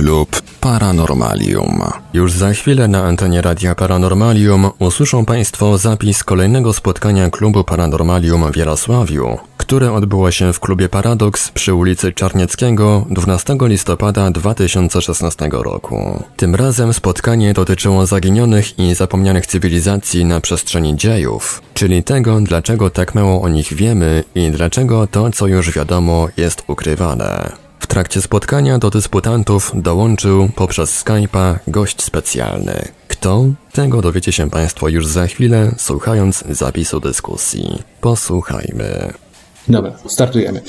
Klub 0.00 0.42
Paranormalium. 0.60 1.80
Już 2.14 2.32
za 2.32 2.52
chwilę 2.52 2.88
na 2.88 3.04
antenie 3.04 3.42
Radia 3.42 3.74
Paranormalium 3.74 4.70
usłyszą 4.78 5.24
Państwo 5.24 5.78
zapis 5.78 6.24
kolejnego 6.24 6.72
spotkania 6.72 7.30
Klubu 7.30 7.64
Paranormalium 7.64 8.52
w 8.52 8.56
Jarosławiu, 8.56 9.38
które 9.56 9.92
odbyło 9.92 10.30
się 10.30 10.52
w 10.52 10.60
klubie 10.60 10.88
Paradoks 10.88 11.50
przy 11.50 11.74
ulicy 11.74 12.12
Czarnieckiego 12.12 13.06
12 13.10 13.56
listopada 13.60 14.30
2016 14.30 15.48
roku. 15.52 16.22
Tym 16.36 16.54
razem 16.54 16.92
spotkanie 16.92 17.52
dotyczyło 17.52 18.06
zaginionych 18.06 18.78
i 18.78 18.94
zapomnianych 18.94 19.46
cywilizacji 19.46 20.24
na 20.24 20.40
przestrzeni 20.40 20.96
dziejów, 20.96 21.62
czyli 21.74 22.02
tego, 22.02 22.40
dlaczego 22.40 22.90
tak 22.90 23.14
mało 23.14 23.42
o 23.42 23.48
nich 23.48 23.74
wiemy 23.74 24.24
i 24.34 24.50
dlaczego 24.50 25.06
to, 25.06 25.30
co 25.30 25.46
już 25.46 25.70
wiadomo, 25.70 26.28
jest 26.36 26.62
ukrywane. 26.68 27.69
Trakcie 27.90 28.22
spotkania 28.22 28.78
do 28.78 28.90
dysputantów 28.90 29.72
dołączył 29.74 30.48
poprzez 30.56 31.04
Skype'a 31.04 31.54
gość 31.68 32.02
specjalny. 32.02 32.88
Kto? 33.08 33.44
Tego 33.72 34.02
dowiecie 34.02 34.32
się 34.32 34.50
Państwo 34.50 34.88
już 34.88 35.06
za 35.06 35.26
chwilę, 35.26 35.72
słuchając 35.78 36.44
zapisu 36.50 37.00
dyskusji. 37.00 37.82
Posłuchajmy. 38.00 39.12
Dobra, 39.68 39.92
startujemy. 40.06 40.60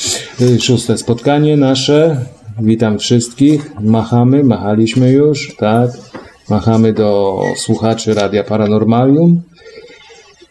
Y, 0.42 0.62
Szóste 0.62 0.98
spotkanie 0.98 1.58
nasze. 1.58 2.26
Witam 2.60 3.00
wszystkich. 3.00 3.72
Machamy, 3.82 4.44
machaliśmy 4.44 5.12
już, 5.12 5.56
tak. 5.58 5.92
Machamy 6.50 6.94
do 6.94 7.42
słuchaczy 7.58 8.14
Radia 8.14 8.44
Paranormalium. 8.44 9.42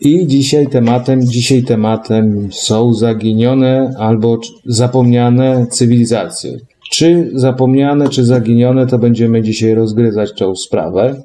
I 0.01 0.27
dzisiaj 0.27 0.67
tematem, 0.67 1.27
dzisiaj 1.27 1.63
tematem 1.63 2.49
są 2.53 2.95
zaginione 2.95 3.95
albo 3.99 4.39
zapomniane 4.67 5.67
cywilizacje. 5.71 6.59
Czy 6.91 7.31
zapomniane, 7.35 8.09
czy 8.09 8.25
zaginione, 8.25 8.87
to 8.87 8.99
będziemy 8.99 9.43
dzisiaj 9.43 9.75
rozgryzać 9.75 10.31
tą 10.39 10.57
sprawę. 10.57 11.23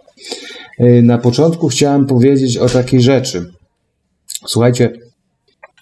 Y, 0.79 1.01
Na 1.03 1.17
początku 1.17 1.67
chciałem 1.67 2.05
powiedzieć 2.05 2.57
o 2.57 2.69
takiej 2.69 3.01
rzeczy. 3.01 3.45
Słuchajcie, 4.47 4.91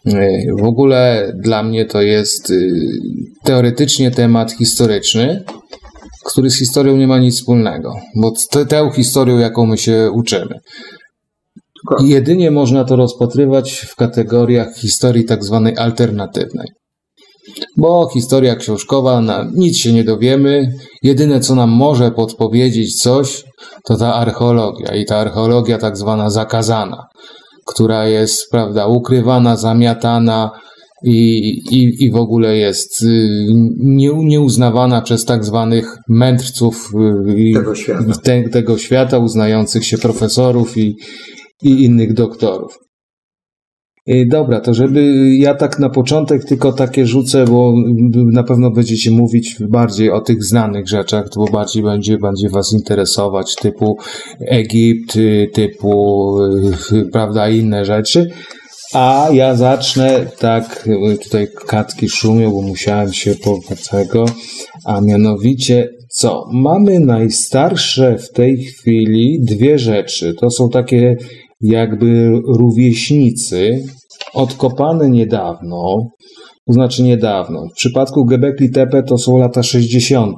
y, 0.07 0.11
w 0.59 0.63
ogóle 0.63 1.31
dla 1.35 1.63
mnie 1.63 1.85
to 1.85 2.01
jest 2.01 2.49
y, 2.49 2.71
teoretycznie 3.43 4.11
temat 4.11 4.51
historyczny, 4.51 5.43
który 6.25 6.49
z 6.49 6.59
historią 6.59 6.97
nie 6.97 7.07
ma 7.07 7.19
nic 7.19 7.35
wspólnego, 7.35 7.95
bo 8.15 8.33
tę 8.69 8.91
historią, 8.95 9.37
jaką 9.37 9.65
my 9.65 9.77
się 9.77 10.11
uczymy. 10.13 10.59
Jedynie 12.03 12.51
można 12.51 12.83
to 12.83 12.95
rozpatrywać 12.95 13.71
w 13.73 13.95
kategoriach 13.95 14.75
historii 14.75 15.25
tak 15.25 15.43
zwanej 15.43 15.77
alternatywnej. 15.77 16.67
Bo 17.77 18.09
historia 18.13 18.55
książkowa, 18.55 19.21
na 19.21 19.47
nic 19.55 19.77
się 19.77 19.93
nie 19.93 20.03
dowiemy. 20.03 20.73
Jedyne, 21.03 21.39
co 21.39 21.55
nam 21.55 21.69
może 21.69 22.11
podpowiedzieć 22.11 23.01
coś, 23.01 23.43
to 23.85 23.97
ta 23.97 24.13
archeologia. 24.13 24.95
I 24.95 25.05
ta 25.05 25.17
archeologia 25.17 25.77
tak 25.77 25.97
zwana 25.97 26.29
zakazana, 26.29 27.03
która 27.65 28.07
jest, 28.07 28.51
prawda, 28.51 28.87
ukrywana, 28.87 29.57
zamiatana 29.57 30.51
i, 31.03 31.47
i, 31.71 32.03
i 32.05 32.11
w 32.11 32.15
ogóle 32.15 32.57
jest 32.57 33.01
y, 33.03 33.47
nie, 33.79 34.09
nieuznawana 34.13 35.01
przez 35.01 35.25
tak 35.25 35.45
zwanych 35.45 35.97
mędrców 36.09 36.91
y, 37.27 37.53
Tego 37.53 37.75
świata. 37.75 38.03
te, 38.23 38.49
tego 38.49 38.77
świata, 38.77 39.17
uznających 39.17 39.85
się 39.85 39.97
profesorów 39.97 40.77
i, 40.77 40.95
i 41.63 41.83
innych 41.83 42.13
doktorów. 42.13 42.77
Y, 44.09 44.25
Dobra, 44.31 44.59
to 44.59 44.73
żeby 44.73 45.29
ja 45.35 45.55
tak 45.55 45.79
na 45.79 45.89
początek 45.89 46.45
tylko 46.45 46.73
takie 46.73 47.05
rzucę, 47.05 47.45
bo 47.45 47.73
na 48.31 48.43
pewno 48.43 48.71
będziecie 48.71 49.11
mówić 49.11 49.57
bardziej 49.69 50.11
o 50.11 50.21
tych 50.21 50.43
znanych 50.43 50.87
rzeczach, 50.87 51.25
bo 51.35 51.45
bardziej 51.45 51.83
będzie, 51.83 52.17
będzie 52.17 52.49
Was 52.49 52.73
interesować, 52.73 53.55
typu 53.55 53.97
Egipt, 54.39 55.17
typu, 55.53 56.35
y, 56.91 57.05
prawda, 57.11 57.49
inne 57.49 57.85
rzeczy. 57.85 58.29
A 58.93 59.29
ja 59.33 59.55
zacznę 59.55 60.25
tak, 60.39 60.89
tutaj 61.23 61.47
katki 61.67 62.09
szumią, 62.09 62.51
bo 62.51 62.61
musiałem 62.61 63.13
się 63.13 63.35
po 63.35 63.59
tego, 63.91 64.25
a 64.85 65.01
mianowicie 65.01 65.89
co? 66.15 66.49
Mamy 66.51 66.99
najstarsze 66.99 68.17
w 68.17 68.31
tej 68.31 68.57
chwili 68.57 69.39
dwie 69.41 69.79
rzeczy. 69.79 70.33
To 70.39 70.49
są 70.49 70.69
takie 70.69 71.15
jakby 71.63 72.31
rówieśnicy, 72.57 73.83
odkopane 74.33 75.09
niedawno, 75.09 76.09
to 76.67 76.73
znaczy 76.73 77.03
niedawno. 77.03 77.61
W 77.71 77.75
przypadku 77.75 78.25
Göbekli 78.25 78.73
Tepe 78.73 79.03
to 79.03 79.17
są 79.17 79.37
lata 79.37 79.63
60. 79.63 80.35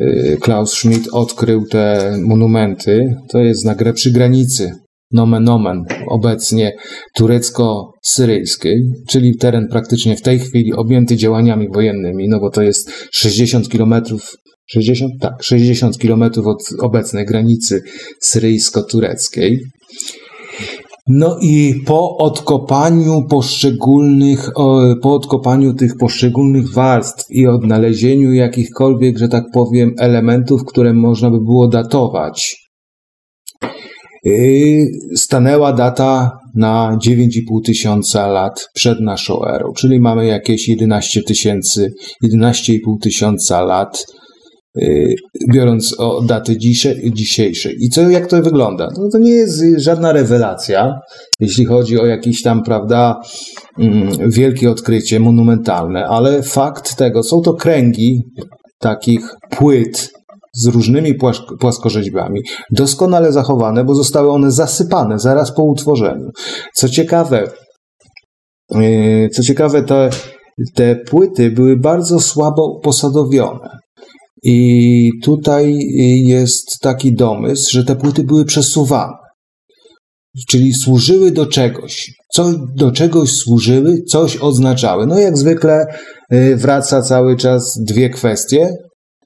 Y, 0.00 0.36
Klaus 0.40 0.72
Schmidt 0.72 1.08
odkrył 1.12 1.66
te 1.66 2.12
monumenty. 2.22 3.16
To 3.32 3.38
jest 3.38 3.64
na 3.64 3.74
grę 3.74 3.92
przy 3.92 4.10
granicy 4.10 4.72
nomen 5.12 5.48
omen 5.48 5.84
obecnie 6.08 6.72
turecko-syryjskiej, 7.18 8.76
czyli 9.08 9.36
teren 9.36 9.68
praktycznie 9.70 10.16
w 10.16 10.22
tej 10.22 10.38
chwili 10.38 10.72
objęty 10.72 11.16
działaniami 11.16 11.68
wojennymi, 11.68 12.28
no 12.28 12.40
bo 12.40 12.50
to 12.50 12.62
jest 12.62 12.90
60 13.12 13.68
kilometrów 13.68 14.36
60? 14.70 15.12
Tak, 15.20 15.42
60 15.42 15.98
kilometrów 15.98 16.46
od 16.46 16.62
obecnej 16.80 17.26
granicy 17.26 17.82
syryjsko-tureckiej. 18.22 19.58
No 21.08 21.38
i 21.42 21.74
po 21.86 22.16
odkopaniu 22.16 23.22
poszczególnych, 23.30 24.50
po 25.02 25.14
odkopaniu 25.14 25.74
tych 25.74 25.96
poszczególnych 25.96 26.72
warstw 26.72 27.30
i 27.30 27.46
odnalezieniu 27.46 28.32
jakichkolwiek, 28.32 29.18
że 29.18 29.28
tak 29.28 29.44
powiem, 29.52 29.94
elementów, 29.98 30.64
które 30.64 30.94
można 30.94 31.30
by 31.30 31.38
było 31.40 31.68
datować, 31.68 32.56
yy, 34.24 34.86
stanęła 35.16 35.72
data 35.72 36.38
na 36.54 36.98
9,5 37.06 37.64
tysiąca 37.64 38.26
lat 38.26 38.68
przed 38.74 39.00
naszą 39.00 39.44
erą, 39.44 39.72
czyli 39.72 40.00
mamy 40.00 40.26
jakieś 40.26 40.68
11 40.68 41.22
tysięcy, 41.22 41.92
11,5 42.24 42.78
tysiąca 43.02 43.60
lat, 43.60 44.06
biorąc 45.52 45.94
o 45.98 46.22
daty 46.22 46.58
dzisiejsze. 47.12 47.72
I 47.72 47.88
co, 47.88 48.10
jak 48.10 48.26
to 48.26 48.42
wygląda? 48.42 48.88
No 48.98 49.08
to 49.12 49.18
nie 49.18 49.30
jest 49.30 49.62
y, 49.62 49.80
żadna 49.80 50.12
rewelacja, 50.12 51.00
jeśli 51.40 51.64
chodzi 51.64 52.00
o 52.00 52.06
jakieś 52.06 52.42
tam, 52.42 52.62
prawda, 52.62 53.20
mm, 53.78 54.30
wielkie 54.30 54.70
odkrycie 54.70 55.20
monumentalne, 55.20 56.06
ale 56.06 56.42
fakt 56.42 56.96
tego, 56.96 57.22
są 57.22 57.40
to 57.40 57.54
kręgi 57.54 58.22
takich 58.78 59.20
płyt 59.50 60.10
z 60.54 60.66
różnymi 60.66 61.14
płaskorzeźbami, 61.60 62.40
doskonale 62.70 63.32
zachowane, 63.32 63.84
bo 63.84 63.94
zostały 63.94 64.30
one 64.30 64.50
zasypane 64.50 65.18
zaraz 65.18 65.54
po 65.54 65.64
utworzeniu. 65.64 66.30
Co 66.74 66.88
ciekawe, 66.88 67.50
yy, 68.70 69.28
co 69.28 69.42
ciekawe, 69.42 69.82
te, 69.82 70.10
te 70.74 70.96
płyty 70.96 71.50
były 71.50 71.76
bardzo 71.76 72.20
słabo 72.20 72.80
posadowione. 72.82 73.85
I 74.42 75.10
tutaj 75.22 75.78
jest 76.24 76.78
taki 76.80 77.14
domysł, 77.14 77.70
że 77.72 77.84
te 77.84 77.96
płyty 77.96 78.24
były 78.24 78.44
przesuwane. 78.44 79.12
Czyli 80.48 80.74
służyły 80.74 81.30
do 81.30 81.46
czegoś. 81.46 82.12
Co, 82.32 82.52
do 82.76 82.92
czegoś 82.92 83.32
służyły, 83.32 84.02
coś 84.08 84.36
oznaczały. 84.36 85.06
No 85.06 85.18
jak 85.18 85.38
zwykle 85.38 85.86
y, 86.32 86.56
wraca 86.56 87.02
cały 87.02 87.36
czas 87.36 87.78
dwie 87.88 88.10
kwestie, 88.10 88.68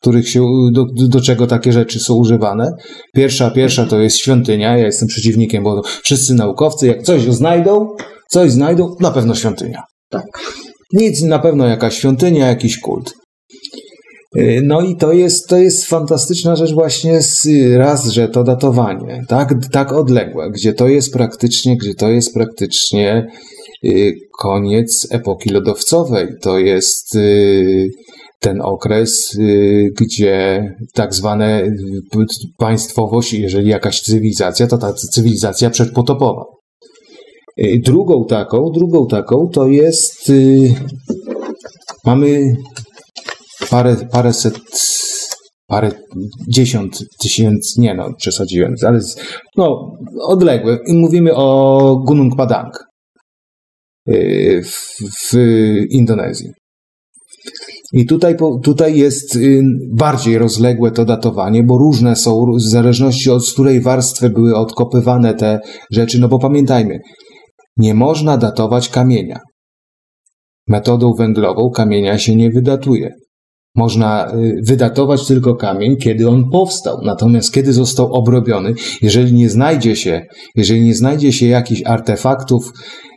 których 0.01 0.29
się, 0.29 0.47
do, 0.73 0.85
do 1.09 1.21
czego 1.21 1.47
takie 1.47 1.73
rzeczy 1.73 2.01
są 2.01 2.15
używane. 2.15 2.71
Pierwsza, 3.15 3.51
pierwsza 3.51 3.87
to 3.87 4.01
jest 4.01 4.17
świątynia. 4.17 4.79
Ja 4.79 4.87
jestem 4.87 5.09
przeciwnikiem, 5.09 5.65
bo 5.65 5.83
wszyscy 6.03 6.35
naukowcy, 6.35 6.87
jak 6.87 7.03
coś 7.03 7.23
znajdą, 7.23 7.89
coś 8.29 8.51
znajdą, 8.51 8.97
na 9.01 9.11
pewno 9.11 9.35
świątynia. 9.35 9.83
Tak. 10.11 10.25
Nic, 10.93 11.23
na 11.23 11.39
pewno 11.39 11.67
jakaś 11.67 11.99
świątynia, 11.99 12.47
jakiś 12.47 12.79
kult. 12.79 13.13
Y, 14.37 14.61
No 14.65 14.81
i 14.81 14.97
to 14.97 15.13
jest, 15.13 15.49
to 15.49 15.59
jest 15.59 15.87
fantastyczna 15.87 16.57
rzecz 16.57 16.73
właśnie 16.73 17.23
z, 17.23 17.49
raz, 17.77 18.09
że 18.09 18.29
to 18.29 18.45
datowanie, 18.45 19.25
tak, 19.29 19.55
tak 19.73 19.93
odległe, 19.93 20.51
gdzie 20.51 20.73
to 20.73 20.89
jest 20.89 21.13
praktycznie, 21.13 21.77
gdzie 21.77 21.95
to 21.95 22.11
jest 22.11 22.35
praktycznie 22.35 23.27
y, 23.85 24.13
koniec 24.39 25.09
epoki 25.11 25.51
lodowcowej. 25.51 26.29
To 26.41 26.59
jest 26.59 27.15
y, 27.15 27.89
ten 28.41 28.61
okres, 28.61 29.39
gdzie 30.01 30.65
tak 30.95 31.15
zwane 31.15 31.73
państwowość, 32.59 33.33
jeżeli 33.33 33.69
jakaś 33.69 34.01
cywilizacja, 34.01 34.67
to 34.67 34.79
ta 34.79 34.93
cywilizacja 34.93 35.71
przedpotopowa. 35.71 36.45
Drugą 37.85 38.25
taką, 38.25 38.71
drugą 38.75 39.07
taką 39.07 39.49
to 39.53 39.69
jest, 39.69 40.33
mamy 42.07 42.57
parę, 43.71 43.97
paręset, 44.13 44.59
parę 45.67 45.91
dziesiąt 46.49 46.99
tysięcy, 47.23 47.81
nie 47.81 47.95
no, 47.95 48.09
przesadziłem, 48.19 48.75
ale 48.87 49.01
z- 49.01 49.17
no, 49.57 49.93
odległe. 50.29 50.79
Mówimy 50.89 51.35
o 51.35 51.97
Gunung 52.07 52.37
Padang 52.37 52.79
y, 54.09 54.63
w, 54.65 54.97
w 55.29 55.35
Indonezji. 55.91 56.49
I 57.93 58.07
tutaj, 58.07 58.37
tutaj 58.63 58.97
jest 58.99 59.37
y, 59.37 59.63
bardziej 59.97 60.39
rozległe 60.39 60.91
to 60.91 61.05
datowanie, 61.05 61.63
bo 61.63 61.79
różne 61.79 62.17
są, 62.17 62.45
w 62.59 62.71
zależności 62.71 63.31
od 63.31 63.53
której 63.53 63.81
warstwy 63.81 64.31
były 64.31 64.57
odkopywane 64.57 65.35
te 65.35 65.61
rzeczy. 65.93 66.21
No 66.21 66.29
bo 66.29 66.39
pamiętajmy, 66.39 66.99
nie 67.77 67.95
można 67.95 68.37
datować 68.37 68.89
kamienia. 68.89 69.39
Metodą 70.69 71.13
węglową 71.19 71.71
kamienia 71.71 72.19
się 72.19 72.37
nie 72.37 72.51
wydatuje. 72.51 73.11
Można 73.77 74.33
y, 74.35 74.61
wydatować 74.67 75.27
tylko 75.27 75.55
kamień, 75.55 75.97
kiedy 75.97 76.29
on 76.29 76.51
powstał. 76.51 76.99
Natomiast 77.05 77.53
kiedy 77.53 77.73
został 77.73 78.13
obrobiony, 78.13 78.75
jeżeli 79.03 79.33
nie 79.33 79.51
znajdzie 79.51 79.97
się, 79.97 80.27
jeżeli 80.57 80.81
nie 80.81 80.95
znajdzie 80.95 81.33
się 81.33 81.47
jakichś 81.47 81.83
artefaktów 81.87 82.73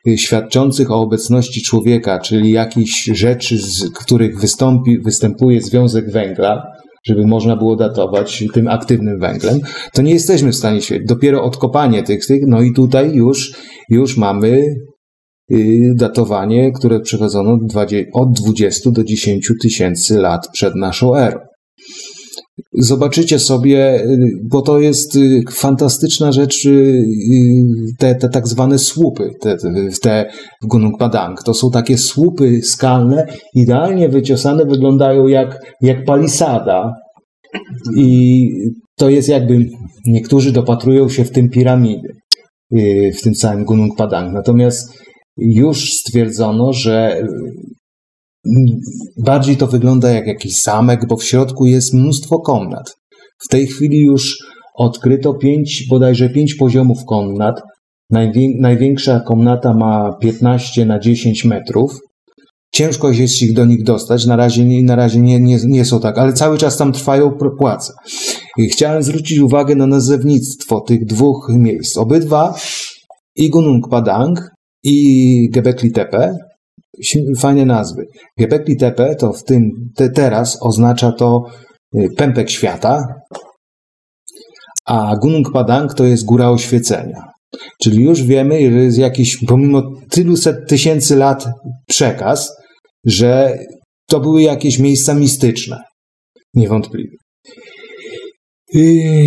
y, 0.08 0.18
świadczących 0.18 0.92
o 0.92 0.96
obecności 0.96 1.62
człowieka, 1.62 2.20
czyli 2.20 2.52
jakichś 2.52 3.04
rzeczy, 3.04 3.58
z 3.58 3.90
których 3.90 4.40
wystąpi, 4.40 5.00
występuje 5.00 5.62
związek 5.62 6.12
węgla, 6.12 6.64
żeby 7.06 7.28
można 7.28 7.56
było 7.56 7.76
datować 7.76 8.44
tym 8.54 8.68
aktywnym 8.68 9.20
węglem, 9.20 9.60
to 9.94 10.02
nie 10.02 10.14
jesteśmy 10.14 10.52
w 10.52 10.56
stanie 10.56 10.82
świecić. 10.82 11.08
Dopiero 11.08 11.44
odkopanie 11.44 12.04
tych, 12.04 12.26
tych, 12.26 12.42
no 12.48 12.62
i 12.62 12.74
tutaj 12.74 13.12
już, 13.14 13.54
już 13.90 14.18
mamy 14.18 14.76
datowanie, 15.96 16.72
które 16.72 17.00
przechodzono 17.00 17.58
od 18.14 18.32
20 18.34 18.92
do 18.92 19.04
10 19.04 19.52
tysięcy 19.62 20.18
lat 20.18 20.48
przed 20.54 20.76
naszą 20.76 21.16
erą. 21.16 21.40
Zobaczycie 22.80 23.40
sobie, 23.40 24.04
y, 24.04 24.30
bo 24.52 24.62
to 24.62 24.80
jest 24.80 25.16
y, 25.16 25.42
fantastyczna 25.52 26.32
rzecz, 26.32 26.68
te, 28.00 28.16
te 28.16 28.30
tak 28.30 28.48
zwane 28.48 28.80
słupy 28.80 29.30
te, 29.42 29.58
te 30.02 30.26
w 30.64 30.68
Gunung 30.68 30.98
Padang. 30.98 31.44
To 31.44 31.54
są 31.54 31.72
takie 31.72 31.98
słupy 31.98 32.62
skalne, 32.62 33.26
idealnie 33.56 34.10
wyciosane, 34.10 34.66
wyglądają 34.66 35.28
jak, 35.28 35.60
jak 35.82 36.06
palisada. 36.06 36.94
I 37.98 38.48
to 38.98 39.10
jest 39.10 39.30
jakby, 39.30 39.70
niektórzy 40.08 40.52
dopatrują 40.52 41.10
się 41.10 41.26
w 41.26 41.32
tym 41.32 41.50
piramidy, 41.50 42.10
w 43.20 43.22
tym 43.24 43.34
całym 43.34 43.66
Gunung 43.66 43.96
Padang. 43.96 44.34
Natomiast 44.34 45.03
już 45.38 45.92
stwierdzono, 45.92 46.74
że 46.74 47.18
mm, 48.46 48.80
bardziej 49.26 49.58
to 49.58 49.68
wygląda 49.68 50.12
jak 50.12 50.28
jakiś 50.28 50.62
zamek, 50.62 51.08
bo 51.08 51.18
w 51.18 51.24
środku 51.24 51.66
jest 51.66 51.94
mnóstwo 51.94 52.40
komnat. 52.40 52.96
W 53.46 53.48
tej 53.48 53.68
chwili 53.68 54.00
już 54.00 54.38
odkryto 54.76 55.34
pięć, 55.34 55.88
bodajże 55.90 56.30
pięć 56.30 56.56
poziomów 56.56 57.06
komnat. 57.06 57.62
Największa 58.60 59.20
komnata 59.20 59.74
ma 59.74 60.18
15 60.22 60.86
na 60.86 61.00
10 61.00 61.46
metrów. 61.46 62.00
Ciężko 62.74 63.12
jest 63.12 63.42
ich 63.42 63.54
do 63.54 63.66
nich 63.66 63.84
dostać, 63.84 64.26
na 64.26 64.36
razie, 64.36 64.66
nie, 64.66 64.84
na 64.84 64.96
razie 64.96 65.20
nie, 65.20 65.40
nie, 65.40 65.58
nie 65.66 65.86
są 65.86 66.00
tak, 66.00 66.18
ale 66.18 66.34
cały 66.34 66.58
czas 66.58 66.78
tam 66.78 66.92
trwają 66.92 67.32
płace. 67.60 67.94
I 68.58 68.70
chciałem 68.70 69.04
zwrócić 69.04 69.40
uwagę 69.40 69.76
na 69.76 69.88
nazewnictwo 69.88 70.82
tych 70.82 71.06
dwóch 71.06 71.48
miejsc. 71.50 71.98
Obydwa, 71.98 72.56
i 73.36 73.50
Gunung 73.50 73.90
Padang 73.90 74.53
i 74.84 75.50
Gebekli 75.50 75.92
Tepe. 75.92 76.38
Fajne 77.40 77.66
nazwy. 77.66 78.06
Gebekli 78.40 78.78
Tepe 78.78 79.16
to 79.16 79.34
w 79.34 79.44
tym 79.44 79.70
te, 79.96 80.10
teraz 80.10 80.58
oznacza 80.62 81.12
to 81.12 81.44
y, 81.96 82.08
pępek 82.18 82.50
świata, 82.50 83.06
a 84.86 85.16
Gunung 85.22 85.52
Padang 85.52 85.94
to 85.94 86.06
jest 86.06 86.26
góra 86.26 86.50
oświecenia. 86.50 87.34
Czyli 87.84 88.04
już 88.04 88.24
wiemy, 88.24 88.72
że 88.72 88.78
jest 88.78 88.98
jakiś, 88.98 89.38
pomimo 89.48 89.82
tylu 90.10 90.38
set 90.38 90.68
tysięcy 90.68 91.16
lat 91.16 91.46
przekaz, 91.88 92.52
że 93.06 93.58
to 94.10 94.20
były 94.20 94.42
jakieś 94.42 94.80
miejsca 94.80 95.14
mistyczne. 95.14 95.78
Niewątpliwie. 96.54 97.18
I 98.74 99.20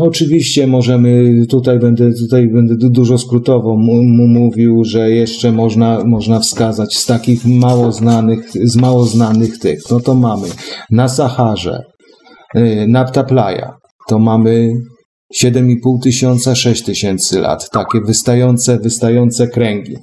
oczywiście 0.00 0.66
możemy, 0.66 1.34
tutaj 1.46 1.78
będę, 1.78 2.12
tutaj 2.12 2.48
będę 2.48 2.74
dużo 2.78 3.18
skrótowo 3.18 3.76
mówił, 3.76 4.84
że 4.84 5.10
jeszcze 5.10 5.52
można, 5.52 6.04
można 6.04 6.40
wskazać 6.40 6.96
z 6.96 7.06
takich 7.06 7.44
mało 7.44 7.92
znanych, 7.92 8.50
z 8.64 8.76
mało 8.76 9.04
znanych 9.04 9.58
tych. 9.58 9.80
No 9.90 10.00
to 10.00 10.14
mamy 10.14 10.48
na 10.90 11.08
Saharze, 11.08 11.82
y, 12.56 12.86
Napta 12.88 13.24
Playa, 13.24 13.70
to 14.08 14.18
mamy 14.18 14.72
7,5 15.42 16.02
tysiąca, 16.02 16.54
6 16.54 16.84
tysięcy 16.84 17.40
lat, 17.40 17.70
takie 17.70 18.00
wystające, 18.00 18.78
wystające 18.78 19.48
kręgi. 19.48 19.96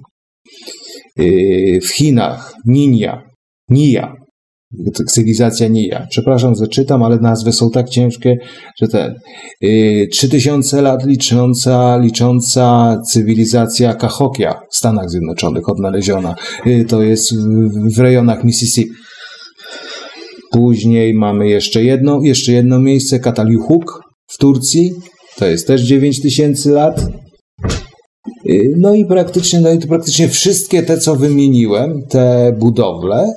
Y, 1.20 1.80
w 1.84 1.88
Chinach, 1.88 2.54
Ninia, 2.66 3.22
Nia, 3.70 4.15
cywilizacja 5.08 5.68
Nija. 5.68 6.08
Przepraszam, 6.10 6.56
że 6.56 6.68
czytam, 6.68 7.04
ale 7.04 7.20
nazwy 7.20 7.52
są 7.52 7.70
tak 7.70 7.90
ciężkie, 7.90 8.38
że 8.82 8.88
ten. 8.88 9.16
Yy, 9.62 10.08
3000 10.08 10.82
lat 10.82 11.06
licząca, 11.06 11.98
licząca 11.98 12.98
cywilizacja 13.12 13.94
Cahokia 13.94 14.60
w 14.72 14.76
Stanach 14.76 15.10
Zjednoczonych 15.10 15.70
odnaleziona. 15.70 16.36
Yy, 16.66 16.86
to 16.86 17.02
jest 17.02 17.36
w, 17.36 17.96
w 17.96 18.00
rejonach 18.00 18.44
Mississippi. 18.44 18.92
Później 20.52 21.14
mamy 21.14 21.48
jeszcze 21.48 21.84
jedno, 21.84 22.20
jeszcze 22.24 22.52
jedno 22.52 22.80
miejsce, 22.80 23.20
Kataliuhuk 23.20 24.02
w 24.28 24.38
Turcji. 24.38 24.94
To 25.38 25.46
jest 25.46 25.68
też 25.68 25.82
9000 25.82 26.72
lat. 26.72 27.08
Yy, 28.46 28.74
no 28.78 28.96
i 28.96 29.06
praktycznie, 29.06 29.60
no 29.60 29.72
i 29.72 29.80
to 29.80 29.88
praktycznie 29.88 30.28
wszystkie 30.28 30.84
te, 30.84 30.98
co 30.98 31.16
wymieniłem, 31.16 32.02
te 32.10 32.56
budowle, 32.60 33.34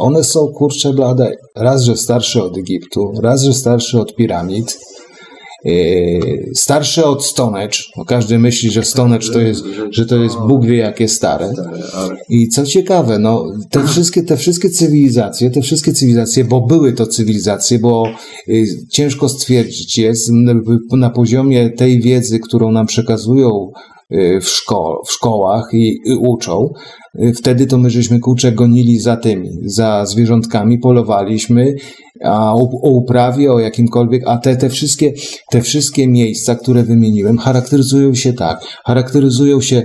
one 0.00 0.24
są 0.24 0.48
kurcze 0.48 0.92
blade. 0.92 1.36
Raz, 1.56 1.82
że 1.82 1.96
starsze 1.96 2.42
od 2.44 2.58
Egiptu, 2.58 3.12
raz, 3.22 3.42
że 3.42 3.54
starsze 3.54 4.00
od 4.00 4.14
piramid, 4.14 4.78
yy, 5.64 6.50
starsze 6.54 7.04
od 7.04 7.24
Stonehenge. 7.24 7.78
No 7.96 8.04
każdy 8.04 8.38
myśli, 8.38 8.70
że 8.70 8.84
Stonehenge 8.84 9.32
to 9.32 9.40
jest, 9.40 9.64
że 9.90 10.06
to 10.06 10.16
jest 10.16 10.36
Bóg 10.48 10.66
wie 10.66 10.76
jakie 10.76 11.08
stare. 11.08 11.52
I 12.28 12.48
co 12.48 12.66
ciekawe, 12.66 13.18
no, 13.18 13.44
te 13.70 13.86
wszystkie, 13.86 14.22
te 14.22 14.36
wszystkie 14.36 14.70
cywilizacje, 14.70 15.50
te 15.50 15.62
wszystkie 15.62 15.92
cywilizacje, 15.92 16.44
bo 16.44 16.60
były 16.60 16.92
to 16.92 17.06
cywilizacje, 17.06 17.78
bo 17.78 18.06
yy, 18.46 18.64
ciężko 18.90 19.28
stwierdzić 19.28 19.98
jest 19.98 20.30
na 20.92 21.10
poziomie 21.10 21.70
tej 21.70 22.00
wiedzy, 22.00 22.38
którą 22.38 22.72
nam 22.72 22.86
przekazują 22.86 23.72
w, 24.40 24.48
szko 24.48 25.02
w 25.06 25.12
szkołach 25.12 25.68
i, 25.72 25.98
i 26.04 26.14
uczą, 26.14 26.72
Y, 27.18 27.32
wtedy 27.32 27.66
to 27.66 27.78
my 27.78 27.90
żeśmy 27.90 28.18
kurczę 28.18 28.52
gonili 28.52 28.98
za 28.98 29.16
tymi, 29.16 29.50
za 29.64 30.06
zwierzątkami, 30.06 30.78
polowaliśmy, 30.78 31.74
a 32.24 32.54
o, 32.54 32.58
o 32.58 32.90
uprawie, 32.90 33.52
o 33.52 33.58
jakimkolwiek, 33.58 34.22
a 34.26 34.38
te, 34.38 34.56
te, 34.56 34.68
wszystkie, 34.68 35.12
te 35.50 35.62
wszystkie 35.62 36.08
miejsca, 36.08 36.54
które 36.54 36.82
wymieniłem, 36.82 37.38
charakteryzują 37.38 38.14
się 38.14 38.32
tak, 38.32 38.60
charakteryzują 38.84 39.60
się 39.60 39.82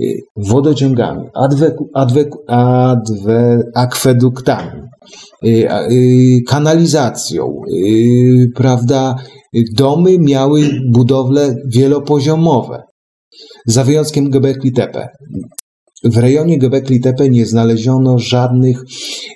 y, 0.00 0.20
wodociągami, 0.36 1.28
adwe, 1.34 1.76
adwe, 1.94 2.24
adwe, 2.46 3.62
akweduktami, 3.74 4.80
y, 5.44 6.42
kanalizacją, 6.46 7.60
prawda, 8.54 9.16
domy 9.76 10.18
miały 10.18 10.70
budowle 10.90 11.54
wielopoziomowe, 11.66 12.85
za 13.66 13.84
wyjątkiem 13.84 14.30
Göbekli 14.30 14.72
Tepe. 14.72 15.08
W 16.04 16.16
rejonie 16.16 16.58
Göbekli 16.58 17.00
Tepe 17.00 17.28
nie 17.28 17.46
znaleziono 17.46 18.18
żadnych 18.18 18.84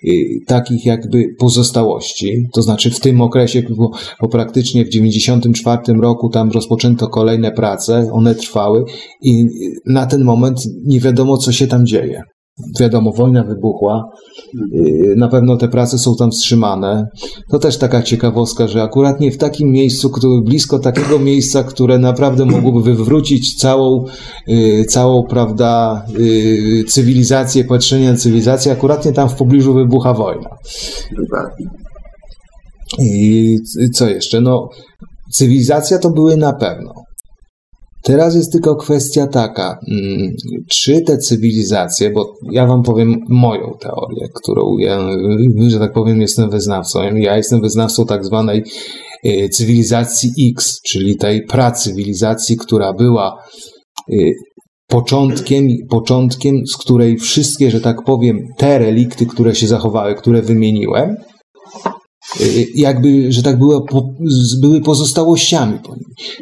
y, 0.04 0.38
takich 0.46 0.86
jakby 0.86 1.24
pozostałości, 1.38 2.46
to 2.54 2.62
znaczy 2.62 2.90
w 2.90 3.00
tym 3.00 3.20
okresie, 3.20 3.62
bo, 3.62 3.90
bo 4.20 4.28
praktycznie 4.28 4.84
w 4.84 4.88
1994 4.88 6.00
roku 6.00 6.28
tam 6.28 6.50
rozpoczęto 6.50 7.08
kolejne 7.08 7.52
prace, 7.52 8.10
one 8.12 8.34
trwały 8.34 8.84
i 9.22 9.44
na 9.86 10.06
ten 10.06 10.24
moment 10.24 10.58
nie 10.84 11.00
wiadomo, 11.00 11.36
co 11.36 11.52
się 11.52 11.66
tam 11.66 11.86
dzieje. 11.86 12.22
Wiadomo, 12.80 13.12
wojna 13.12 13.44
wybuchła, 13.44 14.10
na 15.16 15.28
pewno 15.28 15.56
te 15.56 15.68
prace 15.68 15.98
są 15.98 16.16
tam 16.16 16.30
wstrzymane. 16.30 17.08
To 17.50 17.58
też 17.58 17.78
taka 17.78 18.02
ciekawostka, 18.02 18.68
że 18.68 18.82
akurat 18.82 19.20
nie 19.20 19.32
w 19.32 19.38
takim 19.38 19.70
miejscu, 19.70 20.10
które, 20.10 20.40
blisko 20.44 20.78
takiego 20.78 21.18
miejsca, 21.18 21.64
które 21.64 21.98
naprawdę 21.98 22.44
mogłoby 22.44 22.82
wywrócić 22.82 23.56
całą, 23.56 24.04
y, 24.48 24.84
całą 24.88 25.22
prawda, 25.22 26.04
y, 26.18 26.84
cywilizację, 26.88 27.64
patrzenie 27.64 28.10
na 28.10 28.18
cywilizację, 28.18 28.72
akurat 28.72 29.04
nie 29.04 29.12
tam 29.12 29.28
w 29.28 29.34
pobliżu 29.34 29.74
wybucha 29.74 30.14
wojna. 30.14 30.48
I 32.98 33.56
co 33.94 34.08
jeszcze? 34.08 34.40
No, 34.40 34.68
cywilizacja 35.32 35.98
to 35.98 36.10
były 36.10 36.36
na 36.36 36.52
pewno. 36.52 36.92
Teraz 38.02 38.34
jest 38.34 38.52
tylko 38.52 38.76
kwestia 38.76 39.26
taka, 39.26 39.78
mm, 39.90 40.32
czy 40.70 41.00
te 41.00 41.18
cywilizacje, 41.18 42.10
bo 42.10 42.34
ja 42.52 42.66
wam 42.66 42.82
powiem 42.82 43.16
moją 43.28 43.72
teorię, 43.80 44.28
którą 44.34 44.78
ja, 44.78 44.98
że 45.68 45.78
tak 45.78 45.92
powiem, 45.92 46.20
jestem 46.20 46.50
wyznawcą. 46.50 47.00
Ja 47.14 47.36
jestem 47.36 47.60
wyznawcą 47.60 48.06
tak 48.06 48.24
zwanej 48.24 48.64
y, 49.26 49.48
cywilizacji 49.48 50.30
X, 50.52 50.80
czyli 50.88 51.16
tej 51.16 51.42
pracywilizacji, 51.42 52.56
która 52.56 52.92
była 52.92 53.44
y, 54.12 54.32
początkiem, 54.86 55.68
początkiem, 55.90 56.56
z 56.66 56.76
której 56.76 57.18
wszystkie, 57.18 57.70
że 57.70 57.80
tak 57.80 57.96
powiem, 58.06 58.38
te 58.56 58.78
relikty, 58.78 59.26
które 59.26 59.54
się 59.54 59.66
zachowały, 59.66 60.14
które 60.14 60.42
wymieniłem, 60.42 61.16
y, 62.40 62.66
jakby, 62.74 63.32
że 63.32 63.42
tak 63.42 63.58
były, 63.58 63.80
były 64.62 64.80
pozostałościami. 64.80 65.78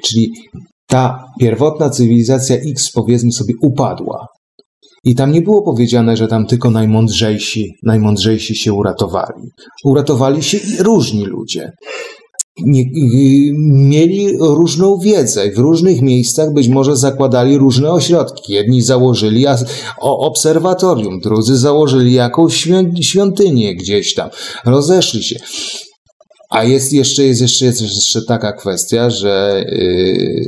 Czyli 0.05 0.33
ta 0.89 1.25
pierwotna 1.41 1.91
cywilizacja 1.91 2.57
X, 2.57 2.93
powiedzmy 2.93 3.33
sobie, 3.33 3.55
upadła. 3.63 4.27
I 5.05 5.15
tam 5.15 5.33
nie 5.33 5.43
było 5.43 5.63
powiedziane, 5.63 6.17
że 6.17 6.29
tam 6.29 6.47
tylko 6.47 6.71
najmądrzejsi, 6.71 7.75
najmądrzejsi 7.83 8.57
się 8.57 8.73
uratowali. 8.73 9.43
Uratowali 9.85 10.43
się 10.43 10.59
i 10.59 10.83
różni 10.83 11.25
ludzie 11.25 11.73
nie, 12.67 12.85
mieli 13.73 14.39
różną 14.39 14.99
wiedzę. 14.99 15.51
W 15.51 15.59
różnych 15.59 16.03
miejscach 16.03 16.53
być 16.53 16.69
może 16.69 16.97
zakładali 16.97 17.59
różne 17.59 17.93
ośrodki. 17.93 18.53
Jedni 18.53 18.83
założyli 18.83 19.45
obserwatorium, 20.01 21.21
drudzy 21.21 21.57
założyli 21.57 22.13
jakąś 22.13 22.67
świątynię 23.01 23.77
gdzieś 23.77 24.15
tam. 24.15 24.31
Rozeszli 24.65 25.23
się. 25.23 25.37
A 26.51 26.65
jest 26.65 26.93
jeszcze, 26.93 27.25
jest 27.25 27.41
jeszcze, 27.41 27.65
jest 27.65 27.81
jeszcze 27.81 28.23
taka 28.23 28.53
kwestia, 28.53 29.11
że 29.11 29.65
yy, 29.69 30.45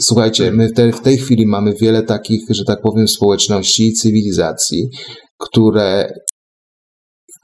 słuchajcie, 0.00 0.52
my 0.52 0.68
w, 0.68 0.72
te, 0.72 0.92
w 0.92 1.00
tej 1.00 1.18
chwili 1.18 1.46
mamy 1.46 1.74
wiele 1.80 2.02
takich, 2.02 2.40
że 2.50 2.64
tak 2.64 2.80
powiem, 2.82 3.08
społeczności 3.08 3.88
i 3.88 3.92
cywilizacji, 3.92 4.88
które 5.38 6.12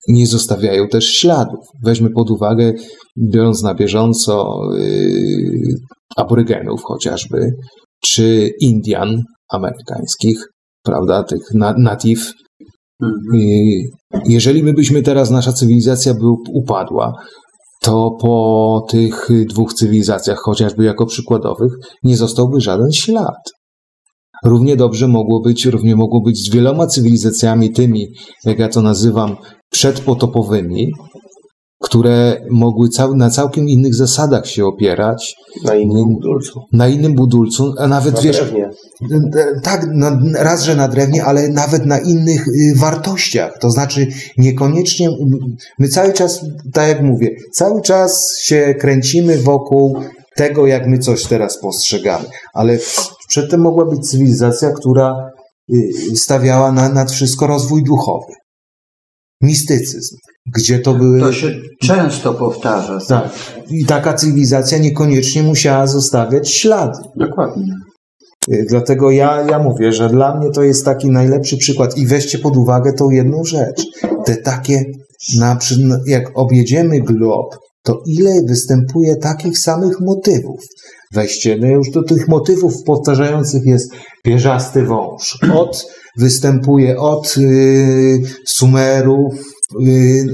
nie 0.08 0.26
zostawiają 0.26 0.88
też 0.88 1.04
śladów. 1.04 1.66
Weźmy 1.84 2.10
pod 2.10 2.30
uwagę, 2.30 2.72
biorąc 3.32 3.62
na 3.62 3.74
bieżąco 3.74 4.60
yy, 4.74 5.60
aborygenów 6.16 6.80
chociażby, 6.84 7.50
czy 8.04 8.50
Indian 8.60 9.22
amerykańskich, 9.50 10.38
prawda, 10.82 11.22
tych 11.22 11.54
na, 11.54 11.74
native. 11.78 12.32
Yy, 13.32 13.40
jeżeli 14.26 14.62
my 14.62 14.72
byśmy 14.72 15.02
teraz, 15.02 15.30
nasza 15.30 15.52
cywilizacja 15.52 16.14
by 16.14 16.26
upadła, 16.52 17.12
to 17.86 18.10
po 18.20 18.86
tych 18.88 19.28
dwóch 19.48 19.74
cywilizacjach, 19.74 20.38
chociażby 20.38 20.84
jako 20.84 21.06
przykładowych, 21.06 21.72
nie 22.02 22.16
zostałby 22.16 22.60
żaden 22.60 22.92
ślad. 22.92 23.52
Równie 24.44 24.76
dobrze 24.76 25.08
mogło 25.08 25.40
być, 25.40 25.66
równie 25.66 25.96
mogło 25.96 26.20
być 26.20 26.38
z 26.38 26.50
wieloma 26.54 26.86
cywilizacjami 26.86 27.72
tymi, 27.72 28.06
jak 28.44 28.58
ja 28.58 28.68
to 28.68 28.82
nazywam, 28.82 29.36
przedpotopowymi, 29.70 30.92
które 31.86 32.40
mogły 32.50 32.88
cał, 32.88 33.16
na 33.16 33.30
całkiem 33.30 33.68
innych 33.68 33.94
zasadach 33.94 34.46
się 34.46 34.66
opierać. 34.66 35.34
Na 35.64 35.74
innym 35.74 36.04
budulcu. 36.08 36.60
Na 36.72 36.88
innym 36.88 37.14
budulcu, 37.14 37.74
a 37.78 37.86
nawet 37.86 38.14
na 38.14 38.20
wiesz. 38.20 38.36
Drewnie. 38.36 38.70
Tak, 39.62 39.86
na, 39.94 40.20
raz, 40.38 40.62
że 40.62 40.76
na 40.76 40.88
drewnie, 40.88 41.24
ale 41.24 41.48
nawet 41.48 41.86
na 41.86 41.98
innych 41.98 42.48
y, 42.48 42.74
wartościach. 42.76 43.58
To 43.60 43.70
znaczy 43.70 44.06
niekoniecznie. 44.38 45.08
My 45.78 45.88
cały 45.88 46.12
czas, 46.12 46.40
tak 46.72 46.88
jak 46.88 47.02
mówię, 47.02 47.30
cały 47.54 47.82
czas 47.82 48.38
się 48.40 48.74
kręcimy 48.80 49.38
wokół 49.38 50.00
tego, 50.36 50.66
jak 50.66 50.86
my 50.86 50.98
coś 50.98 51.24
teraz 51.26 51.60
postrzegamy. 51.60 52.24
Ale 52.54 52.78
przedtem 53.28 53.60
mogła 53.60 53.84
być 53.84 54.10
cywilizacja, 54.10 54.70
która 54.70 55.30
y, 55.74 56.16
stawiała 56.16 56.72
na, 56.72 56.88
nad 56.88 57.12
wszystko 57.12 57.46
rozwój 57.46 57.84
duchowy 57.84 58.32
mistycyzm, 59.40 60.16
gdzie 60.54 60.78
to 60.78 60.94
były... 60.94 61.20
To 61.20 61.32
się 61.32 61.54
często 61.82 62.34
powtarza. 62.34 62.98
Tak. 63.08 63.30
I 63.70 63.86
taka 63.86 64.14
cywilizacja 64.14 64.78
niekoniecznie 64.78 65.42
musiała 65.42 65.86
zostawiać 65.86 66.50
ślady. 66.50 66.98
Dokładnie. 67.16 67.72
Y, 68.52 68.66
dlatego 68.68 69.10
ja, 69.10 69.46
ja 69.50 69.58
mówię, 69.58 69.92
że 69.92 70.08
dla 70.08 70.38
mnie 70.38 70.50
to 70.50 70.62
jest 70.62 70.84
taki 70.84 71.10
najlepszy 71.10 71.56
przykład. 71.56 71.98
I 71.98 72.06
weźcie 72.06 72.38
pod 72.38 72.56
uwagę 72.56 72.92
tą 72.92 73.10
jedną 73.10 73.44
rzecz. 73.44 73.82
Te 74.24 74.36
takie, 74.36 74.84
na, 75.38 75.58
jak 76.06 76.30
objedziemy 76.34 77.00
glob, 77.00 77.56
to 77.82 78.02
ile 78.06 78.40
występuje 78.48 79.16
takich 79.16 79.58
samych 79.58 80.00
motywów. 80.00 80.60
Weźcie, 81.12 81.58
no 81.60 81.66
już 81.66 81.90
do 81.90 82.02
tych 82.02 82.28
motywów 82.28 82.74
powtarzających 82.86 83.66
jest 83.66 83.92
pierzasty 84.24 84.82
wąż. 84.82 85.38
Od 85.54 85.86
występuje 86.18 86.98
od 86.98 87.34
y, 87.38 88.18
Sumerów, 88.46 89.34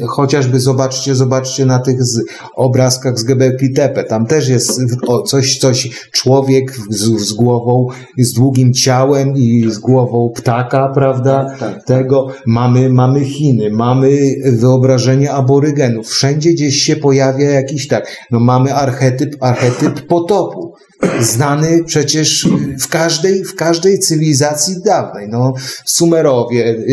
chociażby 0.09 0.61
zobaczcie, 0.61 1.15
zobaczcie 1.15 1.67
na 1.67 1.79
tych 1.79 2.05
z, 2.05 2.21
obrazkach 2.57 3.19
z 3.19 3.25
Gebelki 3.25 3.73
Tepe. 3.73 4.05
Tam 4.05 4.27
też 4.27 4.49
jest 4.49 4.81
coś, 5.27 5.59
coś, 5.59 6.09
człowiek 6.13 6.77
z, 6.91 7.01
z, 7.01 7.33
głową, 7.33 7.89
z 8.19 8.33
długim 8.33 8.75
ciałem 8.75 9.37
i 9.37 9.71
z 9.71 9.79
głową 9.79 10.33
ptaka, 10.37 10.89
prawda? 10.95 11.45
Tak, 11.45 11.59
tak. 11.59 11.85
Tego 11.85 12.27
mamy, 12.47 12.91
mamy 12.91 13.25
Chiny, 13.25 13.71
mamy 13.71 14.19
wyobrażenie 14.45 15.33
aborygenów. 15.33 16.09
Wszędzie 16.09 16.53
gdzieś 16.53 16.77
się 16.77 16.97
pojawia 16.97 17.51
jakiś 17.51 17.89
tak, 17.89 18.17
no 18.31 18.41
mamy 18.41 18.75
archetyp, 18.75 19.37
archetyp 19.41 20.07
potopu 20.07 20.73
znany 21.21 21.85
przecież 21.85 22.49
w 22.81 22.89
każdej, 22.89 23.45
w 23.45 23.55
każdej 23.55 23.99
cywilizacji 23.99 24.75
dawnej. 24.85 25.29
No, 25.29 25.55
Sumerowie, 25.85 26.67
y, 26.67 26.85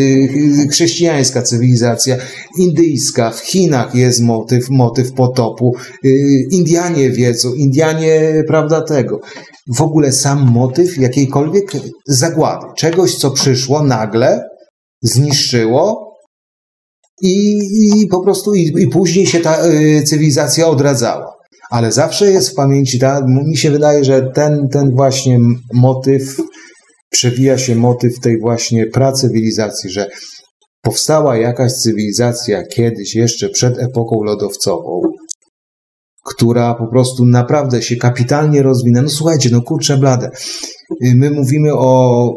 y, 0.64 0.68
chrześcijańska 0.68 1.42
cywilizacja, 1.42 2.16
indyjska, 2.58 3.30
w 3.30 3.40
Chinach 3.40 3.94
jest 3.94 4.20
motyw, 4.20 4.70
motyw 4.70 5.12
potopu, 5.12 5.76
y, 6.04 6.46
Indianie 6.50 7.10
wiedzą, 7.10 7.54
Indianie, 7.54 8.44
prawda, 8.46 8.80
tego. 8.80 9.20
W 9.76 9.82
ogóle 9.82 10.12
sam 10.12 10.50
motyw 10.50 10.98
jakiejkolwiek 10.98 11.72
zagłady, 12.06 12.66
czegoś, 12.76 13.16
co 13.16 13.30
przyszło 13.30 13.82
nagle, 13.82 14.42
zniszczyło 15.02 16.10
i, 17.22 17.58
i 17.84 18.06
po 18.06 18.20
prostu 18.20 18.54
i, 18.54 18.72
i 18.78 18.88
później 18.88 19.26
się 19.26 19.40
ta 19.40 19.58
cywilizacja 20.04 20.66
odradzała. 20.66 21.40
Ale 21.70 21.92
zawsze 21.92 22.30
jest 22.30 22.50
w 22.50 22.54
pamięci, 22.54 22.98
ta, 22.98 23.26
mi 23.26 23.56
się 23.56 23.70
wydaje, 23.70 24.04
że 24.04 24.30
ten, 24.34 24.68
ten 24.72 24.90
właśnie 24.94 25.38
motyw, 25.74 26.36
przewija 27.10 27.58
się 27.58 27.76
motyw 27.76 28.20
tej 28.20 28.40
właśnie 28.40 28.86
pracywilizacji, 28.86 29.90
że 29.90 30.06
powstała 30.82 31.36
jakaś 31.36 31.72
cywilizacja 31.72 32.62
kiedyś, 32.62 33.14
jeszcze 33.14 33.48
przed 33.48 33.78
epoką 33.78 34.22
lodowcową, 34.22 35.00
która 36.24 36.74
po 36.74 36.86
prostu 36.86 37.26
naprawdę 37.26 37.82
się 37.82 37.96
kapitalnie 37.96 38.62
rozwinęła. 38.62 39.02
No 39.02 39.10
słuchajcie, 39.10 39.50
no 39.52 39.62
kurczę 39.62 39.96
blade, 39.96 40.30
my 41.00 41.30
mówimy 41.30 41.74
o 41.74 42.32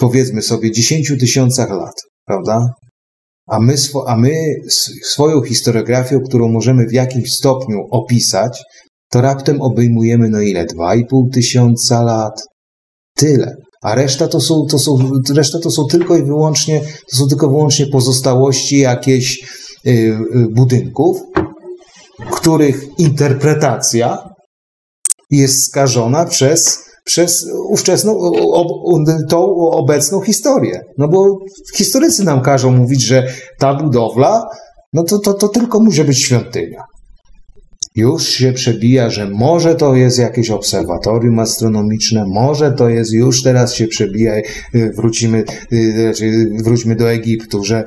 powiedzmy 0.00 0.42
sobie 0.42 0.72
10 0.72 1.12
tysiącach 1.20 1.70
lat, 1.70 1.94
prawda? 2.26 2.74
A 3.46 3.60
my, 3.60 3.74
a 4.06 4.16
my 4.16 4.54
swoją 5.02 5.42
historiografią, 5.42 6.20
którą 6.20 6.48
możemy 6.48 6.86
w 6.86 6.92
jakimś 6.92 7.30
stopniu 7.32 7.78
opisać, 7.90 8.62
to 9.10 9.20
raptem 9.20 9.62
obejmujemy 9.62 10.28
no 10.28 10.40
ile? 10.40 10.66
2,5 10.66 11.04
tysiąca 11.32 12.02
lat? 12.02 12.42
Tyle. 13.16 13.56
A 13.84 13.94
reszta 13.94 14.28
to 14.28 14.40
są, 14.40 14.66
to 14.70 14.78
są, 14.78 14.96
reszta 15.34 15.58
to 15.58 15.70
są 15.70 15.84
tylko 15.84 16.16
i 16.16 16.22
wyłącznie, 16.22 16.80
to 16.80 17.16
są 17.16 17.26
tylko 17.28 17.48
wyłącznie 17.48 17.86
pozostałości 17.86 18.78
jakichś 18.78 19.38
yy, 19.84 20.18
budynków, 20.50 21.16
których 22.32 22.98
interpretacja 22.98 24.28
jest 25.30 25.66
skażona 25.66 26.24
przez 26.24 26.84
przez 27.04 27.46
ówczesną, 27.68 28.18
tą 29.28 29.54
obecną 29.70 30.20
historię. 30.20 30.80
No 30.98 31.08
bo 31.08 31.38
historycy 31.76 32.24
nam 32.24 32.40
każą 32.40 32.70
mówić, 32.70 33.02
że 33.02 33.26
ta 33.58 33.74
budowla, 33.74 34.42
no 34.92 35.02
to, 35.02 35.18
to, 35.18 35.34
to 35.34 35.48
tylko 35.48 35.80
może 35.80 36.04
być 36.04 36.24
świątynia. 36.24 36.82
Już 37.96 38.28
się 38.28 38.52
przebija, 38.52 39.10
że 39.10 39.30
może 39.30 39.74
to 39.74 39.94
jest 39.94 40.18
jakieś 40.18 40.50
obserwatorium 40.50 41.38
astronomiczne, 41.38 42.24
może 42.26 42.72
to 42.72 42.88
jest, 42.88 43.12
już 43.12 43.42
teraz 43.42 43.74
się 43.74 43.86
przebija, 43.86 44.36
y, 44.36 44.92
wrócimy, 44.96 45.44
y, 45.72 45.92
znaczy 45.92 46.50
wróćmy 46.64 46.96
do 46.96 47.12
Egiptu, 47.12 47.64
że 47.64 47.84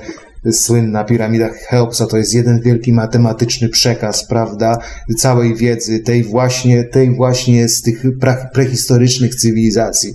słynna 0.51 1.04
piramida 1.04 1.50
Cheopsa 1.70 2.08
to 2.08 2.18
jest 2.18 2.34
jeden 2.34 2.62
wielki 2.62 2.94
matematyczny 2.94 3.70
przekaz, 3.70 4.27
prawda, 4.27 4.77
całej 5.18 5.56
wiedzy, 5.56 6.00
tej 6.00 6.24
właśnie, 6.24 6.84
tej 6.84 7.16
właśnie 7.16 7.70
z 7.70 7.82
tych 7.82 8.04
prehistorycznych 8.54 9.36
cywilizacji, 9.36 10.13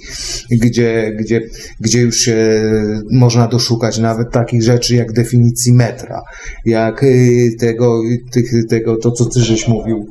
gdzie, 0.50 1.16
gdzie, 1.20 1.40
gdzie 1.80 2.00
już 2.00 2.16
się 2.16 2.62
można 3.10 3.48
doszukać 3.48 3.98
nawet 3.98 4.30
takich 4.30 4.62
rzeczy 4.62 4.94
jak 4.94 5.12
definicji 5.12 5.72
metra, 5.72 6.22
jak 6.64 7.02
y, 7.02 7.50
tego, 7.58 8.00
tych, 8.32 8.66
tego 8.68 8.96
to 8.96 9.10
co 9.10 9.24
ty 9.24 9.40
żeś 9.40 9.68
mówił, 9.68 10.06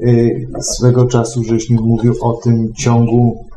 y, 0.00 0.46
swego 0.60 1.06
czasu 1.06 1.44
żeś 1.44 1.70
mówił 1.70 2.14
o 2.20 2.32
tym 2.32 2.72
ciągu 2.78 3.51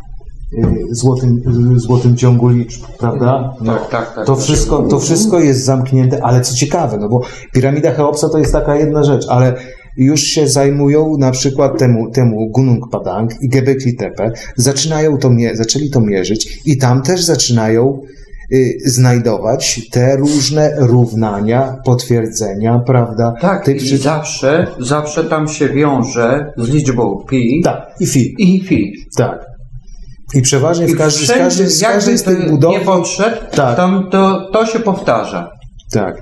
złotym, 0.92 1.42
y, 1.76 1.80
złotym 1.80 2.18
ciągu 2.18 2.50
liczb, 2.50 2.84
prawda? 3.00 3.54
No, 3.62 3.74
tak, 3.76 3.90
tak, 3.90 4.16
tak. 4.16 4.26
To 4.26 4.36
wszystko, 4.36 4.84
to 4.84 5.00
wszystko 5.00 5.40
jest 5.40 5.66
zamknięte, 5.66 6.24
ale 6.24 6.42
co 6.42 6.56
ciekawe, 6.56 6.98
no 6.98 7.10
bo 7.10 7.22
piramida 7.54 7.92
Cheopsa 7.92 8.30
to 8.30 8.38
jest 8.38 8.52
taka 8.52 8.76
jedna 8.76 9.04
rzecz, 9.04 9.26
ale 9.30 9.54
już 9.98 10.22
się 10.22 10.48
zajmują 10.48 11.18
na 11.18 11.32
przykład 11.32 11.78
temu, 11.78 12.12
temu 12.12 12.50
Gunung 12.50 12.90
Padang 12.92 13.32
i 13.42 13.50
Göbekli 13.50 13.98
Tepe, 14.00 14.32
zaczynają 14.56 15.18
to, 15.18 15.30
zaczęli 15.54 15.90
to 15.90 16.02
mierzyć 16.02 16.60
i 16.66 16.78
tam 16.78 17.02
też 17.02 17.24
zaczynają 17.24 18.02
y, 18.54 18.78
znajdować 18.86 19.90
te 19.92 20.18
różne 20.18 20.76
równania, 20.80 21.78
potwierdzenia, 21.86 22.80
prawda? 22.80 23.34
Tak, 23.42 23.66
tych 23.66 23.76
i 23.76 23.80
wszy- 23.80 23.98
zawsze, 23.98 24.68
zawsze 24.80 25.24
tam 25.24 25.48
się 25.48 25.70
wiąże 25.70 26.54
z 26.58 26.70
liczbą 26.70 27.24
pi 27.30 27.62
tak, 27.64 27.88
i 28.00 28.06
fi, 28.06 28.36
i 28.38 28.60
fi. 28.64 28.94
tak. 29.18 29.55
I 30.36 30.42
przeważnie 30.42 30.88
w 30.88 30.90
I 30.90 30.96
każdy, 30.96 31.20
z 31.20 31.24
wszędzie, 31.24 31.44
każdej, 31.44 31.68
z 31.68 31.82
każdej 31.82 32.18
z 32.18 32.24
tych 32.24 32.50
budowli... 32.50 32.80
nie 32.80 32.86
podszedł, 32.86 33.38
Tak. 33.52 33.78
tam 33.78 34.10
to, 34.12 34.50
to 34.54 34.66
się 34.66 34.80
powtarza. 34.80 35.52
Tak. 35.92 36.18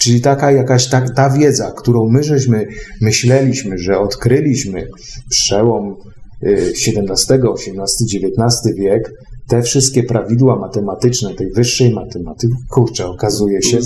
Czyli 0.00 0.20
taka 0.20 0.52
jakaś 0.52 0.88
ta, 0.88 1.02
ta 1.16 1.30
wiedza, 1.30 1.72
którą 1.76 2.08
my 2.10 2.22
żeśmy 2.22 2.66
myśleliśmy, 3.00 3.78
że 3.78 3.98
odkryliśmy 3.98 4.88
przełom 5.30 5.96
XVII, 6.42 7.38
XVIII, 7.76 8.26
XIX 8.26 8.76
wiek, 8.76 9.10
te 9.52 9.62
wszystkie 9.62 10.02
prawidła 10.02 10.56
matematyczne, 10.56 11.34
tej 11.34 11.50
wyższej 11.50 11.94
matematyki, 11.94 12.52
kurczę, 12.70 13.06
okazuje 13.06 13.62
się, 13.62 13.78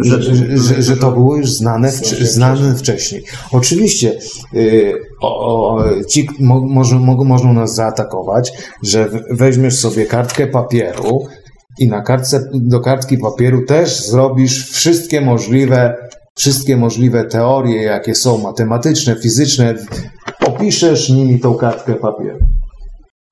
że, 0.00 0.22
że, 0.22 0.82
że, 0.82 0.96
to 0.96 1.12
było 1.12 1.36
już 1.36 1.52
znane, 1.52 1.88
wcz- 1.88 2.24
znane 2.24 2.74
wcześniej. 2.74 3.22
Oczywiście 3.52 4.18
y, 4.54 4.92
o, 5.22 5.74
o, 5.74 5.84
ci 6.08 6.28
mo, 6.40 6.60
może, 6.60 6.96
mogą, 6.96 7.24
mogą 7.24 7.52
nas 7.52 7.74
zaatakować, 7.74 8.52
że 8.84 9.08
w- 9.08 9.38
weźmiesz 9.38 9.78
sobie 9.78 10.06
kartkę 10.06 10.46
papieru 10.46 11.26
i 11.78 11.88
na 11.88 12.02
kartce, 12.02 12.48
do 12.54 12.80
kartki 12.80 13.18
papieru 13.18 13.64
też 13.66 14.06
zrobisz 14.06 14.70
wszystkie 14.70 15.20
możliwe, 15.20 15.96
wszystkie 16.34 16.76
możliwe 16.76 17.24
teorie, 17.24 17.82
jakie 17.82 18.14
są 18.14 18.38
matematyczne, 18.38 19.16
fizyczne, 19.16 19.74
opiszesz 20.46 21.08
nimi 21.10 21.40
tą 21.40 21.54
kartkę 21.54 21.94
papieru. 21.94 22.38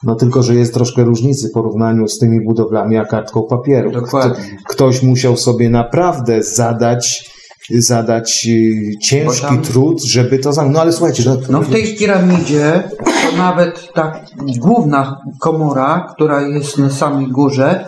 No 0.05 0.14
tylko, 0.14 0.43
że 0.43 0.55
jest 0.55 0.75
troszkę 0.75 1.05
różnicy 1.05 1.49
w 1.49 1.52
porównaniu 1.52 2.09
z 2.09 2.19
tymi 2.19 2.45
budowlami 2.45 2.97
a 2.97 3.05
kartką 3.05 3.43
papieru. 3.43 3.90
Dokładnie. 3.90 4.45
Kto, 4.45 4.75
ktoś 4.75 5.02
musiał 5.02 5.37
sobie 5.37 5.71
naprawdę 5.71 6.43
zadać, 6.43 7.31
zadać 7.78 8.47
y, 8.49 8.99
ciężki 9.02 9.40
tam- 9.47 9.62
trud, 9.62 10.02
żeby 10.05 10.38
to 10.38 10.52
zamknąć. 10.52 10.75
No 10.75 10.81
ale 10.81 10.93
słuchajcie, 10.93 11.23
no, 11.26 11.37
No 11.50 11.62
w 11.62 11.71
tej 11.73 11.97
piramidzie 11.97 12.83
to 13.31 13.37
nawet 13.37 13.93
ta 13.95 14.21
główna 14.59 15.17
komora, 15.40 16.07
która 16.14 16.43
jest 16.49 16.78
na 16.78 16.90
samej 16.90 17.26
górze, 17.26 17.85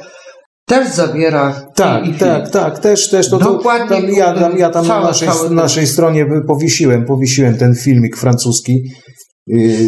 też 0.66 0.88
zawiera 0.94 1.62
Tak, 1.76 2.06
i 2.08 2.12
fi. 2.12 2.18
tak, 2.18 2.50
tak, 2.50 2.78
też, 2.78 3.10
też 3.10 3.30
to, 3.30 3.38
to 3.38 3.52
Dokładnie, 3.52 3.88
tam, 4.02 4.10
ja, 4.10 4.34
tam, 4.34 4.58
ja 4.58 4.70
tam 4.70 4.86
na 4.86 4.94
całe- 4.94 5.06
naszej, 5.06 5.28
naszej 5.50 5.86
stronie 5.86 6.26
powiesiłem, 6.46 7.04
powiesiłem 7.04 7.56
ten 7.58 7.74
filmik 7.74 8.16
francuski, 8.16 8.82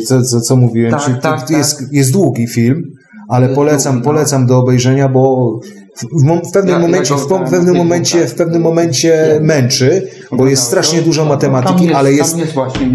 co, 0.06 0.22
co, 0.22 0.40
co 0.40 0.56
mówiłem, 0.56 0.90
Tak, 0.90 1.04
Czyli 1.04 1.16
tak, 1.20 1.48
to 1.48 1.56
jest, 1.56 1.82
jest 1.92 2.12
długi 2.12 2.46
film, 2.46 2.82
ale 3.28 3.46
Jest 3.46 3.56
polecam, 3.56 3.96
no. 3.98 4.04
polecam 4.04 4.46
do 4.46 4.58
obejrzenia, 4.58 5.08
bo 5.08 5.52
w, 5.96 6.04
w, 6.48 6.52
pewnym 6.52 6.74
Ja- 6.74 6.80
ja 6.80 6.86
momencie, 6.86 7.14
go 7.14 7.20
w, 7.20 7.48
w 7.48 7.50
pewnym 7.50 7.74
nie 7.74 7.78
momencie, 7.78 8.26
w 8.26 8.34
pewnym 8.34 8.62
momencie 8.62 9.38
męczy, 9.42 10.08
bo 10.32 10.46
jest 10.46 10.62
strasznie 10.62 11.02
dużo 11.02 11.24
matematyki, 11.24 11.84
jest- 11.84 11.96
ale 11.96 12.12
jest, 12.12 12.36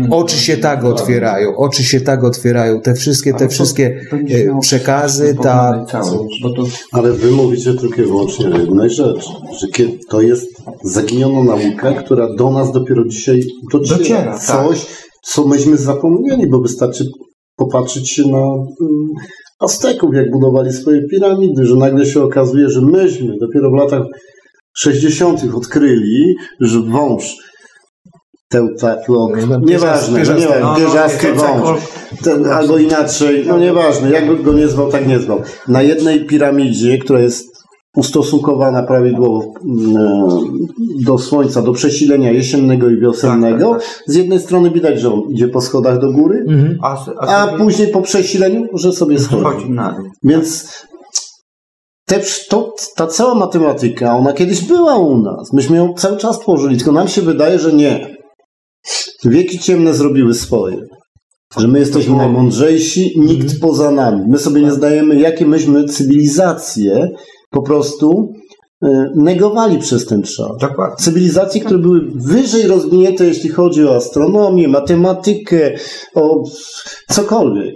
oczy 0.10 0.38
się 0.38 0.58
tak 0.58 0.84
otwierają, 0.86 1.56
oczy 1.58 1.84
się 1.84 2.02
tak 2.02 2.24
otwierają, 2.24 2.82
te 2.82 2.94
wszystkie, 2.94 3.34
te 3.34 3.50
wszystkie 3.50 4.00
e, 4.12 4.60
przekazy, 4.62 5.36
ta, 5.44 5.86
Ale 6.92 7.12
wy 7.14 7.32
mówicie 7.32 7.74
tylko 7.74 8.02
i 8.02 8.06
wyłącznie 8.06 8.46
o 8.46 8.58
jednej 8.58 8.90
rzeczy, 8.90 9.20
że 9.62 9.68
to 10.10 10.22
jest 10.22 10.46
zaginiona 10.84 11.44
nauka, 11.44 11.94
która 11.94 12.36
do 12.36 12.52
nas 12.52 12.72
dopiero 12.72 13.06
dzisiaj 13.06 13.42
dociera. 13.72 13.98
Dociera, 13.98 14.32
tak. 14.32 14.42
Coś, 14.42 14.88
co 15.34 15.48
myśmy 15.48 15.78
zapomnieli, 15.78 16.48
bo 16.50 16.60
wystarczy 16.62 17.04
popatrzeć 17.56 18.10
się 18.12 18.28
na 18.28 18.38
mm, 18.38 18.66
Azteków, 19.60 20.16
jak 20.16 20.32
budowali 20.32 20.74
swoje 20.74 21.02
piramidy, 21.08 21.66
że 21.66 21.76
nagle 21.76 22.06
się 22.06 22.24
okazuje, 22.24 22.70
że 22.70 22.82
myśmy 22.82 23.34
dopiero 23.42 23.70
w 23.72 23.74
latach 23.74 24.04
60. 24.78 25.42
odkryli, 25.56 26.36
że 26.60 26.80
wąż 26.82 27.36
Teutatlok, 28.50 29.32
No, 29.50 29.60
nieważne, 29.60 30.20
pierzasty- 30.20 30.62
no, 30.62 30.76
pierzasty 30.76 31.34
wąż, 31.34 31.80
ten, 32.24 32.46
albo 32.46 32.78
inaczej, 32.78 33.46
no 33.48 33.60
nieważne, 33.60 34.12
jakby 34.12 34.44
go 34.44 34.54
nie 34.54 34.68
zwał, 34.68 34.92
tak 34.92 35.08
nie 35.08 35.20
zwał. 35.20 35.42
Na 35.68 35.82
jednej 35.82 36.26
piramidzie, 36.26 36.98
która 36.98 37.20
jest 37.20 37.57
ustosunkowana 37.98 38.84
prawidłowo 38.84 39.54
mm, 39.66 40.28
do 41.06 41.18
słońca, 41.18 41.62
do 41.62 41.72
przesilenia 41.74 42.32
jesiennego 42.32 42.90
i 42.90 43.00
wiosennego, 43.00 43.74
Tak, 43.74 43.84
z 44.08 44.16
jednej 44.16 44.40
strony 44.40 44.72
widać, 44.72 45.00
że 45.00 45.14
on 45.14 45.22
idzie 45.32 45.48
po 45.48 45.62
schodach 45.62 46.00
do 46.00 46.12
góry, 46.12 46.46
Mhm. 46.48 46.78
a, 46.82 47.06
a 47.20 47.46
sobie 47.46 47.58
później 47.58 47.88
po 47.88 48.02
przesileniu, 48.02 48.68
że 48.74 48.92
sobie 48.92 49.20
schodzi. 49.20 49.66
Więc 50.24 50.72
te, 52.06 52.20
to, 52.50 52.74
ta 52.96 53.08
cała 53.08 53.36
matematyka, 53.36 54.16
ona 54.18 54.34
kiedyś 54.34 54.62
była 54.66 54.98
u 54.98 55.18
nas. 55.22 55.54
Myśmy 55.54 55.78
ją 55.78 55.94
cały 55.94 56.18
czas 56.18 56.40
tworzyli, 56.40 56.78
tylko 56.78 56.92
nam 56.92 57.08
się 57.08 57.22
wydaje, 57.22 57.60
że 57.60 57.74
nie. 57.74 58.18
Wieki 59.26 59.60
ciemne 59.60 59.94
zrobiły 59.94 60.34
swoje. 60.34 60.78
Że 61.58 61.68
my 61.68 61.80
jesteśmy 61.80 62.16
najmądrzejsi, 62.16 63.14
nikt 63.20 63.60
poza 63.62 63.92
nami. 63.92 64.22
My 64.28 64.38
sobie 64.40 64.62
nie 64.62 64.72
zdajemy, 64.72 65.20
jakie 65.20 65.46
myśmy 65.46 65.86
cywilizacje 65.86 67.10
po 67.50 67.62
prostu 67.62 68.34
e, 68.84 69.12
negowali 69.16 69.78
przez 69.78 70.06
ten 70.06 70.24
czas. 70.24 70.58
Dokładnie. 70.62 70.96
Cywilizacje, 71.00 71.62
które 71.62 71.80
były 71.80 72.02
wyżej 72.16 72.68
rozwinięte, 72.68 73.26
jeśli 73.26 73.50
chodzi 73.50 73.86
o 73.86 73.96
astronomię, 73.96 74.68
matematykę, 74.68 75.74
o 76.16 76.44
cokolwiek. 77.10 77.76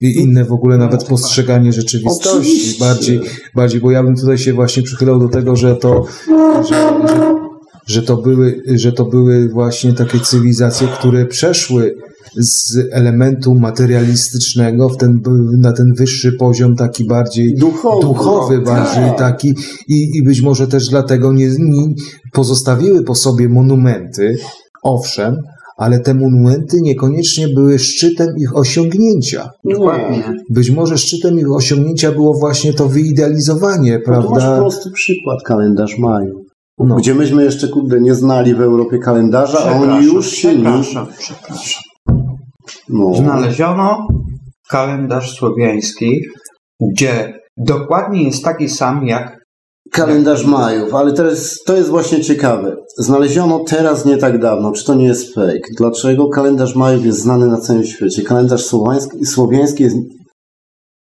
i 0.00 0.16
inne 0.16 0.44
w 0.44 0.52
ogóle 0.52 0.78
nawet 0.78 1.04
postrzeganie 1.04 1.72
rzeczywistości 1.72 2.38
Oczywiście. 2.38 2.84
bardziej, 2.84 3.20
bardziej, 3.54 3.80
bo 3.80 3.90
ja 3.90 4.02
bym 4.02 4.16
tutaj 4.16 4.38
się 4.38 4.52
właśnie 4.52 4.82
przychylał 4.82 5.18
do 5.18 5.28
tego, 5.28 5.56
że 5.56 5.76
to, 5.76 6.04
że, 6.68 7.08
że, 7.08 7.34
że 7.86 8.02
to 8.02 8.16
były, 8.16 8.62
że 8.66 8.92
to 8.92 9.04
były 9.04 9.48
właśnie 9.48 9.92
takie 9.92 10.20
cywilizacje, 10.20 10.88
które 10.88 11.26
przeszły 11.26 11.94
z 12.36 12.76
elementu 12.92 13.54
materialistycznego 13.54 14.88
w 14.88 14.96
ten, 14.96 15.20
na 15.58 15.72
ten 15.72 15.94
wyższy 15.94 16.32
poziom 16.32 16.76
taki 16.76 17.04
bardziej 17.04 17.54
Duchowy. 17.54 18.06
duchowy 18.06 18.58
bardziej 18.60 19.04
Tak. 19.04 19.18
taki 19.18 19.54
i, 19.88 20.08
i 20.14 20.22
być 20.24 20.42
może 20.42 20.66
też 20.68 20.88
dlatego 20.88 21.32
nie, 21.32 21.46
nie 21.58 21.94
pozostawiły 22.32 23.04
po 23.04 23.14
sobie 23.14 23.48
monumenty, 23.48 24.36
owszem, 24.82 25.36
ale 25.76 26.00
te 26.00 26.14
monumenty 26.14 26.80
niekoniecznie 26.80 27.48
były 27.48 27.78
szczytem 27.78 28.28
ich 28.38 28.56
osiągnięcia. 28.56 29.50
Dokładnie. 29.64 30.24
Być 30.50 30.70
może 30.70 30.98
szczytem 30.98 31.38
ich 31.38 31.52
osiągnięcia 31.52 32.12
było 32.12 32.34
właśnie 32.34 32.72
to 32.72 32.88
wyidealizowanie, 32.88 34.00
No 34.06 34.12
to 34.22 34.30
masz 34.30 34.38
prawda? 34.42 34.56
prosty 34.58 34.90
przykład, 34.90 35.38
kalendarz 35.46 35.98
maju. 35.98 36.44
No. 36.78 36.96
Gdzie 36.96 37.14
myśmy 37.14 37.44
jeszcze, 37.44 37.68
kurde, 37.68 38.00
nie 38.00 38.14
znali 38.14 38.54
w 38.54 38.60
Europie 38.60 38.98
kalendarza, 38.98 39.58
a 39.58 39.72
on 39.72 39.78
Przepraszam, 39.78 40.04
już 40.04 40.30
się. 40.30 40.48
Przepraszam, 40.52 41.06
przepraszam. 41.18 41.82
No. 42.88 43.14
Znaleziono 43.14 44.06
kalendarz 44.68 45.36
słowiański, 45.36 46.20
gdzie 46.92 47.38
dokładnie 47.56 48.22
jest 48.24 48.44
taki 48.44 48.68
sam 48.68 49.06
jak 49.06 49.42
Kalendarz 49.92 50.44
Majów, 50.46 50.94
ale 50.94 51.12
teraz 51.12 51.58
to 51.66 51.76
jest 51.76 51.88
właśnie 51.88 52.20
ciekawe. 52.20 52.76
Znaleziono 52.98 53.58
teraz 53.66 54.04
nie 54.04 54.16
tak 54.16 54.38
dawno, 54.40 54.72
czy 54.72 54.84
to 54.84 54.94
nie 54.94 55.06
jest 55.06 55.34
fake? 55.34 55.60
Dlaczego 55.78 56.28
kalendarz 56.28 56.74
Majów 56.76 57.04
jest 57.04 57.18
znany 57.20 57.46
na 57.46 57.60
całym 57.60 57.84
świecie? 57.84 58.22
Kalendarz 58.22 58.64
słowiański, 58.64 59.26
słowiański 59.26 59.82
jest... 59.82 59.96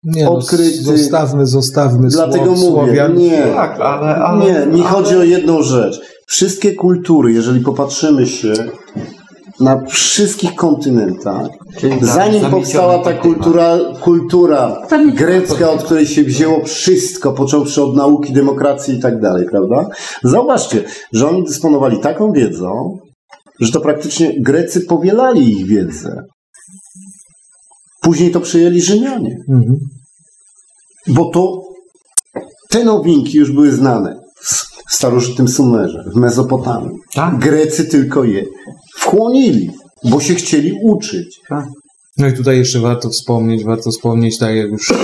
Nie, 0.03 0.23
no, 0.25 0.31
odkryty- 0.39 0.81
Zostawmy, 0.83 1.45
zostawmy 1.45 2.07
Dlatego 2.07 2.43
Sło- 2.45 2.49
mówię, 2.55 2.67
Słowian. 2.67 3.15
nie. 3.15 3.43
Tak, 3.55 3.79
ale- 3.79 4.15
ale- 4.15 4.45
nie, 4.45 4.65
mi 4.73 4.81
ale- 4.81 4.89
chodzi 4.89 5.15
o 5.17 5.23
jedną 5.23 5.61
rzecz. 5.61 6.01
Wszystkie 6.27 6.73
kultury, 6.75 7.33
jeżeli 7.33 7.59
popatrzymy 7.59 8.27
się 8.27 8.53
na 9.59 9.85
wszystkich 9.85 10.55
kontynentach, 10.55 11.47
Czyli 11.77 11.97
zanim 12.01 12.51
powstała 12.51 12.99
ta 13.03 13.13
kultura, 13.13 13.77
kultura 14.01 14.81
grecka, 15.13 15.71
od 15.71 15.83
której 15.83 16.07
się 16.07 16.23
wzięło 16.23 16.63
wszystko, 16.63 17.33
począwszy 17.33 17.83
od 17.83 17.95
nauki, 17.95 18.33
demokracji 18.33 18.95
i 18.95 18.99
tak 18.99 19.21
dalej, 19.21 19.45
prawda? 19.51 19.87
Zauważcie, 20.23 20.83
że 21.13 21.29
oni 21.29 21.43
dysponowali 21.43 21.99
taką 21.99 22.31
wiedzą, 22.31 22.97
że 23.59 23.71
to 23.71 23.81
praktycznie 23.81 24.33
Grecy 24.41 24.81
powielali 24.81 25.51
ich 25.51 25.65
wiedzę. 25.67 26.23
Później 28.01 28.31
to 28.31 28.39
przyjęli 28.39 28.81
Rzymianie, 28.81 29.37
Mhm. 29.49 29.75
bo 31.07 31.25
to 31.29 31.61
te 32.69 32.83
nowinki 32.83 33.37
już 33.37 33.51
były 33.51 33.71
znane 33.71 34.15
w 34.95 34.97
starożytnym 34.97 35.47
Sumerze, 35.47 36.03
w 36.13 36.15
Mezopotamii. 36.15 36.97
Tak. 37.15 37.39
Grecy 37.39 37.85
tylko 37.85 38.23
je 38.23 38.45
wchłonili, 38.95 39.71
bo 40.03 40.19
się 40.19 40.35
chcieli 40.35 40.73
uczyć. 40.83 41.39
Tak. 41.49 41.65
No 42.17 42.27
i 42.27 42.33
tutaj 42.33 42.57
jeszcze 42.57 42.79
warto 42.79 43.09
wspomnieć, 43.09 43.63
warto 43.63 43.91
wspomnieć, 43.91 44.37
tak 44.37 44.55
jak 44.55 44.71
już 44.71 44.91
y, 44.91 44.95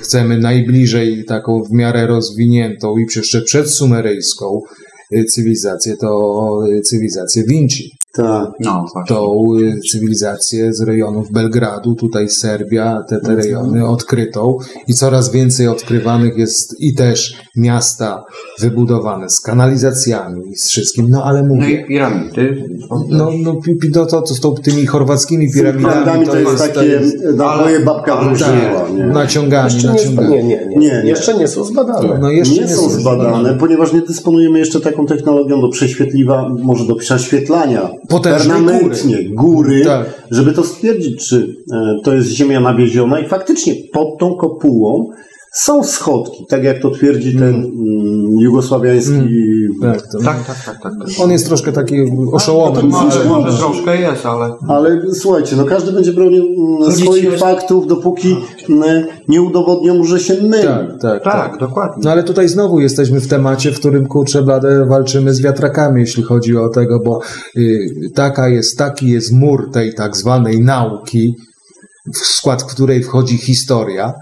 chcemy 0.00 0.38
najbliżej 0.38 1.24
taką 1.24 1.62
w 1.62 1.72
miarę 1.72 2.06
rozwiniętą 2.06 2.98
i 2.98 3.06
jeszcze 3.16 3.42
przed 3.42 3.70
sumeryjską 3.70 4.60
y, 5.14 5.24
cywilizację, 5.24 5.96
to 5.96 6.58
y, 6.66 6.80
cywilizację 6.80 7.44
Vinci. 7.44 7.90
Tak. 8.14 8.50
No, 8.60 8.86
właśnie. 8.92 9.16
tą 9.16 9.46
cywilizację 9.92 10.72
z 10.72 10.80
rejonów 10.80 11.32
Belgradu, 11.32 11.94
tutaj 11.94 12.28
Serbia, 12.28 13.02
te, 13.08 13.20
te 13.20 13.34
rejony 13.34 13.88
odkrytą 13.88 14.58
i 14.88 14.94
coraz 14.94 15.32
więcej 15.32 15.68
odkrywanych 15.68 16.36
jest 16.36 16.80
i 16.80 16.94
też 16.94 17.42
miasta 17.56 18.24
wybudowane 18.60 19.30
z 19.30 19.40
kanalizacjami 19.40 20.40
i 20.52 20.56
z 20.56 20.68
wszystkim, 20.68 21.06
no 21.10 21.24
ale 21.24 21.42
No 21.42 21.54
mówię, 21.54 21.80
i 21.80 21.86
piramidy. 21.86 22.64
no, 23.10 23.30
no, 23.42 23.54
pi- 23.54 23.76
pi- 23.76 23.90
no 23.94 24.06
to, 24.06 24.22
to 24.22 24.34
z 24.34 24.40
tą, 24.40 24.54
tymi 24.54 24.86
chorwackimi 24.86 25.52
piramidami 25.52 25.94
Piramidami 25.94 26.26
to 26.26 26.38
jest 26.50 26.68
to 26.68 26.74
takie, 26.74 26.86
jest 26.86 27.16
na 27.36 27.44
ale- 27.46 27.62
moje 27.62 27.80
babka 27.80 28.16
wróżyła, 28.16 28.48
tak, 28.50 28.94
nie? 28.96 29.04
naciąganie, 29.06 29.64
Jeszcze 29.74 29.88
nie, 29.88 29.94
naciąganie. 29.94 30.36
nie, 30.36 30.42
nie, 30.42 30.66
nie, 30.66 30.76
Nie, 30.76 31.02
nie. 31.02 31.08
Jeszcze 31.10 31.34
nie 31.38 31.48
są 31.48 31.64
zbadane. 31.64 32.18
No 32.20 32.30
jeszcze 32.30 32.60
nie 32.62 32.68
są 32.68 32.88
zbadane, 32.90 33.56
ponieważ 33.60 33.92
nie 33.92 34.00
dysponujemy 34.00 34.58
jeszcze 34.58 34.80
taką 34.80 35.06
technologią 35.06 35.60
do 35.60 35.68
prześwietliwa, 35.68 36.48
może 36.62 36.84
do 36.86 36.94
prześwietlania 36.96 37.90
Potężnej 38.08 38.56
permanentnie 38.56 39.16
góry, 39.30 39.84
Tak. 39.84 40.06
żeby 40.30 40.52
to 40.52 40.64
stwierdzić, 40.64 41.28
czy 41.28 41.56
e, 41.72 41.96
to 42.04 42.14
jest 42.14 42.28
ziemia 42.28 42.60
nawieziona 42.60 43.20
i 43.20 43.28
faktycznie 43.28 43.74
pod 43.92 44.18
tą 44.18 44.34
kopułą 44.36 45.10
są 45.54 45.84
schodki, 45.84 46.46
tak 46.48 46.64
jak 46.64 46.82
to 46.82 46.90
twierdzi 46.90 47.38
ten 47.38 47.54
mm, 47.54 48.38
jugosławiański 48.40 49.12
Tak, 49.82 50.02
Tak, 50.24 50.46
tak, 50.46 50.64
tak, 50.64 50.82
tak. 50.82 50.82
tak. 50.82 51.08
On 51.18 51.30
jest 51.30 51.46
troszkę 51.46 51.72
taki 51.72 51.96
oszołomem. 52.32 52.88
Może, 52.88 53.58
troszkę 53.58 54.00
jest, 54.00 54.26
ale 54.26 54.54
Ale 54.68 55.02
słuchajcie, 55.14 55.56
no 55.56 55.64
każdy 55.64 55.92
będzie 55.92 56.12
bronił 56.12 56.44
mm, 56.78 56.92
swoich 56.92 57.38
faktów, 57.38 57.86
dopóki 57.86 58.36
mm, 58.68 59.06
nie 59.28 59.42
udowodnią, 59.42 60.04
że 60.04 60.20
się 60.20 60.34
myli. 60.34 60.62
Tak, 60.62 61.00
tak, 61.00 61.24
tak. 61.24 61.50
tak, 61.50 61.60
dokładnie. 61.60 62.02
No 62.04 62.10
ale 62.10 62.22
tutaj 62.22 62.48
znowu 62.48 62.80
jesteśmy 62.80 63.20
w 63.20 63.28
temacie, 63.28 63.72
w 63.72 63.78
którym 63.78 64.06
kurczę 64.06 64.42
blade 64.42 64.86
walczymy 64.86 65.34
z 65.34 65.42
wiatrakami, 65.42 66.00
jeśli 66.00 66.22
chodzi 66.22 66.56
o 66.56 66.68
tego, 66.68 67.00
bo 67.04 67.20
y, 67.56 68.10
taka 68.14 68.48
jest, 68.48 68.78
taki 68.78 69.08
jest 69.08 69.32
mur 69.32 69.70
tej 69.72 69.94
tak 69.94 70.16
zwanej 70.16 70.60
nauki, 70.60 71.34
w 72.14 72.18
skład 72.18 72.64
której 72.64 73.02
wchodzi 73.02 73.38
historia, 73.38 74.12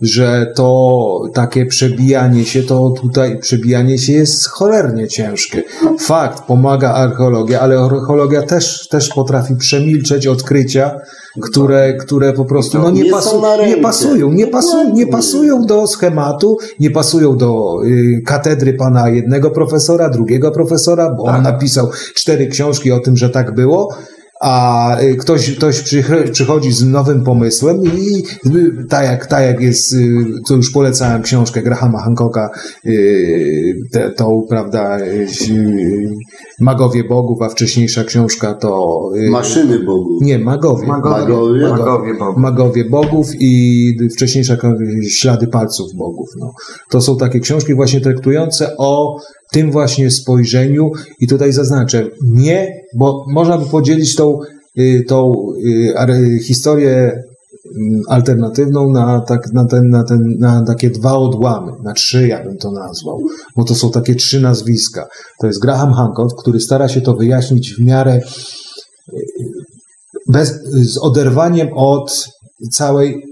że 0.00 0.52
to 0.56 1.20
takie 1.34 1.66
przebijanie 1.66 2.44
się, 2.44 2.62
to 2.62 2.90
tutaj 2.90 3.38
przebijanie 3.38 3.98
się 3.98 4.12
jest 4.12 4.48
cholernie 4.48 5.08
ciężkie. 5.08 5.62
Fakt, 5.98 6.42
pomaga 6.42 6.92
archeologia, 6.92 7.60
ale 7.60 7.78
archeologia 7.78 8.42
też, 8.42 8.88
też 8.88 9.08
potrafi 9.08 9.56
przemilczeć 9.56 10.26
odkrycia, 10.26 11.00
które, 11.42 11.94
które 11.94 12.32
po 12.32 12.44
prostu 12.44 12.78
no, 12.78 12.90
nie, 12.90 13.10
pasu, 13.10 13.42
nie 13.66 13.76
pasują, 13.76 14.32
nie, 14.32 14.46
pasu, 14.46 14.92
nie 14.94 15.06
pasują 15.06 15.66
do 15.66 15.86
schematu, 15.86 16.58
nie 16.80 16.90
pasują 16.90 17.36
do 17.36 17.76
y, 17.84 18.22
katedry 18.26 18.74
pana 18.74 19.08
jednego 19.08 19.50
profesora, 19.50 20.10
drugiego 20.10 20.50
profesora, 20.50 21.10
bo 21.10 21.22
on 21.22 21.42
napisał 21.42 21.90
cztery 22.14 22.46
książki 22.46 22.92
o 22.92 23.00
tym, 23.00 23.16
że 23.16 23.30
tak 23.30 23.54
było. 23.54 23.94
A 24.40 24.96
y, 25.00 25.16
ktoś, 25.16 25.56
ktoś 25.56 25.82
przychodzi 26.32 26.72
z 26.72 26.84
nowym 26.84 27.24
pomysłem 27.24 27.82
i 27.82 28.24
y, 28.46 28.86
tak 28.88 29.04
jak, 29.04 29.26
tak 29.26 29.44
jak 29.44 29.60
jest, 29.60 29.92
y, 29.92 30.24
to 30.48 30.54
już 30.56 30.70
polecałem 30.70 31.22
książkę 31.22 31.62
Grahama 31.62 32.02
Hancocka, 32.02 32.50
te, 33.92 34.10
tą, 34.10 34.46
prawda, 34.48 34.98
Magowie 36.60 37.04
Bogów, 37.04 37.42
a 37.42 37.48
wcześniejsza 37.48 38.04
książka 38.04 38.54
to... 38.54 39.00
Maszyny 39.30 39.78
Bogu. 39.78 40.18
Nie, 40.20 40.38
Magowie. 40.38 40.86
Magowie? 40.86 41.68
Magowie 41.68 42.14
Bogów. 42.14 42.36
Magowie 42.36 42.84
Bogów 42.84 43.26
i 43.40 43.96
wcześniejsza 44.14 44.56
Ślady 45.08 45.46
Palców 45.46 45.94
Bogów. 45.94 46.28
No. 46.38 46.52
To 46.90 47.00
są 47.00 47.16
takie 47.16 47.40
książki 47.40 47.74
właśnie 47.74 48.00
traktujące 48.00 48.76
o 48.76 49.20
tym 49.52 49.70
właśnie 49.70 50.10
spojrzeniu 50.10 50.90
i 51.20 51.26
tutaj 51.26 51.52
zaznaczę, 51.52 52.06
nie, 52.22 52.72
bo 52.98 53.24
można 53.28 53.58
by 53.58 53.66
podzielić 53.66 54.16
tą, 54.16 54.38
y, 54.78 55.04
tą 55.08 55.34
y, 55.64 56.38
historię 56.38 57.12
mm, 57.76 58.02
alternatywną 58.08 58.90
na, 58.90 59.20
tak, 59.20 59.52
na, 59.52 59.64
ten, 59.64 59.88
na, 59.88 60.04
ten, 60.04 60.36
na 60.38 60.64
takie 60.64 60.90
dwa 60.90 61.12
odłamy, 61.12 61.72
na 61.82 61.92
trzy 61.92 62.28
ja 62.28 62.44
bym 62.44 62.56
to 62.56 62.70
nazwał, 62.70 63.20
bo 63.56 63.64
to 63.64 63.74
są 63.74 63.90
takie 63.90 64.14
trzy 64.14 64.40
nazwiska. 64.40 65.06
To 65.40 65.46
jest 65.46 65.60
Graham 65.60 65.92
Hancock, 65.92 66.42
który 66.42 66.60
stara 66.60 66.88
się 66.88 67.00
to 67.00 67.14
wyjaśnić 67.16 67.74
w 67.74 67.84
miarę 67.84 68.20
bez, 70.28 70.62
z 70.64 70.98
oderwaniem 70.98 71.68
od 71.74 72.28
całej 72.72 73.22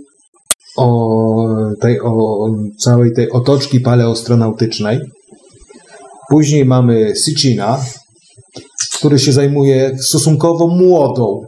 o 0.76 1.46
tej, 1.80 2.00
o 2.00 2.48
całej 2.78 3.12
tej 3.12 3.30
otoczki 3.30 3.80
paleostronautycznej. 3.80 5.00
Później 6.30 6.64
mamy 6.64 7.12
Sitchina, 7.24 7.78
który 8.98 9.18
się 9.18 9.32
zajmuje 9.32 9.96
stosunkowo 10.00 10.68
młodą, 10.68 11.40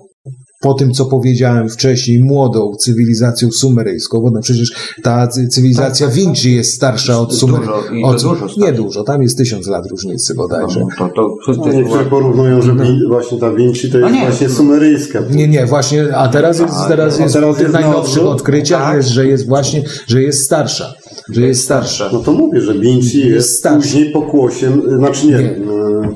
po 0.63 0.75
tym 0.75 0.93
co 0.93 1.05
powiedziałem 1.07 1.69
wcześniej, 1.69 2.23
młodą 2.25 2.73
cywilizacją 2.81 3.49
sumeryjską, 3.51 4.21
bo 4.21 4.31
no 4.31 4.41
przecież 4.43 4.73
ta 5.03 5.27
cy- 5.29 5.49
cywilizacja 5.49 6.09
Vinci 6.09 6.55
jest 6.55 6.73
starsza 6.75 7.21
od 7.21 7.35
Sumery. 7.35 7.67
To 7.67 8.09
Od, 8.09 8.23
dużo 8.23 8.47
nie 8.57 8.73
dużo, 8.73 9.05
tam 9.05 9.23
jest 9.23 9.39
tysiąc 9.39 9.67
lat 9.67 9.85
różnicy 9.91 10.35
bodajże. 10.35 10.81
No, 11.01 11.09
to, 11.09 11.29
to 11.47 11.53
No, 11.53 11.73
niektórzy 11.73 12.05
porównują, 12.05 12.63
że 12.63 12.73
Win- 12.75 13.09
właśnie 13.09 13.39
ta 13.39 13.53
Vinci 13.53 13.91
to 13.93 13.99
No 13.99 14.09
jest 14.09 14.21
nie. 14.21 14.27
właśnie 14.27 14.49
sumeryjska. 14.49 15.21
Nie, 15.31 15.49
nie, 15.49 15.67
właśnie, 15.67 16.17
a 16.17 16.29
teraz 16.29 16.59
jest, 16.59 16.75
A, 16.75 16.89
teraz 16.89 17.19
a 17.19 17.23
jest 17.23 17.35
teraz 17.35 17.51
w 17.55 17.59
tych 17.59 17.63
jest 17.63 17.75
na 17.75 17.81
najnowszych 17.81 18.23
odkryciach, 18.23 18.83
Tak. 18.83 18.97
jest, 18.97 19.09
że 19.09 19.27
jest 19.27 19.49
właśnie, 19.49 19.83
że 20.07 20.23
jest 20.23 20.45
starsza. 20.45 20.93
Że 21.33 21.41
jest 21.47 21.65
starsza. 21.65 22.11
No 22.13 22.19
to 22.19 22.33
mówię, 22.33 22.61
że 22.61 22.75
Vinci 22.75 23.19
Jest 23.19 23.31
jest 23.31 23.59
starszy. 23.59 23.89
później 23.89 24.11
pokłosiem, 24.11 24.83
znaczy 24.99 25.27
nie, 25.27 25.33
Nie. 25.33 25.39
e, 25.41 26.09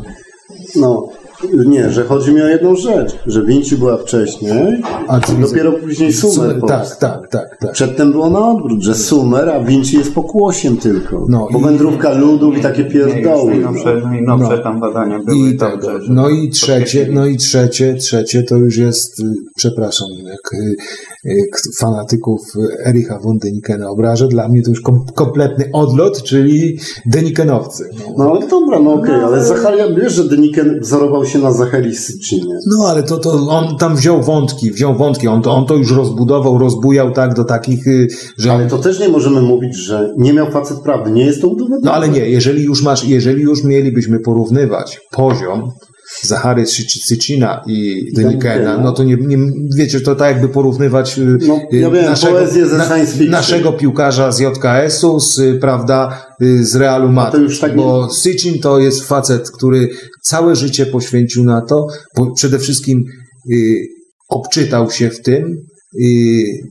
no 0.77 1.09
nie, 1.67 1.91
że 1.91 2.05
chodzi 2.05 2.33
mi 2.33 2.43
o 2.43 2.49
jedną 2.49 2.77
rzecz, 2.77 3.17
że 3.27 3.43
Vinci 3.45 3.77
była 3.77 3.97
wcześniej, 3.99 4.53
A 5.09 5.21
dopiero 5.41 5.73
później 5.73 6.13
Sumer 6.13 6.61
tak, 6.69 6.97
tak, 6.97 7.29
tak, 7.31 7.59
tak. 7.61 7.73
Przedtem 7.73 8.13
było 8.13 8.31
na 8.31 8.51
odwrót, 8.51 8.83
że 8.83 8.95
Sumer, 8.95 9.49
a 9.51 9.61
Vinci 9.61 9.97
jest 9.99 10.15
pokłosiem 10.15 10.77
tylko. 10.77 11.27
No 11.29 11.49
Bo 11.53 11.59
i- 11.59 11.63
wędrówka 11.63 12.13
ludów 12.13 12.59
i 12.59 12.61
takie 12.61 12.85
pierdoły. 12.85 13.51
Najnowsze, 13.51 14.01
no. 14.03 14.09
najnowsze 14.11 14.57
No. 14.57 14.63
tam 14.63 14.81
badania 14.81 15.19
były 15.27 15.49
I 15.51 15.57
tego. 15.57 16.01
że- 16.03 16.13
No 16.13 16.29
i 16.31 16.49
trzecie, 16.51 17.09
no 17.13 17.27
i 17.27 17.37
trzecie, 17.37 17.95
trzecie 17.95 18.43
to 18.43 18.57
już 18.57 18.77
jest, 18.77 19.21
y, 19.21 19.23
przepraszam, 19.57 20.09
jak 20.25 20.55
y, 20.55 20.57
y, 20.57 20.77
fanatyków 21.79 22.41
y, 22.57 22.89
Ericha 22.89 23.19
von 23.19 23.39
Denikena 23.39 23.91
obrażę, 23.91 24.29
dla 24.29 24.49
mnie 24.49 24.63
to 24.63 24.71
już 24.71 24.81
kom, 24.81 25.05
kompletny 25.15 25.71
odlot, 25.73 26.23
czyli 26.23 26.79
Denikenowcy. 27.07 27.85
No. 27.99 28.15
No 28.19 28.31
ale 28.31 28.49
dobra, 28.49 28.81
no 28.81 28.95
okej, 28.95 29.15
ale 29.15 29.45
Zacharia, 29.45 29.87
wiesz, 29.89 30.13
że 30.13 30.29
Deniken 30.29 30.81
wzorował 30.81 31.25
się 31.25 31.39
na 31.39 31.53
Zacharii 31.53 31.95
Syczynie. 31.95 32.59
No 32.67 32.89
ale 32.89 33.03
to, 33.03 33.19
to 33.19 33.31
on 33.31 33.77
tam 33.77 33.97
wziął 33.97 34.23
wątki, 34.23 34.71
wziął 34.71 34.95
wątki, 34.95 35.29
on 35.29 35.43
to, 35.43 35.53
on 35.53 35.67
to 35.67 35.75
już 35.75 35.93
rozbudował, 35.93 36.59
rozbujał 36.59 37.13
tak 37.13 37.35
do 37.35 37.45
takich, 37.45 37.87
y, 37.87 38.09
że 38.39 38.53
Ale 38.53 38.67
to 38.67 38.79
też 38.79 39.01
nie 39.01 39.09
możemy 39.09 39.43
mówić, 39.43 39.77
że 39.77 40.15
nie 40.19 40.33
miał 40.33 40.51
facet 40.51 40.79
prawdy. 40.81 41.11
Nie 41.11 41.27
jest 41.27 41.41
to 41.41 41.49
udowodnione. 41.49 41.83
No 41.85 41.93
ale 41.93 42.09
nie, 42.09 42.31
jeżeli 42.31 42.63
już 42.63 42.83
masz, 42.83 43.05
jeżeli 43.05 43.43
już 43.43 43.65
mielibyśmy 43.65 44.21
porównywać 44.21 45.01
poziom 45.11 45.73
Zachary 46.23 46.65
Sycina 47.07 47.63
i 47.67 48.05
Denikena, 48.17 48.79
no 48.79 48.93
to 48.93 49.05
nie, 49.05 49.17
nie, 49.17 49.39
wiecie, 49.77 50.01
to 50.01 50.15
tak 50.17 50.33
jakby 50.37 50.49
porównywać 50.49 51.19
y, 51.19 51.39
No, 51.47 51.61
ja 51.73 51.89
y, 51.89 51.91
wiem, 51.91 52.17
ze 52.17 52.85
science 52.87 53.07
fiction. 53.13 53.31
naszego 53.31 53.73
piłkarza 53.73 54.33
z 54.33 54.41
JKS-u, 54.41 55.21
z, 55.21 55.39
y, 55.39 55.59
prawda, 55.61 56.27
y, 56.43 56.65
z 56.67 56.77
Realu 56.77 57.09
Madryt. 57.13 57.43
już 57.43 57.61
tak 57.61 57.71
nie- 57.71 57.77
bo 57.77 58.11
Sycin 58.11 58.61
to 58.61 58.79
jest 58.81 59.05
facet, 59.05 59.51
który 59.51 59.89
całe 60.23 60.57
życie 60.57 60.87
poświęcił 60.87 61.45
na 61.45 61.61
to, 61.63 61.87
bo 62.17 62.33
przede 62.35 62.59
wszystkim 62.59 63.05
y, 63.53 63.75
obczytał 64.29 64.91
się 64.91 65.11
w 65.11 65.21
tym, 65.23 65.45
y, 65.45 65.74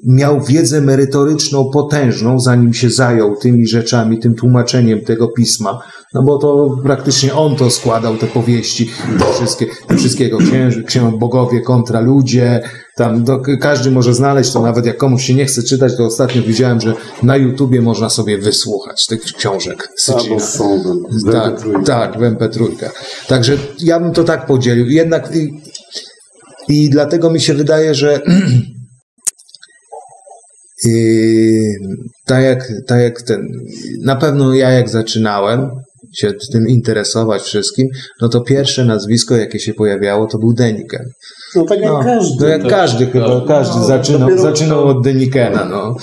miał 0.03 0.41
wiedzę 0.41 0.81
merytoryczną 0.81 1.69
potężną, 1.73 2.39
zanim 2.39 2.73
się 2.73 2.89
zajął 2.89 3.35
tymi 3.35 3.67
rzeczami, 3.67 4.19
tym 4.19 4.35
tłumaczeniem 4.35 5.01
tego 5.01 5.27
pisma, 5.27 5.81
no 6.13 6.23
bo 6.23 6.37
to 6.37 6.77
praktycznie 6.83 7.33
on 7.33 7.55
to 7.55 7.69
składał, 7.69 8.17
te 8.17 8.27
powieści, 8.27 8.89
te 9.19 9.33
wszystkie, 9.33 9.65
te 9.87 9.95
wszystkiego, 9.97 10.37
księży, 10.37 10.83
księży, 10.83 11.17
bogowie 11.17 11.61
kontra 11.61 11.99
ludzie, 11.99 12.61
tam 12.95 13.23
do, 13.23 13.41
każdy 13.61 13.91
może 13.91 14.13
znaleźć 14.13 14.51
to, 14.51 14.61
nawet 14.61 14.85
jak 14.85 14.97
komuś 14.97 15.25
się 15.25 15.33
nie 15.33 15.45
chce 15.45 15.63
czytać, 15.63 15.97
to 15.97 16.05
ostatnio 16.05 16.41
widziałem, 16.41 16.81
że 16.81 16.93
na 17.23 17.37
YouTubie 17.37 17.81
można 17.81 18.09
sobie 18.09 18.37
wysłuchać 18.37 19.05
tych 19.05 19.21
książek 19.21 19.89
Sycina. 19.97 20.37
Tak, 21.31 21.59
MP3. 21.59 21.85
tak, 21.85 22.17
w 22.17 22.21
MP3. 22.21 22.67
Także 23.27 23.57
ja 23.79 23.99
bym 23.99 24.11
to 24.11 24.23
tak 24.23 24.45
podzielił. 24.45 24.89
Jednak 24.89 25.35
i, 25.35 25.61
i 26.67 26.89
dlatego 26.89 27.29
mi 27.29 27.41
się 27.41 27.53
wydaje, 27.53 27.95
że 27.95 28.21
yy, 30.85 31.75
tak, 32.25 32.43
jak, 32.43 32.71
tak 32.87 33.01
jak 33.01 33.21
ten, 33.21 33.47
na 34.01 34.15
pewno 34.15 34.53
ja 34.53 34.69
jak 34.69 34.89
zaczynałem, 34.89 35.69
się 36.13 36.33
tym 36.51 36.67
interesować 36.67 37.41
wszystkim, 37.41 37.87
no 38.21 38.29
to 38.29 38.41
pierwsze 38.41 38.85
nazwisko, 38.85 39.35
jakie 39.35 39.59
się 39.59 39.73
pojawiało, 39.73 40.27
to 40.27 40.37
był 40.37 40.53
Deniken. 40.53 41.05
No 41.55 41.65
tak 41.65 41.79
jak 41.79 41.91
No, 41.91 42.03
każdy. 42.03 42.35
no 42.43 42.47
jak 42.47 42.67
każdy 42.67 43.05
chyba, 43.05 43.41
każdy 43.47 43.85
zaczynał, 43.85 44.29
dopiero- 44.29 44.41
zaczynał 44.41 44.87
od 44.87 45.03
Denikena, 45.03 45.65
no. 45.65 45.95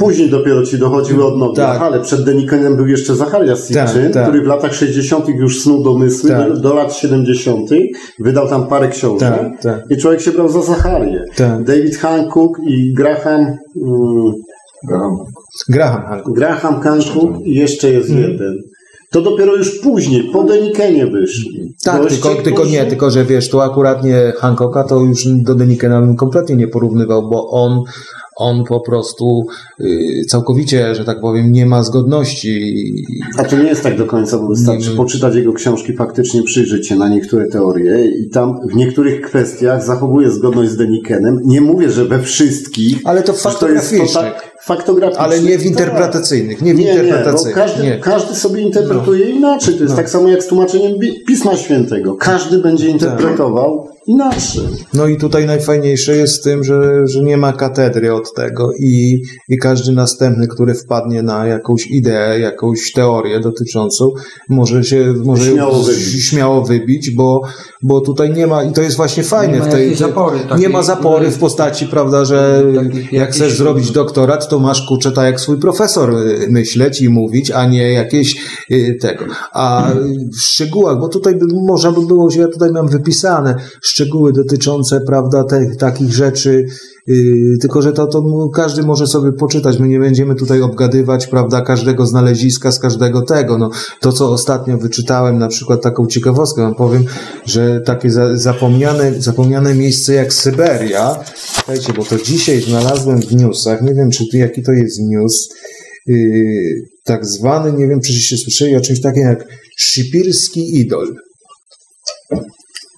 Później 0.00 0.30
dopiero 0.30 0.66
ci 0.66 0.78
dochodziły 0.78 1.24
odnogi. 1.26 1.56
Tak. 1.56 1.80
Ale 1.82 2.00
przed 2.00 2.24
Denikenem 2.24 2.76
był 2.76 2.86
jeszcze 2.86 3.14
Zacharias 3.16 3.68
Tak, 3.68 3.88
Sitchin, 3.88 4.12
tak. 4.12 4.22
który 4.28 4.42
w 4.42 4.46
latach 4.46 4.74
60. 4.74 5.28
już 5.28 5.62
snuł 5.62 5.82
domysły 5.84 6.30
Tak. 6.30 6.48
do, 6.52 6.60
do 6.60 6.74
lat 6.74 6.94
70. 6.94 7.70
Wydał 8.20 8.48
tam 8.48 8.66
parę 8.66 8.88
książek. 8.88 9.28
Tak, 9.30 9.62
tak. 9.62 9.84
I 9.90 9.96
człowiek 9.96 10.20
się 10.20 10.30
brał 10.32 10.48
za 10.48 10.62
Zacharię. 10.62 11.24
Tak. 11.36 11.64
David 11.64 11.96
Hancock 11.96 12.58
i 12.68 12.92
Graham... 12.94 13.40
Mm, 13.40 13.56
Graham 15.68 16.02
Hancock. 16.06 16.36
Graham 16.36 16.80
Hancock 16.80 17.40
i 17.44 17.54
jeszcze 17.54 17.90
jest 17.92 18.10
Mhm. 18.10 18.30
jeden. 18.32 18.54
To 19.12 19.22
dopiero 19.22 19.56
już 19.56 19.80
później, 19.80 20.30
po 20.32 20.44
Denikenie 20.44 21.06
wyszli. 21.06 21.74
Tak, 21.84 22.02
Goście, 22.02 22.20
tylko, 22.20 22.42
tylko 22.42 22.64
nie, 22.64 22.86
tylko 22.86 23.10
że 23.10 23.24
wiesz, 23.24 23.48
to 23.48 23.64
akurat 23.64 24.04
nie 24.04 24.32
Hancocka, 24.36 24.84
to 24.84 25.00
już 25.00 25.24
do 25.26 25.54
Denikena 25.54 26.00
bym 26.00 26.16
kompletnie 26.16 26.56
nie 26.56 26.68
porównywał, 26.68 27.28
bo 27.30 27.50
on, 27.50 27.82
on 28.42 28.64
po 28.64 28.80
prostu 28.80 29.46
y, 29.80 30.22
całkowicie, 30.28 30.94
że 30.94 31.04
tak 31.04 31.20
powiem, 31.20 31.52
nie 31.52 31.66
ma 31.66 31.82
zgodności. 31.82 32.84
A 33.38 33.44
to 33.44 33.56
nie 33.56 33.64
jest 33.68 33.82
tak 33.82 33.98
do 33.98 34.06
końca, 34.06 34.38
bo 34.38 34.48
wystarczy 34.48 34.90
Nie, 34.90 34.96
poczytać 34.96 35.34
jego 35.34 35.52
książki, 35.52 35.92
faktycznie 35.96 36.42
przyjrzeć 36.42 36.88
się 36.88 36.96
na 36.96 37.08
niektóre 37.08 37.46
teorie 37.46 38.04
i 38.20 38.30
tam 38.30 38.60
w 38.72 38.76
niektórych 38.76 39.20
kwestiach 39.20 39.84
zachowuje 39.84 40.30
zgodność 40.30 40.70
z 40.70 40.76
Denikenem. 40.76 41.40
Nie 41.44 41.60
mówię, 41.60 41.90
że 41.90 42.04
we 42.04 42.22
wszystkich. 42.22 42.98
Ale 43.04 43.22
to 43.22 43.32
faktograficznych. 43.32 44.12
tak 44.12 44.52
faktograficznych. 44.64 45.24
Ale 45.24 45.40
nie 45.40 45.58
w 45.58 45.62
Tak. 45.62 45.66
interpretacyjnych, 45.70 46.62
nie 46.62 46.74
w 46.74 46.78
Nie, 46.78 46.84
nie, 46.84 46.94
bo 46.94 46.98
interpretacyjnych. 47.02 47.54
każdy, 47.54 47.82
nie. 47.82 47.98
każdy 47.98 48.34
sobie 48.34 48.60
interpretuje 48.62 49.30
inaczej. 49.30 49.74
To 49.74 49.82
jest 49.82 49.96
tak 49.96 50.10
samo 50.10 50.28
jak 50.28 50.42
z 50.42 50.46
tłumaczeniem 50.46 50.92
Pisma 51.26 51.56
Świętego. 51.56 52.14
Każdy 52.14 52.58
będzie 52.58 52.88
interpretował 52.88 53.88
inaczej. 54.06 54.62
No 54.94 55.06
i 55.06 55.16
tutaj 55.16 55.46
najfajniejsze 55.46 56.16
jest 56.16 56.40
w 56.40 56.42
tym, 56.44 56.64
że, 56.64 57.06
że 57.06 57.20
nie 57.20 57.36
ma 57.36 57.52
katedry 57.52 58.14
od 58.14 58.34
tego 58.34 58.72
i, 58.78 59.22
i 59.48 59.58
każdy 59.58 59.92
następny, 59.92 60.48
który 60.48 60.74
wpadnie 60.74 61.22
na 61.22 61.46
jakąś 61.46 61.86
ideę, 61.86 62.40
jakąś 62.40 62.92
teorię 62.92 63.40
dotyczącą, 63.40 64.10
może 64.48 64.84
się 64.84 65.14
może 65.24 65.52
Śmiało 65.52 65.82
wybić. 65.82 66.24
śmiało 66.24 66.62
wybić, 66.62 67.10
bo, 67.10 67.40
bo 67.82 68.00
tutaj 68.00 68.32
nie 68.32 68.46
ma, 68.46 68.64
i 68.64 68.72
to 68.72 68.82
jest 68.82 68.96
właśnie 68.96 69.22
fajne 69.22 69.52
Nie 69.52 69.58
ma 69.58 69.64
w 69.64 69.70
tej, 69.70 69.94
zapory 69.94 70.38
nie 70.38 70.44
takiej, 70.44 70.68
ma 70.68 70.82
zapory 70.82 71.30
w 71.30 71.38
postaci, 71.38 71.86
prawda, 71.86 72.24
że 72.24 72.62
Takich 72.76 73.12
jak 73.12 73.30
chcesz 73.30 73.58
zrobić 73.58 73.90
doktorat, 73.90 74.48
to 74.48 74.58
masz 74.58 74.86
kurczę 74.86 75.12
tak 75.12 75.24
jak 75.24 75.40
swój 75.40 75.58
profesor 75.58 76.14
y, 76.14 76.46
myśleć 76.50 77.00
i 77.00 77.08
mówić, 77.08 77.50
a 77.50 77.66
nie 77.66 77.92
jakieś 77.92 78.36
y, 78.70 78.98
tego. 79.00 79.24
A 79.52 79.92
w 80.38 80.40
szczegółach, 80.40 81.00
bo 81.00 81.08
tutaj 81.08 81.34
by, 81.34 81.46
można 81.54 81.92
by 81.92 82.06
było, 82.06 82.30
że 82.30 82.40
ja 82.40 82.48
tutaj 82.48 82.70
mam 82.70 82.88
wypisane 82.88 83.54
szczegóły 83.92 84.32
dotyczące, 84.32 85.00
prawda, 85.00 85.44
te, 85.44 85.76
takich 85.78 86.12
rzeczy, 86.12 86.66
y, 87.08 87.56
tylko 87.60 87.82
że 87.82 87.92
to, 87.92 88.06
to 88.06 88.48
każdy 88.54 88.82
może 88.82 89.06
sobie 89.06 89.32
poczytać. 89.32 89.78
My 89.78 89.88
nie 89.88 89.98
będziemy 89.98 90.34
tutaj 90.34 90.62
obgadywać, 90.62 91.26
prawda, 91.26 91.60
każdego 91.60 92.06
znaleziska 92.06 92.72
z 92.72 92.78
każdego 92.78 93.22
tego. 93.22 93.58
No, 93.58 93.70
to, 94.00 94.12
co 94.12 94.30
ostatnio 94.30 94.78
wyczytałem, 94.78 95.38
na 95.38 95.48
przykład 95.48 95.82
taką 95.82 96.06
ciekawostkę, 96.06 96.62
wam 96.62 96.74
powiem, 96.74 97.04
że 97.46 97.80
takie 97.80 98.10
za, 98.10 98.36
zapomniane, 98.36 99.22
zapomniane 99.22 99.74
miejsce 99.74 100.14
jak 100.14 100.32
Syberia, 100.32 101.24
słuchajcie, 101.34 101.92
bo 101.92 102.04
to 102.04 102.18
dzisiaj 102.18 102.60
znalazłem 102.60 103.20
w 103.20 103.34
newsach, 103.34 103.82
nie 103.82 103.94
wiem, 103.94 104.10
czy 104.10 104.24
tu, 104.30 104.36
jaki 104.36 104.62
to 104.62 104.72
jest 104.72 105.00
news, 105.00 105.48
yy, 106.06 106.16
tak 107.04 107.26
zwany, 107.26 107.72
nie 107.72 107.88
wiem, 107.88 108.00
czy 108.00 108.12
się 108.12 108.36
słyszeli 108.36 108.76
o 108.76 108.80
czymś 108.80 109.00
takim 109.00 109.22
jak 109.22 109.44
Szipirski 109.78 110.80
Idol. 110.80 111.16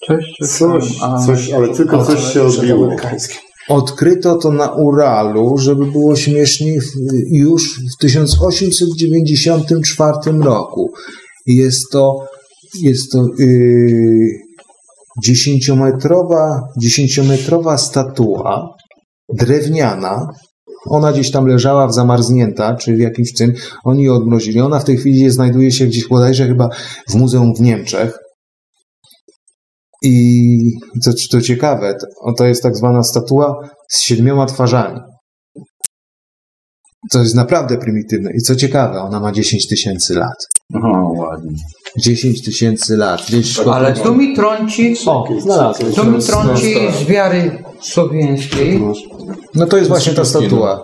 Coś, 0.09 0.25
Coś, 0.59 0.99
a- 1.03 1.19
coś 1.27 1.51
ale 1.51 1.69
tylko 1.69 2.05
coś 2.05 2.33
się 2.33 2.43
odbiło. 2.43 2.89
Odkryto 3.69 4.37
to 4.37 4.53
na 4.53 4.73
Uralu, 4.73 5.59
żeby 5.59 5.87
było 5.87 6.17
śmieszniej, 6.17 6.81
w- 6.81 6.85
już 7.33 7.81
w 7.95 7.97
1894 8.01 10.43
roku. 10.43 10.91
Jest 11.47 11.83
to, 11.93 12.27
jest 12.83 13.13
to 13.13 13.27
yy, 13.39 14.29
dziesięciometrowa, 15.25 16.61
dziesięciometrowa 16.81 17.79
statua 17.79 18.69
drewniana. 19.35 20.27
Ona 20.91 21.13
gdzieś 21.13 21.31
tam 21.31 21.47
leżała 21.47 21.87
w 21.89 21.95
zamarznięta, 21.95 22.75
czy 22.77 22.97
w 22.97 22.99
jakimś 22.99 23.33
tym. 23.33 23.53
Oni 23.85 24.03
ją 24.05 24.15
odmrozili. 24.15 24.61
Ona 24.61 24.81
w 24.81 24.85
tej 24.85 24.97
chwili 24.97 25.31
znajduje 25.31 25.71
się 25.73 25.87
gdzieś 25.87 26.09
bodajże 26.09 26.47
chyba 26.47 26.69
w 27.11 27.15
muzeum 27.15 27.55
w 27.57 27.61
Niemczech. 27.61 28.19
I 30.05 30.59
co 31.03 31.11
to 31.31 31.41
ciekawe, 31.41 31.95
to, 31.95 32.33
to 32.39 32.45
jest 32.47 32.63
tak 32.63 32.77
zwana 32.77 33.03
statua 33.03 33.55
z 33.91 34.01
siedmioma 34.01 34.47
twarzami. 34.47 35.01
To 37.13 37.19
jest 37.19 37.35
naprawdę 37.35 37.79
prymitywne. 37.79 38.31
I 38.39 38.39
co 38.43 38.57
ciekawe, 38.57 39.01
ona 39.01 39.21
ma 39.21 39.33
10 39.33 39.69
tysięcy 39.69 40.15
lat. 40.15 40.37
O, 40.75 41.13
ładnie. 41.17 41.53
10 41.99 42.43
tysięcy 42.43 42.97
lat. 42.97 43.23
Gdzieś 43.29 43.59
Ale 43.59 43.93
tu 43.95 44.15
mi 44.15 44.37
trąci, 44.37 44.95
O, 45.07 45.25
znalazłem. 45.41 45.93
tu 45.93 46.05
mi 46.11 46.23
trąci 46.23 46.75
z 47.01 47.05
wiary 47.05 47.63
słowiańskiej. 47.81 48.83
No 49.55 49.67
to 49.67 49.77
jest 49.77 49.89
właśnie 49.89 50.13
ta 50.13 50.25
statua. 50.25 50.83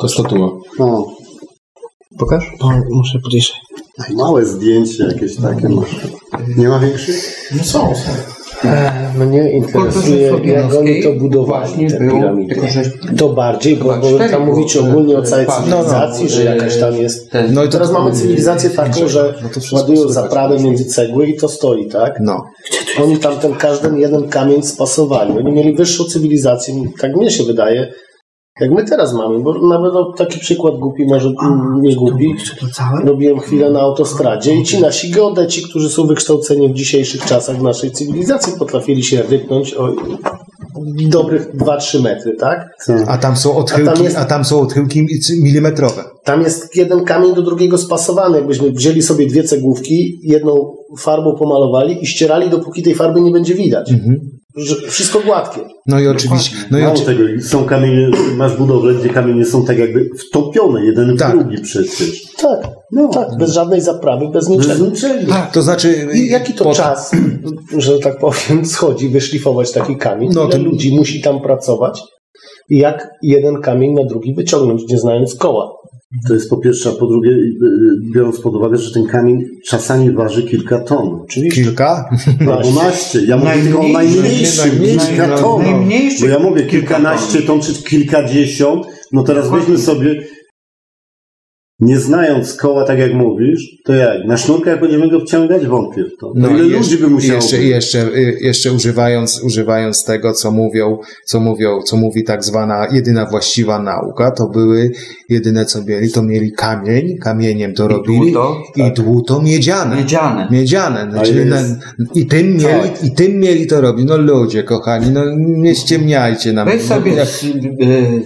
To 0.00 0.08
statua. 0.08 0.48
No, 0.78 1.06
Pokaż? 2.18 2.44
Muszę 2.90 3.18
bliżej. 3.30 3.56
małe 4.16 4.46
zdjęcie 4.46 5.04
jakieś 5.04 5.36
takie 5.36 5.68
masz. 5.68 5.96
Nie 6.56 6.68
ma 6.68 6.78
większych? 6.78 7.48
No 7.56 7.64
są, 7.64 7.94
są. 7.94 8.10
E, 8.64 8.98
Mnie 9.18 9.50
interesuje, 9.52 10.32
jak 10.44 10.74
oni 10.74 11.02
to 11.02 11.12
budowali, 11.12 11.90
te 11.90 11.98
był, 11.98 12.16
piramidy. 12.16 12.54
tylko 12.54 12.68
że 12.68 12.82
To 13.16 13.28
bardziej, 13.28 13.76
bo, 13.76 13.84
bo 13.84 14.18
tam 14.30 14.46
mówicie 14.46 14.78
były, 14.78 14.90
ogólnie 14.90 15.16
o 15.18 15.22
całej 15.22 15.46
e, 15.46 15.48
cywilizacji, 15.48 16.24
no, 16.24 16.30
że 16.30 16.44
no, 16.44 16.50
jakaś 16.50 16.76
tam 16.76 16.96
jest... 16.96 17.30
ten, 17.30 17.54
No 17.54 17.64
i 17.64 17.66
to 17.66 17.72
Teraz 17.72 17.92
mamy 17.92 18.12
cywilizację 18.12 18.70
taką, 18.70 19.08
że 19.08 19.34
No 19.42 19.78
ładują 19.78 20.08
zaprawę 20.08 20.58
między 20.58 20.84
cegły 20.84 21.26
i 21.26 21.36
to 21.36 21.48
stoi, 21.48 21.88
tak? 21.88 22.18
No. 22.20 22.44
Oni 23.02 23.16
tam 23.16 23.36
ten 23.36 23.54
każdy 23.54 24.00
jeden 24.00 24.28
kamień 24.28 24.62
spasowali. 24.62 25.38
Oni 25.38 25.52
mieli 25.52 25.74
wyższą 25.74 26.04
cywilizację, 26.04 26.74
tak 27.00 27.16
mnie 27.16 27.30
się 27.30 27.44
wydaje, 27.44 27.92
jak 28.60 28.70
my 28.70 28.84
teraz 28.84 29.14
mamy, 29.14 29.38
bo 29.38 29.66
nawet 29.68 29.92
o, 29.92 30.12
taki 30.12 30.38
przykład 30.40 30.74
głupi, 30.74 31.04
może 31.04 31.32
mm, 31.42 31.80
nie 31.82 31.96
głupi. 31.96 32.34
Robiłem 33.04 33.38
chwilę 33.38 33.70
na 33.70 33.80
autostradzie 33.80 34.54
i 34.54 34.64
ci 34.64 34.80
nasi 34.80 35.10
geodeci, 35.10 35.62
którzy 35.62 35.90
są 35.90 36.06
wykształceni 36.06 36.68
w 36.68 36.74
dzisiejszych 36.74 37.24
czasach 37.24 37.56
w 37.58 37.62
naszej 37.62 37.90
cywilizacji, 37.90 38.52
potrafili 38.58 39.02
się 39.02 39.22
rypnąć 39.22 39.74
o 39.74 39.88
dobrych 41.08 41.56
2-3 41.56 42.02
metry, 42.02 42.36
tak? 42.36 42.68
A 43.06 43.18
tam 43.18 43.36
są 43.36 43.56
odchyłki, 43.56 43.90
a 44.16 44.24
tam, 44.24 44.40
jest- 44.40 44.50
są 44.50 44.60
odchyłki 44.60 45.06
milimetrowe. 45.42 46.04
Tam 46.24 46.42
jest 46.42 46.76
jeden 46.76 47.04
kamień 47.04 47.34
do 47.34 47.42
drugiego 47.42 47.78
spasowany. 47.78 48.36
Jakbyśmy 48.36 48.72
wzięli 48.72 49.02
sobie 49.02 49.26
dwie 49.26 49.42
cegłówki, 49.42 50.20
jedną 50.22 50.76
farbą 50.98 51.34
pomalowali 51.38 52.02
i 52.02 52.06
ścierali, 52.06 52.50
dopóki 52.50 52.82
tej 52.82 52.94
farby 52.94 53.20
nie 53.20 53.30
będzie 53.30 53.54
widać. 53.54 53.88
Że 53.90 53.96
wszystko 54.88 55.20
gładkie. 55.20 55.60
No 55.86 56.00
i 56.00 56.06
oczywiście. 56.06 56.56
No 56.70 56.78
i 56.78 56.82
Mało 56.82 56.94
oczy... 56.94 57.04
tego, 57.04 57.22
są 57.42 57.64
kamienie, 57.64 58.10
masz 58.36 58.56
budowle, 58.56 58.94
gdzie 58.94 59.08
kamienie 59.08 59.44
są 59.44 59.64
tak 59.64 59.78
jakby 59.78 60.10
wtopione 60.28 60.84
jeden 60.84 61.16
w 61.16 61.18
Tak. 61.18 61.30
drugi 61.38 61.62
przecież. 61.62 62.22
Tak, 62.42 62.68
no 62.92 63.08
tak, 63.08 63.28
bez 63.38 63.50
żadnej 63.50 63.80
zaprawy, 63.80 64.28
bez 64.32 64.48
niczego. 64.48 64.68
Bez 64.74 64.80
niczego. 64.80 65.32
To 65.52 65.62
znaczy. 65.62 66.08
I 66.14 66.28
jaki 66.28 66.52
to 66.54 66.64
pod- 66.64 66.76
czas, 66.76 67.10
że 67.78 67.98
tak 67.98 68.18
powiem, 68.18 68.66
schodzi 68.66 69.08
wyszlifować 69.08 69.72
taki 69.72 69.96
kamień? 69.96 70.30
No 70.34 70.42
Ile 70.42 70.50
to- 70.52 70.58
ludzi 70.58 70.96
musi 70.96 71.20
tam 71.22 71.40
pracować? 71.40 72.02
I 72.70 72.78
jak 72.78 73.08
jeden 73.22 73.60
kamień 73.60 73.92
na 73.94 74.04
drugi 74.04 74.34
wyciągnąć, 74.34 74.82
nie 74.90 74.98
znając 74.98 75.34
koła? 75.34 75.72
To 76.28 76.34
jest 76.34 76.50
po 76.50 76.56
pierwsze, 76.56 76.90
a 76.90 76.92
po 76.92 77.06
drugie, 77.06 77.30
y, 77.30 77.34
y, 77.34 78.12
biorąc 78.14 78.40
pod 78.40 78.54
uwagę, 78.54 78.76
że 78.76 78.94
ten 78.94 79.06
kamień 79.06 79.44
czasami 79.66 80.10
waży 80.10 80.42
kilka 80.42 80.78
ton. 80.78 81.20
Oczywiście. 81.24 81.62
Kilka? 81.62 82.10
Albo 82.52 82.82
naście. 82.84 83.24
Ja 83.24 83.36
mówię 83.36 83.62
tylko 83.62 83.80
o 83.80 83.88
Najmniejszy, 83.88 84.22
najmniejszym, 84.22 84.68
najmniejszy, 84.68 85.06
kilka 85.06 85.38
ton. 85.38 85.62
Bo 86.20 86.26
ja 86.26 86.38
mówię 86.38 86.62
kilka 86.62 86.70
kilkanaście 86.70 87.42
ton 87.42 87.60
czy 87.60 87.82
kilkadziesiąt. 87.82 88.86
No 89.12 89.22
teraz 89.22 89.50
weźmy 89.50 89.78
sobie, 89.78 90.24
nie 91.80 91.98
znając 91.98 92.54
koła, 92.54 92.84
tak 92.84 92.98
jak 92.98 93.14
mówisz, 93.14 93.76
to 93.84 93.94
jak? 93.94 94.24
Na 94.26 94.36
sznurkach 94.36 94.80
będziemy 94.80 95.10
go 95.10 95.20
wciągać? 95.20 95.66
Wątpię 95.66 96.04
w 96.04 96.20
to. 96.20 96.32
No 96.34 96.50
ile 96.50 96.64
i 96.66 96.70
ludzi 96.70 96.98
by 96.98 97.08
musiało 97.08 97.34
jeszcze, 97.40 97.62
jeszcze, 97.62 97.98
y, 98.16 98.38
jeszcze 98.40 98.72
używając, 98.72 99.42
używając 99.42 100.04
tego, 100.04 100.32
co 100.32 100.50
mówią, 100.50 100.98
co 101.24 101.40
mówią, 101.40 101.82
co 101.82 101.96
mówi 101.96 102.24
tak 102.24 102.44
zwana 102.44 102.86
jedyna 102.92 103.26
właściwa 103.26 103.78
nauka, 103.78 104.30
to 104.30 104.48
były 104.48 104.90
jedyne 105.28 105.64
co 105.64 105.84
mieli, 105.84 106.12
to 106.12 106.22
mieli 106.22 106.52
kamień, 106.52 107.18
kamieniem 107.18 107.74
to 107.74 107.88
robili 107.88 108.18
dłuto, 108.32 108.62
i 108.76 108.92
dłuto 108.92 109.42
miedziane. 109.42 109.96
Miedziane. 109.96 110.48
Miedziane. 110.50 111.06
No, 111.12 111.20
A 111.20 111.24
czyli 111.24 111.38
jest- 111.38 111.50
na, 111.50 112.04
I 112.14 112.26
tym 112.26 112.46
mieli, 112.46 112.90
i 113.02 113.10
tym 113.14 113.38
mieli 113.40 113.66
to 113.66 113.80
robić. 113.80 114.06
No 114.08 114.16
ludzie 114.16 114.62
kochani, 114.62 115.10
no 115.10 115.22
nie 115.38 115.74
ściemniajcie 115.74 116.52
nam. 116.52 116.68
Weź 116.68 116.82
sobie 116.82 117.12
Jak- 117.14 117.28
z, 117.28 117.44
y, 117.44 117.50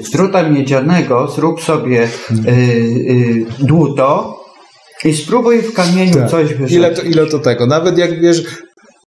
z 0.04 0.10
druta 0.10 0.48
miedzianego, 0.50 1.28
zrób 1.36 1.60
sobie 1.62 2.02
y, 2.48 2.50
y, 2.50 3.41
dłuto 3.58 4.36
I 5.04 5.14
spróbuj 5.14 5.62
w 5.62 5.72
kamieniu 5.74 6.14
Tak. 6.14 6.30
coś 6.30 6.48
wyrzucić. 6.54 6.76
Ile 6.76 6.90
to, 6.94 7.02
ile 7.02 7.26
to 7.26 7.38
tego? 7.38 7.66
Nawet 7.66 7.98
jak 7.98 8.20
wiesz, 8.20 8.44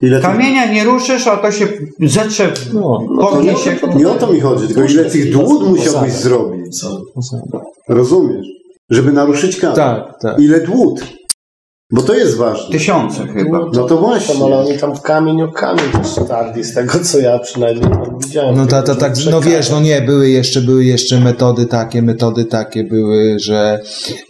Ile 0.00 0.16
ty- 0.16 0.22
Kamienia 0.22 0.72
nie 0.72 0.84
ruszysz, 0.84 1.26
a 1.26 1.36
to 1.36 1.52
się 1.52 1.68
zetrze, 2.00 2.52
no, 2.72 2.98
to 3.30 3.42
nie, 3.42 3.56
się. 3.56 3.76
nie 3.96 4.08
o 4.08 4.14
to 4.14 4.32
mi 4.32 4.40
chodzi, 4.40 4.66
tylko 4.66 4.84
ile 4.84 5.04
tych 5.10 5.32
dłut 5.32 5.68
musiałbyś 5.68 6.12
zrobić. 6.12 6.76
Rozumiesz? 7.88 8.46
Żeby 8.90 9.12
naruszyć 9.12 9.56
kamień. 9.56 9.76
tak, 9.76 10.04
tak. 10.22 10.40
Ile 10.40 10.60
dłut? 10.60 11.04
Bo 11.94 12.02
to 12.02 12.14
jest 12.14 12.36
ważne. 12.36 12.72
Tysiące 12.72 13.26
chyba. 13.26 13.60
No 13.72 13.84
to 13.84 13.96
właśnie. 13.98 14.34
Tam, 14.34 14.42
ale 14.42 14.58
oni 14.58 14.78
tam 14.78 14.96
w 14.96 15.02
kamień 15.02 15.42
o 15.42 15.48
kamień 15.52 15.90
też 15.90 16.28
tarli, 16.28 16.64
z 16.64 16.74
tego 16.74 16.98
co 16.98 17.18
ja 17.18 17.38
przynajmniej 17.38 17.90
widziałem. 18.24 18.56
No 18.56 18.66
ta, 18.66 18.82
ta, 18.82 18.94
tak, 18.94 19.12
no 19.30 19.40
wiesz, 19.40 19.70
no 19.70 19.80
nie, 19.80 20.02
były 20.02 20.30
jeszcze, 20.30 20.60
były 20.60 20.84
jeszcze 20.84 21.20
metody 21.20 21.66
takie, 21.66 22.02
metody 22.02 22.44
takie 22.44 22.84
były, 22.84 23.38
że 23.38 23.80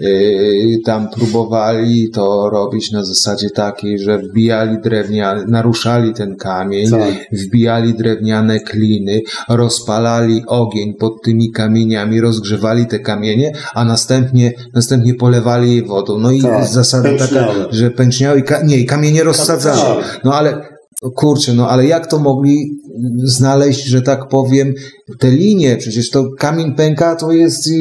yy, 0.00 0.78
tam 0.84 1.08
próbowali 1.10 2.10
to 2.10 2.50
robić 2.50 2.90
na 2.90 3.04
zasadzie 3.04 3.50
takiej, 3.50 3.98
że 3.98 4.18
wbijali 4.18 4.78
drewniane, 4.78 5.44
naruszali 5.48 6.14
ten 6.14 6.36
kamień, 6.36 6.90
Tak. 6.90 7.14
wbijali 7.32 7.94
drewniane 7.94 8.60
kliny, 8.60 9.20
rozpalali 9.48 10.42
ogień 10.46 10.94
pod 10.94 11.22
tymi 11.22 11.50
kamieniami, 11.50 12.20
rozgrzewali 12.20 12.86
te 12.86 12.98
kamienie, 12.98 13.52
a 13.74 13.84
następnie, 13.84 14.52
następnie 14.74 15.14
polewali 15.14 15.76
je 15.76 15.82
wodą. 15.82 16.18
No 16.18 16.30
i 16.32 16.42
Tak, 16.42 16.66
zasada 16.66 17.08
taka. 17.18 17.53
Że 17.70 17.90
pęczniały, 17.90 18.38
i 18.38 18.42
ka- 18.42 18.62
nie, 18.62 18.78
i 18.78 18.86
kamienie 18.86 19.24
rozsadzały. 19.24 20.02
No 20.24 20.34
ale 20.34 20.68
kurczę, 21.14 21.54
no 21.54 21.68
ale 21.68 21.86
jak 21.86 22.06
to 22.06 22.18
mogli 22.18 22.70
znaleźć, 23.24 23.84
że 23.86 24.02
tak 24.02 24.28
powiem, 24.28 24.72
te 25.18 25.30
linie? 25.30 25.76
Przecież 25.76 26.10
to 26.10 26.24
kamień 26.38 26.74
pęka 26.74 27.16
to 27.16 27.32
jest 27.32 27.66
y, 27.66 27.72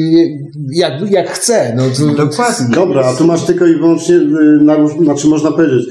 jak, 0.72 1.10
jak 1.10 1.30
chce. 1.30 1.74
No 1.76 1.82
to, 1.96 2.14
Dokładnie. 2.26 2.74
Dobra, 2.74 3.04
a 3.06 3.14
tu 3.14 3.26
masz 3.26 3.42
tylko 3.46 3.66
i 3.66 3.74
wyłącznie, 3.74 4.14
y, 4.16 4.58
narusz, 4.62 4.92
znaczy 4.92 5.26
można 5.26 5.52
powiedzieć, 5.52 5.86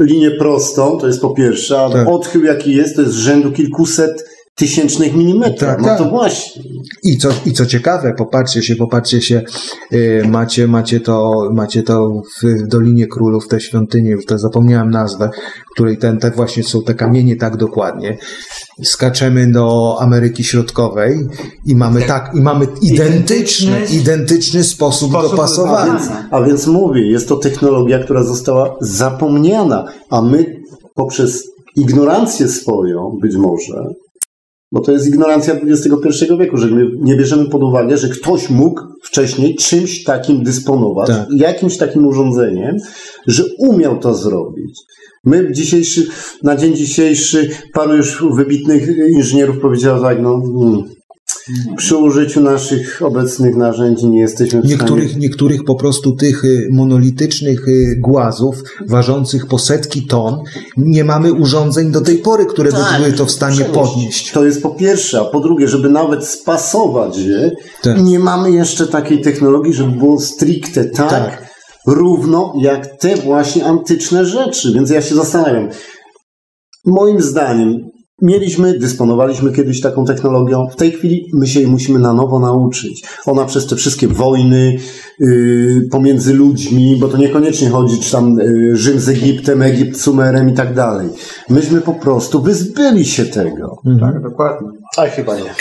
y, 0.00 0.04
linię 0.04 0.30
prostą, 0.30 0.98
to 1.00 1.06
jest 1.06 1.20
po 1.20 1.30
pierwsze, 1.30 1.80
a 1.80 1.90
Tak. 1.90 2.08
odchył 2.08 2.44
jaki 2.44 2.74
jest, 2.74 2.96
to 2.96 3.02
jest 3.02 3.14
rzędu 3.14 3.52
kilkuset 3.52 4.24
tysięcznych 4.54 5.14
milimetrów. 5.14 5.60
Tak, 5.60 5.80
no 5.80 5.84
tak. 5.88 5.98
to 5.98 6.10
właśnie. 6.10 6.62
I 7.02 7.18
co, 7.18 7.28
I 7.46 7.52
co 7.52 7.66
ciekawe, 7.66 8.14
popatrzcie 8.18 8.62
się, 8.62 8.76
popatrzcie 8.76 9.22
się, 9.22 9.42
y, 9.92 10.22
macie, 10.28 10.68
macie 10.68 11.00
to, 11.00 11.48
macie 11.54 11.82
to 11.82 12.22
w 12.42 12.68
Dolinie 12.68 13.06
Królów, 13.06 13.48
te 13.48 13.60
świątynie, 13.60 14.10
już 14.10 14.26
to 14.26 14.38
zapomniałem 14.38 14.90
nazwę, 14.90 15.30
której 15.74 15.98
ten, 15.98 16.18
te 16.18 16.30
właśnie 16.30 16.62
są 16.62 16.82
te 16.82 16.94
kamienie 16.94 17.36
tak 17.36 17.56
dokładnie. 17.56 18.18
Skaczemy 18.84 19.52
do 19.52 19.96
Ameryki 20.00 20.44
Środkowej 20.44 21.18
i 21.66 21.76
mamy 21.76 22.02
tak, 22.02 22.30
i 22.34 22.40
mamy 22.40 22.66
identyczny, 22.82 23.86
Identyczny 23.92 24.64
sposób, 24.64 25.10
sposób 25.10 25.30
dopasowania. 25.30 25.92
wykonania. 25.92 26.28
A 26.30 26.42
więc 26.42 26.66
mówię, 26.66 27.10
jest 27.10 27.28
to 27.28 27.36
technologia, 27.36 27.98
która 27.98 28.22
została 28.22 28.76
zapomniana, 28.80 29.84
a 30.10 30.22
my 30.22 30.62
poprzez 30.94 31.44
ignorancję 31.76 32.48
swoją, 32.48 33.18
być 33.22 33.34
może, 33.36 33.84
bo 34.72 34.80
to 34.80 34.92
jest 34.92 35.06
ignorancja 35.06 35.54
XXI 35.54 36.24
wieku, 36.38 36.56
że 36.56 36.66
my 36.66 36.90
nie 37.00 37.16
bierzemy 37.16 37.48
pod 37.48 37.62
uwagę, 37.62 37.96
że 37.96 38.08
ktoś 38.08 38.50
mógł 38.50 38.80
wcześniej 39.02 39.54
czymś 39.54 40.04
takim 40.04 40.42
dysponować, 40.42 41.08
Tak. 41.08 41.26
jakimś 41.36 41.76
takim 41.76 42.06
urządzeniem, 42.06 42.76
że 43.26 43.44
umiał 43.58 43.98
to 43.98 44.14
zrobić. 44.14 44.80
My 45.24 45.52
dzisiejszy, 45.52 46.06
na 46.42 46.56
dzień 46.56 46.76
dzisiejszy 46.76 47.50
paru 47.72 47.96
już 47.96 48.24
wybitnych 48.36 48.88
inżynierów 49.08 49.58
powiedziało 49.58 50.00
tak, 50.00 50.22
no 50.22 50.34
mm, 50.34 50.82
przy 51.76 51.96
użyciu 51.96 52.40
naszych 52.40 53.02
obecnych 53.02 53.56
narzędzi 53.56 54.06
nie 54.06 54.20
jesteśmy 54.20 54.60
w 54.60 54.62
stanie 54.62 54.74
Niektórych, 54.74 55.16
niektórych 55.16 55.64
po 55.64 55.74
prostu 55.74 56.12
tych 56.12 56.44
y, 56.44 56.68
monolitycznych 56.72 57.68
y, 57.68 57.96
głazów 57.98 58.62
ważących 58.88 59.46
po 59.46 59.58
setki 59.58 60.06
ton 60.06 60.38
nie 60.76 61.04
mamy 61.04 61.32
urządzeń 61.32 61.90
do 61.92 62.00
tej 62.00 62.18
pory, 62.18 62.46
które 62.46 62.70
by 62.72 62.76
Tak, 62.78 63.00
były 63.00 63.12
to 63.12 63.26
w 63.26 63.30
stanie 63.30 63.54
przenieść. 63.56 63.74
podnieść. 63.74 64.32
To 64.32 64.44
jest 64.44 64.62
po 64.62 64.70
pierwsze, 64.70 65.20
a 65.20 65.24
po 65.24 65.40
drugie, 65.40 65.68
żeby 65.68 65.90
nawet 65.90 66.24
spasować 66.26 67.18
je, 67.18 67.50
Tak. 67.82 68.02
nie 68.02 68.18
mamy 68.18 68.50
jeszcze 68.50 68.86
takiej 68.86 69.20
technologii, 69.20 69.72
żeby 69.74 69.92
było 69.92 70.20
stricte 70.20 70.84
tak, 70.84 71.10
Tak. 71.10 71.52
równo 71.86 72.52
jak 72.60 72.86
te 72.98 73.16
właśnie 73.16 73.64
antyczne 73.64 74.26
rzeczy. 74.26 74.72
Więc 74.74 74.90
ja 74.90 75.02
się 75.02 75.14
zastanawiam. 75.14 75.68
Moim 76.86 77.20
zdaniem 77.20 77.91
mieliśmy, 78.22 78.78
dysponowaliśmy 78.78 79.52
kiedyś 79.52 79.80
taką 79.80 80.04
technologią. 80.04 80.66
W 80.72 80.76
tej 80.76 80.92
chwili 80.92 81.30
my 81.34 81.46
się 81.46 81.60
jej 81.60 81.68
musimy 81.68 81.98
na 81.98 82.12
nowo 82.12 82.38
nauczyć. 82.38 83.02
Ona 83.26 83.44
przez 83.44 83.66
te 83.66 83.76
wszystkie 83.76 84.08
wojny 84.08 84.76
yy, 85.20 85.88
pomiędzy 85.90 86.34
ludźmi, 86.34 86.96
bo 87.00 87.08
to 87.08 87.16
niekoniecznie 87.16 87.68
chodzi, 87.70 88.00
czy 88.00 88.12
tam 88.12 88.34
yy, 88.38 88.76
Rzym 88.76 89.00
z 89.00 89.08
Egiptem, 89.08 89.62
Egipt 89.62 89.96
z 89.96 90.00
Sumerem 90.00 90.48
i 90.48 90.52
tak 90.52 90.74
dalej. 90.74 91.08
Myśmy 91.50 91.80
po 91.80 91.94
prostu 91.94 92.42
wyzbyli 92.42 93.04
się 93.04 93.24
tego. 93.24 93.76
Tak, 94.00 94.22
dokładnie. 94.22 94.68
A 94.96 95.02
chyba 95.06 95.36
nie. 95.36 95.54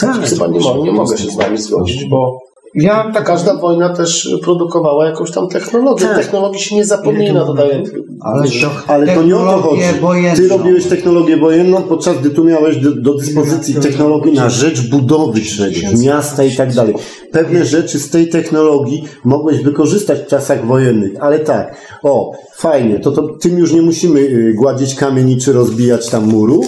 Tak, 0.00 0.24
Chyba 0.24 0.46
nie, 0.46 0.60
mo- 0.60 0.84
nie 0.84 0.92
mogę 0.92 1.18
się 1.18 1.30
z 1.30 1.36
wami 1.36 1.58
zgodzić, 1.58 2.04
bo 2.04 2.38
Ja 2.76 3.04
ta 3.04 3.12
tak, 3.12 3.26
każda 3.26 3.56
wojna 3.56 3.88
też 3.88 4.30
produkowała 4.42 5.06
jakąś 5.06 5.30
tam 5.30 5.48
technologię. 5.48 6.06
Tak. 6.06 6.16
Technologii 6.16 6.60
się 6.60 6.76
nie 6.76 6.84
zapomina, 6.84 7.44
to 7.44 7.54
daje... 7.54 7.82
ale 8.20 8.48
to, 8.48 8.70
Ale 8.86 9.14
to 9.14 9.22
nie 9.22 9.36
o 9.36 9.38
to 9.38 9.58
chodzi. 9.58 9.82
wojenną. 10.00 10.36
Ty 10.36 10.48
robiłeś 10.48 10.86
technologię 10.86 11.36
wojenną, 11.36 11.82
podczas 11.82 12.18
gdy 12.18 12.30
tu 12.30 12.44
miałeś 12.44 12.76
do, 12.76 12.94
do 12.94 13.14
dyspozycji 13.14 13.74
technologii 13.74 14.32
na 14.32 14.50
rzecz 14.50 14.90
budowy 14.90 15.40
czegoś, 15.40 15.84
miasta 16.04 16.44
i 16.44 16.56
tak 16.56 16.74
dalej. 16.74 16.94
Pewne 17.32 17.64
rzeczy 17.64 17.98
z 17.98 18.10
tej 18.10 18.28
technologii 18.28 19.04
mogłeś 19.24 19.62
wykorzystać 19.62 20.18
w 20.20 20.26
czasach 20.26 20.66
wojennych, 20.66 21.12
ale 21.20 21.38
tak, 21.38 21.76
o, 22.02 22.32
fajnie, 22.56 23.00
to, 23.00 23.12
to 23.12 23.22
tym 23.22 23.58
już 23.58 23.72
nie 23.72 23.82
musimy 23.82 24.20
y, 24.20 24.54
gładzić 24.56 24.94
kamieni 24.94 25.36
czy 25.36 25.52
rozbijać 25.52 26.10
tam 26.10 26.26
muru, 26.26 26.64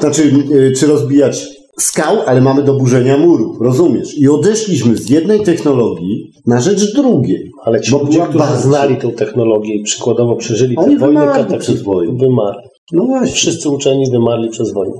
znaczy, 0.00 0.22
y, 0.52 0.72
czy 0.78 0.86
rozbijać 0.86 1.55
skał, 1.78 2.16
ale 2.26 2.40
mamy 2.40 2.62
do 2.62 2.74
burzenia 2.74 3.18
murów, 3.18 3.60
rozumiesz? 3.60 4.18
I 4.18 4.28
odeszliśmy 4.28 4.96
z 4.96 5.10
jednej 5.10 5.40
technologii 5.40 6.32
na 6.46 6.60
rzecz 6.60 6.94
drugiej. 6.94 7.50
Ale 7.64 7.80
ci 7.80 7.90
Bo 7.92 7.98
ludzie, 7.98 8.20
którzy 8.22 8.38
baza. 8.38 8.56
znali 8.60 8.96
tą 8.96 9.10
technologię 9.12 9.74
i 9.74 9.82
przykładowo 9.82 10.36
przeżyli 10.36 10.76
Oni 10.76 10.96
kataklizmy, 10.98 11.58
przed 11.58 11.82
wojną. 11.82 12.16
wymarli. 12.16 12.68
No 12.92 13.04
właśnie, 13.04 13.34
Wszyscy 13.34 13.68
uczeni 13.70 14.10
wymarli 14.10 14.48
przez 14.48 14.72
wojnę. 14.72 14.94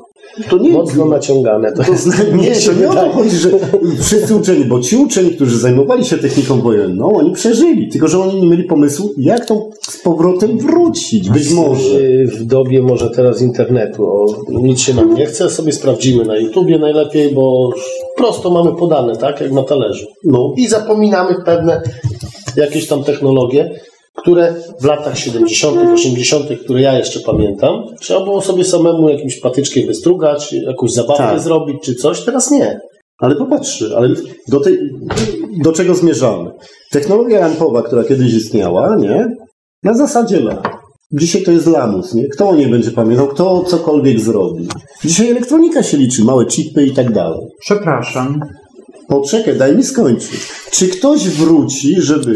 To 0.50 0.58
nie 0.58 0.70
Mocno 0.70 1.04
naciągane. 1.04 1.72
To, 1.72 1.84
To 1.84 1.92
jest, 1.92 2.06
nie, 2.06 2.56
to 2.66 2.72
nie 2.72 2.90
o 2.90 2.94
to 2.94 3.10
chodzi, 3.10 3.36
że 3.36 3.50
wszyscy 4.00 4.36
uczeni, 4.36 4.64
bo 4.64 4.80
ci 4.80 4.96
uczeni, 4.96 5.30
którzy 5.30 5.58
zajmowali 5.58 6.04
się 6.04 6.18
techniką 6.18 6.60
wojenną, 6.60 7.16
oni 7.16 7.32
przeżyli, 7.32 7.88
tylko 7.88 8.08
że 8.08 8.18
oni 8.18 8.40
nie 8.40 8.48
mieli 8.48 8.64
pomysłu, 8.64 9.10
jak 9.18 9.46
to 9.46 9.70
z 9.82 10.02
powrotem 10.02 10.58
wrócić, 10.58 11.30
być 11.30 11.52
może. 11.52 11.98
W 12.24 12.44
dobie 12.44 12.82
może 12.82 13.10
teraz 13.10 13.42
internetu, 13.42 14.04
o, 14.04 14.26
nic 14.48 14.80
się 14.80 14.94
nam 14.94 15.14
nie 15.14 15.26
chce, 15.26 15.50
sobie 15.50 15.72
sprawdzimy 15.72 16.24
na 16.24 16.36
YouTubie 16.36 16.78
najlepiej, 16.78 17.34
bo 17.34 17.70
prosto 18.16 18.50
mamy 18.50 18.74
podane, 18.74 19.16
tak, 19.16 19.40
jak 19.40 19.52
na 19.52 19.62
talerzu. 19.62 20.06
No, 20.24 20.54
I 20.56 20.68
zapominamy 20.68 21.34
pewne 21.44 21.82
jakieś 22.56 22.86
tam 22.86 23.04
technologie, 23.04 23.70
które 24.26 24.54
w 24.80 24.84
latach 24.84 25.18
70., 25.18 25.76
80., 25.94 26.46
które 26.64 26.80
ja 26.80 26.98
jeszcze 26.98 27.20
pamiętam, 27.20 27.82
trzeba 28.00 28.24
było 28.24 28.42
sobie 28.42 28.64
samemu 28.64 29.08
jakimś 29.08 29.40
patyczkiem 29.40 29.86
wystrugać, 29.86 30.52
jakąś 30.52 30.92
zabawkę 30.92 31.22
Tak. 31.24 31.40
zrobić 31.40 31.76
czy 31.84 31.94
coś, 31.94 32.20
teraz 32.20 32.50
nie. 32.50 32.80
ale 33.18 33.34
popatrzcie, 33.36 33.86
ale 33.96 34.08
do, 34.48 34.60
tej, 34.60 34.78
do 35.64 35.72
czego 35.72 35.94
zmierzamy? 35.94 36.50
Technologia 36.92 37.40
rampowa, 37.40 37.82
która 37.82 38.04
kiedyś 38.04 38.34
istniała, 38.34 38.96
nie? 38.96 39.26
Na 39.82 39.94
zasadzie 39.94 40.40
LAN. 40.40 40.58
Dzisiaj 41.12 41.42
to 41.42 41.52
jest 41.52 41.66
lamus, 41.66 42.14
nie? 42.14 42.28
Kto 42.28 42.48
o 42.48 42.56
niej 42.56 42.66
będzie 42.66 42.90
pamiętał, 42.90 43.28
kto 43.28 43.64
cokolwiek 43.64 44.20
zrobi. 44.20 44.68
Dzisiaj 45.04 45.30
elektronika 45.30 45.82
się 45.82 45.96
liczy, 45.96 46.24
małe 46.24 46.46
chipy 46.46 46.86
i 46.86 46.92
tak 46.94 47.12
dalej. 47.12 47.40
Przepraszam. 47.60 48.40
Poczekaj, 49.08 49.56
daj 49.58 49.76
mi 49.76 49.84
skończyć. 49.84 50.40
Czy 50.70 50.88
ktoś 50.88 51.28
wróci, 51.28 52.00
żeby 52.02 52.35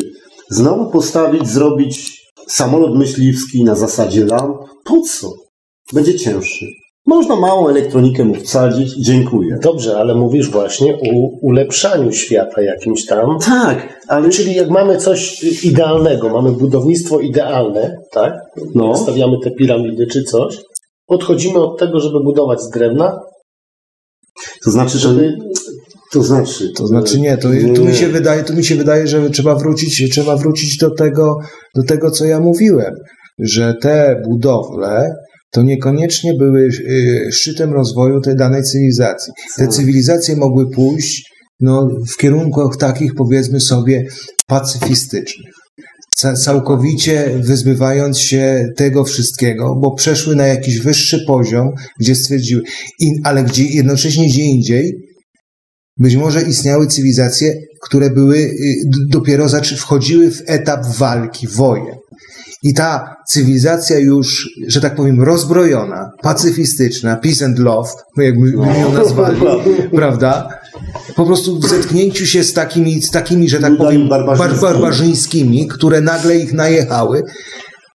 znowu 0.51 0.91
postawić, 0.91 1.49
zrobić 1.49 2.21
samolot 2.49 2.99
myśliwski 2.99 3.65
na 3.65 3.75
zasadzie 3.75 4.25
lamp? 4.25 4.57
Po 4.85 5.01
co? 5.01 5.29
Będzie 5.93 6.19
cięższy. 6.19 6.67
Można 7.07 7.37
małą 7.37 7.69
elektronikę 7.69 8.25
mu 8.25 8.35
wsadzić, 8.35 8.95
dziękuję. 8.97 9.59
Dobrze, 9.63 9.99
ale 9.99 10.15
mówisz 10.15 10.51
właśnie 10.51 10.95
o 10.95 11.29
ulepszaniu 11.43 12.13
świata 12.13 12.63
jakimś 12.63 13.07
tam. 13.07 13.39
Tak, 13.39 14.01
ale 14.09 14.29
Czyli 14.29 14.55
jak 14.55 14.71
mamy 14.71 14.97
coś 14.97 15.43
idealnego, 15.65 16.29
mamy 16.29 16.53
budownictwo 16.53 17.21
idealne, 17.21 17.97
tak? 18.13 18.33
No. 18.75 18.97
Stawiamy 18.97 19.37
te 19.45 19.51
piramidy 19.51 20.07
czy 20.07 20.23
coś, 20.23 20.59
odchodzimy 21.09 21.59
od 21.59 21.79
tego, 21.79 22.01
żeby 22.01 22.21
budować 22.21 22.61
z 22.61 22.71
drewna, 22.71 23.21
to 24.65 24.71
znaczy, 24.71 24.99
że... 24.99 25.09
To 26.13 26.23
znaczy... 26.23 26.73
To 26.77 26.87
znaczy 26.87 27.21
nie, 27.21 27.37
to, 27.37 27.49
tu 27.75 27.85
mi 27.85 27.95
się 27.95 28.09
wydaje, 28.09 28.43
tu 28.43 28.55
mi 28.55 28.65
się 28.65 28.75
wydaje, 28.77 29.07
że 29.07 29.31
trzeba 29.31 29.55
wrócić, 29.55 30.11
trzeba 30.13 30.37
wrócić 30.37 30.77
do 30.77 30.95
tego, 30.95 31.37
do 31.77 31.83
tego, 31.83 32.11
co 32.11 32.25
ja 32.25 32.41
mówiłem, 32.41 32.95
że 33.39 33.75
te 33.83 34.23
budowle 34.29 35.15
to 35.53 35.63
niekoniecznie 35.63 36.35
były 36.35 36.61
y, 36.89 37.29
szczytem 37.33 37.73
rozwoju 37.73 38.21
tej 38.21 38.37
danej 38.37 38.63
cywilizacji. 38.63 39.33
Te 39.57 39.69
cywilizacje 39.69 40.37
mogły 40.37 40.71
pójść 40.71 41.31
no, 41.61 41.89
w 42.13 42.17
kierunkach 42.17 42.77
takich, 42.79 43.15
powiedzmy 43.15 43.61
sobie, 43.61 44.05
pacyfistycznych. 44.47 45.53
Ca- 46.17 46.35
Całkowicie 46.35 47.31
wyzbywając 47.43 48.19
się 48.19 48.67
tego 48.77 49.05
wszystkiego, 49.05 49.77
bo 49.83 49.95
przeszły 49.95 50.37
na 50.37 50.47
jakiś 50.47 50.81
wyższy 50.81 51.25
poziom, 51.27 51.69
gdzie 52.01 52.15
stwierdziły, 52.15 52.63
ale 53.25 53.45
gdzie 53.45 53.65
jednocześnie 53.65 54.27
gdzie 54.29 54.43
indziej 54.43 54.93
być 56.01 56.17
może 56.17 56.43
istniały 56.43 56.87
cywilizacje, 56.87 57.55
które 57.81 58.11
były 58.11 58.37
y, 58.39 58.77
dopiero 59.09 59.49
wchodziły 59.77 60.31
w 60.31 60.43
etap 60.47 60.87
walki, 60.87 61.49
wojen. 61.49 61.95
I 62.63 62.75
ta 62.75 63.17
cywilizacja 63.29 63.99
już, 63.99 64.49
że 64.67 64.81
tak 64.81 64.95
powiem, 64.95 65.23
rozbrojona, 65.23 66.11
pacyfistyczna, 66.23 67.17
peace 67.17 67.45
and 67.45 67.59
love, 67.59 67.91
no 68.17 68.23
jakby 68.23 68.51
by 68.51 68.57
ją 68.57 68.93
nazwali, 68.93 69.41
prawda? 69.97 70.49
Po 71.17 71.27
prostu 71.27 71.59
w 71.61 71.69
zetknięciu 71.69 72.27
się 72.27 72.45
z 72.45 72.53
takimi, 72.53 73.03
z 73.03 73.11
takimi 73.11 73.49
że 73.49 73.59
tak 73.59 73.77
powiem, 73.77 74.09
bar- 74.09 74.27
barbarzyńskimi. 74.27 74.61
barbarzyńskimi, 74.73 75.69
które 75.69 76.01
nagle 76.01 76.37
ich 76.39 76.53
najechały, 76.53 77.23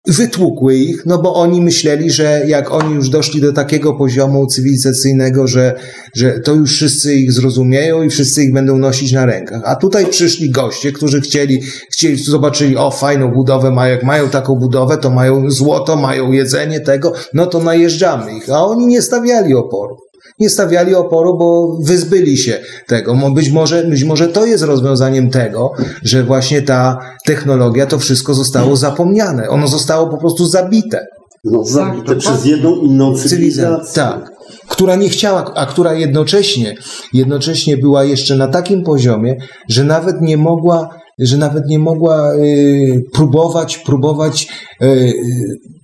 wytłukły 0.07 0.75
ich, 0.75 1.05
no 1.05 1.17
bo 1.17 1.33
oni 1.33 1.61
myśleli, 1.61 2.11
że 2.11 2.43
jak 2.47 2.71
oni 2.71 2.95
już 2.95 3.09
doszli 3.09 3.41
do 3.41 3.53
takiego 3.53 3.93
poziomu 3.93 4.47
cywilizacyjnego, 4.47 5.47
że, 5.47 5.73
że 6.15 6.39
to 6.39 6.53
już 6.53 6.73
wszyscy 6.73 7.15
ich 7.15 7.33
zrozumieją 7.33 8.03
i 8.03 8.09
wszyscy 8.09 8.43
ich 8.43 8.53
będą 8.53 8.77
nosić 8.77 9.11
na 9.11 9.25
rękach. 9.25 9.61
A 9.65 9.75
tutaj 9.75 10.05
przyszli 10.05 10.49
goście, 10.49 10.91
którzy 10.91 11.21
chcieli, 11.21 11.61
chcieli 11.91 12.17
zobaczyli, 12.23 12.77
o 12.77 12.91
fajną 12.91 13.31
budowę 13.31 13.71
mają, 13.71 13.93
jak 13.93 14.03
mają 14.03 14.29
taką 14.29 14.55
budowę, 14.55 14.97
to 14.97 15.09
mają 15.09 15.51
złoto, 15.51 15.95
mają 15.95 16.31
jedzenie 16.31 16.79
tego, 16.79 17.13
no 17.33 17.45
to 17.45 17.59
najeżdżamy 17.59 18.37
ich. 18.37 18.49
A 18.49 18.65
oni 18.65 18.85
nie 18.87 19.01
stawiali 19.01 19.53
oporu. 19.53 20.10
Nie 20.41 20.49
stawiali 20.49 20.95
oporu, 20.95 21.37
bo 21.37 21.77
wyzbyli 21.83 22.37
się 22.37 22.59
tego. 22.87 23.15
Być 23.35 23.51
może, 23.51 23.83
być 23.83 24.03
może 24.03 24.27
to 24.27 24.45
jest 24.45 24.63
rozwiązaniem 24.63 25.29
tego, 25.29 25.71
że 26.03 26.23
właśnie 26.23 26.61
ta 26.61 26.97
technologia, 27.25 27.85
to 27.85 27.99
wszystko 27.99 28.33
zostało 28.33 28.75
zapomniane. 28.75 29.49
Ono 29.49 29.67
zostało 29.67 30.07
po 30.07 30.17
prostu 30.17 30.45
zabite. 30.45 31.05
No, 31.43 31.63
zabite 31.63 31.97
dokładnie. 31.97 32.21
przez 32.21 32.45
jedną 32.45 32.75
inną 32.75 33.15
cywilizację. 33.15 34.03
Tak. 34.03 34.31
Która 34.67 34.95
nie 34.95 35.09
chciała, 35.09 35.53
a 35.55 35.65
która 35.65 35.93
jednocześnie, 35.93 36.75
jednocześnie 37.13 37.77
była 37.77 38.03
jeszcze 38.03 38.35
na 38.35 38.47
takim 38.47 38.83
poziomie, 38.83 39.35
że 39.69 39.83
nawet 39.83 40.21
nie 40.21 40.37
mogła, 40.37 40.89
że 41.19 41.37
nawet 41.37 41.67
nie 41.67 41.79
mogła 41.79 42.33
y, 42.35 43.03
próbować, 43.13 43.77
próbować 43.77 44.47
y, 44.81 45.13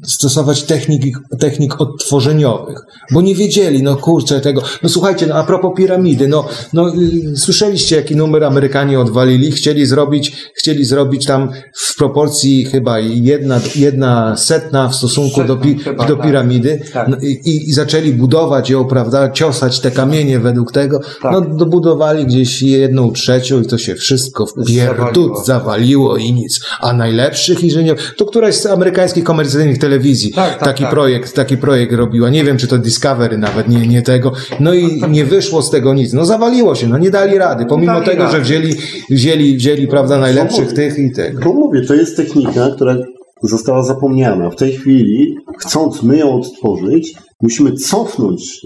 stosować 0.08 0.64
technik, 0.64 1.18
technik 1.40 1.82
odtworzeniowych, 1.82 2.78
bo 3.12 3.22
nie 3.22 3.36
wiedzieli, 3.36 3.84
no 3.84 3.96
kurczę 3.96 4.42
tego, 4.42 4.62
no 4.84 4.90
słuchajcie, 4.90 5.28
no 5.28 5.36
a 5.36 5.44
propos 5.44 5.72
piramidy, 5.78 6.28
no, 6.28 6.48
no 6.74 6.94
y, 7.34 7.38
słyszeliście 7.38 7.96
jaki 7.96 8.16
numer 8.16 8.44
Amerykanie 8.44 9.00
odwalili, 9.00 9.52
chcieli 9.52 9.86
zrobić, 9.86 10.36
chcieli 10.56 10.86
zrobić 10.86 11.26
tam 11.26 11.50
w 11.74 11.96
proporcji 11.98 12.66
chyba 12.66 13.00
jedna, 13.00 13.60
jedna 13.76 14.38
setna 14.38 14.88
w 14.90 14.96
stosunku 14.96 15.44
do, 15.44 15.58
pi, 15.58 15.70
Setna 15.78 15.84
chyba, 15.92 16.06
do 16.08 16.16
tak. 16.16 16.26
piramidy 16.26 16.82
Tak. 16.94 17.08
no, 17.08 17.18
i, 17.22 17.70
i 17.70 17.74
zaczęli 17.74 18.14
budować 18.14 18.70
ją, 18.70 18.86
prawda, 18.86 19.32
ciosać 19.32 19.80
te 19.80 19.92
kamienie 19.92 20.40
według 20.40 20.72
tego, 20.72 21.00
Tak. 21.22 21.32
no 21.32 21.42
dobudowali 21.42 22.26
gdzieś 22.26 22.62
jedną 22.62 23.12
trzecią 23.12 23.62
i 23.62 23.66
to 23.66 23.78
się 23.78 23.96
wszystko 23.96 24.46
w 24.46 24.54
pierdut 24.68 25.14
Zawaliło. 25.14 25.44
zawaliło 25.46 26.18
i 26.18 26.34
nic. 26.34 26.60
A 26.80 26.94
najlepszych 26.94 27.64
inżynierów, 27.64 28.14
to 28.18 28.26
któraś 28.26 28.56
z 28.56 28.66
amerykańskich 28.66 29.24
komercyjnych 29.24 29.78
telewizji 29.78 29.97
Tak, 30.36 30.50
tak, 30.50 30.60
taki 30.60 30.84
tak. 30.84 30.92
projekt, 30.92 31.36
taki 31.36 31.58
projekt 31.58 31.94
robiła. 31.94 32.30
Nie 32.30 32.44
wiem, 32.44 32.58
czy 32.58 32.68
to 32.68 32.78
Discovery 32.78 33.38
nawet, 33.38 33.68
nie, 33.68 33.88
nie 33.88 34.02
tego. 34.02 34.32
No 34.60 34.74
i 34.74 35.02
nie 35.10 35.26
wyszło 35.26 35.62
z 35.62 35.70
tego 35.70 35.94
nic. 35.94 36.14
No 36.14 36.26
zawaliło 36.26 36.76
się, 36.76 36.88
no 36.88 36.98
nie 36.98 37.12
dali 37.12 37.38
rady. 37.38 37.66
Pomimo 37.66 37.94
dali 37.94 38.06
tego, 38.06 38.24
rady. 38.24 38.36
że 38.36 38.42
wzięli, 38.42 38.76
wzięli, 39.10 39.58
wzięli, 39.58 39.88
prawda, 39.88 40.18
najlepszych 40.18 40.74
tych 40.74 41.00
i 41.00 41.12
tego. 41.12 41.40
No 41.46 41.54
mówię, 41.54 41.82
to 41.82 41.94
jest 41.94 42.18
technika, 42.18 42.70
która 42.76 42.96
została 43.44 43.84
zapomniana. 43.84 44.50
W 44.50 44.56
tej 44.56 44.72
chwili, 44.72 45.36
chcąc 45.60 46.04
my 46.04 46.18
ją 46.18 46.34
odtworzyć, 46.34 47.14
musimy 47.42 47.74
cofnąć 47.74 48.62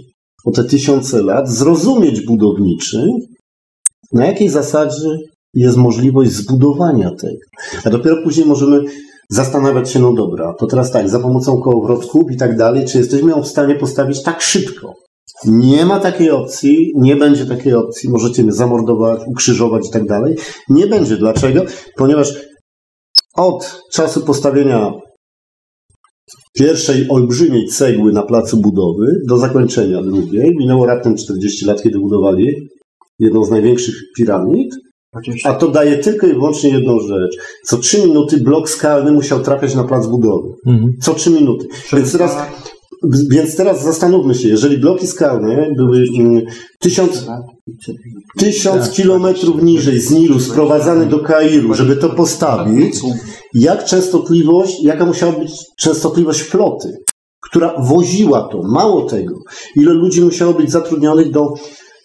o 0.45 0.51
te 0.51 0.63
tysiące 0.63 1.23
lat, 1.23 1.49
zrozumieć 1.49 2.25
budowniczy, 2.25 3.07
na 4.13 4.25
jakiej 4.25 4.49
zasadzie 4.49 5.07
jest 5.53 5.77
możliwość 5.77 6.31
zbudowania 6.31 7.11
tego. 7.21 7.41
A 7.85 7.89
dopiero 7.89 8.23
później 8.23 8.45
możemy 8.45 8.81
zastanawiać 9.31 9.91
się, 9.91 9.99
no 9.99 10.13
dobra, 10.13 10.53
to 10.53 10.67
teraz 10.67 10.91
tak, 10.91 11.09
za 11.09 11.19
pomocą 11.19 11.61
kołowrotków 11.61 12.31
i 12.31 12.37
tak 12.37 12.57
dalej, 12.57 12.85
czy 12.85 12.97
jesteśmy 12.97 13.41
w 13.41 13.47
stanie 13.47 13.75
postawić 13.75 14.23
tak 14.23 14.41
szybko. 14.41 14.93
Nie 15.45 15.85
ma 15.85 15.99
takiej 15.99 16.31
opcji, 16.31 16.91
nie 16.95 17.15
będzie 17.15 17.45
takiej 17.45 17.73
opcji, 17.73 18.09
możecie 18.09 18.43
mnie 18.43 18.51
zamordować, 18.51 19.21
ukrzyżować 19.27 19.87
i 19.87 19.91
tak 19.91 20.05
dalej. 20.05 20.35
Nie 20.69 20.87
będzie. 20.87 21.17
Dlaczego? 21.17 21.61
Ponieważ 21.97 22.33
od 23.35 23.81
czasu 23.91 24.21
postawienia 24.21 24.93
pierwszej 26.53 27.09
olbrzymiej 27.09 27.67
cegły 27.67 28.13
na 28.13 28.23
placu 28.23 28.61
budowy 28.61 29.05
do 29.27 29.37
zakończenia 29.37 30.01
drugiej, 30.01 30.55
minęło 30.59 30.85
raptem 30.85 31.15
40 31.15 31.65
lat, 31.65 31.83
kiedy 31.83 31.99
budowali 31.99 32.69
jedną 33.19 33.43
z 33.43 33.51
największych 33.51 33.95
piramid, 34.17 34.75
a 35.43 35.53
to 35.53 35.67
daje 35.67 35.97
tylko 35.97 36.27
i 36.27 36.33
wyłącznie 36.33 36.69
jedną 36.69 36.99
rzecz. 36.99 37.37
Co 37.65 37.77
3 37.77 38.01
minuty 38.01 38.37
blok 38.37 38.69
skalny 38.69 39.11
musiał 39.11 39.39
trafiać 39.39 39.75
na 39.75 39.83
plac 39.83 40.07
budowy. 40.07 40.49
Mhm. 40.67 40.93
Co 41.01 41.13
3 41.13 41.29
minuty. 41.29 41.67
Więc 41.93 42.11
teraz, 42.11 42.37
więc 43.29 43.55
teraz 43.55 43.83
zastanówmy 43.83 44.35
się, 44.35 44.49
jeżeli 44.49 44.77
bloki 44.77 45.07
skalne 45.07 45.67
były 45.77 46.05
mm, 46.19 46.41
tysiąc, 46.79 47.25
tysiąc 48.37 48.85
Tak, 48.85 48.91
kilometrów 48.91 49.63
niżej 49.63 49.99
z 49.99 50.11
Nilu 50.11 50.39
sprowadzane 50.39 51.05
do 51.05 51.19
Kairu, 51.19 51.73
żeby 51.73 51.95
to 51.95 52.09
postawić, 52.09 52.95
jak 53.53 53.85
częstotliwość, 53.85 54.83
jaka 54.83 55.05
musiała 55.05 55.31
być 55.31 55.51
częstotliwość 55.79 56.41
floty, 56.41 56.97
która 57.49 57.73
woziła 57.79 58.41
to. 58.51 58.61
Mało 58.63 59.01
tego, 59.01 59.35
ile 59.75 59.93
ludzi 59.93 60.21
musiało 60.21 60.53
być 60.53 60.71
zatrudnionych 60.71 61.31
do 61.31 61.53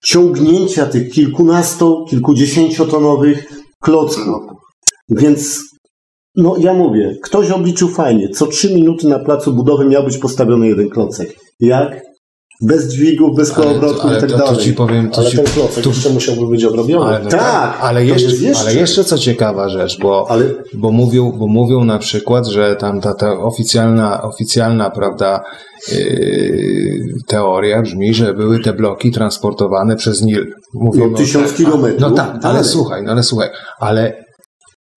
ciągnięcia 0.07 0.87
tych 0.87 1.13
kilkunasto, 1.13 2.05
kilkudziesięciotonowych 2.11 3.47
klocków. 3.81 4.35
Więc 5.09 5.61
no 6.37 6.57
ja 6.59 6.75
mówię, 6.75 7.17
ktoś 7.23 7.51
obliczył 7.51 7.89
fajnie, 7.89 8.29
co 8.29 8.47
trzy 8.47 8.75
minuty 8.75 9.09
na 9.09 9.19
placu 9.19 9.53
budowy 9.53 9.85
miał 9.85 10.05
być 10.05 10.19
postawiony 10.19 10.69
jeden 10.69 10.89
klocek. 10.89 11.37
Jak? 11.61 12.03
Bez 12.63 12.93
dźwigów, 12.93 13.37
bez 13.37 13.53
kołowrotków 13.53 14.05
ale 14.05 14.19
i 14.19 14.21
tak 14.21 14.31
to, 14.31 14.39
to 14.39 14.45
dalej. 14.45 14.65
ci 14.65 14.73
powiem, 14.73 15.11
to 15.11 15.19
Ale 15.21 15.31
ci, 15.31 15.37
ten 15.37 15.47
klocek 15.47 15.85
tu- 15.85 15.91
jeszcze 15.91 16.11
musiałby 16.11 16.47
być 16.47 16.65
obrobiony. 16.65 17.17
Ale, 17.17 17.27
Tak, 17.27 17.79
ale, 17.81 18.01
to 18.01 18.07
jeszcze, 18.07 18.31
jeszcze. 18.37 18.61
ale 18.61 18.75
jeszcze 18.75 19.05
co 19.05 19.19
ciekawa 19.19 19.69
rzecz, 19.69 19.99
bo, 20.01 20.27
Ale 20.31 20.45
bo, 20.75 20.93
mówią, 20.93 21.33
bo 21.39 21.47
mówią 21.47 21.85
na 21.85 21.99
przykład, 21.99 22.47
że 22.47 22.77
tam 22.77 23.01
ta, 23.01 23.15
ta 23.15 23.33
oficjalna, 23.33 24.23
oficjalna 24.23 24.91
prawda, 24.91 25.41
yy, 25.93 27.05
teoria 27.27 27.83
brzmi, 27.83 28.15
że 28.15 28.35
były 28.35 28.61
te 28.61 28.73
bloki 28.73 29.11
transportowane 29.13 29.97
przez 29.97 30.23
Nil. 30.23 30.53
Mówią, 30.75 31.11
no, 31.11 31.17
tysiąc 31.17 31.53
kilometrów. 31.53 32.01
no 32.01 32.11
tak, 32.11 32.31
ale 32.31 32.41
dalej. 32.41 32.65
słuchaj, 32.65 33.03
no 33.03 33.13
ale 33.13 33.23
słuchaj, 33.23 33.49
ale 33.81 34.26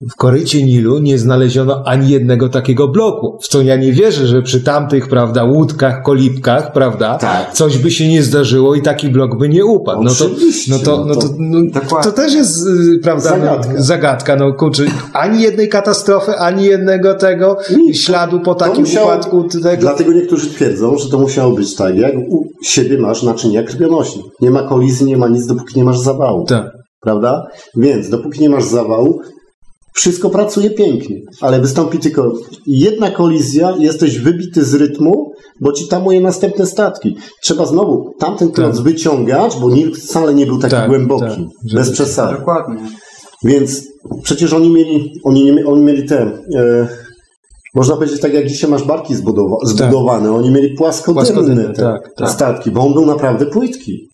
w 0.01 0.15
korycie 0.15 0.63
Nilu 0.63 0.99
nie 0.99 1.17
znaleziono 1.19 1.83
ani 1.85 2.09
jednego 2.09 2.49
takiego 2.49 2.87
bloku. 2.87 3.37
W 3.43 3.47
co 3.47 3.61
ja 3.61 3.75
nie 3.75 3.91
wierzę, 3.93 4.27
że 4.27 4.41
przy 4.41 4.61
tamtych, 4.63 5.07
prawda, 5.07 5.43
łódkach, 5.43 6.03
kolibkach, 6.03 6.71
prawda, 6.73 7.17
Tak. 7.17 7.53
coś 7.53 7.77
by 7.77 7.91
się 7.91 8.07
nie 8.07 8.23
zdarzyło 8.23 8.75
i 8.75 8.81
taki 8.81 9.09
blok 9.09 9.37
by 9.39 9.49
nie 9.49 9.65
upadł. 9.65 10.03
No 10.03 10.11
to, 10.15 10.25
no 10.69 10.79
to, 10.79 10.97
no 10.97 11.05
no 11.05 11.15
to, 11.15 11.21
to- 11.21 11.33
no, 11.39 11.61
to 12.03 12.11
też 12.11 12.33
jest, 12.33 12.67
y, 12.67 12.99
prawda, 13.03 13.29
Zagadka. 13.29 13.73
No, 13.73 13.83
zagadka. 13.83 14.35
No 14.35 14.53
kurczę, 14.53 14.83
ani 15.13 15.41
jednej 15.41 15.69
katastrofy, 15.69 16.31
ani 16.35 16.65
jednego 16.65 17.13
tego 17.13 17.57
Nic. 17.77 17.97
śladu 18.01 18.39
po 18.39 18.55
To 18.55 18.65
takim 18.65 18.83
musiało- 18.83 19.07
upadku 19.07 19.43
tego. 19.43 19.77
Dlatego 19.81 20.13
niektórzy 20.13 20.49
twierdzą, 20.49 20.97
że 20.97 21.09
to 21.09 21.19
musiało 21.19 21.53
być 21.53 21.75
tak, 21.75 21.95
jak 21.97 22.13
u 22.29 22.45
siebie 22.63 22.97
masz 22.97 23.23
naczynia 23.23 23.63
krwionośne. 23.63 24.21
Nie 24.41 24.51
ma 24.51 24.63
kolizji, 24.63 25.05
nie 25.05 25.17
ma 25.17 25.27
nic, 25.27 25.45
dopóki 25.45 25.77
nie 25.77 25.83
masz 25.83 25.99
zawału. 25.99 26.45
Tak. 26.45 26.71
Prawda? 27.01 27.47
Więc 27.75 28.09
dopóki 28.09 28.41
nie 28.41 28.49
masz 28.49 28.63
zawału, 28.65 29.21
wszystko 29.99 30.29
pracuje 30.29 30.69
pięknie, 30.69 31.21
ale 31.41 31.61
wystąpi 31.61 31.99
tylko 31.99 32.33
jedna 32.67 33.11
kolizja, 33.11 33.75
jesteś 33.79 34.19
wybity 34.19 34.65
z 34.65 34.73
rytmu, 34.73 35.31
bo 35.61 35.71
ci 35.71 35.87
tamuje 35.87 36.21
następne 36.21 36.65
statki. 36.65 37.17
Trzeba 37.41 37.65
znowu 37.65 38.13
tamten 38.19 38.51
kloc 38.51 38.79
wyciągać, 38.79 39.57
bo 39.61 39.69
Nil 39.69 39.95
wcale 39.95 40.33
nie 40.33 40.45
był 40.45 40.57
taki 40.57 40.75
Tak, 40.75 40.89
głęboki, 40.89 41.25
tak, 41.25 41.73
bez 41.73 41.91
przesady. 41.91 42.37
Dokładnie. 42.37 42.77
Więc 43.43 43.87
przecież 44.23 44.53
oni 44.53 44.69
mieli, 44.69 45.11
oni, 45.23 45.43
nie, 45.43 45.65
oni 45.65 45.81
mieli 45.81 46.07
te, 46.07 46.21
e, 46.55 46.87
można 47.75 47.95
powiedzieć 47.95 48.19
tak 48.21 48.33
jak 48.33 48.47
dzisiaj 48.47 48.69
masz 48.69 48.83
barki 48.83 49.15
zbudowa, 49.15 49.55
zbudowane, 49.63 50.31
oni 50.31 50.49
mieli 50.51 50.75
Płaskodenne, 50.77 51.63
te 51.63 51.81
tak, 51.81 52.13
tak. 52.17 52.29
statki, 52.29 52.71
bo 52.71 52.81
on 52.81 52.93
był 52.93 53.05
naprawdę 53.05 53.45
płytki. 53.45 54.09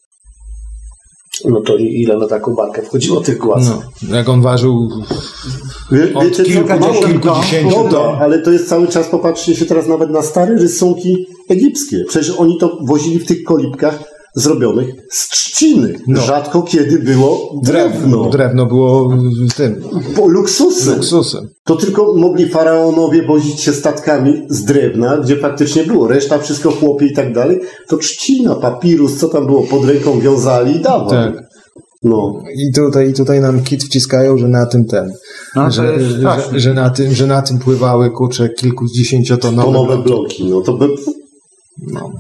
No 1.45 1.61
to 1.61 1.77
ile 1.77 2.17
na 2.17 2.27
taką 2.27 2.55
barkę 2.55 2.81
wchodziło 2.81 3.21
tych 3.21 3.37
głaz? 3.37 3.69
No, 3.69 4.15
jak 4.15 4.29
on 4.29 4.41
ważył 4.41 4.89
Wie, 5.91 6.13
od 6.13 6.23
wiecie, 6.23 6.43
kilku 6.43 6.69
co, 6.69 6.93
do 7.01 7.07
kilkudziesięciu 7.07 7.75
Dobra, 7.75 7.91
ton. 7.91 8.15
ale 8.21 8.39
to 8.39 8.51
jest 8.51 8.69
cały 8.69 8.87
czas, 8.87 9.07
popatrzcie 9.07 9.55
się 9.55 9.65
teraz 9.65 9.87
nawet 9.87 10.09
na 10.09 10.21
stare 10.21 10.55
rysunki 10.55 11.27
egipskie. 11.49 12.03
Przecież 12.07 12.39
oni 12.39 12.57
to 12.57 12.77
wozili 12.81 13.19
w 13.19 13.25
tych 13.25 13.43
kolibkach 13.43 14.14
zrobionych 14.35 14.89
z 15.11 15.29
trzciny. 15.29 15.93
No. 16.07 16.21
Rzadko 16.21 16.61
kiedy 16.61 16.99
było 16.99 17.59
drewno. 17.63 18.29
Drewno 18.29 18.65
było 18.65 19.13
tym 19.57 19.81
Bo 20.15 20.27
luksusem. 20.27 20.95
luksusem. 20.95 21.47
To 21.63 21.75
tylko 21.75 22.13
mogli 22.13 22.49
faraonowie 22.49 23.23
wozić 23.27 23.61
się 23.61 23.73
statkami 23.73 24.41
z 24.49 24.63
drewna, 24.63 25.17
gdzie 25.17 25.37
faktycznie 25.37 25.83
było. 25.83 26.07
Reszta, 26.07 26.39
wszystko 26.39 26.71
chłopie 26.71 27.05
i 27.05 27.13
tak 27.13 27.33
dalej. 27.33 27.59
To 27.87 27.97
trzcina, 27.97 28.55
papirus, 28.55 29.17
co 29.17 29.27
tam 29.29 29.45
było 29.45 29.63
pod 29.63 29.85
ręką 29.85 30.19
wiązali 30.19 30.75
i 30.75 30.81
dawali. 30.81 31.33
Tak. 31.33 31.45
No. 32.03 32.39
I 32.55 32.73
tutaj, 32.73 33.09
i 33.09 33.13
tutaj 33.13 33.41
nam 33.41 33.63
kit 33.63 33.83
wciskają, 33.83 34.37
że 34.37 34.47
na 34.47 34.65
tym 34.65 34.85
ten, 34.85 35.13
No 35.55 35.71
że, 35.71 35.99
że, 35.99 36.59
że, 36.59 36.73
na 36.73 36.89
tym, 36.89 37.13
że 37.13 37.27
na 37.27 37.41
tym 37.41 37.59
pływały 37.59 38.11
kurcze 38.11 38.49
kilkudziesięciotonowe 38.49 39.65
To 39.65 39.71
nowe 39.73 39.97
bloki. 39.97 40.09
bloki. 40.43 40.45
No 40.45 40.61
to 40.61 40.73
by... 40.73 40.87
No. 41.93 42.11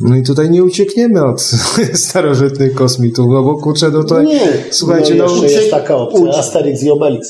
No 0.00 0.16
i 0.16 0.22
tutaj 0.22 0.50
nie 0.50 0.64
uciekniemy 0.64 1.24
od 1.24 1.40
starożytnych 2.06 2.74
kosmitów, 2.74 3.26
no 3.30 3.42
bo 3.42 3.54
kurczę, 3.54 3.90
no 3.92 4.04
to 4.04 4.22
Nie. 4.22 4.40
słuchajcie, 4.70 5.14
no, 5.14 5.26
no, 5.36 5.42
jest 5.44 5.70
taka 5.70 5.96
opcja, 5.96 6.20
uci- 6.20 6.38
Asterix 6.38 6.82
i 6.82 6.90
Obelix. 6.90 7.28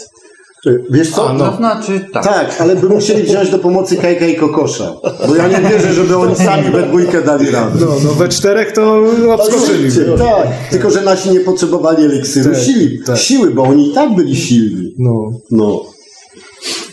Wiesz 0.91 1.11
co? 1.11 1.29
A, 1.31 1.33
no. 1.33 1.51
To 1.51 1.57
znaczy 1.57 2.07
tak. 2.13 2.25
Tak, 2.25 2.57
ale 2.61 2.77
by 2.77 2.89
musieli 2.89 3.23
wziąć 3.23 3.51
do 3.51 3.59
pomocy 3.59 3.97
Kajka 3.97 4.27
i 4.27 4.37
Kokosza. 4.37 4.93
Bo 5.29 5.35
ja 5.37 5.49
nie 5.49 5.69
wierzę, 5.71 5.93
żeby 5.93 6.17
oni 6.17 6.37
sami 6.37 6.71
we 6.71 6.83
dwójkę 6.83 7.23
dali 7.23 7.51
radę. 7.51 7.77
no, 7.81 7.87
no 8.05 8.11
we 8.15 8.29
czterech 8.29 8.73
to 8.73 9.03
obskoczyliby. 9.35 10.19
Tak, 10.19 10.49
tylko 10.71 10.91
że 10.91 11.03
nasi 11.03 11.31
nie 11.31 11.41
potrzebowali 11.41 12.05
eliksiru 12.05 12.51
Tak, 12.55 12.63
siły, 12.63 12.99
tak. 13.07 13.19
siły, 13.19 13.51
bo 13.51 13.63
oni 13.63 13.91
i 13.91 13.95
tak 13.95 14.15
byli 14.15 14.37
silni. 14.37 14.95
No, 14.99 15.31
No. 15.51 15.85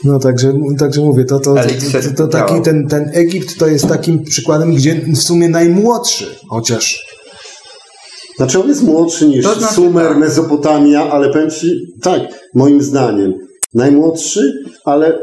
No 0.06 0.20
także, 0.20 0.54
także 0.80 1.02
mówię, 1.02 1.26
to, 1.26 1.40
to, 1.40 1.56
to, 1.56 1.62
to, 2.02 2.16
to 2.18 2.28
taki 2.28 2.48
działał. 2.48 2.64
ten, 2.64 2.88
ten 2.88 3.12
Egipt 3.14 3.58
to 3.58 3.68
jest 3.68 3.88
takim 3.88 4.24
przykładem, 4.24 4.76
gdzie 4.76 4.96
w 4.96 5.18
sumie 5.18 5.50
najmłodszy, 5.50 6.26
chociaż 6.50 7.06
Znaczy 8.38 8.60
on 8.60 8.68
jest 8.68 8.84
młodszy 8.84 9.28
niż 9.28 9.46
To 9.46 9.56
znaczy 9.56 9.74
Sumer, 9.74 10.08
tak. 10.08 10.18
Mezopotamia, 10.18 11.10
ale 11.12 11.30
powiem 11.30 11.52
Ci, 11.52 11.94
tak, 12.02 12.22
moim 12.54 12.82
zdaniem, 12.82 13.34
najmłodszy, 13.74 14.64
ale 14.86 15.20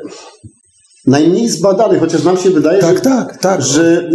najmniej 1.06 1.48
zbadany, 1.48 1.98
chociaż 1.98 2.24
nam 2.24 2.36
się 2.36 2.50
wydaje, 2.50 2.80
tak, 2.80 2.96
że, 2.96 3.00
tak, 3.02 3.36
tak. 3.38 3.62
że 3.62 4.10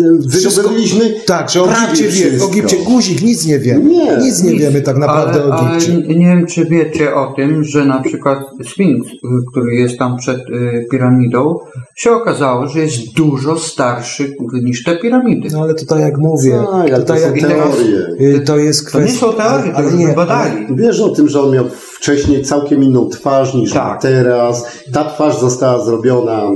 wydobyliśmy 0.56 1.14
tak, 1.26 1.50
że 1.50 1.62
o 1.64 1.68
Egipcie, 1.72 2.10
wie, 2.10 2.44
o. 2.44 2.48
Egipcie 2.48 2.78
guzik, 2.78 3.22
nic 3.22 3.46
nie 3.46 3.60
wie. 3.60 3.80
Nie, 3.84 4.18
nic 4.18 4.44
nie 4.44 4.52
Nic. 4.52 4.62
wiemy 4.62 4.82
tak 4.82 4.98
naprawdę 4.98 5.44
ale, 5.44 5.52
o 5.52 5.54
ale 5.54 5.70
Egipcie. 5.78 5.98
nie 6.16 6.28
wiem, 6.28 6.46
czy 6.46 6.66
wiecie 6.66 7.16
o 7.16 7.34
tym, 7.36 7.64
że 7.64 7.86
na 7.86 8.02
przykład 8.02 8.40
Sfinks, 8.66 9.08
który 9.52 9.76
jest 9.76 9.98
tam 10.00 10.18
przed 10.18 10.38
y, 10.40 10.86
piramidą, 10.92 11.56
się 11.96 12.12
okazało, 12.12 12.68
że 12.68 12.80
jest 12.80 13.14
dużo 13.16 13.58
starszy 13.60 14.34
niż 14.64 14.84
te 14.84 14.98
piramidy. 14.98 15.50
No 15.52 15.62
ale 15.62 15.74
tutaj 15.74 16.02
jak 16.02 16.18
mówię, 16.18 16.60
Tak, 16.72 16.74
ale 16.74 16.90
to 16.92 17.00
tutaj 17.00 17.20
są 17.22 17.36
jak 17.36 17.40
teorie. 17.52 18.08
y, 18.36 18.40
to 18.46 18.58
jest 18.58 18.92
To 18.92 19.00
nie 19.00 19.06
kwestia... 19.06 19.26
są 19.28 19.34
teorie, 19.34 19.74
ale 19.74 19.86
już 19.86 19.96
nie, 19.96 20.08
badali. 20.08 20.68
Wiesz 20.76 21.00
o 21.02 21.10
tym, 21.10 21.28
że 21.30 21.42
on 21.42 21.52
miał 21.54 21.66
wcześniej 22.00 22.44
całkiem 22.44 22.84
inną 22.84 23.10
twarz 23.10 23.54
niż 23.54 23.74
Tak. 23.74 24.02
teraz. 24.02 24.66
Ta 24.94 25.06
twarz 25.10 25.40
została 25.40 25.86
zrobiona 25.86 26.44
e, 26.44 26.52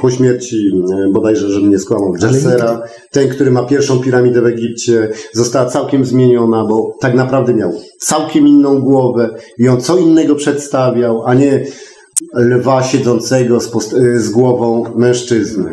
po 0.00 0.10
śmierci, 0.10 0.56
e, 1.08 1.12
bodajże, 1.12 1.48
żebym 1.50 1.70
nie 1.70 1.78
skłamał, 1.78 2.12
Jessera. 2.22 2.82
Ten, 3.10 3.28
który 3.28 3.50
ma 3.50 3.62
pierwszą 3.62 3.98
piramidę 4.00 4.40
w 4.42 4.46
Egipcie, 4.46 5.10
została 5.32 5.70
całkiem 5.70 6.04
zmieniona, 6.04 6.64
bo 6.64 6.94
tak 7.00 7.14
naprawdę 7.14 7.54
miał 7.54 7.72
całkiem 8.00 8.48
inną 8.48 8.80
głowę 8.80 9.34
i 9.58 9.68
on 9.68 9.80
co 9.80 9.98
innego 9.98 10.34
przedstawiał, 10.34 11.22
a 11.26 11.34
nie 11.34 11.66
lwa 12.34 12.82
siedzącego 12.82 13.60
z, 13.60 13.68
post- 13.68 13.94
e, 13.94 14.20
z 14.20 14.30
głową 14.30 14.84
mężczyzny. 14.96 15.70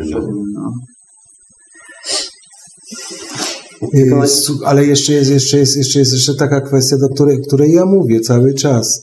Ale 4.64 4.86
jeszcze 4.86 5.12
jest, 5.12 5.30
jeszcze 5.30 5.58
jest, 5.58 5.76
jeszcze 5.76 5.98
jest 5.98 6.12
jeszcze 6.12 6.34
taka 6.34 6.60
kwestia, 6.60 6.96
do 6.96 7.08
której, 7.08 7.38
której 7.48 7.72
ja 7.72 7.86
mówię 7.86 8.20
cały 8.20 8.54
czas, 8.54 9.02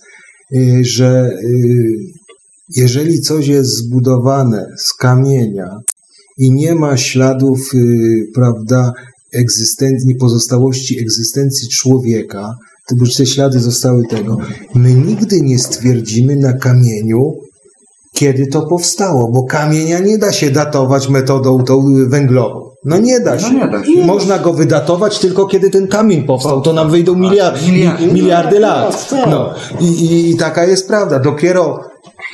że 0.81 1.29
y, 1.43 2.11
jeżeli 2.75 3.21
coś 3.21 3.47
jest 3.47 3.77
zbudowane 3.77 4.65
z 4.77 4.93
kamienia 4.93 5.69
i 6.37 6.51
nie 6.51 6.75
ma 6.75 6.97
śladów, 6.97 7.73
y, 7.73 8.31
prawda, 8.33 8.93
egzystencji, 9.33 10.15
pozostałości 10.15 10.99
egzystencji 10.99 11.67
człowieka, 11.69 12.55
już 12.99 13.15
te 13.15 13.25
ślady 13.25 13.59
zostały 13.59 14.07
tego. 14.07 14.37
My 14.75 14.93
nigdy 14.93 15.41
nie 15.41 15.59
stwierdzimy 15.59 16.35
na 16.35 16.53
kamieniu, 16.53 17.33
kiedy 18.13 18.47
to 18.47 18.67
powstało, 18.67 19.31
bo 19.31 19.43
kamienia 19.43 19.99
nie 19.99 20.17
da 20.17 20.31
się 20.31 20.51
datować 20.51 21.09
metodą 21.09 21.63
tą 21.63 21.83
węglową. 22.07 22.70
No 22.85 22.97
nie 22.97 23.19
da 23.19 23.39
się. 23.39 23.53
nie 23.53 23.67
da 23.67 23.85
się. 23.85 24.05
Można 24.05 24.39
go 24.39 24.53
wydatować 24.53 25.19
tylko 25.19 25.45
kiedy 25.45 25.69
ten 25.69 25.87
kamień 25.87 26.23
powstał, 26.23 26.61
to 26.61 26.73
nam 26.73 26.89
wyjdą 26.91 27.15
miliard, 27.15 27.67
miliardy. 27.67 28.07
mi- 28.07 28.13
miliardy 28.13 28.59
lat. 28.59 29.09
No. 29.29 29.53
I, 29.79 29.85
i, 29.85 30.29
I 30.31 30.37
taka 30.37 30.65
jest 30.65 30.87
prawda. 30.87 31.19
Dopiero 31.19 31.79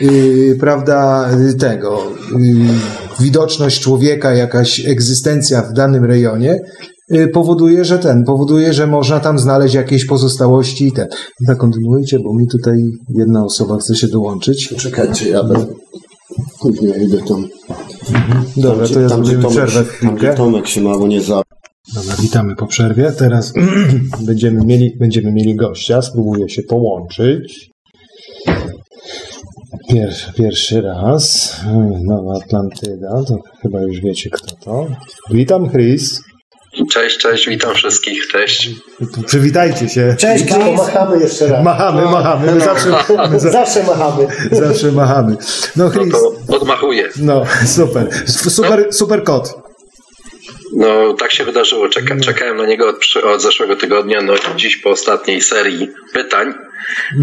yy, 0.01 0.57
prawda 0.59 1.29
yy, 1.39 1.53
tego 1.53 1.99
yy, 2.39 2.55
widoczność 3.19 3.81
człowieka, 3.81 4.33
jakaś 4.33 4.85
egzystencja 4.85 5.61
w 5.61 5.73
danym 5.73 6.05
rejonie 6.05 6.59
yy, 7.09 7.27
powoduje, 7.27 7.85
że 7.85 7.99
ten, 7.99 8.23
powoduje, 8.23 8.73
że 8.73 8.87
można 8.87 9.19
tam 9.19 9.39
znaleźć 9.39 9.75
jakieś 9.75 10.05
pozostałości 10.05 10.87
i 10.87 10.91
ten. 10.91 11.07
No, 11.41 11.55
kontynuujcie, 11.55 12.19
bo 12.19 12.33
mi 12.33 12.47
tutaj 12.47 12.77
jedna 13.09 13.45
osoba 13.45 13.77
chce 13.77 13.95
się 13.95 14.07
dołączyć. 14.07 14.73
Czekajcie, 14.77 15.29
ja 15.29 15.43
będę. 15.43 15.65
Nie 16.81 17.03
idę 17.05 17.17
tam. 17.27 17.45
Dobra, 18.57 18.87
to 18.87 18.99
ja 18.99 19.09
tam, 19.09 19.25
zrobimy 19.25 19.43
Tomek, 19.43 19.65
przerwę 19.65 19.83
w 19.83 19.99
tam, 19.99 20.09
chwilkę. 20.09 20.35
Tomek 20.35 20.67
się 20.67 20.81
mało 20.81 21.07
nie 21.07 21.21
za. 21.21 21.41
Dobra, 21.95 22.15
witamy 22.21 22.55
po 22.55 22.67
przerwie. 22.67 23.11
Teraz 23.11 23.53
będziemy 24.27 24.65
mieli, 24.65 24.97
będziemy 24.99 25.31
mieli 25.31 25.55
gościa. 25.55 26.01
Spróbuję 26.01 26.49
się 26.49 26.63
połączyć. 26.63 27.69
Pierwszy, 29.89 30.33
pierwszy 30.33 30.81
raz. 30.81 31.55
Nowa 32.03 32.33
Atlantyda. 32.33 33.23
To 33.27 33.37
chyba 33.61 33.81
już 33.81 34.01
wiecie 34.01 34.29
kto 34.29 34.55
to. 34.55 34.87
Witam 35.31 35.69
Chris. 35.69 36.21
Cześć, 36.91 37.17
cześć, 37.17 37.49
witam 37.49 37.75
wszystkich, 37.75 38.27
cześć. 38.27 38.69
Przywitajcie 39.25 39.89
się. 39.89 40.15
Cześć, 40.19 40.45
Machamy 40.77 41.19
jeszcze 41.19 41.47
raz. 41.47 41.63
Machamy, 41.63 42.01
machamy. 42.01 42.51
My 42.51 42.59
zawsze, 42.59 42.89
my 43.31 43.39
za, 43.39 43.51
Zawsze 43.51 43.83
machamy. 43.83 44.27
zawsze 44.51 44.91
machamy. 44.91 45.37
No 45.75 45.85
No 45.85 45.91
Chris. 45.91 46.11
to 46.47 46.55
odmachuję. 46.55 47.09
No, 47.21 47.43
super. 47.65 48.07
Super, 48.27 48.87
super 48.93 49.23
kot. 49.23 49.53
No 50.75 51.13
tak 51.13 51.31
się 51.31 51.45
wydarzyło, 51.45 51.89
Czeka, 51.89 52.15
czekałem 52.19 52.57
na 52.57 52.65
niego 52.65 52.89
od, 52.89 52.95
od 53.33 53.41
zeszłego 53.41 53.75
tygodnia, 53.75 54.21
no 54.21 54.33
dziś 54.55 54.77
po 54.77 54.89
ostatniej 54.89 55.41
serii 55.41 55.89
pytań, 56.13 56.53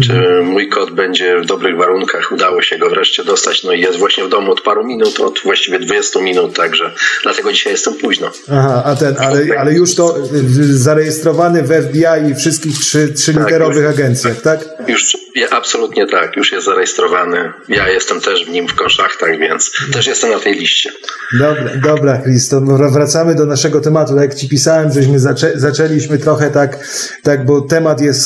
czy 0.03 0.41
mój 0.43 0.69
kot 0.69 0.91
będzie 0.91 1.39
w 1.39 1.45
dobrych 1.45 1.77
warunkach, 1.77 2.31
udało 2.31 2.61
się 2.61 2.77
go 2.77 2.89
wreszcie 2.89 3.23
dostać, 3.23 3.63
no 3.63 3.71
i 3.71 3.81
jest 3.81 3.99
właśnie 3.99 4.23
w 4.23 4.29
domu 4.29 4.51
od 4.51 4.61
paru 4.61 4.83
minut, 4.85 5.19
od 5.19 5.39
właściwie 5.43 5.79
20 5.79 6.21
minut, 6.21 6.55
także 6.55 6.91
dlatego 7.23 7.51
dzisiaj 7.51 7.73
jestem 7.73 7.93
późno. 7.93 8.31
Aha, 8.51 8.83
a 8.85 8.95
ten, 8.95 9.15
ale, 9.19 9.59
ale 9.59 9.73
już 9.73 9.95
to 9.95 10.17
y, 10.17 10.77
zarejestrowany 10.77 11.63
w 11.63 11.71
FBI 11.71 12.31
i 12.31 12.35
wszystkich 12.35 12.79
trzy, 12.79 13.13
trzyliterowych 13.13 13.83
już. 13.83 13.93
agencjach, 13.93 14.41
tak? 14.41 14.59
Już 14.87 15.17
absolutnie 15.51 16.07
tak, 16.07 16.35
już 16.35 16.51
jest 16.51 16.65
zarejestrowany, 16.65 17.53
ja 17.69 17.89
jestem 17.89 18.21
też 18.21 18.45
w 18.45 18.49
nim 18.49 18.67
w 18.67 18.75
konszachtach, 18.75 19.39
więc 19.39 19.71
też 19.93 20.07
jestem 20.07 20.31
na 20.31 20.39
tej 20.39 20.53
liście. 20.53 20.91
Dobra, 21.39 21.71
dobra, 21.83 22.21
Chris, 22.23 22.49
to 22.49 22.61
wr- 22.61 22.93
wracamy 22.93 23.35
do 23.35 23.45
naszego 23.45 23.81
tematu. 23.81 24.15
Tak 24.15 24.21
jak 24.29 24.35
ci 24.35 24.49
pisałem, 24.49 24.91
żeśmy 24.91 25.19
zaczę, 25.19 25.51
zaczęliśmy 25.55 26.17
trochę 26.17 26.51
tak, 26.51 26.79
tak, 27.23 27.45
bo 27.45 27.61
temat 27.61 28.01
jest 28.01 28.25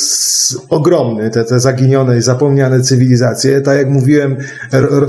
ogromny, 0.70 1.19
te, 1.34 1.44
te 1.44 1.60
zaginione 1.60 2.18
i 2.18 2.22
zapomniane 2.22 2.82
cywilizacje. 2.82 3.62
Tak 3.62 3.78
jak 3.78 3.90
mówiłem, 3.90 4.38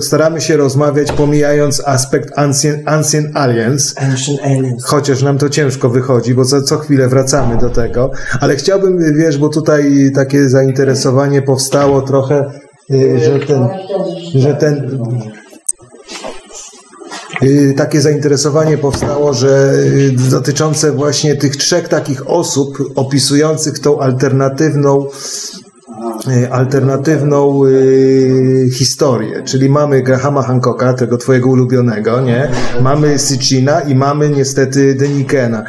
staramy 0.00 0.40
się 0.40 0.56
rozmawiać 0.56 1.12
pomijając 1.12 1.82
aspekt 1.86 2.38
Ancient, 2.38 2.88
ancient 2.88 3.36
Aliens. 3.36 3.94
Ancient 3.98 4.40
Aliens. 4.42 4.84
Chociaż 4.84 5.22
nam 5.22 5.38
to 5.38 5.48
ciężko 5.48 5.88
wychodzi, 5.88 6.34
bo 6.34 6.44
co, 6.44 6.62
co 6.62 6.78
chwilę 6.78 7.08
wracamy 7.08 7.56
do 7.58 7.70
tego. 7.70 8.10
Ale 8.40 8.56
chciałbym, 8.56 9.14
wiesz, 9.14 9.38
bo 9.38 9.48
tutaj 9.48 10.10
takie 10.14 10.48
zainteresowanie 10.48 11.42
powstało 11.42 12.02
trochę, 12.02 12.50
y, 12.90 13.20
że 13.20 13.38
ten, 13.38 13.68
że 14.34 14.54
ten 14.54 15.00
y, 17.42 17.74
takie 17.76 18.00
zainteresowanie 18.00 18.78
powstało, 18.78 19.34
że 19.34 19.72
y, 19.74 20.30
dotyczące 20.30 20.92
właśnie 20.92 21.36
tych 21.36 21.56
trzech 21.56 21.88
takich 21.88 22.30
osób 22.30 22.78
opisujących 22.96 23.78
tą 23.78 24.00
alternatywną 24.00 25.06
alternatywną 26.50 27.64
y, 27.66 28.68
historię, 28.74 29.42
czyli 29.42 29.68
mamy 29.68 30.02
Grahama 30.02 30.42
Hancocka, 30.42 30.94
tego 30.94 31.18
twojego 31.18 31.48
ulubionego, 31.48 32.20
nie? 32.20 32.50
Mamy 32.82 33.18
Sitchina 33.18 33.80
i 33.80 33.94
mamy 33.94 34.30
niestety 34.30 34.94
Denikena. 34.94 35.64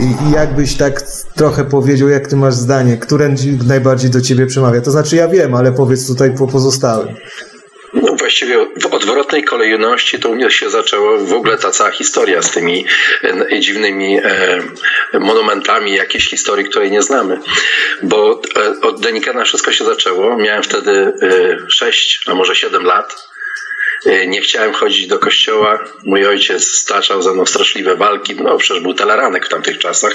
I, 0.00 0.28
I 0.28 0.30
jakbyś 0.32 0.76
tak 0.76 1.02
trochę 1.34 1.64
powiedział, 1.64 2.08
jak 2.08 2.28
ty 2.28 2.36
masz 2.36 2.54
zdanie, 2.54 2.96
które 2.96 3.34
najbardziej 3.66 4.10
do 4.10 4.20
ciebie 4.20 4.46
przemawia? 4.46 4.80
To 4.80 4.90
znaczy 4.90 5.16
ja 5.16 5.28
wiem, 5.28 5.54
ale 5.54 5.72
powiedz 5.72 6.06
tutaj 6.06 6.34
po 6.34 6.46
pozostałym. 6.46 7.08
Właściwie 8.26 8.66
w 8.76 8.86
odwrotnej 8.86 9.44
kolejności 9.44 10.18
to 10.18 10.28
u 10.28 10.34
mnie 10.34 10.50
się 10.50 10.70
zaczęło 10.70 11.18
w 11.18 11.32
ogóle 11.32 11.58
ta 11.58 11.70
cała 11.70 11.90
historia 11.90 12.42
z 12.42 12.50
tymi 12.50 12.86
e, 13.24 13.60
dziwnymi 13.60 14.18
e, 14.18 14.62
monumentami 15.20 15.94
jakiejś 15.94 16.28
historii, 16.28 16.64
której 16.64 16.90
nie 16.90 17.02
znamy. 17.02 17.40
Bo 18.02 18.40
e, 18.56 18.80
od 18.80 19.00
Denikena 19.00 19.44
wszystko 19.44 19.72
się 19.72 19.84
zaczęło. 19.84 20.36
Miałem 20.36 20.62
wtedy 20.62 21.12
6, 21.68 22.20
a 22.26 22.34
może 22.34 22.56
7 22.56 22.84
lat. 22.84 23.28
Nie 24.26 24.40
chciałem 24.40 24.72
chodzić 24.72 25.06
do 25.06 25.18
kościoła. 25.18 25.84
Mój 26.04 26.26
ojciec 26.26 26.64
staczał 26.64 27.22
ze 27.22 27.32
mną 27.32 27.46
straszliwe 27.46 27.96
walki. 27.96 28.34
No 28.34 28.58
przecież 28.58 28.82
był 28.82 28.94
teleranek 28.94 29.46
w 29.46 29.48
tamtych 29.48 29.78
czasach. 29.78 30.12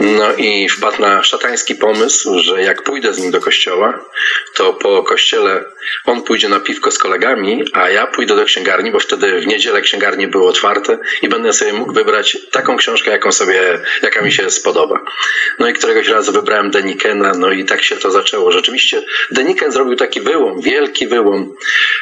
No 0.00 0.34
i 0.34 0.68
wpadł 0.68 1.00
na 1.00 1.22
szatański 1.22 1.74
pomysł, 1.74 2.38
że 2.38 2.62
jak 2.62 2.82
pójdę 2.82 3.14
z 3.14 3.18
nim 3.18 3.30
do 3.30 3.40
kościoła, 3.40 4.04
to 4.54 4.74
po 4.74 5.02
kościele 5.02 5.64
on 6.04 6.22
pójdzie 6.22 6.48
na 6.48 6.60
piwko 6.60 6.90
z 6.90 6.98
kolegami, 6.98 7.64
a 7.72 7.90
ja 7.90 8.06
pójdę 8.06 8.36
do 8.36 8.44
księgarni, 8.44 8.90
bo 8.90 9.00
wtedy 9.00 9.40
w 9.40 9.46
niedzielę 9.46 9.80
księgarnie 9.80 10.28
były 10.28 10.48
otwarte 10.48 10.98
i 11.22 11.28
będę 11.28 11.52
sobie 11.52 11.72
mógł 11.72 11.92
wybrać 11.92 12.38
taką 12.50 12.76
książkę, 12.76 13.10
jaką 13.10 13.32
sobie, 13.32 13.80
jaka 14.02 14.22
mi 14.22 14.32
się 14.32 14.50
spodoba. 14.50 15.00
No 15.58 15.68
i 15.68 15.72
któregoś 15.72 16.08
razu 16.08 16.32
wybrałem 16.32 16.70
Denikena, 16.70 17.32
no 17.38 17.52
i 17.52 17.64
tak 17.64 17.82
się 17.82 17.96
to 17.96 18.10
zaczęło. 18.10 18.52
Rzeczywiście 18.52 19.02
Deniken 19.30 19.72
zrobił 19.72 19.96
taki 19.96 20.20
wyłom, 20.20 20.60
wielki 20.60 21.06
wyłom 21.06 21.54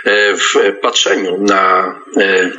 e, 0.05 0.35
w 0.35 0.55
patrzeniu 0.83 1.39
na, 1.41 1.95
e, 2.17 2.51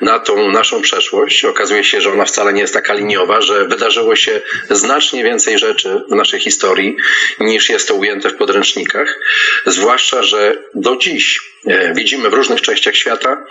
na 0.00 0.18
tą 0.18 0.50
naszą 0.50 0.82
przeszłość. 0.82 1.44
Okazuje 1.44 1.84
się, 1.84 2.00
że 2.00 2.12
ona 2.12 2.24
wcale 2.24 2.52
nie 2.52 2.60
jest 2.60 2.74
taka 2.74 2.94
liniowa, 2.94 3.40
że 3.40 3.64
wydarzyło 3.68 4.16
się 4.16 4.40
znacznie 4.70 5.24
więcej 5.24 5.58
rzeczy 5.58 6.02
w 6.10 6.14
naszej 6.14 6.40
historii 6.40 6.96
niż 7.40 7.68
jest 7.68 7.88
to 7.88 7.94
ujęte 7.94 8.28
w 8.30 8.36
podręcznikach. 8.36 9.18
Zwłaszcza, 9.66 10.22
że 10.22 10.51
do 10.74 10.96
dziś 10.96 11.51
widzimy 11.94 12.30
w 12.30 12.34
różnych 12.34 12.60
częściach 12.60 12.96
świata, 12.96 13.44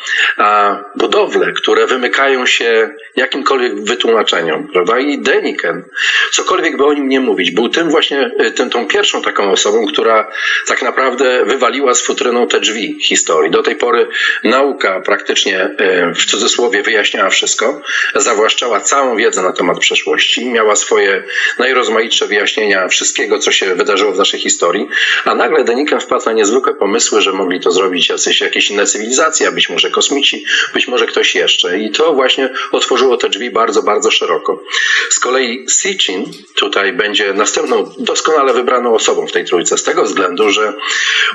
budowle, 0.96 1.52
które 1.52 1.88
wymykają 1.88 2.46
się 2.46 2.90
jakimkolwiek 3.16 3.84
wytłumaczeniom, 3.84 4.68
prawda? 4.68 5.00
I 5.00 5.20
Deniken, 5.20 5.84
cokolwiek 6.32 6.78
by 6.78 6.86
o 6.86 6.94
nim 6.94 7.10
nie 7.10 7.20
mówić, 7.20 7.52
był 7.52 7.70
tym 7.70 7.90
właśnie, 7.90 8.32
e, 8.40 8.52
tym, 8.52 8.70
tą 8.70 8.88
pierwszą 8.88 9.22
taką 9.22 9.52
osobą, 9.52 9.88
która 9.88 10.32
tak 10.68 10.82
naprawdę 10.82 11.46
wywaliła 11.46 11.94
z 11.94 12.02
futryną 12.02 12.48
te 12.48 12.60
drzwi 12.60 13.00
historii. 13.04 13.52
Do 13.52 13.64
tej 13.64 13.76
pory 13.76 14.08
nauka 14.44 15.02
praktycznie 15.02 15.60
e, 15.60 16.14
w 16.14 16.26
cudzysłowie 16.26 16.84
wyjaśniała 16.84 17.30
wszystko, 17.30 17.82
zawłaszczała 18.16 18.80
całą 18.80 19.16
wiedzę 19.16 19.42
na 19.42 19.52
temat 19.52 19.80
przeszłości, 19.80 20.50
miała 20.50 20.76
swoje 20.76 21.24
najrozmaitsze 21.60 22.28
wyjaśnienia 22.28 22.88
wszystkiego, 22.88 23.40
co 23.40 23.52
się 23.52 23.76
wydarzyło 23.76 24.12
w 24.12 24.18
naszej 24.18 24.40
historii, 24.40 24.88
a 25.26 25.36
nagle 25.36 25.64
Deniken 25.64 26.00
wpadł 26.00 26.26
na 26.26 26.32
niezwykłe 26.32 26.76
pomysły, 26.76 27.22
że 27.22 27.34
mogli 27.34 27.60
to 27.60 27.72
zrobić 27.72 28.01
jacyś, 28.10 28.42
jakieś 28.42 28.70
inne 28.70 28.86
cywilizacje, 28.86 29.52
być 29.52 29.70
może 29.70 29.90
kosmici, 29.90 30.46
być 30.74 30.88
może 30.88 31.06
ktoś 31.06 31.36
jeszcze. 31.36 31.80
I 31.80 31.92
to 31.92 32.14
właśnie 32.14 32.50
otworzyło 32.72 33.18
te 33.18 33.30
drzwi 33.30 33.52
bardzo, 33.52 33.84
bardzo 33.84 34.12
szeroko. 34.12 34.64
Z 35.10 35.20
kolei 35.20 35.66
Sitchin 35.70 36.26
tutaj 36.56 36.94
będzie 36.94 37.34
następną 37.34 37.92
doskonale 37.98 38.54
wybraną 38.54 38.96
osobą 38.96 39.28
w 39.28 39.32
tej 39.32 39.46
trójce, 39.46 39.78
z 39.78 39.84
tego 39.84 40.04
względu, 40.04 40.50
że 40.50 40.74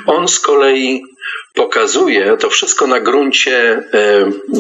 on 0.07 0.29
z 0.29 0.41
kolei 0.41 1.03
pokazuje 1.57 2.37
to 2.37 2.51
wszystko 2.51 2.87
na 2.87 3.01
gruncie 3.01 3.59
e, 3.59 3.83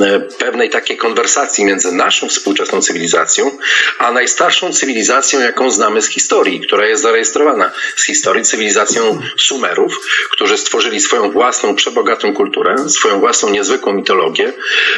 e, 0.04 0.20
pewnej 0.20 0.70
takiej 0.70 0.96
konwersacji 0.96 1.64
między 1.64 1.92
naszą 1.92 2.28
współczesną 2.28 2.80
cywilizacją, 2.82 3.50
a 3.98 4.12
najstarszą 4.12 4.72
cywilizacją, 4.72 5.40
jaką 5.40 5.70
znamy 5.70 6.02
z 6.02 6.08
historii, 6.08 6.60
która 6.60 6.86
jest 6.86 7.02
zarejestrowana 7.02 7.70
z 7.96 8.04
historii, 8.04 8.44
cywilizacją 8.44 9.20
Sumerów, 9.36 10.00
którzy 10.30 10.58
stworzyli 10.58 11.00
swoją 11.00 11.30
własną, 11.30 11.74
przebogatą 11.74 12.34
kulturę, 12.34 12.88
swoją 12.88 13.20
własną 13.20 13.50
niezwykłą 13.50 13.92
mitologię, 13.92 14.52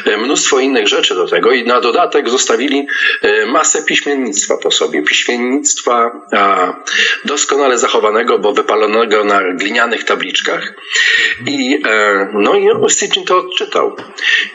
e, 0.04 0.16
mnóstwo 0.16 0.60
innych 0.60 0.88
rzeczy 0.88 1.14
do 1.14 1.26
tego 1.26 1.52
i 1.52 1.64
na 1.64 1.80
dodatek 1.80 2.30
zostawili 2.30 2.86
masę 3.46 3.82
piśmiennictwa 3.82 4.56
po 4.56 4.70
sobie. 4.70 5.02
Piśmiennictwa 5.02 6.10
doskonale 7.24 7.78
zachowanego, 7.78 8.38
bo 8.38 8.52
wypalonego 8.52 9.24
na 9.24 9.40
glinianych 9.54 10.04
tabliczkach 10.04 10.74
i 11.46 11.57
E, 11.58 12.28
no 12.32 12.54
i 12.54 12.90
Stitchin 12.90 13.24
to 13.24 13.38
odczytał. 13.38 13.96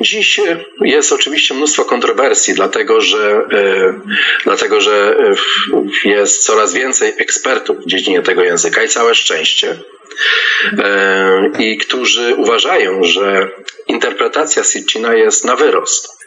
Dziś 0.01 0.39
e, 0.39 0.65
jest 0.81 1.13
oczywiście 1.13 1.53
mnóstwo 1.53 1.85
kontrowersji, 1.85 2.53
dlatego 2.53 3.01
że, 3.01 3.47
e, 3.51 3.99
dlatego, 4.43 4.81
że 4.81 5.17
jest 6.05 6.45
coraz 6.45 6.73
więcej 6.73 7.13
ekspertów 7.17 7.77
w 7.77 7.85
dziedzinie 7.85 8.21
tego 8.21 8.43
języka 8.43 8.83
i 8.83 8.87
całe 8.87 9.15
szczęście. 9.15 9.79
I 11.59 11.77
którzy 11.77 12.35
uważają, 12.35 13.03
że 13.03 13.49
interpretacja 13.87 14.63
Sitchina 14.63 15.13
jest 15.13 15.45
na 15.45 15.55
wyrost 15.55 16.22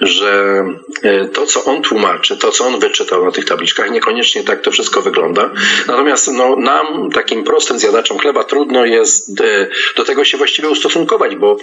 że 0.00 0.64
e, 1.02 1.28
to, 1.28 1.46
co 1.46 1.64
on 1.64 1.82
tłumaczy, 1.82 2.36
to, 2.36 2.50
co 2.50 2.66
on 2.66 2.80
wyczytał 2.80 3.24
na 3.24 3.32
tych 3.32 3.44
tabliczkach, 3.44 3.90
niekoniecznie 3.90 4.44
tak 4.44 4.60
to 4.60 4.70
wszystko 4.70 5.02
wygląda. 5.02 5.50
Natomiast 5.86 6.32
no, 6.32 6.56
nam, 6.56 7.10
takim 7.10 7.44
prostym 7.44 7.78
zjadaczom 7.78 8.18
chleba, 8.18 8.44
trudno 8.44 8.84
jest 8.84 9.40
e, 9.40 9.68
do 9.96 10.04
tego 10.04 10.24
się 10.24 10.36
właściwie 10.36 10.68
ustosunkować, 10.68 11.36
bo 11.36 11.56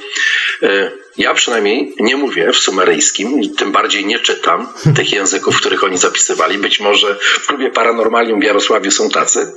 e, 0.64 0.92
ja 1.18 1.34
przynajmniej 1.34 1.96
nie 2.00 2.16
mówię 2.16 2.52
w 2.52 2.58
sumeryjskim, 2.58 3.56
tym 3.56 3.72
bardziej 3.72 4.06
nie 4.06 4.20
czytam 4.20 4.68
tych 4.96 5.14
języków, 5.14 5.56
w 5.56 5.60
których 5.60 5.84
oni 5.84 5.98
zapisywali. 5.98 6.58
Być 6.58 6.80
może 6.80 7.16
w 7.22 7.48
klubie 7.48 7.70
Paranormalium 7.72 8.40
w 8.40 8.44
Jarosławiu 8.44 8.92
są 8.92 9.10
tacy, 9.10 9.54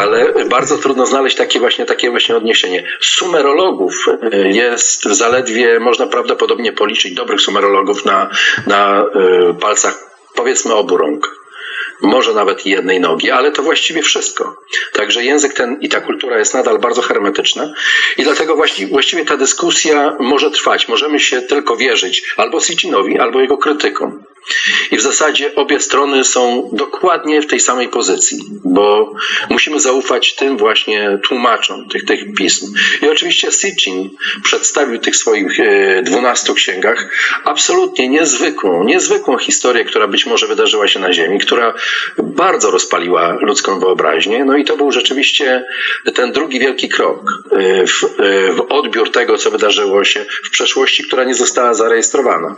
ale 0.00 0.44
bardzo 0.50 0.78
trudno 0.78 1.06
znaleźć 1.06 1.36
takie 1.36 1.60
właśnie, 1.60 1.86
takie 1.86 2.10
właśnie 2.10 2.36
odniesienie. 2.36 2.88
Sumerologów 3.00 4.06
jest 4.44 5.02
zaledwie, 5.04 5.80
można 5.80 6.06
prawdopodobnie 6.06 6.72
policzyć 6.72 7.14
dobrych 7.14 7.40
sumerologów 7.40 8.04
na, 8.04 8.30
na 8.66 9.04
y, 9.50 9.54
palcach 9.54 10.06
powiedzmy 10.34 10.74
obu 10.74 10.96
rąk 10.96 11.45
może 12.00 12.34
nawet 12.34 12.66
jednej 12.66 13.00
nogi, 13.00 13.30
ale 13.30 13.52
to 13.52 13.62
właściwie 13.62 14.02
wszystko. 14.02 14.62
Także 14.92 15.24
język 15.24 15.52
ten 15.52 15.78
i 15.80 15.88
ta 15.88 16.00
kultura 16.00 16.38
jest 16.38 16.54
nadal 16.54 16.78
bardzo 16.78 17.02
hermetyczna 17.02 17.74
i 18.16 18.22
dlatego 18.22 18.56
właściwie, 18.56 18.92
właściwie 18.92 19.24
ta 19.24 19.36
dyskusja 19.36 20.16
może 20.20 20.50
trwać. 20.50 20.88
Możemy 20.88 21.20
się 21.20 21.42
tylko 21.42 21.76
wierzyć 21.76 22.22
albo 22.36 22.60
Sitchinowi, 22.60 23.18
albo 23.18 23.40
jego 23.40 23.58
krytykom. 23.58 24.22
I 24.90 24.96
w 24.96 25.00
zasadzie 25.00 25.54
obie 25.54 25.80
strony 25.80 26.24
są 26.24 26.70
dokładnie 26.72 27.42
w 27.42 27.46
tej 27.46 27.60
samej 27.60 27.88
pozycji, 27.88 28.38
bo 28.64 29.12
musimy 29.50 29.80
zaufać 29.80 30.34
tym 30.34 30.56
właśnie 30.56 31.18
tłumaczom 31.22 31.88
tych, 31.88 32.04
tych 32.04 32.34
pism. 32.38 32.74
I 33.02 33.08
oczywiście 33.08 33.52
Sitchin 33.52 34.10
przedstawił 34.44 34.98
tych 34.98 35.16
swoich 35.16 35.60
e, 35.60 36.02
dwunastu 36.02 36.54
księgach 36.54 37.10
absolutnie 37.44 38.08
niezwykłą, 38.08 38.84
niezwykłą 38.84 39.38
historię, 39.38 39.84
która 39.84 40.08
być 40.08 40.26
może 40.26 40.46
wydarzyła 40.46 40.88
się 40.88 41.00
na 41.00 41.12
Ziemi, 41.12 41.38
która 41.38 41.74
bardzo 42.18 42.70
rozpaliła 42.70 43.38
ludzką 43.40 43.80
wyobraźnię. 43.80 44.44
No 44.44 44.56
i 44.56 44.64
to 44.64 44.76
był 44.76 44.92
rzeczywiście 44.92 45.64
ten 46.14 46.32
drugi 46.32 46.60
wielki 46.60 46.88
krok 46.88 47.42
e, 47.52 47.86
w, 47.86 48.04
e, 48.04 48.52
w 48.52 48.60
odbiór 48.68 49.10
tego, 49.10 49.38
co 49.38 49.50
wydarzyło 49.50 50.04
się 50.04 50.26
w 50.44 50.50
przeszłości, 50.50 51.04
która 51.04 51.24
nie 51.24 51.34
została 51.34 51.74
zarejestrowana. 51.74 52.56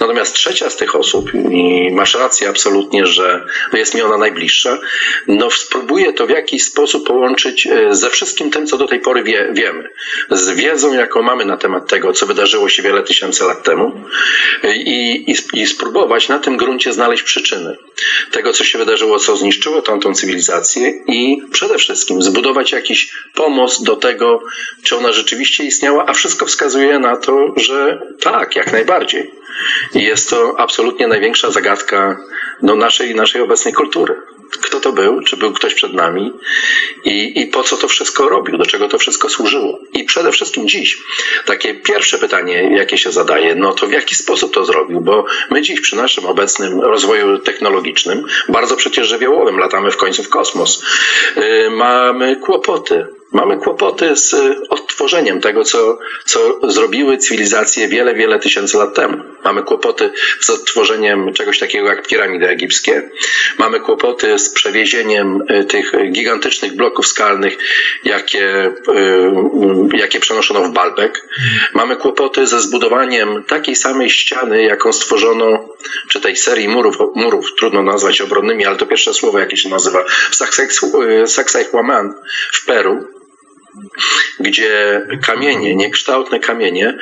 Natomiast 0.00 0.34
trzecia 0.34 0.70
z 0.70 0.76
tych 0.76 0.96
osób, 0.96 1.27
i 1.34 1.90
masz 1.92 2.14
rację 2.14 2.48
absolutnie, 2.48 3.06
że 3.06 3.46
jest 3.72 3.94
mi 3.94 4.02
ona 4.02 4.18
najbliższa, 4.18 4.78
no 5.26 5.50
spróbuję 5.50 6.12
to 6.12 6.26
w 6.26 6.30
jakiś 6.30 6.64
sposób 6.64 7.06
połączyć 7.06 7.66
e, 7.66 7.94
ze 7.94 8.10
wszystkim 8.10 8.50
tym, 8.50 8.66
co 8.66 8.78
do 8.78 8.88
tej 8.88 9.00
pory 9.00 9.22
wie, 9.22 9.48
wiemy. 9.52 9.88
Z 10.30 10.50
wiedzą, 10.50 10.94
jaką 10.94 11.22
mamy 11.22 11.44
na 11.44 11.56
temat 11.56 11.88
tego, 11.88 12.12
co 12.12 12.26
wydarzyło 12.26 12.68
się 12.68 12.82
wiele 12.82 13.02
tysięcy 13.02 13.44
lat 13.44 13.62
temu 13.62 14.04
e, 14.64 14.76
i, 14.76 15.30
i, 15.30 15.36
i 15.54 15.66
spróbować 15.66 16.28
na 16.28 16.38
tym 16.38 16.56
gruncie 16.56 16.92
znaleźć 16.92 17.22
przyczyny 17.22 17.76
tego, 18.30 18.52
co 18.52 18.64
się 18.64 18.78
wydarzyło, 18.78 19.18
co 19.18 19.36
zniszczyło 19.36 19.82
tamtą 19.82 20.14
cywilizację 20.14 20.92
i 21.06 21.42
przede 21.52 21.78
wszystkim 21.78 22.22
zbudować 22.22 22.72
jakiś 22.72 23.12
pomost 23.34 23.84
do 23.84 23.96
tego, 23.96 24.42
czy 24.82 24.96
ona 24.96 25.12
rzeczywiście 25.12 25.64
istniała, 25.64 26.06
a 26.06 26.12
wszystko 26.12 26.46
wskazuje 26.46 26.98
na 26.98 27.16
to, 27.16 27.54
że 27.56 28.00
tak, 28.20 28.56
jak 28.56 28.72
najbardziej. 28.72 29.30
I 29.94 30.02
jest 30.02 30.30
to 30.30 30.54
absolutnie 30.58 31.08
największa 31.18 31.50
zagadka 31.50 32.16
no, 32.62 32.74
naszej, 32.74 33.14
naszej 33.14 33.42
obecnej 33.42 33.74
kultury. 33.74 34.16
Kto 34.62 34.80
to 34.80 34.92
był? 34.92 35.20
Czy 35.20 35.36
był 35.36 35.52
ktoś 35.52 35.74
przed 35.74 35.94
nami? 35.94 36.32
I, 37.04 37.40
I 37.40 37.46
po 37.46 37.62
co 37.62 37.76
to 37.76 37.88
wszystko 37.88 38.28
robił? 38.28 38.58
Do 38.58 38.66
czego 38.66 38.88
to 38.88 38.98
wszystko 38.98 39.28
służyło? 39.28 39.78
I 39.92 40.04
przede 40.04 40.32
wszystkim 40.32 40.68
dziś, 40.68 40.98
takie 41.46 41.74
pierwsze 41.74 42.18
pytanie, 42.18 42.70
jakie 42.76 42.98
się 42.98 43.12
zadaje, 43.12 43.54
no 43.54 43.72
to 43.72 43.86
w 43.86 43.92
jaki 43.92 44.14
sposób 44.14 44.54
to 44.54 44.64
zrobił? 44.64 45.00
Bo 45.00 45.24
my 45.50 45.62
dziś 45.62 45.80
przy 45.80 45.96
naszym 45.96 46.26
obecnym 46.26 46.80
rozwoju 46.80 47.38
technologicznym, 47.38 48.24
bardzo 48.48 48.76
przecież 48.76 49.08
żywiołowym, 49.08 49.58
latamy 49.58 49.90
w 49.90 49.96
końcu 49.96 50.22
w 50.22 50.28
kosmos, 50.28 50.82
yy, 51.36 51.70
mamy 51.70 52.36
kłopoty. 52.36 53.17
Mamy 53.32 53.56
kłopoty 53.56 54.16
z 54.16 54.34
odtworzeniem 54.68 55.40
tego, 55.40 55.64
co, 55.64 55.98
co 56.24 56.70
zrobiły 56.70 57.18
cywilizacje 57.18 57.88
wiele, 57.88 58.14
wiele 58.14 58.38
tysięcy 58.38 58.78
lat 58.78 58.94
temu. 58.94 59.16
Mamy 59.44 59.62
kłopoty 59.62 60.10
z 60.40 60.50
odtworzeniem 60.50 61.32
czegoś 61.32 61.58
takiego 61.58 61.88
jak 61.88 62.06
piramidy 62.06 62.48
egipskie. 62.48 63.10
Mamy 63.58 63.80
kłopoty 63.80 64.38
z 64.38 64.50
przewiezieniem 64.50 65.42
y, 65.50 65.64
tych 65.64 65.92
gigantycznych 66.12 66.76
bloków 66.76 67.06
skalnych, 67.06 67.58
jakie, 68.04 68.66
y, 68.66 69.96
jakie 69.96 70.20
przenoszono 70.20 70.62
w 70.62 70.72
Baalbek. 70.72 71.28
Mamy 71.74 71.96
kłopoty 71.96 72.46
ze 72.46 72.60
zbudowaniem 72.60 73.44
takiej 73.44 73.76
samej 73.76 74.10
ściany, 74.10 74.62
jaką 74.62 74.92
stworzono 74.92 75.74
przy 76.08 76.20
tej 76.20 76.36
serii 76.36 76.68
murów, 76.68 76.96
murów 77.14 77.54
trudno 77.58 77.82
nazwać 77.82 78.20
obronnymi, 78.20 78.66
ale 78.66 78.76
to 78.76 78.86
pierwsze 78.86 79.14
słowo, 79.14 79.38
jakie 79.38 79.56
się 79.56 79.68
nazywa, 79.68 80.04
w 80.30 80.36
Sacsayhuaman 81.26 82.14
w 82.52 82.64
Peru, 82.64 83.17
gdzie 84.40 85.02
kamienie, 85.26 85.74
niekształtne 85.74 86.40
kamienie 86.40 86.98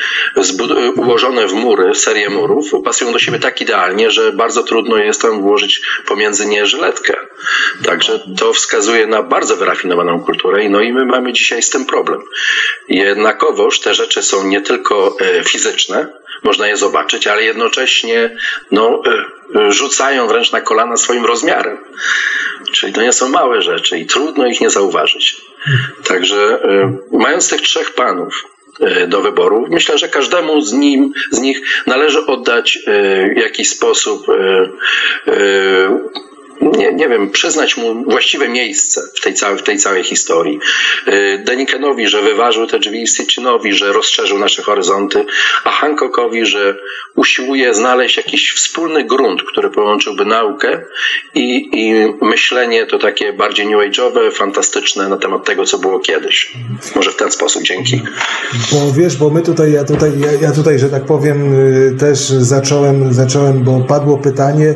ułożone 0.97 1.49
w 1.49 1.53
mury, 1.53 1.95
serię 1.95 2.31
murów, 2.31 2.71
pasują 2.85 3.13
do 3.13 3.19
siebie 3.19 3.39
tak 3.39 3.61
idealnie, 3.61 4.11
że 4.11 4.33
bardzo 4.33 4.63
trudno 4.63 4.97
jest 4.97 5.23
tam 5.23 5.43
włożyć 5.43 5.81
pomiędzy 6.07 6.47
nie 6.47 6.67
żyletkę. 6.67 7.15
Także 7.85 8.21
to 8.39 8.53
wskazuje 8.53 9.07
na 9.07 9.23
bardzo 9.23 9.57
wyrafinowaną 9.57 10.21
kulturę 10.21 10.57
no 10.71 10.81
i 10.81 10.93
my 10.93 11.05
mamy 11.05 11.33
dzisiaj 11.33 11.63
z 11.63 11.71
tym 11.71 11.87
problem. 11.87 12.21
Jednakowoż 12.89 13.81
te 13.81 13.95
rzeczy 13.95 14.23
są 14.23 14.47
nie 14.47 14.61
tylko 14.61 15.17
e, 15.21 15.45
fizyczne, 15.45 16.07
można 16.43 16.69
je 16.69 16.77
zobaczyć, 16.77 17.27
ale 17.27 17.45
jednocześnie 17.45 18.37
no, 18.71 19.03
e, 19.55 19.73
rzucają 19.73 20.27
wręcz 20.27 20.53
na 20.53 20.61
kolana 20.61 20.97
swoim 20.97 21.25
rozmiarem. 21.25 21.79
Czyli 22.73 22.93
to 22.93 23.03
nie 23.03 23.13
są 23.13 23.29
małe 23.29 23.63
rzeczy 23.63 23.99
i 23.99 24.07
trudno 24.07 24.47
ich 24.47 24.61
nie 24.61 24.71
zauważyć. 24.71 25.46
Także 26.05 26.63
e, 26.63 26.97
mając 27.13 27.49
tych 27.49 27.61
trzech 27.61 27.95
panów 27.95 28.45
e, 28.81 29.07
do 29.07 29.21
wyboru, 29.21 29.67
myślę, 29.71 29.99
że 29.99 30.09
każdemu 30.09 30.61
z, 30.61 30.73
nim, 30.73 31.13
z 31.31 31.41
nich 31.41 31.83
należy 31.87 32.27
oddać 32.27 32.79
w 33.37 33.41
jakiś 33.41 33.69
sposób 33.71 34.27
nie, 36.61 36.93
nie 36.93 37.09
wiem, 37.09 37.31
przyznać 37.31 37.77
mu 37.77 38.05
właściwe 38.05 38.49
miejsce 38.49 39.03
w 39.15 39.21
tej 39.21 39.35
całej, 39.35 39.59
w 39.59 39.63
tej 39.63 39.79
całej 39.79 40.05
historii. 40.05 40.59
Y, 41.09 41.43
Denikenowi, 41.45 42.09
że 42.09 42.23
wyważył 42.23 42.67
te 42.67 42.79
drzwi, 42.79 43.07
Sitchinowi, 43.07 43.73
że 43.73 43.93
rozszerzył 43.93 44.39
nasze 44.39 44.63
horyzonty, 44.63 45.25
a 45.65 45.71
Hancockowi, 45.71 46.47
że 46.47 46.77
usiłuje 47.17 47.75
znaleźć 47.75 48.17
jakiś 48.17 48.53
wspólny 48.53 49.05
grunt, 49.05 49.43
który 49.43 49.71
połączyłby 49.71 50.25
naukę 50.25 50.81
i, 51.35 51.69
i 51.73 51.95
myślenie 52.25 52.87
to 52.87 52.99
takie 52.99 53.33
bardziej 53.33 53.67
new 53.67 53.81
age'owe, 53.81 54.33
fantastyczne 54.33 55.09
na 55.09 55.17
temat 55.17 55.45
tego, 55.45 55.65
co 55.65 55.79
było 55.79 56.01
kiedyś. 56.01 56.53
Może 56.97 57.11
w 57.11 57.17
ten 57.17 57.33
sposób, 57.33 57.63
dzięki. 57.63 58.03
Bo 58.73 58.93
wiesz, 58.93 59.17
bo 59.17 59.31
my 59.31 59.43
tutaj, 59.43 59.73
ja 59.73 59.85
tutaj, 59.85 60.11
ja, 60.19 60.33
ja 60.49 60.53
tutaj, 60.53 60.79
że 60.79 60.89
tak 60.89 61.05
powiem, 61.05 61.55
y, 61.55 61.97
też 62.01 62.19
zacząłem, 62.29 63.15
zacząłem, 63.15 63.65
bo 63.65 63.81
padło 63.81 64.19
pytanie 64.19 64.67
y, 64.67 64.75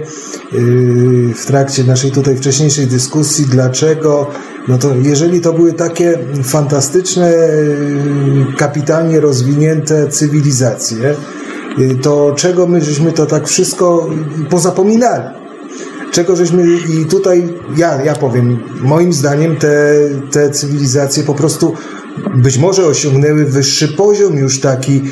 w 1.34 1.46
trakcie 1.46 1.69
trakcie 1.70 1.90
naszej 1.90 2.10
tutaj 2.10 2.36
wcześniejszej 2.36 2.86
dyskusji, 2.86 3.46
dlaczego, 3.46 4.30
no 4.68 4.78
to 4.78 4.94
jeżeli 5.02 5.40
to 5.40 5.52
były 5.52 5.72
takie 5.72 6.18
fantastyczne, 6.44 7.32
kapitalnie 8.58 9.20
rozwinięte 9.20 10.08
cywilizacje, 10.08 11.14
to 12.02 12.34
czego 12.36 12.66
my 12.66 12.80
żeśmy 12.80 13.12
to 13.12 13.26
tak 13.26 13.48
wszystko 13.48 14.10
pozapominali? 14.50 15.24
Czego 16.12 16.36
żeśmy 16.36 16.64
i 16.88 17.04
tutaj 17.04 17.48
ja, 17.76 18.02
ja 18.04 18.14
powiem, 18.14 18.58
moim 18.80 19.12
zdaniem 19.12 19.56
te, 19.56 19.94
te 20.30 20.50
cywilizacje 20.50 21.22
po 21.22 21.34
prostu 21.34 21.74
być 22.34 22.58
może 22.58 22.86
osiągnęły 22.86 23.44
wyższy 23.44 23.88
poziom 23.88 24.36
już 24.36 24.60
taki, 24.60 25.02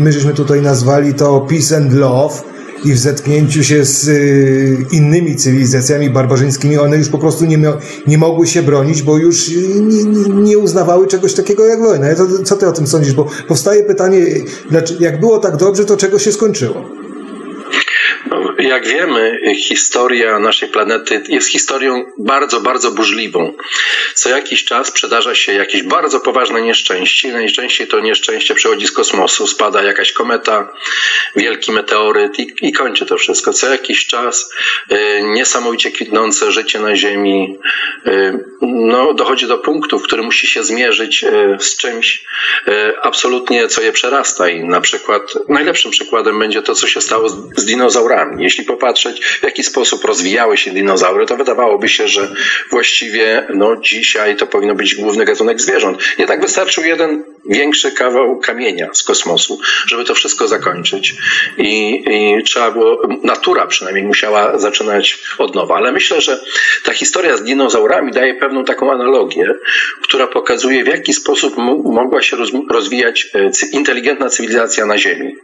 my 0.00 0.12
żeśmy 0.12 0.34
tutaj 0.34 0.62
nazwali 0.62 1.14
to 1.14 1.40
peace 1.40 1.76
and 1.76 1.92
love, 1.92 2.42
i 2.86 2.92
w 2.92 2.98
zetknięciu 2.98 3.64
się 3.64 3.84
z 3.84 4.08
y, 4.08 4.86
innymi 4.92 5.36
cywilizacjami 5.36 6.10
barbarzyńskimi, 6.10 6.78
one 6.78 6.96
już 6.96 7.08
po 7.08 7.18
prostu 7.18 7.44
nie, 7.44 7.58
nie 8.06 8.18
mogły 8.18 8.46
się 8.46 8.62
bronić, 8.62 9.02
bo 9.02 9.18
już 9.18 9.50
nie, 9.80 10.04
nie 10.34 10.58
uznawały 10.58 11.06
czegoś 11.06 11.34
takiego 11.34 11.66
jak 11.66 11.80
wojna. 11.80 12.06
co 12.44 12.56
ty 12.56 12.68
o 12.68 12.72
tym 12.72 12.86
sądzisz? 12.86 13.14
Bo 13.14 13.26
powstaje 13.48 13.84
pytanie, 13.84 14.26
jak 15.00 15.20
było 15.20 15.38
tak 15.38 15.56
dobrze, 15.56 15.84
to 15.84 15.96
czego 15.96 16.18
się 16.18 16.32
skończyło? 16.32 16.90
Jak 18.58 18.86
wiemy, 18.86 19.40
historia 19.54 20.38
naszej 20.38 20.68
planety 20.68 21.22
jest 21.28 21.48
historią 21.48 22.04
bardzo, 22.18 22.60
bardzo 22.60 22.90
burzliwą. 22.90 23.54
Co 24.14 24.28
jakiś 24.28 24.64
czas 24.64 24.90
przydarza 24.90 25.34
się 25.34 25.52
jakieś 25.52 25.82
bardzo 25.82 26.20
poważne 26.20 26.62
nieszczęście. 26.62 27.32
Najczęściej 27.32 27.86
to 27.86 28.00
nieszczęście 28.00 28.54
przychodzi 28.54 28.86
z 28.86 28.92
kosmosu, 28.92 29.46
spada 29.46 29.82
jakaś 29.82 30.12
kometa, 30.12 30.72
wielki 31.36 31.72
meteoryt 31.72 32.38
i, 32.38 32.52
i 32.62 32.72
kończy 32.72 33.06
to 33.06 33.16
wszystko. 33.16 33.52
Co 33.52 33.68
jakiś 33.70 34.06
czas 34.06 34.50
y, 34.92 35.22
niesamowicie 35.22 35.90
kwitnące 35.90 36.52
życie 36.52 36.80
na 36.80 36.96
Ziemi 36.96 37.58
y, 38.06 38.44
no, 38.62 39.14
dochodzi 39.14 39.46
do 39.46 39.58
punktu, 39.58 39.98
w 39.98 40.02
którym 40.02 40.24
musi 40.24 40.46
się 40.46 40.64
zmierzyć 40.64 41.24
y, 41.24 41.56
z 41.60 41.76
czymś 41.76 42.24
absolutnie, 43.02 43.68
co 43.68 43.82
je 43.82 43.92
przerasta. 43.92 44.48
I 44.48 44.64
na 44.64 44.80
przykład 44.80 45.22
najlepszym 45.48 45.90
przykładem 45.90 46.38
będzie 46.38 46.62
to, 46.62 46.74
co 46.74 46.88
się 46.88 47.00
stało 47.00 47.28
z, 47.28 47.36
z 47.56 47.64
dinozaurami. 47.64 48.45
Jeśli 48.46 48.64
popatrzeć, 48.64 49.24
w 49.24 49.42
jaki 49.42 49.62
sposób 49.62 50.04
rozwijały 50.04 50.56
się 50.56 50.70
dinozaury, 50.70 51.26
to 51.26 51.36
wydawałoby 51.36 51.88
się, 51.88 52.08
że 52.08 52.32
właściwie 52.70 53.46
no, 53.54 53.76
dzisiaj 53.76 54.36
to 54.36 54.46
powinno 54.46 54.74
być 54.74 54.94
główny 54.94 55.24
gatunek 55.24 55.60
zwierząt. 55.60 55.98
Jednak 56.18 56.40
wystarczył 56.40 56.84
jeden 56.84 57.24
większy 57.48 57.92
kawał 57.92 58.38
kamienia 58.38 58.88
z 58.94 59.02
kosmosu, 59.02 59.60
żeby 59.86 60.04
to 60.04 60.14
wszystko 60.14 60.48
zakończyć. 60.48 61.14
I, 61.58 62.04
I, 62.10 62.42
trzeba 62.44 62.70
było, 62.70 63.02
natura 63.22 63.66
przynajmniej 63.66 64.04
musiała 64.04 64.58
zaczynać 64.58 65.18
od 65.38 65.54
nowa. 65.54 65.76
Ale 65.76 65.92
myślę, 65.92 66.20
że 66.20 66.40
ta 66.84 66.92
historia 66.92 67.36
z 67.36 67.42
dinozaurami 67.42 68.12
daje 68.12 68.34
pewną 68.34 68.64
taką 68.64 68.92
analogię, 68.92 69.54
która 70.02 70.26
pokazuje, 70.26 70.84
w 70.84 70.86
jaki 70.86 71.12
sposób 71.12 71.56
mogła 71.84 72.22
się 72.22 72.36
rozwijać 72.70 73.28
e, 73.34 73.50
inteligentna 73.72 74.28
cywilizacja 74.28 74.86
na 74.86 74.98
Ziemi. 74.98 75.36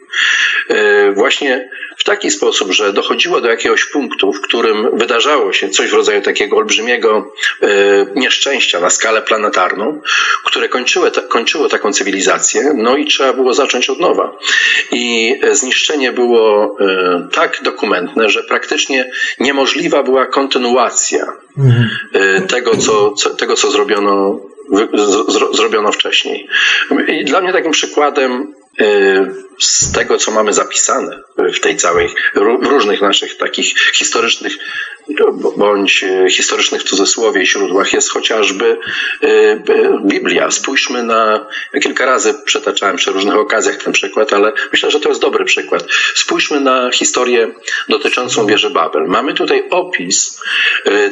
E, 0.68 1.12
właśnie 1.12 1.68
w 1.98 2.04
taki 2.04 2.30
sposób, 2.30 2.72
że 2.72 2.92
dochodziło 2.92 3.40
do 3.40 3.50
jakiegoś 3.50 3.84
punktu, 3.84 4.32
w 4.32 4.40
którym 4.40 4.98
wydarzało 4.98 5.52
się 5.52 5.68
coś 5.68 5.90
w 5.90 5.94
rodzaju 5.94 6.22
takiego 6.22 6.56
olbrzymiego 6.56 7.32
e, 7.62 7.66
nieszczęścia 8.14 8.80
na 8.80 8.90
skalę 8.90 9.22
planetarną, 9.22 10.00
które 10.44 10.68
kończyło, 10.68 11.06
kończyło 11.28 11.68
taką 11.68 11.91
cywilizację, 11.92 12.72
no 12.74 12.96
i 12.96 13.06
trzeba 13.06 13.32
było 13.32 13.54
zacząć 13.54 13.90
od 13.90 14.00
nowa. 14.00 14.36
I 14.92 15.36
zniszczenie 15.52 16.12
było 16.12 16.76
e, 16.80 17.28
tak 17.32 17.60
dokumentne, 17.64 18.30
że 18.30 18.42
praktycznie 18.42 19.10
niemożliwa 19.40 20.02
była 20.02 20.26
kontynuacja 20.26 21.26
mhm. 21.58 21.88
tego, 22.46 22.76
co, 22.76 23.12
co, 23.12 23.30
tego, 23.30 23.54
co 23.54 23.70
zrobiono, 23.70 24.40
z, 25.28 25.56
zrobiono 25.56 25.92
wcześniej. 25.92 26.48
I 27.08 27.24
dla 27.24 27.40
mnie 27.40 27.52
takim 27.52 27.72
przykładem 27.72 28.54
z 29.58 29.92
tego, 29.92 30.16
co 30.16 30.30
mamy 30.30 30.52
zapisane 30.52 31.20
w 31.36 31.60
tej 31.60 31.76
całej, 31.76 32.08
w 32.34 32.66
różnych 32.66 33.00
naszych 33.00 33.36
takich 33.36 33.74
historycznych 33.94 34.56
bądź 35.56 36.04
e, 36.04 36.30
historycznych 36.30 36.80
w 36.80 36.84
cudzysłowie 36.84 37.46
źródłach 37.46 37.92
jest 37.92 38.10
chociażby 38.10 38.78
e, 39.22 39.98
Biblia. 40.04 40.50
Spójrzmy 40.50 41.02
na, 41.02 41.46
ja 41.72 41.80
kilka 41.80 42.06
razy 42.06 42.34
przetaczałem 42.44 42.96
przy 42.96 43.12
różnych 43.12 43.36
okazjach 43.36 43.76
ten 43.76 43.92
przykład, 43.92 44.32
ale 44.32 44.52
myślę, 44.72 44.90
że 44.90 45.00
to 45.00 45.08
jest 45.08 45.20
dobry 45.20 45.44
przykład. 45.44 45.84
Spójrzmy 46.14 46.60
na 46.60 46.90
historię 46.90 47.54
dotyczącą 47.88 48.46
wieży 48.46 48.70
Babel. 48.70 49.06
Mamy 49.06 49.34
tutaj 49.34 49.68
opis 49.70 50.40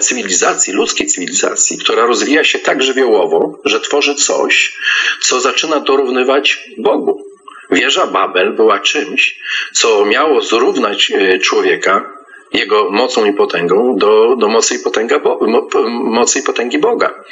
cywilizacji, 0.01 0.73
ludzkiej 0.73 1.07
cywilizacji, 1.07 1.79
która 1.79 2.07
rozwija 2.07 2.45
się 2.45 2.59
tak 2.59 2.83
żywiołowo, 2.83 3.59
że 3.65 3.81
tworzy 3.81 4.15
coś, 4.15 4.77
co 5.21 5.41
zaczyna 5.41 5.81
dorównywać 5.81 6.69
Bogu. 6.79 7.30
Wieża 7.73 8.07
Babel 8.07 8.53
była 8.53 8.79
czymś, 8.79 9.39
co 9.73 10.05
miało 10.05 10.43
zrównać 10.43 11.11
e, 11.11 11.39
człowieka 11.39 12.20
jego 12.53 12.91
mocą 12.91 13.25
i 13.25 13.33
potęgą 13.33 13.97
do, 13.97 14.37
do 14.37 14.49
mocy, 14.49 14.75
i 14.75 14.79
potęga 14.79 15.19
Bo, 15.19 15.39
mocy 15.89 16.39
i 16.39 16.43
potęgi 16.43 16.79
Boga. 16.79 17.25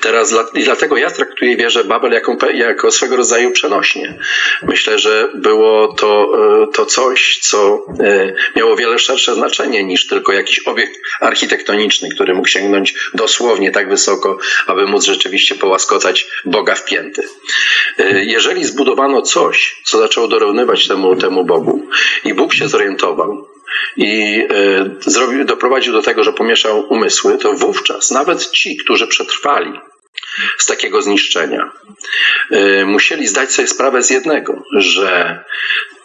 Teraz 0.00 0.34
i 0.54 0.64
dlatego 0.64 0.96
ja 0.96 1.10
traktuję 1.10 1.56
wieżę 1.56 1.84
Babel 1.84 2.12
jako, 2.12 2.36
jako 2.54 2.90
swego 2.90 3.16
rodzaju 3.16 3.50
przenośnie. 3.50 4.18
Myślę, 4.62 4.98
że 4.98 5.28
było 5.34 5.92
to, 5.92 6.32
e, 6.62 6.66
to 6.72 6.86
coś, 6.86 7.38
co 7.42 7.86
e, 8.00 8.34
miało 8.56 8.76
wiele 8.76 8.98
szersze 8.98 9.34
znaczenie 9.34 9.84
niż 9.84 10.06
tylko 10.06 10.32
jakiś 10.32 10.66
obiekt 10.66 11.00
architektoniczny, 11.20 12.08
który 12.08 12.34
mógł 12.34 12.48
sięgnąć 12.48 12.94
dosłownie 13.14 13.70
tak 13.70 13.88
wysoko, 13.88 14.38
aby 14.66 14.86
móc 14.86 15.04
rzeczywiście 15.04 15.54
połaskotać 15.54 16.26
Boga 16.44 16.74
w 16.74 16.84
pięty. 16.84 17.22
E, 17.98 18.24
jeżeli 18.24 18.64
zbudowano 18.64 19.22
coś, 19.22 19.82
co 19.84 19.98
zaczęło 19.98 20.28
dorównywać 20.28 20.88
temu, 20.88 21.16
temu 21.16 21.44
Bogu 21.44 21.86
i 22.24 22.34
Bóg 22.34 22.54
się 22.54 22.68
zorientował, 22.68 23.51
i 23.96 24.42
e, 24.50 25.10
zrobił, 25.10 25.44
doprowadził 25.44 25.92
do 25.92 26.02
tego, 26.02 26.24
że 26.24 26.32
pomieszał 26.32 26.86
umysły, 26.88 27.38
to 27.38 27.52
wówczas 27.52 28.10
nawet 28.10 28.50
ci, 28.50 28.76
którzy 28.76 29.06
przetrwali 29.06 29.72
z 30.58 30.66
takiego 30.66 31.02
zniszczenia. 31.02 31.72
Y, 32.52 32.84
musieli 32.86 33.26
zdać 33.26 33.52
sobie 33.52 33.68
sprawę 33.68 34.02
z 34.02 34.10
jednego, 34.10 34.64
że 34.72 35.44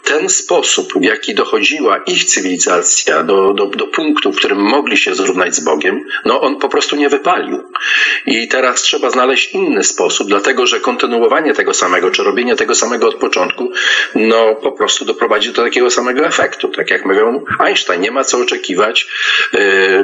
ten 0.07 0.29
sposób, 0.29 0.93
w 0.93 1.03
jaki 1.03 1.35
dochodziła 1.35 1.97
ich 1.97 2.25
cywilizacja 2.25 3.23
do, 3.23 3.53
do, 3.53 3.65
do 3.65 3.87
punktu, 3.87 4.31
w 4.31 4.37
którym 4.37 4.59
mogli 4.59 4.97
się 4.97 5.15
zrównać 5.15 5.55
z 5.55 5.59
Bogiem, 5.59 6.05
no 6.25 6.41
on 6.41 6.59
po 6.59 6.69
prostu 6.69 6.95
nie 6.95 7.09
wypalił. 7.09 7.63
I 8.25 8.47
teraz 8.47 8.81
trzeba 8.81 9.09
znaleźć 9.09 9.53
inny 9.53 9.83
sposób, 9.83 10.27
dlatego 10.27 10.67
że 10.67 10.79
kontynuowanie 10.79 11.53
tego 11.53 11.73
samego, 11.73 12.11
czy 12.11 12.23
robienie 12.23 12.55
tego 12.55 12.75
samego 12.75 13.07
od 13.07 13.15
początku, 13.15 13.71
no 14.15 14.55
po 14.55 14.71
prostu 14.71 15.05
doprowadzi 15.05 15.51
do 15.51 15.63
takiego 15.63 15.91
samego 15.91 16.25
efektu. 16.25 16.67
Tak 16.69 16.91
jak 16.91 17.05
mówią 17.05 17.43
Einstein, 17.59 18.01
nie 18.01 18.11
ma 18.11 18.23
co 18.23 18.37
oczekiwać 18.37 19.07
yy, 19.53 19.59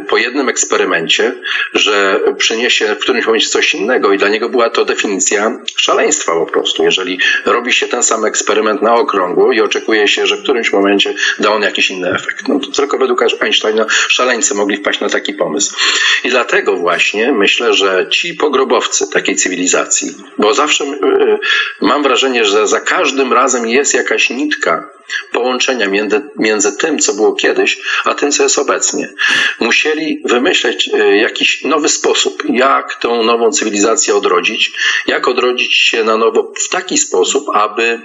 po 0.09 0.17
jednym 0.17 0.49
eksperymencie, 0.49 1.35
że 1.73 2.19
przyniesie 2.37 2.95
w 2.95 2.99
którymś 2.99 3.25
momencie 3.25 3.47
coś 3.47 3.75
innego 3.75 4.13
i 4.13 4.17
dla 4.17 4.29
niego 4.29 4.49
była 4.49 4.69
to 4.69 4.85
definicja 4.85 5.59
szaleństwa 5.75 6.31
po 6.31 6.45
prostu. 6.45 6.83
Jeżeli 6.83 7.19
robi 7.45 7.73
się 7.73 7.87
ten 7.87 8.03
sam 8.03 8.25
eksperyment 8.25 8.81
na 8.81 8.95
okrągło 8.95 9.51
i 9.51 9.61
oczekuje 9.61 9.92
oczekuje 9.93 10.07
się, 10.07 10.27
że 10.27 10.37
w 10.37 10.43
którymś 10.43 10.73
momencie 10.73 11.13
da 11.39 11.51
on 11.51 11.61
jakiś 11.61 11.89
inny 11.89 12.09
efekt. 12.11 12.47
No 12.47 12.59
to 12.59 12.71
tylko 12.71 12.97
według 12.97 13.21
Einsteina 13.41 13.85
szaleńcy 13.89 14.55
mogli 14.55 14.77
wpaść 14.77 14.99
na 14.99 15.09
taki 15.09 15.33
pomysł. 15.33 15.75
I 16.23 16.29
dlatego 16.29 16.77
właśnie 16.77 17.31
myślę, 17.31 17.73
że 17.73 18.07
ci 18.09 18.33
pogrobowcy 18.33 19.09
takiej 19.09 19.35
cywilizacji, 19.35 20.15
bo 20.37 20.53
zawsze 20.53 20.85
yy, 20.85 21.39
mam 21.81 22.03
wrażenie, 22.03 22.45
że 22.45 22.67
za 22.67 22.79
każdym 22.79 23.33
razem 23.33 23.67
jest 23.67 23.93
jakaś 23.93 24.29
nitka 24.29 24.89
połączenia 25.31 25.87
między, 25.87 26.21
między 26.35 26.77
tym, 26.77 26.99
co 26.99 27.13
było 27.13 27.33
kiedyś, 27.33 27.77
a 28.05 28.15
tym, 28.15 28.31
co 28.31 28.43
jest 28.43 28.59
obecnie. 28.59 29.13
Musieli 29.59 30.21
wymyśleć 30.25 30.89
y, 30.93 31.17
jakiś 31.17 31.63
nowy 31.63 31.89
sposób, 31.89 32.43
jak 32.49 32.95
tą 32.95 33.23
nową 33.23 33.51
cywilizację 33.51 34.15
odrodzić, 34.15 34.71
jak 35.07 35.27
odrodzić 35.27 35.75
się 35.75 36.03
na 36.03 36.17
nowo 36.17 36.53
w 36.65 36.69
taki 36.69 36.97
sposób, 36.97 37.49
aby 37.53 38.01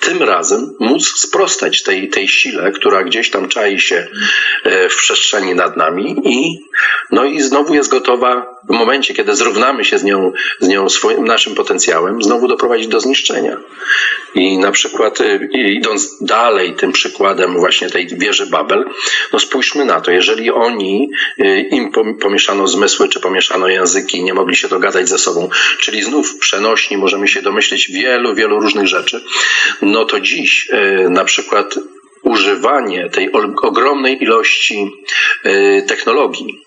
tym 0.00 0.22
razem 0.22 0.74
móc 0.80 1.08
sprostać 1.08 1.82
tej, 1.82 2.08
tej 2.08 2.28
sile, 2.28 2.72
która 2.72 3.04
gdzieś 3.04 3.30
tam 3.30 3.48
czai 3.48 3.80
się 3.80 4.06
e, 4.64 4.88
w 4.88 4.96
przestrzeni 4.96 5.54
nad 5.54 5.76
nami 5.76 6.16
i, 6.24 6.58
no 7.10 7.24
i 7.24 7.42
znowu 7.42 7.74
jest 7.74 7.90
gotowa 7.90 8.61
w 8.68 8.72
momencie, 8.72 9.14
kiedy 9.14 9.34
zrównamy 9.34 9.84
się 9.84 9.98
z 9.98 10.04
nią, 10.04 10.32
z 10.60 10.68
nią 10.68 10.88
swoim, 10.88 11.24
naszym 11.24 11.54
potencjałem, 11.54 12.22
znowu 12.22 12.48
doprowadzić 12.48 12.88
do 12.88 13.00
zniszczenia. 13.00 13.56
I 14.34 14.58
na 14.58 14.72
przykład 14.72 15.20
y, 15.20 15.48
idąc 15.54 16.16
dalej 16.20 16.74
tym 16.74 16.92
przykładem 16.92 17.58
właśnie 17.58 17.90
tej 17.90 18.06
wieży 18.06 18.46
Babel, 18.46 18.84
no 19.32 19.38
spójrzmy 19.38 19.84
na 19.84 20.00
to, 20.00 20.10
jeżeli 20.10 20.50
oni, 20.50 21.10
y, 21.38 21.60
im 21.70 21.92
pomieszano 22.20 22.68
zmysły, 22.68 23.08
czy 23.08 23.20
pomieszano 23.20 23.68
języki, 23.68 24.22
nie 24.22 24.34
mogli 24.34 24.56
się 24.56 24.68
dogadać 24.68 25.08
ze 25.08 25.18
sobą, 25.18 25.48
czyli 25.78 26.02
znów 26.02 26.38
przenośni, 26.38 26.96
możemy 26.96 27.28
się 27.28 27.42
domyśleć 27.42 27.90
wielu, 27.90 28.34
wielu 28.34 28.60
różnych 28.60 28.86
rzeczy, 28.86 29.24
no 29.82 30.04
to 30.04 30.20
dziś 30.20 30.70
y, 30.70 31.10
na 31.10 31.24
przykład 31.24 31.74
używanie 32.22 33.10
tej 33.10 33.32
ogromnej 33.62 34.22
ilości 34.22 34.90
technologii, 35.86 36.64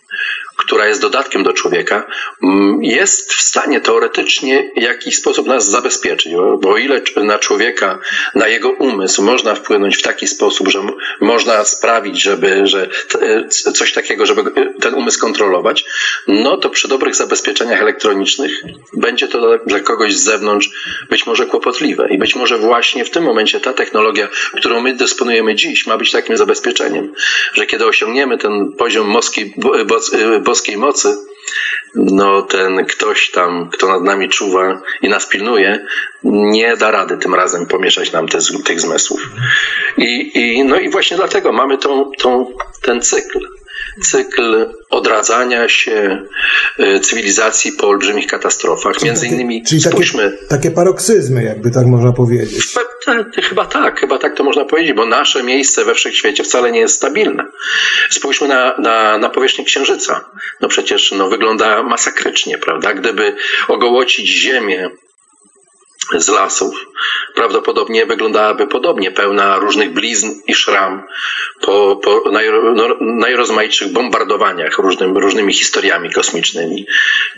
która 0.58 0.88
jest 0.88 1.02
dodatkiem 1.02 1.44
do 1.44 1.54
człowieka, 1.54 2.08
mm, 2.44 2.84
jest 2.84 3.34
w 3.34 3.42
stanie 3.42 3.82
teoretycznie 3.82 4.72
w 4.78 4.82
jakiś 4.82 5.16
sposób 5.16 5.48
nas 5.48 5.70
zabezpieczyć. 5.70 6.34
Bo 6.62 6.70
o 6.70 6.78
ile 6.78 7.02
na 7.18 7.40
człowieka, 7.40 8.00
na 8.36 8.48
jego 8.48 8.70
umysł 8.70 9.24
można 9.24 9.56
wpłynąć 9.56 9.98
w 9.98 10.02
taki 10.02 10.28
sposób, 10.28 10.68
że 10.68 10.80
można 11.22 11.64
sprawić, 11.64 12.22
żeby, 12.22 12.68
że 12.68 12.90
coś 13.50 13.94
takiego, 13.94 14.26
żeby 14.26 14.44
ten 14.82 14.94
umysł 14.94 15.20
kontrolować, 15.20 15.86
no 16.28 16.58
to 16.58 16.70
przy 16.70 16.88
dobrych 16.88 17.16
zabezpieczeniach 17.16 17.82
elektronicznych 17.82 18.64
będzie 18.94 19.28
to 19.28 19.58
dla 19.66 19.80
kogoś 19.80 20.16
z 20.16 20.24
zewnątrz 20.24 20.70
być 21.10 21.26
może 21.26 21.46
kłopotliwe. 21.46 22.08
I 22.10 22.18
być 22.18 22.36
może 22.36 22.58
właśnie 22.58 23.06
w 23.06 23.10
tym 23.10 23.24
momencie 23.24 23.60
ta 23.60 23.74
technologia, 23.74 24.28
którą 24.58 24.82
my 24.82 24.94
dysponujemy 24.94 25.56
dziś, 25.56 25.88
ma 25.88 25.98
być 25.98 26.12
takim 26.12 26.38
zabezpieczeniem, 26.38 27.14
że 27.54 27.66
kiedy 27.66 27.86
osiągniemy 27.86 28.38
ten 28.38 28.74
poziom 28.78 29.08
moski, 29.08 29.54
boskiej 30.46 30.78
mocy, 30.78 31.18
no 31.96 32.42
ten 32.42 32.86
ktoś 32.86 33.32
tam, 33.32 33.70
kto 33.70 33.88
nad 33.88 34.04
nami 34.04 34.30
czuwa 34.30 34.82
i 35.02 35.10
nas 35.10 35.28
pilnuje, 35.28 35.86
nie 36.24 36.78
da 36.78 36.92
rady 36.92 37.18
tym 37.18 37.36
razem 37.36 37.66
pomieszać 37.66 38.12
nam 38.12 38.28
te, 38.28 38.40
tych 38.66 38.82
zmysłów. 38.82 39.22
I, 39.98 40.32
i, 40.40 40.64
no 40.64 40.80
i 40.80 40.90
właśnie 40.90 41.18
dlatego 41.18 41.52
mamy 41.52 41.78
tą, 41.78 42.12
tą, 42.18 42.54
ten 42.82 43.02
cykl 43.02 43.40
cykl 44.04 44.74
odradzania 44.90 45.70
się 45.70 46.22
e, 46.80 47.00
cywilizacji 47.00 47.72
po 47.72 47.88
olbrzymich 47.88 48.28
katastrofach. 48.28 49.02
Między 49.02 49.28
innymi 49.28 49.64
czyli 49.64 49.82
spójrzmy... 49.82 50.32
Takie, 50.32 50.48
takie 50.48 50.72
paroksyzmy, 50.72 51.44
jakby 51.44 51.72
tak 51.72 51.86
można 51.86 52.12
powiedzieć. 52.12 52.66
Chyba, 53.06 53.24
chyba 53.44 53.66
tak, 53.66 54.00
chyba 54.00 54.18
tak 54.18 54.36
to 54.36 54.44
można 54.44 54.66
powiedzieć, 54.66 54.94
bo 54.94 55.06
nasze 55.06 55.44
miejsce 55.44 55.86
we 55.86 55.96
wszechświecie 55.96 56.44
wcale 56.44 56.72
nie 56.72 56.80
jest 56.80 56.96
stabilne. 56.96 57.46
Spójrzmy 58.10 58.48
na, 58.48 58.78
na, 58.78 59.18
na 59.18 59.30
powierzchnię 59.30 59.66
Księżyca. 59.66 60.26
No 60.62 60.68
przecież 60.68 61.12
no, 61.12 61.30
wygląda 61.30 61.84
masakrycznie, 61.84 62.58
prawda? 62.58 62.94
Gdyby 62.94 63.36
ogołocić 63.68 64.30
Ziemię 64.30 64.90
z 66.14 66.28
lasów, 66.28 66.86
prawdopodobnie 67.36 68.06
wyglądałaby 68.06 68.68
podobnie, 68.68 69.12
pełna 69.12 69.58
różnych 69.60 69.94
blizn 69.94 70.32
i 70.48 70.56
szram 70.56 71.04
po, 71.62 71.96
po 71.96 72.24
no, 72.76 72.88
najrozmaitszych 73.00 73.92
bombardowaniach 73.92 74.78
różnym, 74.78 75.18
różnymi 75.18 75.54
historiami 75.54 76.12
kosmicznymi. 76.12 76.86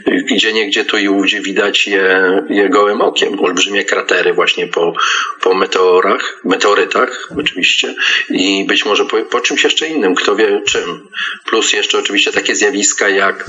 Gdzie 0.08 0.54
niegdzie 0.54 0.86
tu 0.86 0.98
i 0.98 1.10
ówdzie 1.10 1.42
widać 1.42 1.88
je, 1.88 2.42
je 2.50 2.70
gołym 2.70 3.02
okiem. 3.02 3.40
Olbrzymie 3.40 3.86
kratery 3.86 4.34
właśnie 4.34 4.68
po, 4.68 4.94
po 5.42 5.54
meteorach, 5.54 6.42
meteorytach 6.44 7.30
oczywiście 7.40 7.96
i 8.30 8.66
być 8.68 8.86
może 8.86 9.06
po, 9.06 9.18
po 9.18 9.40
czymś 9.40 9.64
jeszcze 9.64 9.88
innym, 9.88 10.16
kto 10.16 10.36
wie 10.36 10.62
czym. 10.68 11.08
Plus 11.46 11.74
jeszcze 11.74 11.98
oczywiście 11.98 12.32
takie 12.32 12.56
zjawiska 12.56 13.10
jak, 13.10 13.46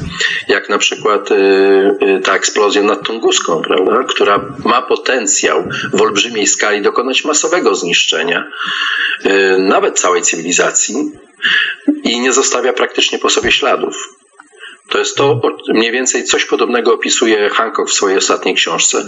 jak 0.48 0.68
na 0.68 0.78
przykład 0.78 1.30
y, 1.30 1.34
y, 1.34 2.20
ta 2.24 2.36
eksplozja 2.36 2.82
nad 2.82 3.02
Tunguską, 3.02 3.62
prawda, 3.62 4.04
która 4.08 4.44
ma 4.64 4.82
potencjał 5.08 5.64
w 5.92 6.02
olbrzymiej 6.02 6.46
skali 6.46 6.82
dokonać 6.82 7.24
masowego 7.24 7.74
zniszczenia 7.74 8.50
y, 9.26 9.58
nawet 9.58 9.98
całej 9.98 10.22
cywilizacji 10.22 10.94
i 12.02 12.20
nie 12.20 12.32
zostawia 12.32 12.72
praktycznie 12.72 13.18
po 13.18 13.30
sobie 13.30 13.52
śladów. 13.52 14.17
To 14.88 14.98
jest 14.98 15.16
to, 15.16 15.40
mniej 15.68 15.92
więcej 15.92 16.24
coś 16.24 16.44
podobnego 16.44 16.94
opisuje 16.94 17.50
Hancock 17.50 17.90
w 17.90 17.94
swojej 17.94 18.18
ostatniej 18.18 18.54
książce, 18.54 19.06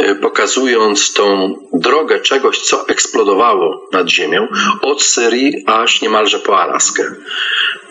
y, 0.00 0.14
pokazując 0.14 1.12
tą 1.12 1.54
drogę 1.72 2.20
czegoś, 2.20 2.58
co 2.58 2.88
eksplodowało 2.88 3.88
nad 3.92 4.08
Ziemią, 4.08 4.48
od 4.82 5.02
Syrii 5.02 5.64
aż 5.66 6.02
niemalże 6.02 6.38
po 6.38 6.60
Alaskę. 6.60 7.14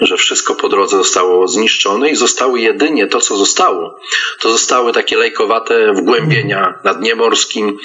Że 0.01 0.17
wszystko 0.17 0.55
po 0.55 0.69
drodze 0.69 0.97
zostało 0.97 1.47
zniszczone 1.47 2.09
i 2.09 2.15
zostały 2.15 2.61
jedynie 2.61 3.07
to, 3.07 3.21
co 3.21 3.37
zostało. 3.37 3.99
To 4.39 4.51
zostały 4.51 4.93
takie 4.93 5.17
lejkowate 5.17 5.93
wgłębienia 5.93 6.79
na 6.83 6.93
dnie 6.93 7.15
morskim 7.15 7.77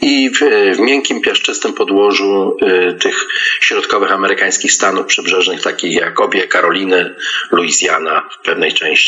i 0.00 0.30
w, 0.30 0.38
w 0.76 0.78
miękkim, 0.78 1.20
piaszczystym 1.20 1.72
podłożu 1.72 2.56
y, 2.62 2.94
tych 2.94 3.26
środkowych 3.60 4.12
amerykańskich 4.12 4.72
stanów 4.72 5.06
przybrzeżnych, 5.06 5.62
takich 5.62 5.94
jak 5.94 6.20
obie 6.20 6.48
Karoliny, 6.48 7.14
Luizjana 7.50 8.28
w 8.30 8.44
pewnej 8.44 8.72
części 8.72 9.01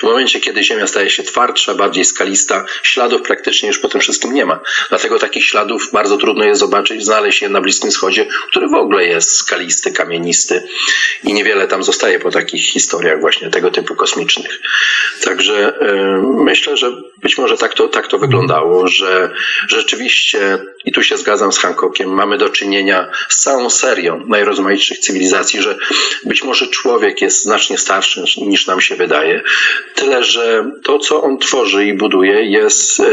w 0.00 0.02
momencie, 0.02 0.40
kiedy 0.40 0.64
Ziemia 0.64 0.86
staje 0.86 1.10
się 1.10 1.22
twardsza, 1.22 1.74
bardziej 1.74 2.04
skalista, 2.04 2.64
śladów 2.82 3.22
praktycznie 3.22 3.68
już 3.68 3.78
po 3.78 3.88
tym 3.88 4.00
wszystkim 4.00 4.34
nie 4.34 4.46
ma. 4.46 4.60
Dlatego 4.88 5.18
takich 5.18 5.44
śladów 5.44 5.92
bardzo 5.92 6.16
trudno 6.16 6.44
jest 6.44 6.60
zobaczyć, 6.60 7.04
znaleźć 7.04 7.42
je 7.42 7.48
na 7.48 7.60
Bliskim 7.60 7.90
Wschodzie, 7.90 8.26
który 8.48 8.68
w 8.68 8.74
ogóle 8.74 9.06
jest 9.06 9.30
skalisty, 9.30 9.92
kamienisty 9.92 10.62
i 11.24 11.32
niewiele 11.32 11.68
tam 11.68 11.82
zostaje 11.82 12.18
po 12.18 12.30
takich 12.30 12.64
historiach 12.64 13.20
właśnie 13.20 13.50
tego 13.50 13.70
typu 13.70 13.94
kosmicznych. 13.94 14.60
Także 15.24 15.78
yy, 15.80 16.44
myślę, 16.44 16.76
że 16.76 16.92
być 17.22 17.38
może 17.38 17.56
tak 17.56 17.74
to, 17.74 17.88
tak 17.88 18.06
to 18.06 18.18
wyglądało, 18.18 18.86
że 18.86 19.30
rzeczywiście, 19.68 20.58
i 20.84 20.92
tu 20.92 21.02
się 21.02 21.16
zgadzam 21.16 21.52
z 21.52 21.58
Hancockiem, 21.58 22.14
mamy 22.14 22.38
do 22.38 22.48
czynienia 22.48 23.10
z 23.28 23.40
całą 23.40 23.70
serią 23.70 24.26
najrozmaitszych 24.26 24.98
cywilizacji, 24.98 25.62
że 25.62 25.76
być 26.24 26.44
może 26.44 26.66
człowiek 26.66 27.22
jest 27.22 27.42
znacznie 27.42 27.78
starszy 27.78 28.24
niż 28.36 28.66
nam 28.66 28.80
się 28.80 28.96
wydaje, 28.96 29.42
Tyle, 29.94 30.24
że 30.24 30.70
to, 30.82 30.98
co 30.98 31.22
on 31.22 31.38
tworzy 31.38 31.86
i 31.86 31.94
buduje, 31.94 32.44
jest 32.44 33.00
e, 33.00 33.04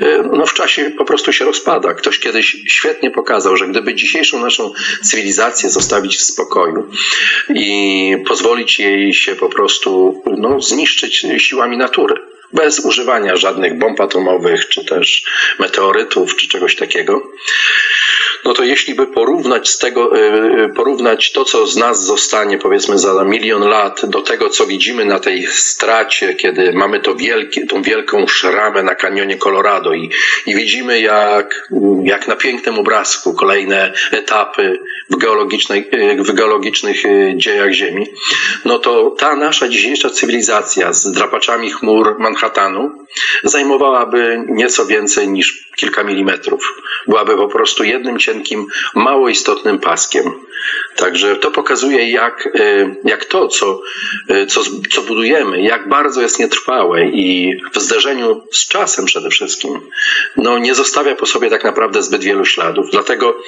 e, 0.00 0.22
no, 0.32 0.46
w 0.46 0.54
czasie 0.54 0.90
po 0.98 1.04
prostu 1.04 1.32
się 1.32 1.44
rozpada. 1.44 1.94
Ktoś 1.94 2.18
kiedyś 2.18 2.56
świetnie 2.68 3.10
pokazał, 3.10 3.56
że 3.56 3.68
gdyby 3.68 3.94
dzisiejszą 3.94 4.40
naszą 4.40 4.72
cywilizację 5.02 5.70
zostawić 5.70 6.16
w 6.16 6.22
spokoju 6.22 6.90
i 7.48 8.16
pozwolić 8.26 8.78
jej 8.78 9.14
się 9.14 9.34
po 9.34 9.48
prostu 9.48 10.22
no, 10.38 10.60
zniszczyć 10.60 11.26
siłami 11.38 11.76
natury, 11.76 12.14
bez 12.56 12.78
używania 12.78 13.36
żadnych 13.36 13.78
bomb 13.78 14.00
atomowych, 14.00 14.68
czy 14.68 14.84
też 14.84 15.24
meteorytów, 15.58 16.36
czy 16.36 16.48
czegoś 16.48 16.76
takiego, 16.76 17.22
no 18.46 18.54
to 18.54 18.64
jeśli 18.64 18.94
by 18.94 19.06
porównać 19.06 19.68
z 19.68 19.78
tego, 19.78 20.16
y, 20.64 20.68
porównać 20.68 21.32
to, 21.32 21.44
co 21.44 21.66
z 21.66 21.76
nas 21.76 22.04
zostanie 22.04 22.58
powiedzmy 22.58 22.98
za 22.98 23.24
milion 23.24 23.62
lat 23.62 24.00
do 24.04 24.22
tego, 24.22 24.48
co 24.48 24.66
widzimy 24.66 25.04
na 25.04 25.20
tej 25.20 25.46
stracie, 25.46 26.34
kiedy 26.34 26.72
mamy 26.72 27.00
to 27.00 27.14
wielkie, 27.14 27.66
tą 27.66 27.82
wielką 27.82 28.26
szramę 28.26 28.82
na 28.82 28.94
kanionie 28.94 29.36
Colorado 29.36 29.94
i, 29.94 30.10
i 30.46 30.54
widzimy 30.54 31.00
jak, 31.00 31.68
jak 32.02 32.28
na 32.28 32.36
pięknym 32.36 32.78
obrazku 32.78 33.34
kolejne 33.34 33.92
etapy 34.12 34.78
w, 35.10 35.16
geologicznej, 35.16 35.90
w 36.18 36.32
geologicznych 36.32 37.02
dziejach 37.36 37.72
Ziemi, 37.72 38.06
no 38.64 38.78
to 38.78 39.10
ta 39.10 39.36
nasza 39.36 39.68
dzisiejsza 39.68 40.10
cywilizacja 40.10 40.92
z 40.92 41.12
drapaczami 41.12 41.70
chmur 41.70 42.18
Manhattanu 42.46 43.06
zajmowałaby 43.44 44.44
nieco 44.48 44.86
więcej 44.86 45.28
niż 45.28 45.68
kilka 45.76 46.04
milimetrów. 46.04 46.82
Byłaby 47.08 47.36
po 47.36 47.48
prostu 47.48 47.84
jednym 47.84 48.18
cienkim, 48.18 48.66
mało 48.94 49.28
istotnym 49.28 49.78
paskiem. 49.78 50.32
Także 50.96 51.36
to 51.36 51.50
pokazuje, 51.50 52.10
jak, 52.10 52.46
y, 52.46 52.96
jak 53.04 53.24
to, 53.24 53.48
co, 53.48 53.80
y, 54.30 54.46
co, 54.46 54.60
co 54.90 55.02
budujemy, 55.02 55.62
jak 55.62 55.88
bardzo 55.88 56.22
jest 56.22 56.38
nietrwałe 56.38 57.06
i 57.06 57.56
w 57.74 57.80
zderzeniu 57.80 58.42
z 58.52 58.68
czasem 58.68 59.04
przede 59.04 59.30
wszystkim, 59.30 59.80
no 60.36 60.58
nie 60.58 60.74
zostawia 60.74 61.14
po 61.14 61.26
sobie 61.26 61.50
tak 61.50 61.64
naprawdę 61.64 62.02
zbyt 62.02 62.24
wielu 62.24 62.44
śladów. 62.44 62.90
Dlatego 62.90 63.38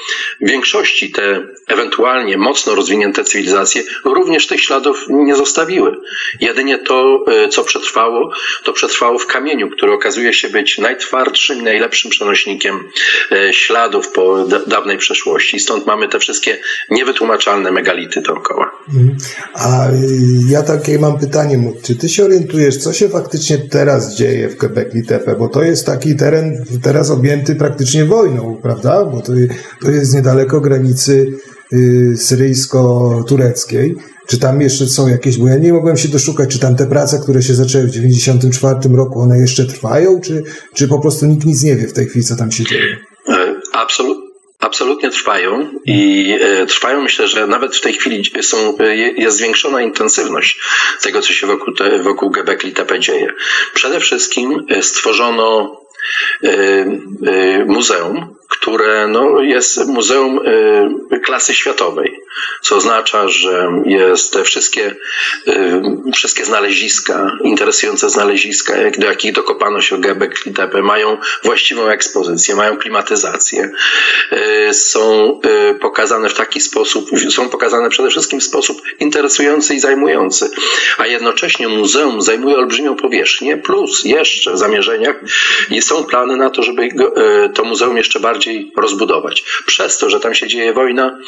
w 0.41 0.49
większości 0.49 1.11
te 1.11 1.47
ewentualnie 1.67 2.37
mocno 2.37 2.75
rozwinięte 2.75 3.25
cywilizacje 3.25 3.83
również 4.05 4.47
tych 4.47 4.61
śladów 4.61 5.05
nie 5.09 5.37
zostawiły. 5.37 5.97
Jedynie 6.41 6.79
to, 6.79 7.25
y, 7.45 7.49
co 7.49 7.65
przetrwało, 7.65 8.31
to 8.65 8.73
przetrwało 8.73 9.19
w 9.19 9.27
kamieniu, 9.27 9.71
który 9.71 9.93
okazuje 9.93 10.33
się 10.33 10.49
być 10.49 10.79
najtwardszym, 10.79 11.65
najlepszym 11.65 12.11
przenośnikiem 12.11 12.91
śladów 13.53 14.09
po 14.09 14.45
dawnej 14.67 14.99
przeszłości. 14.99 15.61
Stąd 15.61 15.87
mamy 15.87 16.09
te 16.09 16.19
wszystkie 16.19 16.59
niewytłumaczalne 16.99 17.71
megality 17.71 18.23
dookoła. 18.23 18.71
Mhm. 18.89 19.17
A 19.55 19.89
ja 20.49 20.63
takie 20.63 20.99
mam 20.99 21.19
pytanie, 21.19 21.73
czy 21.83 21.97
ty 21.97 22.09
się 22.09 22.25
orientujesz, 22.25 22.77
co 22.77 22.93
się 22.93 23.09
faktycznie 23.09 23.59
teraz 23.59 24.15
dzieje 24.15 24.49
w 24.49 24.57
Quebec 24.57 24.89
Tepe, 25.09 25.37
bo 25.37 25.49
to 25.49 25.63
jest 25.63 25.87
taki 25.87 26.17
teren 26.17 26.65
teraz 26.83 27.11
objęty 27.11 27.57
praktycznie 27.57 28.05
wojną, 28.05 28.59
prawda? 28.63 29.05
Bo 29.05 29.21
to, 29.21 29.33
to 29.83 29.91
jest 29.91 30.15
niedaleko 30.15 30.61
granicy 30.61 31.27
y, 31.73 32.17
syryjsko-tureckiej. 32.17 33.95
Czy 34.27 34.39
tam 34.39 34.61
jeszcze 34.61 34.87
są 34.87 35.09
jakieś, 35.09 35.39
bo 35.39 35.49
ja 35.49 35.59
nie 35.59 35.73
mogłem 35.73 35.97
się 35.97 36.09
doszukać, 36.09 36.51
czy 36.51 36.59
tam 36.59 36.77
te 36.77 36.87
prace, 36.87 37.19
które 37.19 37.43
się 37.43 37.55
zaczęły 37.55 37.85
w 37.85 37.91
1994 37.91 38.97
roku, 38.97 39.21
one 39.21 39.39
jeszcze 39.39 39.65
trwają, 39.65 40.21
czy, 40.21 40.43
czy 40.75 40.89
po 40.89 40.99
prostu 41.01 41.27
nikt 41.27 41.47
nic 41.47 41.63
nie 41.63 41.77
wie 41.77 41.87
w 41.87 41.93
tej 41.93 42.07
chwili, 42.07 42.25
co 42.25 42.37
tam 42.37 42.51
się 42.51 42.65
dzieje? 42.65 42.97
Absolutnie. 43.73 44.28
Absolutnie 44.59 45.11
trwają 45.11 45.71
i 45.85 46.35
e, 46.41 46.67
trwają. 46.67 47.03
Myślę, 47.03 47.29
że 47.29 47.47
nawet 47.47 47.77
w 47.77 47.81
tej 47.81 47.93
chwili 47.93 48.43
są, 48.43 48.79
e, 48.79 48.97
jest 48.97 49.37
zwiększona 49.37 49.83
intensywność 49.83 50.61
tego, 51.03 51.23
co 51.23 51.33
się 51.33 51.47
wokół, 51.47 51.75
te, 51.75 51.99
wokół 51.99 52.31
Gebekli 52.31 52.73
Tepe 52.73 53.01
dzieje. 53.01 53.33
Przede 53.75 54.01
wszystkim 54.01 54.67
e, 54.69 54.83
stworzono 54.83 55.79
muzeum, 57.67 58.38
które 58.61 59.09
no, 59.09 59.41
jest 59.41 59.87
muzeum 59.87 60.41
klasy 61.25 61.55
światowej 61.55 62.21
co 62.63 62.77
oznacza, 62.77 63.29
że 63.29 63.69
jest 63.85 64.33
te 64.33 64.45
wszystkie, 64.45 64.97
y, 65.49 65.83
wszystkie 66.15 66.45
znaleziska, 66.45 67.37
interesujące 67.45 68.11
znaleziska, 68.11 68.75
do 68.99 69.07
jakich 69.07 69.33
dokopano 69.33 69.81
się 69.81 70.01
Gebek 70.01 70.35
i 70.47 70.83
mają 70.83 71.17
właściwą 71.45 71.89
ekspozycję, 71.89 72.55
mają 72.55 72.77
klimatyzację, 72.77 73.71
y, 74.69 74.75
są 74.75 75.41
y, 75.71 75.75
pokazane 75.75 76.29
w 76.29 76.35
taki 76.35 76.61
sposób, 76.61 77.11
są 77.31 77.49
pokazane 77.49 77.91
przede 77.91 78.11
wszystkim 78.11 78.41
w 78.41 78.45
sposób 78.45 78.83
interesujący 79.01 79.75
i 79.75 79.81
zajmujący, 79.81 80.51
a 80.99 81.07
jednocześnie 81.07 81.69
muzeum 81.69 82.23
zajmuje 82.23 82.57
olbrzymią 82.57 82.97
powierzchnię, 82.97 83.57
plus 83.57 84.05
jeszcze 84.05 84.53
w 84.53 84.59
zamierzeniach 84.59 85.17
są 85.81 86.05
plany 86.05 86.37
na 86.37 86.51
to, 86.51 86.63
żeby 86.63 86.89
to 87.55 87.65
muzeum 87.65 87.97
jeszcze 87.97 88.21
bardziej 88.21 88.48
rozbudować. 88.77 89.45
Przez 89.67 89.99
to, 89.99 90.11
że 90.11 90.21
tam 90.21 90.35
się 90.35 90.49
dzieje 90.49 90.73
wojna, 90.73 91.19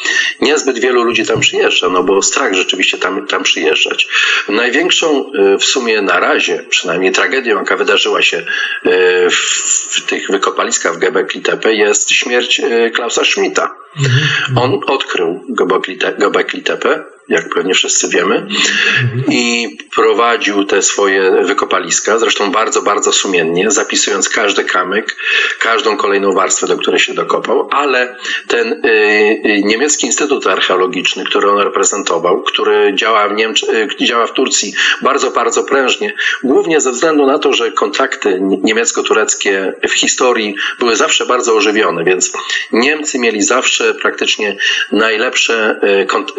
niezbyt 0.41 0.79
wielu 0.79 1.03
ludzi 1.03 1.27
tam 1.27 1.41
przyjeżdża, 1.41 1.89
no 1.89 2.03
bo 2.03 2.23
strach 2.23 2.55
rzeczywiście 2.55 2.99
tam, 2.99 3.27
tam 3.27 3.43
przyjeżdżać. 3.43 4.09
Największą 4.49 5.33
e, 5.33 5.59
w 5.59 5.65
sumie 5.65 6.03
na 6.03 6.21
razie, 6.21 6.65
przynajmniej 6.71 7.13
tragedią, 7.13 7.59
jaka 7.59 7.77
wydarzyła 7.77 8.23
się 8.23 8.37
e, 8.37 9.31
w 9.31 10.07
tych 10.07 10.31
wykopaliskach 10.31 10.95
w 10.95 10.99
Göbekli 10.99 11.43
Tepe 11.43 11.75
jest 11.75 12.11
śmierć 12.11 12.61
e, 12.61 12.91
Klausa 12.91 13.25
Schmidta. 13.25 13.80
Mhm. 13.97 14.59
On 14.59 14.81
odkrył 14.87 15.45
Göbekli 16.19 16.63
Tepe 16.63 17.05
jak 17.31 17.49
pewnie 17.49 17.75
wszyscy 17.75 18.09
wiemy, 18.09 18.47
i 19.29 19.69
prowadził 19.95 20.65
te 20.65 20.83
swoje 20.83 21.31
wykopaliska, 21.45 22.19
zresztą 22.19 22.53
bardzo, 22.53 22.83
bardzo 22.83 23.13
sumiennie, 23.13 23.71
zapisując 23.71 24.29
każdy 24.29 24.65
kamyk, 24.65 25.17
każdą 25.59 25.97
kolejną 25.97 26.33
warstwę, 26.33 26.67
do 26.67 26.77
której 26.77 27.01
się 27.01 27.15
dokopał, 27.15 27.69
ale 27.73 28.17
ten 28.49 28.73
y, 28.73 28.89
y, 29.47 29.63
niemiecki 29.65 30.07
Instytut 30.07 30.47
Archeologiczny, 30.47 31.25
który 31.25 31.51
on 31.51 31.59
reprezentował, 31.59 32.43
który 32.43 32.95
działa 32.95 33.29
w, 33.29 33.33
Niemczy, 33.33 33.89
działa 34.01 34.27
w 34.27 34.33
Turcji 34.33 34.75
bardzo, 35.03 35.31
bardzo 35.31 35.65
prężnie, 35.65 36.13
głównie 36.43 36.81
ze 36.81 36.93
względu 36.93 37.27
na 37.27 37.39
to, 37.39 37.53
że 37.53 37.73
kontakty 37.73 38.39
niemiecko-tureckie 38.41 39.73
w 39.89 39.93
historii 39.93 40.55
były 40.79 40.97
zawsze 40.97 41.27
bardzo 41.27 41.55
ożywione, 41.55 42.05
więc 42.05 42.33
Niemcy 42.73 43.19
mieli 43.19 43.43
zawsze 43.43 43.80
najlepsze, 44.93 45.81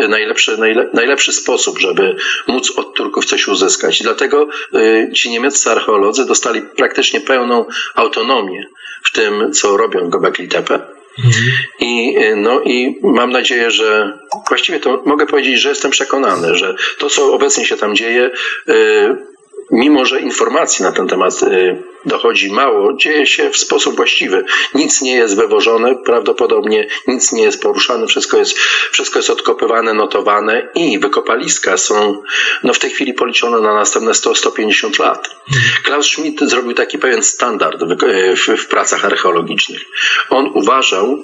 najlepsze, 0.10 0.58
najlepsze 0.58 0.92
najlepszy 0.94 1.34
sposób, 1.34 1.80
żeby 1.80 2.16
móc 2.48 2.78
od 2.78 2.94
Turków 2.96 3.26
coś 3.26 3.48
uzyskać. 3.48 4.02
I 4.02 4.04
dlatego 4.04 4.48
y, 4.76 5.12
ci 5.16 5.30
niemieccy 5.30 5.72
archeolodzy 5.72 6.26
dostali 6.26 6.62
praktycznie 6.62 7.22
pełną 7.22 7.66
autonomię 7.96 8.68
w 9.04 9.12
tym, 9.12 9.54
co 9.54 9.78
robią 9.78 10.10
Gobekli 10.10 10.48
Tepe. 10.48 10.80
Mhm. 11.26 11.46
I, 11.80 12.18
no, 12.36 12.62
I 12.62 13.00
mam 13.04 13.32
nadzieję, 13.32 13.72
że 13.72 14.20
właściwie 14.48 14.80
to 14.80 15.04
mogę 15.06 15.26
powiedzieć, 15.26 15.62
że 15.62 15.70
jestem 15.70 15.92
przekonany, 15.92 16.56
że 16.56 16.76
to, 16.98 17.10
co 17.10 17.34
obecnie 17.34 17.66
się 17.66 17.78
tam 17.78 17.96
dzieje, 17.96 18.32
y, 18.70 19.31
mimo 19.72 20.06
że 20.06 20.20
informacji 20.20 20.84
na 20.84 20.92
ten 20.92 21.08
temat 21.08 21.44
y, 21.44 21.84
dochodzi 22.06 22.52
mało, 22.52 22.94
dzieje 22.94 23.28
się 23.28 23.50
w 23.50 23.58
sposób 23.58 23.96
właściwy. 23.96 24.46
Nic 24.76 25.02
nie 25.02 25.16
jest 25.16 25.36
wywożone, 25.36 25.96
prawdopodobnie 25.96 26.88
nic 27.08 27.32
nie 27.32 27.44
jest 27.44 27.62
poruszane, 27.62 28.08
wszystko 28.08 28.38
jest, 28.38 28.58
wszystko 28.92 29.20
jest 29.20 29.30
odkopywane, 29.30 29.94
notowane 29.94 30.70
i 30.76 31.00
wykopaliska 31.00 31.78
są 31.78 32.24
no, 32.64 32.74
w 32.74 32.80
tej 32.80 32.90
chwili 32.90 33.14
policzone 33.14 33.62
na 33.62 33.74
następne 33.74 34.12
100-150 34.12 35.00
lat. 35.00 35.36
Klaus 35.84 36.06
Schmidt 36.06 36.40
zrobił 36.42 36.74
taki 36.74 36.98
pewien 36.98 37.24
standard 37.24 37.84
w, 37.84 37.96
w, 38.36 38.62
w 38.64 38.68
pracach 38.68 39.06
archeologicznych. 39.06 39.82
On 40.30 40.52
uważał, 40.54 41.24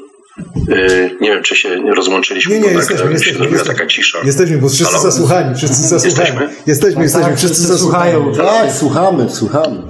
nie 1.21 1.29
wiem, 1.31 1.43
czy 1.43 1.55
się 1.55 1.69
rozłączyliśmy. 1.95 2.53
Nie, 2.53 2.59
nie, 2.59 2.65
tak, 2.67 2.75
jesteśmy, 2.75 3.11
jesteśmy, 3.11 3.45
jesteśmy, 3.45 3.73
taka 3.73 3.87
cisza. 3.87 4.17
Jesteśmy, 4.23 4.57
bo 4.57 4.69
wszyscy 4.69 4.85
Halo? 4.97 5.11
zasłuchani, 5.11 5.55
wszyscy 5.55 5.87
zasłuchani. 5.87 6.27
Jesteśmy, 6.29 6.49
jesteśmy, 6.67 7.03
jesteśmy 7.03 7.29
tak, 7.29 7.37
wszyscy 7.37 7.61
zasłuchają. 7.61 8.33
Tak, 8.35 8.71
słuchamy, 8.71 9.29
słuchamy. 9.29 9.83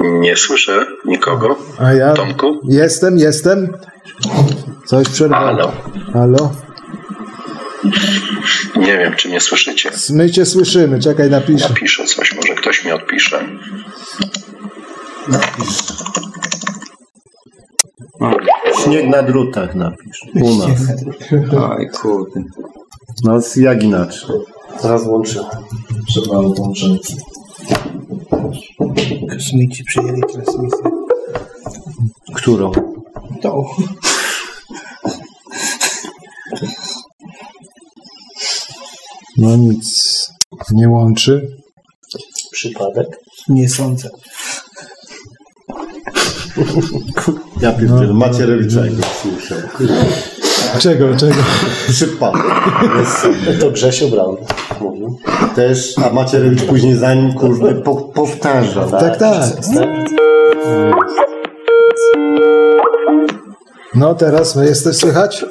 Nie 0.00 0.36
słyszę 0.36 0.86
nikogo. 1.04 1.58
A 1.78 1.92
ja? 1.92 2.12
Tomku? 2.12 2.60
Jestem, 2.68 3.18
jestem. 3.18 3.68
Coś 4.86 5.08
przerwało. 5.08 5.46
Halo? 5.46 5.72
Halo? 6.12 6.52
Nie 8.76 8.98
wiem, 8.98 9.14
czy 9.16 9.28
mnie 9.28 9.40
słyszycie. 9.40 9.90
My 10.10 10.30
cię 10.30 10.46
słyszymy, 10.46 11.00
czekaj, 11.00 11.30
napiszę. 11.30 11.68
Napiszę 11.68 12.04
coś, 12.04 12.34
może 12.34 12.54
ktoś 12.54 12.84
mi 12.84 12.92
odpisze. 12.92 13.44
Napisz. 15.28 15.78
Śnieg 18.84 19.08
na 19.08 19.22
drutach 19.22 19.74
napisz. 19.74 20.20
U 20.34 20.54
nas. 20.54 20.80
Aj, 21.70 21.88
kurde. 21.90 22.40
No 23.24 23.40
jak 23.56 23.82
inaczej? 23.82 24.28
Teraz 24.82 25.04
włączyłem. 25.04 25.46
Trzeba 26.08 26.42
włączyć. 26.42 27.12
Kosmici 29.30 29.84
przyjęli 29.84 30.22
transmisję. 30.32 30.90
Którą? 32.34 32.72
Tą. 33.42 33.64
No 39.36 39.56
nic, 39.56 40.28
nie 40.72 40.88
łączy. 40.88 41.48
Przypadek? 42.52 43.06
Nie 43.48 43.68
sądzę. 43.68 44.10
Ja 47.60 47.72
pierdzielę, 47.72 48.06
no, 48.06 48.14
Macierewicza 48.14 48.80
go 48.80 49.02
słyszał. 49.22 49.58
Czego, 50.78 51.16
czego? 51.16 51.34
Przypadek. 51.88 52.42
Jest, 52.98 53.26
to 53.60 53.70
Grzesio 53.70 54.08
Braun 54.08 54.36
mówił. 54.80 55.18
Też, 55.54 55.94
a 56.06 56.10
Macierewicz 56.12 56.62
później 56.62 56.94
za 56.96 57.14
nim 57.14 57.32
kurde 57.32 57.74
po, 57.74 57.96
powtarza. 57.96 58.86
Tak, 58.86 59.16
tak. 59.16 59.18
tak. 59.18 59.64
No 63.94 64.14
teraz 64.14 64.54
jesteś 64.54 64.96
słychać? 64.96 65.44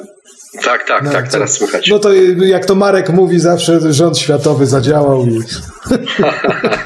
Tak, 0.64 0.84
tak, 0.88 1.04
No, 1.04 1.10
tak, 1.12 1.26
to- 1.26 1.32
teraz 1.32 1.52
słychać. 1.52 1.90
No 1.90 1.98
to 1.98 2.12
jak 2.46 2.64
to 2.64 2.74
Marek 2.74 3.10
mówi 3.10 3.40
zawsze, 3.40 3.92
rząd 3.92 4.18
światowy 4.18 4.66
zadziałał 4.66 5.26
i... 5.26 5.40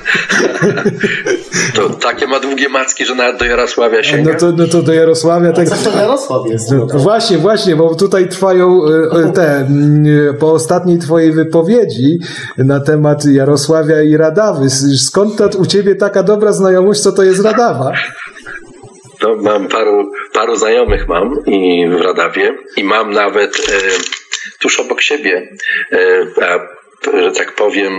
To 1.74 1.91
takie 1.91 2.26
ma 2.26 2.41
długie 2.41 2.68
macki, 2.68 3.05
że 3.05 3.14
nawet 3.14 3.39
do 3.39 3.45
Jarosławia 3.45 4.03
sięga. 4.03 4.32
No 4.32 4.39
to, 4.39 4.53
no 4.53 4.66
to 4.66 4.82
do 4.82 4.93
Jarosławia 4.93 5.53
tak... 5.53 5.68
Zawsze 5.68 5.91
Jarosław 5.91 6.47
jest. 6.47 6.70
No, 6.72 6.86
Właśnie, 6.86 7.39
właśnie, 7.39 7.76
bo 7.76 7.95
tutaj 7.95 8.28
trwają 8.28 8.80
e, 8.86 9.28
e, 9.28 9.32
te, 9.32 9.68
po 10.41 10.53
ostatniej 10.53 10.99
twojej 10.99 11.32
wypowiedzi 11.32 12.18
na 12.59 12.80
temat 12.80 13.24
Jarosławia 13.24 14.03
i 14.03 14.16
Radawy. 14.16 14.70
Skąd 14.97 15.36
ta, 15.36 15.49
u 15.59 15.66
ciebie 15.66 15.95
taka 15.95 16.22
dobra 16.22 16.53
znajomość, 16.53 17.01
co 17.01 17.12
to 17.12 17.22
jest 17.22 17.45
Radawa? 17.45 17.93
No, 19.22 19.36
mam 19.36 19.68
paru, 19.68 20.12
paru 20.32 20.57
znajomych 20.57 21.09
mam 21.09 21.45
i 21.47 21.89
w 21.89 22.01
Radawie 22.01 22.59
i 22.76 22.84
mam 22.84 23.11
nawet 23.11 23.57
e, 23.57 23.72
tuż 24.61 24.80
obok 24.80 25.01
siebie, 25.01 25.49
e, 25.93 25.99
a, 26.43 26.59
że 27.22 27.32
tak 27.32 27.55
powiem, 27.55 27.93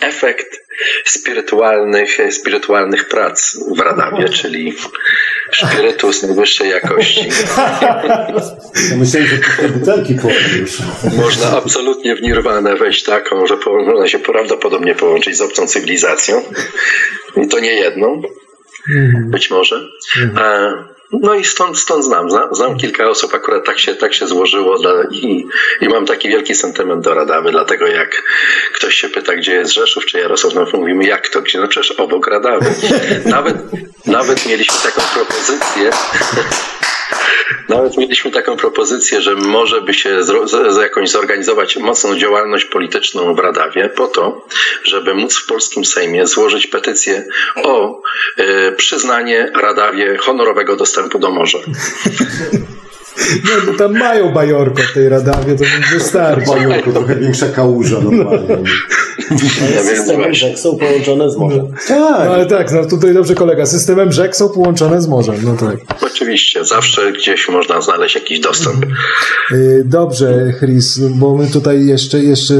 efekt 0.00 0.60
spirytualnych, 1.04 2.18
spirytualnych 2.30 3.08
prac 3.08 3.56
w 3.76 3.80
Radawie, 3.80 4.28
czyli 4.28 4.76
spirytus 5.52 6.22
najwyższej 6.22 6.70
jakości. 6.70 7.28
Ja 8.90 8.96
myślałem, 8.96 9.28
że 9.28 9.38
te 9.38 9.68
butelki. 9.68 10.16
Można 11.16 11.56
absolutnie 11.56 12.16
w 12.16 12.22
nirwanę 12.22 12.76
wejść 12.76 13.02
taką, 13.02 13.46
że 13.46 13.56
można 13.86 14.08
się 14.08 14.18
prawdopodobnie 14.18 14.94
połączyć 14.94 15.36
z 15.36 15.40
obcą 15.40 15.66
cywilizacją. 15.66 16.42
I 17.36 17.48
to 17.48 17.58
nie 17.58 17.72
jedną, 17.72 18.22
być 19.30 19.50
może. 19.50 19.88
E, 20.38 20.84
No 21.12 21.34
i 21.34 21.44
stąd, 21.44 21.78
stąd 21.78 22.04
znam. 22.04 22.30
znam. 22.30 22.54
Znam 22.54 22.76
kilka 22.76 23.08
osób, 23.08 23.34
akurat 23.34 23.64
tak 23.66 23.78
się, 23.78 23.94
tak 23.94 24.14
się 24.14 24.26
złożyło 24.26 24.78
dla, 24.78 24.92
i, 25.10 25.46
i 25.80 25.88
mam 25.88 26.06
taki 26.06 26.28
wielki 26.28 26.54
sentyment 26.54 27.04
do 27.04 27.14
Radawy, 27.14 27.50
dlatego 27.50 27.86
jak 27.86 28.22
ktoś 28.74 28.94
się 28.94 29.08
pyta, 29.08 29.36
gdzie 29.36 29.54
jest 29.54 29.72
Rzeszów 29.72 30.06
czy 30.06 30.18
Jarosław, 30.18 30.54
no 30.54 30.66
mówimy, 30.78 31.04
jak 31.04 31.28
to, 31.28 31.42
gdzie? 31.42 31.58
No 31.60 31.68
przecież 31.68 31.90
obok 31.90 32.26
Radawy. 32.26 32.66
Nawet, 33.24 33.56
nawet 34.06 34.46
mieliśmy 34.46 34.76
taką 34.82 35.02
propozycję, 35.14 35.90
nawet 37.68 37.96
mieliśmy 37.96 38.30
taką 38.30 38.56
propozycję, 38.56 39.20
że 39.20 39.34
może 39.34 39.82
by 39.82 39.94
się 39.94 40.24
z, 40.24 40.50
z 40.74 40.76
jakąś 40.76 41.10
zorganizować 41.10 41.76
mocną 41.76 42.16
działalność 42.16 42.64
polityczną 42.64 43.34
w 43.34 43.38
Radawie 43.38 43.88
po 43.88 44.08
to, 44.08 44.46
żeby 44.84 45.14
móc 45.14 45.36
w 45.36 45.46
polskim 45.46 45.84
Sejmie 45.84 46.26
złożyć 46.26 46.66
petycję 46.66 47.24
o 47.56 48.02
e, 48.36 48.72
przyznanie 48.72 49.52
Radawie 49.54 50.16
honorowego 50.16 50.76
dostępu 50.76 51.18
do 51.18 51.30
morza. 51.30 51.58
No, 53.44 53.72
bo 53.72 53.78
tam 53.78 53.98
mają 53.98 54.32
bajorko 54.32 54.82
w 54.82 54.94
tej 54.94 55.08
Radawie, 55.08 55.56
to 55.56 55.64
wystarczy. 55.92 56.46
Bajorku, 56.46 56.92
trochę 56.92 57.16
większa 57.16 57.48
kałuża 57.48 58.00
normalnie. 58.00 58.48
Ja 59.30 59.36
wiem, 59.82 59.96
Systemy 59.96 60.16
właśnie. 60.16 60.34
rzek 60.34 60.58
są 60.58 60.76
połączone 60.78 61.30
z 61.30 61.36
morzem. 61.36 61.66
No, 61.90 62.08
Tak. 62.08 62.28
ale 62.28 62.46
tak, 62.46 62.72
no 62.72 62.84
tutaj 62.84 63.14
dobrze 63.14 63.34
kolega, 63.34 63.66
systemem 63.66 64.12
rzek 64.12 64.36
są 64.36 64.48
połączone 64.48 65.02
z 65.02 65.08
morzem, 65.08 65.34
no 65.44 65.56
tak. 65.56 65.76
Oczywiście, 66.02 66.64
zawsze 66.64 67.12
gdzieś 67.12 67.48
można 67.48 67.80
znaleźć 67.80 68.14
jakiś 68.14 68.40
dostęp. 68.40 68.86
Y, 69.52 69.82
Dobrze, 69.84 70.52
Chris, 70.60 70.98
bo 70.98 71.36
my 71.36 71.46
tutaj 71.46 71.86
jeszcze, 71.86 72.18
jeszcze 72.18 72.54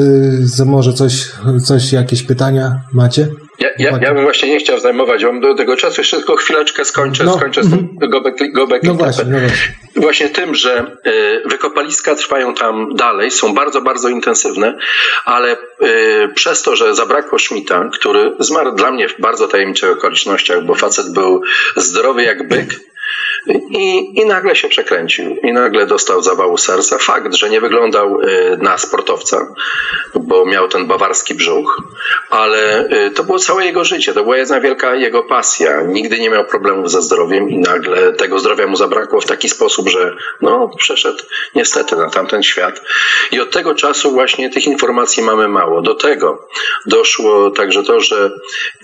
może 0.67 0.93
coś, 0.93 1.27
coś, 1.65 1.93
jakieś 1.93 2.23
pytania 2.23 2.81
macie? 2.93 3.29
Ja, 3.59 3.69
ja, 3.79 3.99
ja 4.03 4.15
bym 4.15 4.23
właśnie 4.23 4.49
nie 4.49 4.59
chciał 4.59 4.81
zajmować 4.81 5.25
wam 5.25 5.41
do 5.41 5.55
tego 5.55 5.77
czasu, 5.77 6.01
jeszcze 6.01 6.17
tylko 6.17 6.37
chwileczkę 6.37 6.85
skończę, 6.85 7.25
No, 7.25 7.37
skończę 7.37 7.63
z 7.63 7.71
tym 7.71 7.89
Gobek, 8.11 8.53
Gobek 8.53 8.83
No 8.83 8.95
właśnie, 8.95 9.25
no 9.25 9.39
właśnie. 9.39 9.75
Właśnie 9.97 10.29
tym, 10.29 10.55
że 10.55 10.97
y, 11.07 11.43
wykopaliska 11.49 12.15
trwają 12.15 12.55
tam 12.55 12.95
dalej, 12.95 13.31
są 13.31 13.55
bardzo, 13.55 13.81
bardzo 13.83 14.09
intensywne, 14.09 14.79
ale 15.25 15.53
y, 15.53 15.57
przez 16.35 16.63
to, 16.63 16.77
że 16.77 16.95
zabrakło 16.95 17.39
Schmidta, 17.39 17.91
który 17.93 18.33
zmarł 18.39 18.75
dla 18.75 18.91
mnie 18.91 19.09
w 19.09 19.21
bardzo 19.21 19.49
tajemniczych 19.49 19.91
okolicznościach, 19.91 20.65
bo 20.65 20.75
facet 20.75 21.13
był 21.13 21.43
zdrowy 21.77 22.23
jak 22.23 22.49
byk, 22.49 22.81
i, 23.71 24.21
I 24.21 24.27
nagle 24.27 24.57
się 24.57 24.69
przekręcił 24.69 25.37
i 25.37 25.53
nagle 25.53 25.87
dostał 25.87 26.23
zawału 26.23 26.59
serca. 26.59 26.99
Fakt, 26.99 27.35
że 27.35 27.51
nie 27.51 27.61
wyglądał 27.61 28.21
y, 28.21 28.59
na 28.61 28.79
sportowca, 28.79 29.55
bo 30.15 30.47
miał 30.47 30.69
ten 30.69 30.87
bawarski 30.87 31.35
brzuch, 31.35 31.83
ale 32.31 32.89
y, 33.07 33.11
to 33.11 33.25
było 33.25 33.39
całe 33.39 33.67
jego 33.67 33.85
życie, 33.85 34.15
to 34.15 34.23
była 34.23 34.37
jedna 34.37 34.61
wielka 34.61 34.95
jego 34.95 35.23
pasja. 35.23 35.83
Nigdy 35.83 36.19
nie 36.19 36.31
miał 36.31 36.45
problemów 36.45 36.91
ze 36.91 37.03
zdrowiem 37.03 37.51
i 37.51 37.59
nagle 37.59 38.13
tego 38.13 38.39
zdrowia 38.39 38.67
mu 38.67 38.77
zabrakło 38.77 39.21
w 39.21 39.27
taki 39.27 39.49
sposób, 39.49 39.89
że 39.89 40.17
no, 40.41 40.71
przeszedł 40.79 41.25
niestety 41.55 41.97
na 41.97 42.11
tamten 42.11 42.43
świat. 42.43 42.83
I 43.33 43.41
od 43.41 43.51
tego 43.51 43.75
czasu 43.75 44.11
właśnie 44.11 44.51
tych 44.51 44.67
informacji 44.67 45.23
mamy 45.23 45.49
mało. 45.49 45.83
Do 45.83 45.95
tego 45.95 46.49
doszło 46.87 47.51
także 47.51 47.83
to, 47.83 48.01
że 48.01 48.31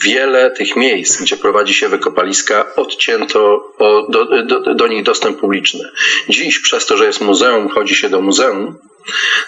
wiele 0.03 0.51
tych 0.51 0.77
miejsc, 0.77 1.23
gdzie 1.23 1.37
prowadzi 1.37 1.75
się 1.75 1.89
wykopaliska, 1.89 2.75
odcięto 2.77 3.73
o, 3.79 4.07
do, 4.13 4.43
do, 4.43 4.75
do 4.75 4.87
nich 4.87 5.03
dostęp 5.03 5.41
publiczny. 5.41 5.91
Dziś 6.29 6.59
przez 6.59 6.87
to, 6.87 6.97
że 6.97 7.07
jest 7.07 7.21
muzeum, 7.21 7.69
chodzi 7.69 7.95
się 7.95 8.09
do 8.09 8.21
muzeum, 8.21 8.79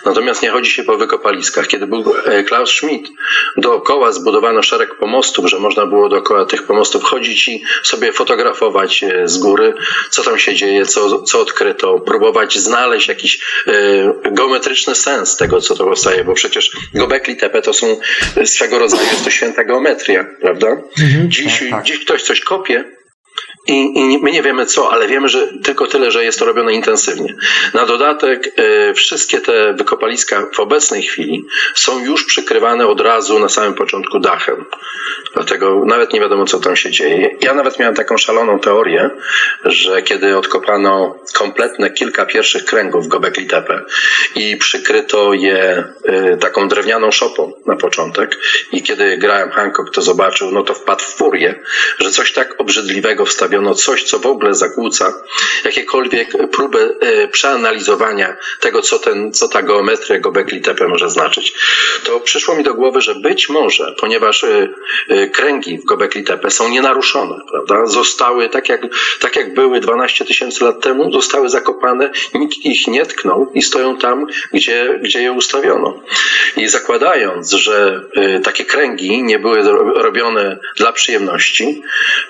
Natomiast 0.05 0.43
nie 0.43 0.51
chodzi 0.51 0.71
się 0.71 0.85
po 0.85 0.97
wykopaliskach. 0.97 1.67
Kiedy 1.67 1.87
był 1.87 2.15
e, 2.25 2.45
Klaus 2.45 2.71
Schmidt, 2.71 3.09
dookoła 3.57 4.13
zbudowano 4.13 4.63
szereg 4.63 4.95
pomostów, 4.95 5.51
że 5.51 5.59
można 5.59 5.87
było 5.87 6.09
dookoła 6.09 6.45
tych 6.45 6.63
pomostów 6.63 7.05
chodzić 7.05 7.49
i 7.49 7.63
sobie 7.83 8.13
fotografować 8.13 9.03
e, 9.03 9.29
z 9.29 9.39
góry, 9.39 9.75
co 10.11 10.23
tam 10.23 10.39
się 10.39 10.55
dzieje, 10.55 10.87
co, 10.87 11.23
co 11.23 11.41
odkryto, 11.41 12.01
próbować 12.01 12.59
znaleźć 12.59 13.09
jakiś 13.09 13.41
e, 13.67 13.73
geometryczny 14.31 14.95
sens 14.95 15.37
tego, 15.37 15.61
co 15.61 15.75
to 15.75 15.85
powstaje, 15.85 16.25
bo 16.25 16.35
przecież 16.35 16.71
Gobekli 16.95 17.37
Tepe 17.37 17.63
to 17.63 17.73
są 17.73 17.97
swego 18.45 18.79
rodzaju, 18.79 19.03
jest 19.03 19.25
to 19.25 19.31
święta 19.31 19.65
geometria, 19.65 20.27
prawda? 20.41 20.77
Dziś, 21.29 21.59
Tak, 21.61 21.71
tak. 21.71 21.85
dziś 21.85 22.05
ktoś 22.05 22.23
coś 22.23 22.41
kopie, 22.41 22.85
i, 23.67 24.13
I 24.13 24.19
my 24.19 24.33
nie 24.33 24.43
wiemy 24.43 24.67
co, 24.67 24.93
ale 24.93 25.09
wiemy, 25.09 25.29
że 25.29 25.49
tylko 25.63 25.87
tyle, 25.87 26.11
że 26.11 26.25
jest 26.25 26.39
to 26.39 26.45
robione 26.45 26.75
intensywnie. 26.75 27.35
Na 27.75 27.87
dodatek 27.87 28.51
e, 28.57 28.95
wszystkie 28.95 29.41
te 29.41 29.73
wykopaliska 29.73 30.47
w 30.53 30.61
obecnej 30.61 31.03
chwili 31.03 31.45
są 31.75 32.05
już 32.05 32.25
przykrywane 32.25 32.87
od 32.87 33.01
razu 33.01 33.39
na 33.39 33.49
samym 33.49 33.75
początku 33.75 34.19
dachem. 34.19 34.65
Dlatego 35.35 35.85
nawet 35.87 36.13
nie 36.13 36.21
wiadomo, 36.21 36.45
co 36.45 36.61
tam 36.61 36.77
się 36.77 36.91
dzieje. 36.91 37.37
Ja 37.41 37.55
nawet 37.55 37.79
miałem 37.79 37.95
taką 37.95 38.19
szaloną 38.19 38.59
teorię, 38.59 39.11
że 39.65 40.03
kiedy 40.03 40.37
odkopano 40.37 41.19
kompletne 41.35 41.91
kilka 41.91 42.27
pierwszych 42.27 42.65
kręgów 42.65 43.09
Gobekli 43.09 43.47
Tepe 43.47 43.81
i 44.35 44.57
przykryto 44.57 45.33
je 45.33 45.85
e, 46.05 46.37
taką 46.37 46.69
drewnianą 46.69 47.11
szopą 47.11 47.53
na 47.67 47.77
początek 47.77 48.37
i 48.73 48.83
kiedy 48.83 49.17
Graham 49.17 49.51
Hancock 49.51 49.95
to 49.95 50.03
zobaczył, 50.03 50.51
no 50.51 50.63
to 50.63 50.75
wpadł 50.75 51.03
w 51.03 51.15
furię, 51.15 51.61
że 51.99 52.11
coś 52.11 52.33
tak 52.33 52.61
obrzydliwego 52.61 53.27
wstawiono, 53.27 53.54
coś, 53.75 54.05
co 54.05 54.19
w 54.19 54.27
ogóle 54.27 54.55
zakłóca 54.55 55.15
jakiekolwiek 55.65 56.49
próby 56.53 56.97
e, 57.01 57.29
przeanalizowania 57.29 58.37
tego, 58.61 58.83
co, 58.83 58.99
ten, 58.99 59.33
co 59.33 59.49
ta 59.49 59.63
geometria 59.63 60.19
Gobekli 60.19 60.61
Tepe 60.61 60.89
może 60.89 61.11
znaczyć. 61.11 61.55
To 62.05 62.21
przyszło 62.21 62.57
mi 62.57 62.65
do 62.65 62.75
głowy, 62.75 63.01
że 63.01 63.15
być 63.15 63.49
może, 63.49 63.95
ponieważ 64.01 64.45
e, 64.45 64.69
e, 65.09 65.27
kręgi 65.27 65.79
w 65.79 65.85
Gobekli 65.85 66.25
Tepe 66.25 66.51
są 66.51 66.69
nienaruszone, 66.69 67.37
prawda? 67.51 67.87
Zostały 67.87 68.49
tak 68.49 68.69
jak, 68.69 68.81
tak 69.21 69.37
jak 69.37 69.55
były 69.55 69.81
12 69.81 70.25
tysięcy 70.25 70.65
lat 70.65 70.81
temu, 70.81 71.13
zostały 71.13 71.49
zakopane, 71.49 72.11
nikt 72.35 72.57
ich 72.65 72.87
nie 72.87 73.07
tknął 73.07 73.51
i 73.55 73.63
stoją 73.63 73.99
tam, 73.99 74.27
gdzie, 74.53 75.01
gdzie 75.03 75.23
je 75.23 75.33
ustawiono. 75.33 76.01
I 76.57 76.69
zakładając, 76.69 77.51
że 77.51 78.05
takie 78.45 78.65
kręgi 78.65 79.23
nie 79.23 79.39
były 79.39 79.63
ro- 79.63 80.03
robione 80.03 80.59
dla 80.77 80.93
przyjemności, 80.93 81.83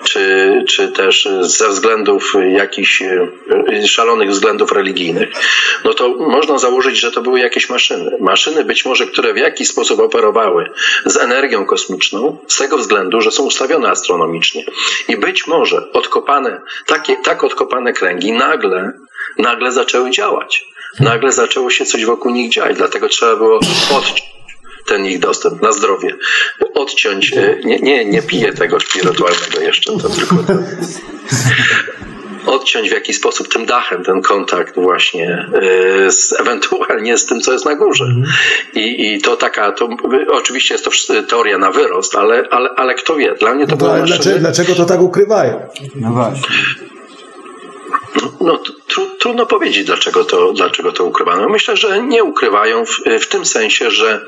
czy, 0.03 0.63
czy 0.67 0.87
też 0.91 1.14
ze 1.41 1.69
względów 1.69 2.33
jakichś 2.49 3.01
e, 3.01 3.27
e, 3.69 3.87
szalonych 3.87 4.29
względów 4.29 4.71
religijnych, 4.71 5.29
no 5.83 5.93
to 5.93 6.09
można 6.09 6.57
założyć, 6.57 6.99
że 6.99 7.11
to 7.11 7.21
były 7.21 7.39
jakieś 7.39 7.69
maszyny. 7.69 8.17
Maszyny 8.19 8.65
być 8.65 8.85
może, 8.85 9.07
które 9.07 9.33
w 9.33 9.37
jakiś 9.37 9.67
sposób 9.67 9.99
operowały 9.99 10.69
z 11.05 11.17
energią 11.17 11.65
kosmiczną, 11.65 12.37
z 12.47 12.57
tego 12.57 12.77
względu, 12.77 13.21
że 13.21 13.31
są 13.31 13.43
ustawione 13.43 13.89
astronomicznie. 13.89 14.65
I 15.07 15.17
być 15.17 15.47
może 15.47 15.91
odkopane, 15.91 16.61
takie, 16.85 17.15
tak 17.15 17.43
odkopane 17.43 17.93
kręgi 17.93 18.31
nagle, 18.31 18.91
nagle 19.37 19.71
zaczęły 19.71 20.11
działać. 20.11 20.65
Nagle 20.99 21.31
zaczęło 21.31 21.69
się 21.69 21.85
coś 21.85 22.05
wokół 22.05 22.31
nich 22.31 22.51
dziać, 22.51 22.77
dlatego 22.77 23.09
trzeba 23.09 23.35
było 23.35 23.59
odciąć 23.97 24.34
ten 24.85 25.05
ich 25.05 25.19
dostęp 25.19 25.61
na 25.61 25.71
zdrowie. 25.71 26.15
Odciąć, 26.73 27.33
e, 27.33 27.59
nie, 27.63 27.79
nie, 27.79 28.05
nie 28.05 28.21
piję 28.21 28.53
tego 28.53 28.79
spirytualnego 28.79 29.59
jeszcze, 29.59 29.97
to 29.97 30.09
tylko 30.09 30.35
odciąć 32.45 32.89
w 32.89 32.93
jakiś 32.93 33.17
sposób 33.17 33.47
tym 33.47 33.65
dachem 33.65 34.03
ten 34.03 34.21
kontakt 34.21 34.75
właśnie 34.75 35.49
e, 35.53 36.11
z, 36.11 36.39
ewentualnie 36.39 37.17
z 37.17 37.25
tym, 37.25 37.41
co 37.41 37.53
jest 37.53 37.65
na 37.65 37.75
górze. 37.75 38.05
I, 38.73 39.13
i 39.13 39.21
to 39.21 39.37
taka, 39.37 39.71
to 39.71 39.89
oczywiście 40.31 40.73
jest 40.73 40.85
to 40.85 40.91
teoria 41.23 41.57
na 41.57 41.71
wyrost, 41.71 42.15
ale, 42.15 42.43
ale, 42.51 42.69
ale 42.69 42.95
kto 42.95 43.15
wie, 43.15 43.35
dla 43.39 43.53
mnie 43.53 43.67
to 43.67 43.75
No 43.75 44.05
dlaczego, 44.05 44.39
dlaczego 44.39 44.75
to 44.75 44.85
tak 44.85 45.01
ukrywają? 45.01 45.61
No 45.95 46.11
właśnie. 46.11 46.41
no, 48.41 48.57
to- 48.57 48.84
tru, 48.87 49.07
trudno 49.19 49.45
powiedzieć, 49.45 49.85
dlaczego 49.85 50.23
to, 50.23 50.53
dlaczego 50.53 50.91
to 50.91 51.05
ukrywano. 51.05 51.49
Myślę, 51.49 51.77
że 51.77 52.03
nie 52.03 52.23
ukrywają 52.23 52.85
w, 52.85 52.99
w 53.21 53.27
tym 53.27 53.45
sensie, 53.45 53.91
że 53.91 54.25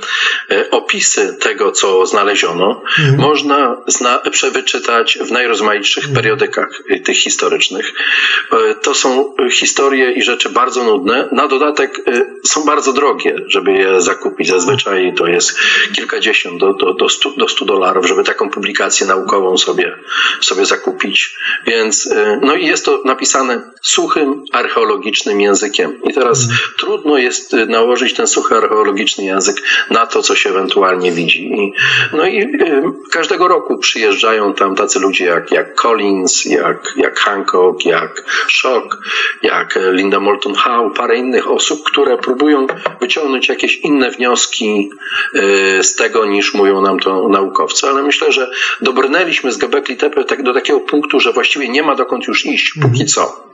e, 0.52 0.70
opisy 0.72 1.38
tego, 1.40 1.72
co 1.72 2.06
znaleziono, 2.06 2.82
mhm. 3.00 3.20
można 3.20 3.78
zna, 3.88 4.20
przewyczytać 4.32 5.18
w 5.22 5.32
najrozmaitszych 5.32 6.04
mhm. 6.04 6.16
periodykach 6.16 6.82
e, 6.90 7.00
tych 7.00 7.18
historycznych. 7.18 7.94
E, 8.52 8.76
to 8.76 8.94
są 8.94 9.36
historie 9.52 10.12
i 10.12 10.22
rzeczy 10.22 10.50
bardzo 10.50 10.84
nudne. 10.84 11.30
Na 11.32 11.48
dodatek 11.48 12.02
są 12.46 12.66
bardzo 12.66 12.94
drogie, 12.94 13.36
żeby 13.48 13.72
je 13.72 14.02
zakupić. 14.02 14.48
Zazwyczaj 14.48 15.14
to 15.18 15.28
jest 15.28 15.58
kilkadziesiąt 15.96 16.60
do, 16.60 16.74
do, 16.74 16.94
do, 16.94 17.10
stu, 17.10 17.32
do 17.38 17.48
stu 17.48 17.66
dolarów, 17.66 18.08
żeby 18.08 18.24
taką 18.24 18.50
publikację 18.50 19.08
naukową 19.08 19.58
sobie, 19.58 19.96
sobie 20.42 20.66
zakupić. 20.66 21.36
Więc 21.66 22.10
no 22.42 22.56
i 22.56 22.66
jest 22.66 22.86
to 22.86 23.02
napisane 23.06 23.72
suchym, 23.82 24.44
archeologicznym 24.52 25.42
językiem. 25.42 26.02
I 26.04 26.14
teraz 26.14 26.42
mhm. 26.42 26.60
trudno 26.80 27.18
jest 27.18 27.54
y, 27.54 27.66
nałożyć 27.66 28.14
ten 28.14 28.28
suchy 28.28 28.56
archeologiczny 28.56 29.24
język 29.24 29.56
na 29.90 30.06
to, 30.06 30.22
co 30.22 30.36
się 30.36 30.50
ewentualnie 30.50 31.12
widzi. 31.12 31.48
I, 31.54 31.74
no 32.14 32.28
i 32.28 32.40
y, 32.42 32.84
każdego 33.12 33.48
roku 33.48 33.78
przyjeżdżają 33.78 34.54
tam 34.54 34.76
tacy 34.76 35.00
ludzie 35.00 35.26
jak, 35.26 35.52
jak 35.52 35.76
Collins, 35.76 36.46
jak, 36.46 36.94
jak 36.96 37.20
Hancock, 37.20 37.86
jak 37.86 38.24
Schock, 38.50 38.98
jak 39.44 39.80
Linda 39.92 40.20
Moulton 40.20 40.56
Howe, 40.56 40.92
parę 40.96 41.18
innych 41.18 41.52
osób, 41.52 41.84
które 41.84 42.18
próbują 42.18 42.68
wyciągnąć 43.02 43.50
jakieś 43.50 43.78
inne 43.78 44.12
wnioski 44.12 44.90
y, 45.36 45.84
z 45.84 45.96
tego, 45.96 46.26
niż 46.26 46.54
mówią 46.54 46.82
nam 46.82 47.00
to 47.00 47.30
naukowcy. 47.30 47.88
Ale 47.88 48.04
myślę, 48.04 48.32
że 48.32 48.52
dobrnęliśmy 48.82 49.52
z 49.52 49.60
Göbekli 49.60 49.98
Tepe 49.98 50.24
tak, 50.24 50.44
do 50.44 50.54
takiego 50.54 50.80
punktu, 50.80 51.20
że 51.20 51.34
właściwie 51.34 51.70
nie 51.70 51.84
ma 51.84 51.96
dokąd 51.96 52.28
już 52.28 52.46
iść, 52.46 52.74
póki 52.74 52.88
mhm. 52.88 53.08
co. 53.08 53.47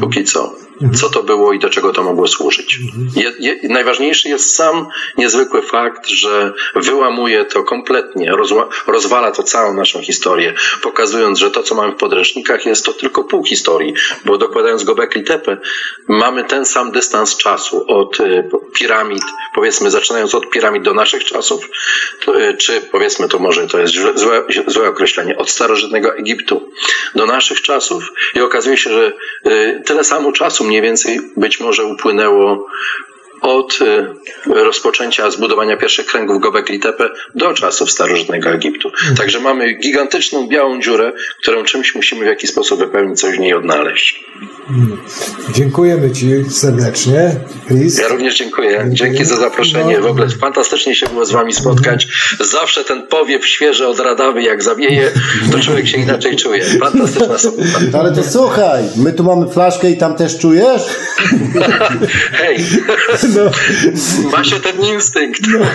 Póki 0.00 0.24
co. 0.24 0.54
Mhm. 0.82 0.94
Co 0.94 1.10
to 1.10 1.22
było 1.22 1.52
i 1.52 1.58
do 1.58 1.70
czego 1.70 1.92
to 1.92 2.02
mogło 2.02 2.28
służyć. 2.28 2.78
Je, 3.16 3.32
je, 3.38 3.68
najważniejszy 3.68 4.28
jest 4.28 4.54
sam 4.54 4.86
niezwykły 5.18 5.62
fakt, 5.62 6.06
że 6.06 6.52
wyłamuje 6.74 7.44
to 7.44 7.62
kompletnie, 7.62 8.30
rozła, 8.30 8.68
rozwala 8.86 9.30
to 9.30 9.42
całą 9.42 9.74
naszą 9.74 10.00
historię, 10.00 10.54
pokazując, 10.82 11.38
że 11.38 11.50
to, 11.50 11.62
co 11.62 11.74
mamy 11.74 11.92
w 11.92 11.96
podręcznikach, 11.96 12.66
jest 12.66 12.84
to 12.84 12.92
tylko 12.92 13.24
pół 13.24 13.44
historii, 13.44 13.94
bo 14.24 14.38
dokładając 14.38 14.84
Gobekli 14.84 15.24
Tepe, 15.24 15.56
mamy 16.08 16.44
ten 16.44 16.66
sam 16.66 16.92
dystans 16.92 17.36
czasu 17.36 17.84
od 17.88 18.20
y, 18.20 18.48
piramid, 18.74 19.22
powiedzmy, 19.54 19.90
zaczynając 19.90 20.34
od 20.34 20.50
piramid 20.50 20.82
do 20.82 20.94
naszych 20.94 21.24
czasów, 21.24 21.68
y, 22.28 22.56
czy 22.56 22.80
powiedzmy, 22.80 23.28
to 23.28 23.38
może 23.38 23.66
to 23.66 23.78
jest 23.78 23.94
złe, 23.94 24.42
złe 24.66 24.88
określenie, 24.88 25.36
od 25.36 25.50
starożytnego 25.50 26.16
Egiptu 26.16 26.70
do 27.14 27.26
naszych 27.26 27.62
czasów 27.62 28.12
i 28.34 28.40
okazuje 28.40 28.76
się, 28.76 28.90
że 28.90 29.11
tyle 29.84 30.04
samo 30.04 30.32
czasu 30.32 30.64
mniej 30.64 30.82
więcej 30.82 31.20
być 31.36 31.60
może 31.60 31.84
upłynęło 31.84 32.66
od 33.42 33.78
y, 33.80 34.06
rozpoczęcia 34.46 35.30
zbudowania 35.30 35.76
pierwszych 35.76 36.06
kręgów 36.06 36.40
Gobekli 36.40 36.80
Tepe 36.80 37.10
do 37.34 37.54
czasów 37.54 37.90
starożytnego 37.90 38.50
Egiptu. 38.50 38.90
Także 39.16 39.40
mamy 39.40 39.72
gigantyczną 39.72 40.48
białą 40.48 40.80
dziurę, 40.80 41.12
którą 41.42 41.64
czymś 41.64 41.94
musimy 41.94 42.24
w 42.24 42.28
jakiś 42.28 42.50
sposób 42.50 42.78
wypełnić, 42.78 43.20
coś 43.20 43.36
w 43.36 43.40
niej 43.40 43.54
odnaleźć. 43.54 44.24
Dziękujemy 45.54 46.10
Ci 46.10 46.30
serdecznie, 46.50 47.36
Chris. 47.68 47.98
Ja 47.98 48.08
również 48.08 48.38
dziękuję. 48.38 48.86
Dzięki 48.88 49.24
za 49.24 49.36
zaproszenie. 49.36 50.00
W 50.00 50.06
ogóle 50.06 50.28
fantastycznie 50.28 50.94
się 50.94 51.06
było 51.06 51.26
z 51.26 51.32
Wami 51.32 51.52
spotkać. 51.52 52.08
Zawsze 52.40 52.84
ten 52.84 53.06
powiew 53.06 53.46
świeży 53.46 53.86
od 53.86 54.00
Radawy, 54.00 54.42
jak 54.42 54.62
zawieje, 54.62 55.10
to 55.52 55.60
człowiek 55.60 55.88
się 55.88 55.98
inaczej 55.98 56.36
czuje. 56.36 56.64
Fantastyczna 56.64 57.38
sobota. 57.38 57.68
Ale 57.98 58.12
to 58.12 58.22
słuchaj, 58.24 58.82
my 58.96 59.12
tu 59.12 59.24
mamy 59.24 59.48
flaszkę 59.48 59.90
i 59.90 59.96
tam 59.96 60.16
też 60.16 60.38
czujesz? 60.38 60.82
Hej, 62.40 62.56
no. 63.36 63.50
ma 64.30 64.44
się 64.44 64.60
ten 64.60 64.80
instynkt. 64.80 65.40
No, 65.48 65.66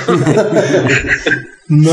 no. 1.69 1.91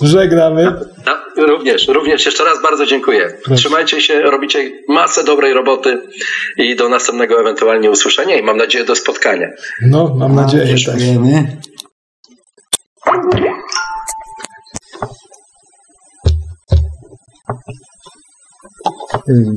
żegnamy. 0.00 0.64
No, 1.06 1.46
również, 1.46 1.88
również 1.88 2.26
jeszcze 2.26 2.44
raz 2.44 2.62
bardzo 2.62 2.86
dziękuję. 2.86 3.32
Trzymajcie 3.56 4.00
się, 4.00 4.22
robicie 4.22 4.70
masę 4.88 5.24
dobrej 5.24 5.54
roboty 5.54 6.02
i 6.56 6.76
do 6.76 6.88
następnego 6.88 7.40
ewentualnie 7.40 7.90
usłyszenia 7.90 8.36
i 8.36 8.42
mam 8.42 8.56
nadzieję 8.56 8.84
do 8.84 8.96
spotkania. 8.96 9.48
No, 9.82 10.14
mam 10.18 10.34
nadzieję 10.34 10.66
też. 10.66 10.86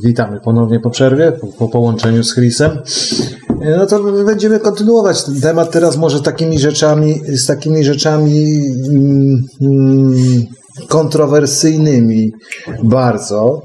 Witamy 0.03 0.39
ponownie 0.39 0.79
po 0.79 0.89
przerwie, 0.89 1.31
po, 1.31 1.47
po 1.47 1.69
połączeniu 1.69 2.23
z 2.23 2.33
Chrisem. 2.33 2.71
No 3.77 3.85
to 3.85 4.03
będziemy 4.25 4.59
kontynuować 4.59 5.23
ten 5.23 5.41
temat 5.41 5.71
teraz 5.71 5.97
może 5.97 6.21
takimi 6.21 6.59
rzeczami, 6.59 7.21
z 7.27 7.45
takimi 7.45 7.83
rzeczami 7.83 8.61
mm, 9.61 10.45
kontrowersyjnymi 10.87 12.31
bardzo, 12.83 13.61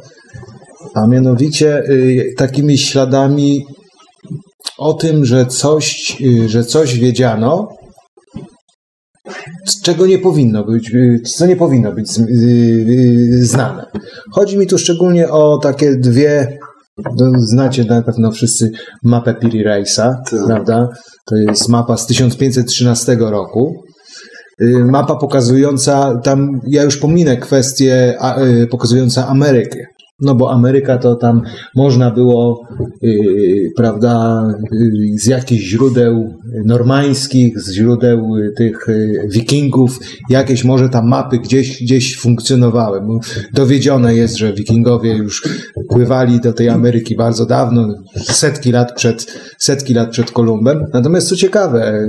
a 0.94 1.06
mianowicie 1.06 1.82
y, 1.90 2.35
takimi 2.36 2.78
śladami 2.78 3.66
o 4.78 4.93
tym, 4.93 5.24
że 5.24 5.47
coś, 5.47 6.16
y, 6.20 6.48
że 6.48 6.64
coś 6.64 6.98
wiedziano, 6.98 7.68
czego 9.82 10.06
nie 10.06 10.18
powinno 10.18 10.64
być, 10.64 10.94
y, 10.94 11.20
co 11.20 11.46
nie 11.46 11.56
powinno 11.56 11.92
być 11.92 12.08
znane. 13.40 13.86
Chodzi 14.32 14.58
mi 14.58 14.66
tu 14.66 14.78
szczególnie 14.78 15.28
o 15.28 15.58
takie 15.58 15.96
dwie 15.96 16.58
no, 17.16 17.30
znacie 17.38 17.84
na 17.84 18.02
pewno 18.02 18.32
wszyscy 18.32 18.70
mapę 19.02 19.34
Piri 19.34 19.62
Reisa, 19.62 20.22
tak. 20.30 20.44
prawda? 20.46 20.88
To 21.26 21.36
jest 21.36 21.68
mapa 21.68 21.96
z 21.96 22.06
1513 22.06 23.16
roku. 23.20 23.74
Y, 24.62 24.84
mapa 24.84 25.16
pokazująca, 25.16 26.20
tam 26.24 26.60
ja 26.66 26.82
już 26.82 26.96
pominę 26.96 27.36
kwestię 27.36 28.18
y, 28.62 28.66
pokazująca 28.66 29.28
Amerykę. 29.28 29.86
No 30.20 30.34
bo 30.34 30.52
Ameryka 30.52 30.98
to 30.98 31.14
tam 31.14 31.42
można 31.74 32.10
było, 32.10 32.62
yy, 33.02 33.70
prawda, 33.76 34.42
yy, 34.72 35.18
z 35.18 35.26
jakichś 35.26 35.64
źródeł 35.64 36.34
normańskich, 36.64 37.60
z 37.60 37.72
źródeł 37.72 38.36
yy, 38.36 38.52
tych 38.56 38.86
wikingów, 39.32 39.98
jakieś 40.30 40.64
może 40.64 40.88
tam 40.88 41.09
mapy 41.09 41.38
gdzieś, 41.38 41.82
gdzieś 41.82 42.18
funkcjonowały. 42.18 43.01
Dowiedzione 43.55 44.14
jest, 44.14 44.36
że 44.36 44.52
wikingowie 44.52 45.16
już 45.16 45.42
pływali 45.88 46.40
do 46.40 46.52
tej 46.52 46.68
Ameryki 46.68 47.16
bardzo 47.16 47.47
dawno, 47.47 47.94
setki 48.16 48.72
lat 48.72 48.94
przed, 48.94 49.26
setki 49.59 49.94
lat 49.94 50.10
przed 50.10 50.30
Kolumbem. 50.30 50.84
Natomiast 50.92 51.28
co 51.28 51.36
ciekawe, 51.36 52.09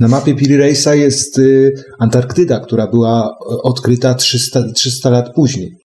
na 0.00 0.08
mapie 0.08 0.34
Piri 0.34 0.56
Reisa 0.56 0.94
jest 0.94 1.40
Antarktyda, 1.98 2.60
która 2.60 2.86
była 2.86 3.36
odkryta 3.62 4.14
300, 4.14 4.72
300 4.72 5.10
lat 5.10 5.34
później. 5.34 5.87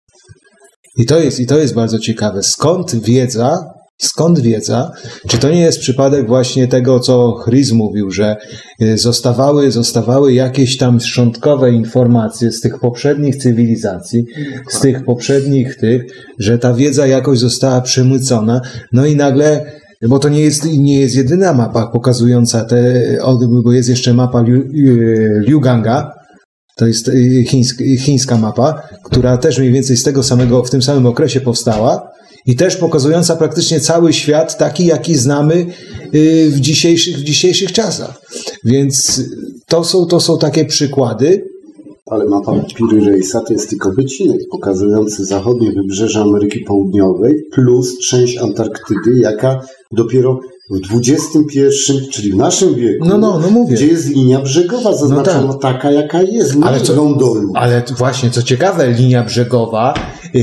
I 0.97 1.05
to 1.05 1.19
jest, 1.19 1.39
i 1.39 1.45
to 1.45 1.57
jest 1.59 1.73
bardzo 1.73 1.99
ciekawe. 1.99 2.43
Skąd 2.43 2.95
wiedza, 2.95 3.73
skąd 3.97 4.39
wiedza? 4.39 4.91
Czy 5.27 5.37
to 5.37 5.49
nie 5.49 5.61
jest 5.61 5.79
przypadek 5.79 6.27
właśnie 6.27 6.67
tego, 6.67 6.99
co 6.99 7.35
Chris 7.45 7.71
mówił, 7.71 8.11
że 8.11 8.35
y, 8.81 8.97
zostawały, 8.97 9.71
zostawały 9.71 10.33
jakieś 10.33 10.77
tam 10.77 10.99
szczątkowe 10.99 11.71
informacje 11.71 12.51
z 12.51 12.61
tych 12.61 12.79
poprzednich 12.79 13.35
cywilizacji, 13.35 14.25
z 14.69 14.79
tych 14.79 15.05
poprzednich 15.05 15.75
tych, 15.75 16.03
że 16.39 16.57
ta 16.57 16.73
wiedza 16.73 17.07
jakoś 17.07 17.39
została 17.39 17.81
przemycona, 17.81 18.61
no 18.91 19.05
i 19.05 19.15
nagle 19.15 19.65
bo 20.01 20.19
to 20.19 20.29
nie 20.29 20.41
jest, 20.41 20.65
nie 20.65 20.99
jest 20.99 21.15
jedyna 21.15 21.53
mapa 21.53 21.87
pokazująca 21.87 22.65
te, 22.65 23.03
bo 23.63 23.73
jest 23.73 23.89
jeszcze 23.89 24.13
mapa 24.13 24.41
Liu, 24.41 24.63
Liu 25.47 25.59
Ganga, 25.59 26.16
to 26.77 26.87
jest 26.87 27.07
y, 27.07 27.45
chińska, 27.47 27.83
chińska 27.99 28.37
mapa, 28.37 28.81
która 29.03 29.37
też 29.37 29.59
mniej 29.59 29.71
więcej 29.71 29.97
z 29.97 30.03
tego 30.03 30.23
samego, 30.23 30.63
w 30.63 30.69
tym 30.69 30.81
samym 30.81 31.05
okresie 31.05 31.41
powstała 31.41 32.11
i 32.45 32.55
też 32.55 32.77
pokazująca 32.77 33.35
praktycznie 33.35 33.79
cały 33.79 34.13
świat 34.13 34.57
taki, 34.57 34.85
jaki 34.85 35.15
znamy 35.15 35.65
y, 36.15 36.51
w 36.51 36.59
dzisiejszych, 36.59 37.17
w 37.17 37.23
dzisiejszych 37.23 37.71
czasach. 37.71 38.21
Więc 38.63 39.21
to 39.65 39.83
są, 39.83 40.05
to 40.05 40.19
są 40.19 40.39
takie 40.39 40.65
przykłady. 40.65 41.43
Ale 42.11 42.25
mapa 42.25 42.51
Piry 42.75 43.05
Reisa 43.05 43.41
to 43.41 43.53
jest 43.53 43.69
tylko 43.69 43.91
wycinek 43.91 44.39
pokazujący 44.51 45.25
zachodnie 45.25 45.71
wybrzeże 45.71 46.21
Ameryki 46.21 46.59
Południowej 46.59 47.43
plus 47.51 47.99
część 47.99 48.37
Antarktydy, 48.37 49.19
jaka 49.21 49.61
dopiero 49.91 50.39
w 50.69 50.79
XXI, 50.91 51.61
czyli 52.11 52.31
w 52.31 52.35
naszym 52.35 52.75
wieku, 52.75 53.05
no, 53.05 53.17
no, 53.17 53.39
no 53.39 53.49
mówię. 53.49 53.75
gdzie 53.75 53.87
jest 53.87 54.09
linia 54.09 54.39
brzegowa 54.41 54.93
zaznaczona 54.93 55.41
no 55.41 55.53
tak. 55.53 55.73
taka, 55.73 55.91
jaka 55.91 56.21
jest, 56.21 56.55
nie 56.55 56.65
ale 56.65 56.81
co, 56.81 56.95
Ale 57.53 57.83
właśnie, 57.97 58.29
co 58.29 58.43
ciekawe, 58.43 58.91
linia 58.91 59.23
brzegowa 59.23 59.93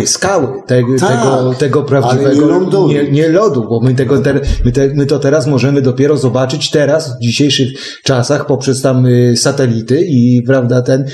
skały, 0.06 0.46
te, 0.66 0.82
Tak, 1.00 1.08
tego, 1.10 1.54
tego 1.58 1.82
prawdziwego, 1.82 2.40
nie 2.40 2.46
lądu. 2.46 2.88
nie, 2.88 3.10
nie 3.10 3.28
lodu, 3.28 3.66
bo 3.68 3.80
my, 3.80 3.94
tego 3.94 4.18
ter, 4.18 4.40
my, 4.64 4.72
te, 4.72 4.88
my 4.94 5.06
to 5.06 5.18
teraz 5.18 5.46
możemy 5.46 5.82
dopiero 5.82 6.16
zobaczyć 6.16 6.70
teraz, 6.70 7.16
w 7.16 7.20
dzisiejszych 7.20 7.68
czasach, 8.02 8.46
poprzez 8.46 8.82
tam 8.82 9.06
y, 9.06 9.36
satelity 9.36 10.00
i 10.02 10.42
prawda, 10.42 10.82
ten 10.82 11.04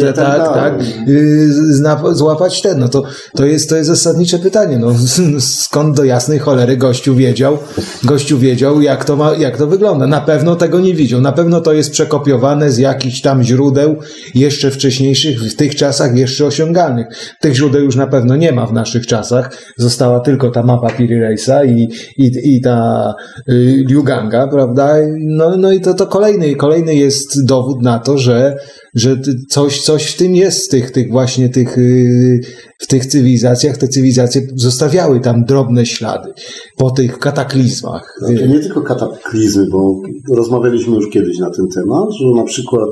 te- 0.00 0.12
tak 0.12 0.38
tak, 0.38 0.54
tak, 0.54 0.74
y, 1.08 1.74
zna, 1.74 2.02
złapać 2.12 2.62
ten, 2.62 2.78
no 2.78 2.88
to, 2.88 3.02
to 3.36 3.46
jest, 3.46 3.68
to 3.68 3.76
jest 3.76 3.88
zasadnicze 3.88 4.38
pytanie, 4.38 4.78
no 4.78 4.94
skąd 5.40 5.96
do 5.96 6.04
jasnej 6.04 6.38
cholery 6.38 6.76
gościu 6.76 7.14
wiedział, 7.14 7.58
gościu 8.04 8.38
wiedział, 8.38 8.82
jak 8.82 9.04
to 9.04 9.16
ma, 9.16 9.34
jak 9.34 9.56
to 9.56 9.66
wygląda. 9.66 10.06
Na 10.06 10.20
pewno 10.20 10.56
tego 10.56 10.80
nie 10.80 10.94
widział, 10.94 11.20
na 11.20 11.32
pewno 11.32 11.60
to 11.60 11.72
jest 11.72 11.90
przekopiowane 11.90 12.70
z 12.72 12.78
jakichś 12.78 13.20
tam 13.20 13.42
źródeł 13.42 13.96
jeszcze 14.34 14.70
wcześniejszych, 14.70 15.40
w 15.40 15.56
tych 15.56 15.74
czasach 15.74 16.16
jeszcze 16.16 16.46
osiągalnych. 16.46 17.06
Tych 17.40 17.54
źródeł 17.54 17.84
już 17.84 17.96
na 17.96 18.06
pewno 18.06 18.36
nie 18.36 18.52
ma 18.52 18.66
w 18.66 18.72
naszych 18.72 19.06
czasach, 19.06 19.58
została 19.76 20.20
tylko 20.20 20.50
ta 20.50 20.62
mapa 20.62 20.90
Piri 20.90 21.14
i, 21.66 21.88
i, 22.18 22.56
i 22.56 22.60
ta 22.60 23.14
y, 23.48 23.84
Liu 23.88 24.02
Ganga, 24.02 24.48
prawda? 24.48 24.96
No, 25.18 25.56
no 25.56 25.72
i 25.72 25.80
to, 25.80 25.94
to 25.94 26.06
kolejny, 26.06 26.56
kolejny 26.56 26.94
jest 26.94 27.44
dowód 27.44 27.82
na 27.82 27.98
to, 27.98 28.18
że, 28.18 28.56
że 28.94 29.16
coś, 29.48 29.82
coś 29.82 30.06
w 30.06 30.16
tym 30.16 30.34
jest, 30.36 30.70
tych, 30.70 30.90
tych 30.90 31.10
właśnie 31.10 31.48
tych, 31.48 31.78
y, 31.78 32.40
w 32.78 32.86
tych 32.86 33.06
cywilizacjach, 33.06 33.76
te 33.76 33.88
cywilizacje 33.88 34.42
zostawiały 34.54 35.20
tam 35.20 35.44
drobne 35.44 35.86
ślady 35.86 36.32
po 36.76 36.90
tych 36.90 37.18
kataklizmach. 37.18 38.02
To 38.20 38.46
nie 38.46 38.60
tylko 38.60 38.82
kataklizmy, 38.82 39.66
bo 39.70 40.00
rozmawialiśmy 40.34 40.94
już 40.94 41.10
kiedyś 41.10 41.38
na 41.38 41.50
ten 41.50 41.68
temat, 41.74 42.08
że 42.20 42.26
na 42.36 42.44
przykład, 42.44 42.90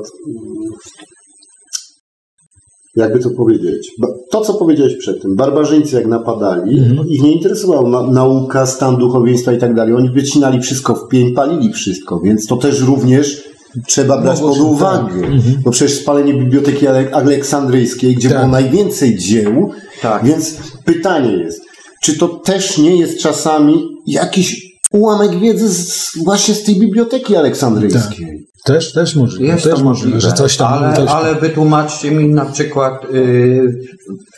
jakby 2.95 3.19
to 3.19 3.29
powiedzieć, 3.29 3.91
to 4.31 4.41
co 4.41 4.53
powiedziałeś 4.53 4.97
przedtem, 4.97 5.35
barbarzyńcy 5.35 5.95
jak 5.95 6.07
napadali, 6.07 6.79
Mhm. 6.79 7.07
ich 7.07 7.21
nie 7.23 7.31
interesowała 7.33 7.89
na, 7.89 8.11
nauka, 8.11 8.65
stan 8.65 8.97
duchowieństwa 8.97 9.53
i 9.53 9.57
tak 9.57 9.75
dalej. 9.75 9.93
Oni 9.93 10.09
wycinali 10.09 10.59
wszystko 10.61 10.95
w 10.95 11.07
pień, 11.07 11.33
palili 11.33 11.73
wszystko, 11.73 12.19
więc 12.19 12.47
to 12.47 12.57
też 12.57 12.81
również 12.81 13.43
trzeba 13.87 14.21
brać 14.21 14.39
pod 14.39 14.57
uwagę. 14.59 15.21
Bo 15.63 15.71
przecież 15.71 15.97
spalenie 15.97 16.33
Biblioteki 16.33 16.87
Ale- 16.87 17.11
Aleksandryjskiej, 17.11 18.15
gdzie 18.15 18.29
Tak. 18.29 18.37
było 18.37 18.51
najwięcej 18.51 19.17
dzieł, 19.17 19.69
Tak. 20.01 20.25
więc 20.25 20.57
pytanie 20.85 21.31
jest, 21.37 21.61
czy 22.03 22.17
to 22.17 22.27
też 22.27 22.77
nie 22.77 22.95
jest 22.97 23.19
czasami 23.19 23.83
jakiś 24.07 24.71
ułamek 24.93 25.39
wiedzy 25.39 25.69
z, 25.69 26.11
właśnie 26.23 26.55
z 26.55 26.63
tej 26.63 26.79
Biblioteki 26.79 27.35
Aleksandryjskiej? 27.35 28.45
Też, 28.65 28.93
też 28.93 29.15
możliwe, 29.15 29.53
Jest 29.53 29.63
też 29.63 29.81
możliwe, 29.81 30.15
możliwe, 30.15 30.19
że 30.19 30.33
coś 30.33 30.57
tam... 30.57 30.73
ale, 30.73 30.95
coś 30.95 31.07
tam. 31.07 31.17
ale 31.17 31.35
wytłumaczcie 31.35 32.11
mi 32.11 32.27
na 32.29 32.45
przykład 32.45 33.03
yy, 33.13 33.73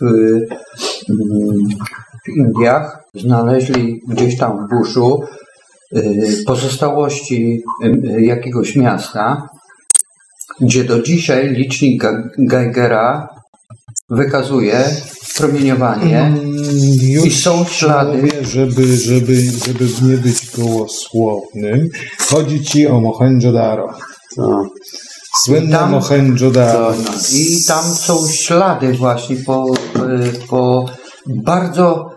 w, 0.01 0.05
w 2.25 2.37
Indiach 2.37 3.03
znaleźli 3.13 4.01
gdzieś 4.09 4.37
tam 4.37 4.67
w 4.67 4.69
buszu 4.75 5.23
yy, 5.91 6.03
pozostałości 6.45 7.63
yy, 7.81 8.21
jakiegoś 8.25 8.75
miasta, 8.75 9.49
gdzie 10.61 10.83
do 10.83 11.01
dzisiaj 11.01 11.49
licznik 11.49 12.03
Geigera 12.37 13.27
wykazuje 14.09 14.89
promieniowanie 15.37 16.19
Mm, 16.19 16.39
Już 17.01 17.25
i 17.25 17.31
są 17.31 17.65
ślady. 17.65 18.17
Mówię, 18.17 18.31
żeby, 18.41 18.97
żeby, 18.97 19.35
żeby 19.65 19.85
nie 20.01 20.17
być 20.17 20.51
gołosłownym, 20.57 21.89
chodzi 22.29 22.63
ci 22.63 22.87
o 22.87 23.01
Mohenjo-Daro. 23.01 23.87
Tak. 24.35 24.67
Słynne 25.45 25.77
tam- 25.77 25.91
Mohenjo-Daro. 25.91 26.93
I 27.33 27.63
tam 27.67 27.83
są 27.83 28.27
ślady 28.27 28.93
właśnie 28.93 29.35
po, 29.35 29.73
y, 29.95 30.47
po 30.49 30.85
bardzo 31.27 32.09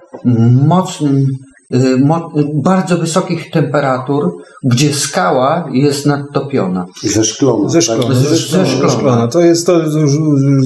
mocnym, 0.67 1.17
mo, 1.25 1.27
bardzo 2.55 2.99
wysokich 2.99 3.51
temperatur, 3.51 4.33
gdzie 4.65 4.95
skała 4.95 5.69
jest 5.73 6.07
nadtopiona. 6.07 6.87
Zeszklona. 7.03 7.69
Ze 7.69 7.83
szklona, 7.83 8.03
tak? 8.03 8.15
ze 8.17 8.37
szklona, 8.37 8.65
ze 8.65 8.77
ze 8.77 8.89
szklona. 8.91 9.29
To 9.29 9.41
jest 9.41 9.67
to, 9.67 9.81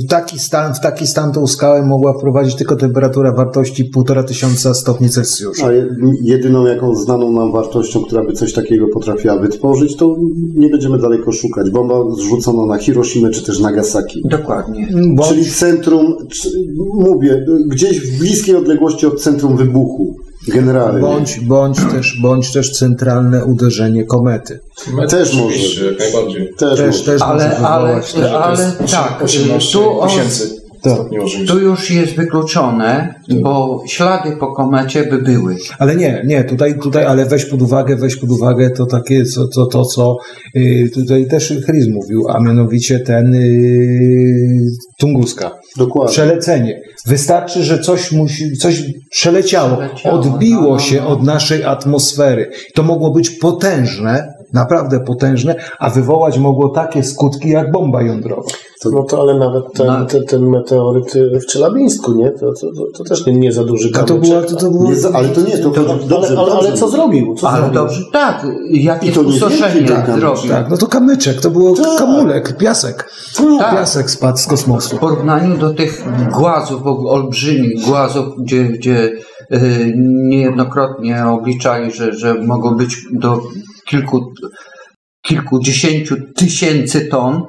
taki 0.08 0.38
stan, 0.38 0.74
w 0.74 0.80
taki 0.80 1.06
stan 1.06 1.32
tą 1.32 1.46
skałę 1.46 1.86
mogła 1.86 2.12
wprowadzić 2.18 2.54
tylko 2.54 2.76
temperatura 2.76 3.32
wartości 3.32 3.90
1,5 3.96 4.24
tysiąca 4.24 4.74
stopni 4.74 5.08
Celsjusza. 5.10 5.66
A 5.66 5.72
je- 5.72 5.88
jedyną 6.22 6.66
jaką 6.66 6.94
znaną 6.94 7.32
nam 7.32 7.52
wartością, 7.52 8.00
która 8.02 8.24
by 8.24 8.32
coś 8.32 8.52
takiego 8.52 8.86
potrafiła 8.94 9.38
wytworzyć, 9.38 9.96
to 9.96 10.16
nie 10.54 10.68
będziemy 10.68 10.98
daleko 10.98 11.32
szukać. 11.32 11.70
Bomba 11.70 11.94
zrzucona 12.16 12.66
na 12.66 12.78
Hiroshimę 12.78 13.30
czy 13.30 13.44
też 13.44 13.60
Nagasaki. 13.60 14.22
Dokładnie. 14.30 14.88
Bo 15.16 15.24
Czyli 15.28 15.44
centrum, 15.44 16.16
czy- 16.32 16.50
mówię, 16.94 17.44
gdzieś 17.70 18.00
w 18.00 18.18
bliskiej 18.18 18.56
odległości 18.56 19.06
od 19.06 19.22
centrum 19.22 19.56
wybuchu. 19.56 20.16
Generalnie. 20.48 21.00
bądź, 21.00 21.40
bądź, 21.40 21.78
też, 21.92 22.18
bądź 22.22 22.52
też 22.52 22.72
centralne 22.78 23.44
uderzenie 23.44 24.04
komety. 24.04 24.60
Też 25.08 25.34
może. 25.34 25.46
Oczywiście, 25.46 25.84
jak 25.84 25.98
najbardziej. 25.98 26.54
Też, 26.58 26.78
Też, 26.78 26.86
może. 26.86 27.04
też 27.12 27.22
Ale, 27.22 27.44
może 27.48 27.58
ale, 27.58 27.86
wywołać 27.86 28.12
te- 28.12 28.40
ale 28.40 28.72
tak, 28.90 29.22
18 29.22 29.72
tu, 29.72 30.00
o, 30.00 30.06
tysięcy 30.06 30.59
Tak. 30.82 31.22
ożywienia. 31.22 31.52
tu 31.52 31.60
już 31.60 31.90
jest 31.90 32.16
wykluczone, 32.16 33.14
bo 33.42 33.82
ślady 33.86 34.36
po 34.36 34.52
komecie 34.52 35.04
by 35.04 35.22
były. 35.22 35.56
Ale 35.78 35.96
nie, 35.96 36.22
nie, 36.26 36.44
tutaj, 36.44 36.78
tutaj, 36.78 37.04
ale 37.04 37.26
weź 37.26 37.44
pod 37.44 37.62
uwagę, 37.62 37.96
weź 37.96 38.16
pod 38.16 38.30
uwagę 38.30 38.70
to 38.70 38.86
takie, 38.86 39.24
co, 39.24 39.48
to, 39.48 39.66
to 39.66 39.84
co 39.84 40.16
y, 40.56 40.90
tutaj 40.94 41.26
też 41.26 41.48
Chris 41.66 41.86
mówił, 41.94 42.28
a 42.28 42.40
mianowicie 42.40 42.98
ten 42.98 43.34
y, 43.34 44.60
Tunguska. 44.98 45.50
Dokładnie. 45.76 46.12
Przelecenie. 46.12 46.80
Wystarczy, 47.06 47.62
że 47.62 47.78
coś 47.78 48.12
musi, 48.12 48.56
coś 48.56 48.82
przeleciało, 49.10 49.76
Przeleciało, 49.76 50.20
odbiło 50.20 50.62
no, 50.62 50.70
no, 50.70 50.78
się 50.78 51.00
no. 51.00 51.08
od 51.08 51.22
naszej 51.22 51.64
atmosfery. 51.64 52.50
To 52.74 52.82
mogło 52.82 53.10
być 53.10 53.30
potężne, 53.30 54.34
naprawdę 54.52 55.00
potężne, 55.00 55.54
a 55.78 55.90
wywołać 55.90 56.38
mogło 56.38 56.68
takie 56.68 57.02
skutki 57.02 57.48
jak 57.48 57.72
bomba 57.72 58.02
jądrowa. 58.02 58.50
No 58.84 59.02
to 59.02 59.20
ale 59.20 59.38
nawet 59.38 59.64
ten, 59.74 59.86
No. 59.86 60.06
ten, 60.06 60.24
ten 60.26 60.48
meteoryt 60.50 61.12
w 61.42 61.46
Czelabińsku, 61.46 62.12
nie? 62.12 62.30
To, 62.30 62.52
to, 62.60 62.66
to, 62.76 62.98
to 62.98 63.04
też 63.04 63.26
nie, 63.26 63.32
nie 63.32 63.52
za 63.52 63.64
duży 63.64 63.88
A 63.94 63.98
to 63.98 64.04
kamyczek. 64.04 64.30
była, 64.30 64.42
to, 64.42 64.56
to 64.56 64.70
było, 64.70 64.90
Nie, 64.92 64.96
ale 65.14 65.28
to 65.28 65.40
nie, 65.40 65.58
to, 65.58 65.70
to 65.70 65.80
ale, 65.80 65.98
dobrze, 66.06 66.38
ale, 66.38 66.52
ale 66.52 66.62
dobrze. 66.62 66.72
co 66.72 66.88
zrobił? 66.88 67.34
Co 67.34 67.48
Ale 67.48 67.58
zrobił? 67.60 67.74
dobrze, 67.74 68.00
tak, 68.12 68.46
jakie 68.70 69.06
I 69.08 69.12
to 69.12 69.20
kamyczek, 69.20 70.06
zrobił. 70.18 70.50
tak, 70.50 70.70
no 70.70 70.76
to 70.76 70.86
kamyczek, 70.86 71.40
to 71.40 71.50
było 71.50 71.76
Tak. 71.76 71.98
kamulek, 71.98 72.56
piasek. 72.56 73.10
Tak. 73.58 73.70
Piasek 73.74 74.10
spadł 74.10 74.38
z 74.38 74.46
kosmosu. 74.46 74.96
W 74.96 75.00
porównaniu 75.00 75.56
do 75.58 75.74
tych 75.74 76.04
głazów, 76.32 76.82
olbrzymich 76.86 77.84
głazów, 77.86 78.24
gdzie, 78.42 78.64
gdzie 78.64 79.12
y, 79.52 79.92
niejednokrotnie 80.28 81.24
obliczali, 81.26 81.92
że, 81.92 82.12
że 82.12 82.34
mogą 82.34 82.76
być 82.76 82.96
do 83.12 83.40
kilku, 83.88 84.20
kilkudziesięciu 85.26 86.16
tysięcy 86.36 87.00
ton, 87.08 87.42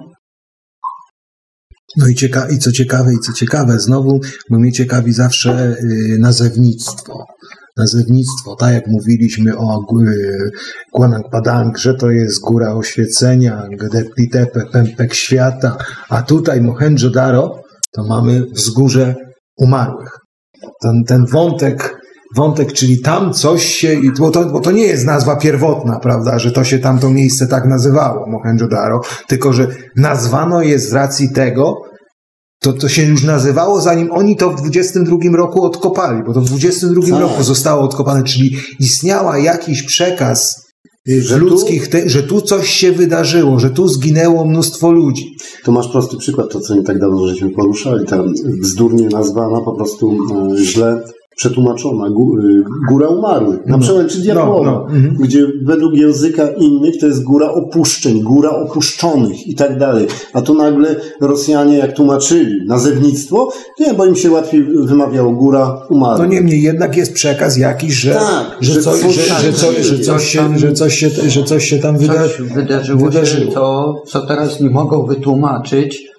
No 1.98 2.08
i, 2.08 2.16
cieka- 2.16 2.48
i 2.52 2.58
co 2.58 2.72
ciekawe, 2.72 3.14
i 3.14 3.20
co 3.20 3.34
ciekawe, 3.34 3.80
znowu, 3.80 4.20
bo 4.50 4.60
mnie 4.60 4.72
ciekawi 4.72 5.14
zawsze 5.14 5.76
y, 5.84 6.18
nazewnictwo. 6.20 7.26
Nazewnictwo, 7.78 8.56
tak 8.56 8.74
jak 8.74 8.88
mówiliśmy 8.88 9.58
o 9.58 9.86
y, 10.08 10.50
Guanang 10.94 11.30
Padang, 11.32 11.78
że 11.78 11.94
to 11.96 12.12
jest 12.12 12.40
góra 12.42 12.74
oświecenia, 12.76 13.68
Gdepitepe, 13.80 14.66
pępek 14.72 15.14
świata, 15.14 15.78
a 16.10 16.22
tutaj 16.22 16.62
Mohenjo-Daro 16.62 17.50
to 17.92 18.04
mamy 18.04 18.46
wzgórze 18.52 19.16
umarłych. 19.58 20.10
Ten, 20.82 21.04
ten 21.08 21.26
wątek, 21.26 22.01
wątek, 22.36 22.74
czyli 22.74 23.02
tam 23.02 23.34
coś 23.34 23.66
się, 23.66 24.02
bo 24.20 24.32
to, 24.32 24.46
bo 24.46 24.60
to 24.60 24.72
nie 24.72 24.84
jest 24.84 25.06
nazwa 25.06 25.36
pierwotna, 25.36 26.00
prawda, 26.00 26.40
że 26.40 26.52
to 26.52 26.64
się 26.64 26.80
tamto 26.80 27.10
miejsce 27.10 27.48
tak 27.48 27.66
nazywało, 27.66 28.26
Mohenjo-Daro, 28.30 29.00
tylko 29.28 29.54
że 29.54 29.68
nazwano 29.96 30.62
je 30.62 30.80
z 30.80 30.94
racji 30.94 31.32
tego, 31.34 31.76
to, 32.64 32.74
to 32.74 32.90
się 32.90 33.04
już 33.04 33.24
nazywało, 33.24 33.82
zanim 33.82 34.12
oni 34.12 34.36
to 34.36 34.50
w 34.50 34.62
22 34.62 35.18
roku 35.34 35.64
odkopali, 35.64 36.24
bo 36.28 36.34
to 36.34 36.42
w 36.42 36.46
22 36.46 37.02
Tak. 37.10 37.20
roku 37.20 37.44
zostało 37.44 37.84
odkopane, 37.84 38.24
czyli 38.24 38.58
istniała 38.80 39.38
jakiś 39.38 39.84
przekaz 39.84 40.56
y, 41.10 41.22
Że 41.22 41.40
tu- 41.40 41.46
ludzkich, 41.46 41.88
te, 41.88 42.10
że 42.10 42.24
tu 42.24 42.42
coś 42.42 42.70
się 42.70 42.92
wydarzyło, 42.92 43.60
że 43.60 43.70
tu 43.70 43.88
zginęło 43.88 44.46
mnóstwo 44.46 44.92
ludzi. 44.92 45.26
To 45.64 45.72
masz 45.72 45.88
prosty 45.88 46.18
przykład, 46.18 46.50
to 46.52 46.60
co 46.60 46.76
nie 46.76 46.84
tak 46.84 47.00
dawno 47.00 47.28
żeśmy 47.28 47.50
poruszali. 47.50 48.06
Ta 48.06 48.18
bzdurnie 48.62 49.08
nazwana, 49.08 49.62
po 49.66 49.72
prostu 49.76 50.18
e, 50.54 50.58
źle 50.64 51.02
przetłumaczona 51.42 52.08
y, 52.08 52.12
góra 52.90 53.08
umarłych. 53.08 53.66
Na 53.66 53.78
No. 53.78 53.84
przełęczy 53.84 54.22
Diabłowa, 54.22 54.66
No, 54.66 54.86
no, 54.90 54.96
mhm. 54.96 55.16
gdzie 55.20 55.48
według 55.64 55.94
języka 55.94 56.50
innych 56.50 57.00
to 57.00 57.06
jest 57.06 57.24
góra 57.24 57.52
opuszczeń, 57.52 58.22
góra 58.22 58.50
opuszczonych 58.50 59.48
i 59.48 59.56
tak 59.56 59.78
dalej. 59.80 60.08
A 60.34 60.42
tu 60.42 60.54
nagle 60.56 60.96
Rosjanie 61.22 61.78
jak 61.78 61.94
tłumaczyli 61.94 62.68
nazewnictwo, 62.68 63.50
nie, 63.80 63.94
bo 63.94 64.06
im 64.06 64.16
się 64.16 64.32
łatwiej 64.32 64.64
wymawiało 64.86 65.32
góra 65.32 65.82
umarłych. 65.90 66.28
To 66.28 66.34
niemniej 66.34 66.62
jednak 66.62 66.98
jest 66.98 67.14
przekaz 67.14 67.58
jakiś, 67.58 67.94
że, 67.94 68.14
Tak, 68.14 68.58
że, 68.62 68.74
że 68.74 68.82
coś, 68.82 69.00
coś 69.02 69.16
że, 69.16 69.42
że, 69.42 69.54
coś, 69.54 69.86
że, 69.86 70.00
coś 70.00 70.30
się, 70.30 70.58
że, 70.58 70.74
coś 70.74 70.96
się, 70.96 71.10
że 71.28 71.44
coś 71.44 71.66
się 71.66 71.80
tam 71.80 71.98
wyda, 71.98 72.14
coś 72.14 72.42
wydarzyło, 72.42 73.06
wydarzyło. 73.06 73.46
się, 73.46 73.52
co, 73.54 73.94
co 74.08 74.22
teraz 74.22 74.60
nie 74.60 74.70
mogą 74.70 75.06
wytłumaczyć 75.06 76.12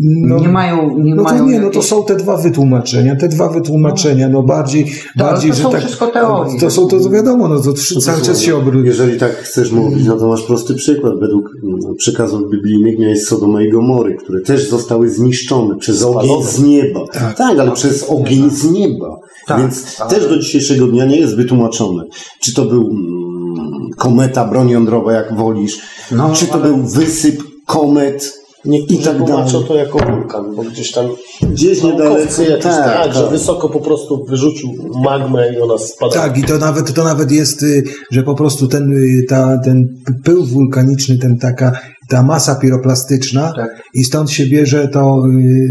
No, 0.00 0.38
nie 0.40 0.48
mają, 0.48 0.98
nie 0.98 1.14
no 1.14 1.24
to 1.24 1.30
mają 1.30 1.46
nie, 1.48 1.60
no 1.60 1.70
to 1.70 1.82
są 1.82 2.04
te 2.04 2.16
dwa 2.16 2.36
wytłumaczenia, 2.36 3.16
te 3.16 3.28
dwa 3.28 3.48
wytłumaczenia, 3.48 4.28
no 4.28 4.42
bardziej, 4.42 4.86
ale 5.18 5.28
bardziej, 5.30 5.50
to 5.50 5.56
że 5.56 5.62
są 5.62 5.70
tak... 5.70 5.80
wszystko 5.80 6.06
teorie. 6.06 6.60
To 6.60 6.70
są, 6.70 6.86
to, 6.88 7.00
to 7.00 7.10
wiadomo, 7.10 7.48
no 7.48 7.60
to 7.60 7.72
trzy- 7.72 8.00
cały 8.00 8.22
czas 8.22 8.40
się 8.40 8.56
obróci. 8.56 8.86
Jeżeli 8.86 9.18
tak 9.18 9.32
chcesz 9.32 9.72
mówić, 9.72 10.06
no 10.06 10.16
to 10.16 10.28
masz 10.28 10.42
prosty 10.42 10.74
przykład. 10.74 11.12
Według 11.20 11.50
przekazów 11.96 12.50
biblijnych 12.50 12.98
miałeś 12.98 13.24
Sodoma 13.24 13.62
i 13.62 13.70
Gomory, 13.70 14.14
które 14.14 14.40
też 14.40 14.68
zostały 14.70 15.10
zniszczone 15.10 15.76
przez 15.76 16.02
ogień 16.02 16.42
z 16.44 16.62
nieba. 16.62 17.00
Tak, 17.36 17.58
ale 17.58 17.72
przez 17.72 18.10
ogień 18.10 18.50
z 18.50 18.70
nieba. 18.70 19.16
Tak, 19.46 19.60
Więc 19.60 19.96
tak. 19.96 20.10
też 20.10 20.28
do 20.28 20.38
dzisiejszego 20.38 20.86
dnia 20.86 21.04
nie 21.04 21.16
jest 21.16 21.36
wytłumaczone. 21.36 22.02
Czy 22.40 22.54
to 22.54 22.64
był 22.64 22.80
mm, 22.90 23.90
kometa, 23.96 24.44
broń 24.48 24.70
jądrowa, 24.70 25.12
jak 25.12 25.36
wolisz, 25.36 25.78
No, 26.12 26.30
czy 26.34 26.46
to 26.46 26.54
ale- 26.54 26.62
był 26.62 26.76
wysyp 26.82 27.42
komet 27.66 28.41
Niektórzy 28.64 29.02
tak 29.04 29.16
tłumaczą 29.16 29.52
dalej. 29.52 29.68
to 29.68 29.74
jako 29.76 29.98
wulkan, 29.98 30.54
bo 30.56 30.62
gdzieś 30.62 30.92
tam 30.92 31.06
Gdzieś 31.42 31.82
niedaleko. 31.82 32.14
naukowcy 32.14 32.44
jakiś 32.44 32.64
tak, 32.64 32.84
Tak, 33.04 33.14
że 33.14 33.20
tak. 33.22 33.30
wysoko 33.30 33.68
po 33.68 33.80
prostu 33.80 34.24
wyrzucił 34.28 34.68
magmę 35.04 35.52
i 35.54 35.60
ona 35.60 35.78
spada. 35.78 36.12
Tak, 36.14 36.38
i 36.38 36.42
to 36.44 36.58
nawet, 36.58 36.94
to 36.94 37.04
nawet 37.04 37.32
jest, 37.32 37.62
y, 37.62 37.82
że 38.10 38.22
po 38.22 38.34
prostu 38.34 38.68
ten, 38.68 38.92
y, 38.92 39.22
ta, 39.28 39.58
ten 39.64 39.88
pył 40.24 40.44
wulkaniczny, 40.44 41.18
ten 41.18 41.38
taka, 41.38 41.72
ta 42.08 42.22
masa 42.22 42.54
piroplastyczna 42.54 43.52
Tak. 43.56 43.82
i 43.94 44.04
stąd 44.04 44.30
się 44.30 44.46
bierze 44.46 44.88
to 44.88 45.22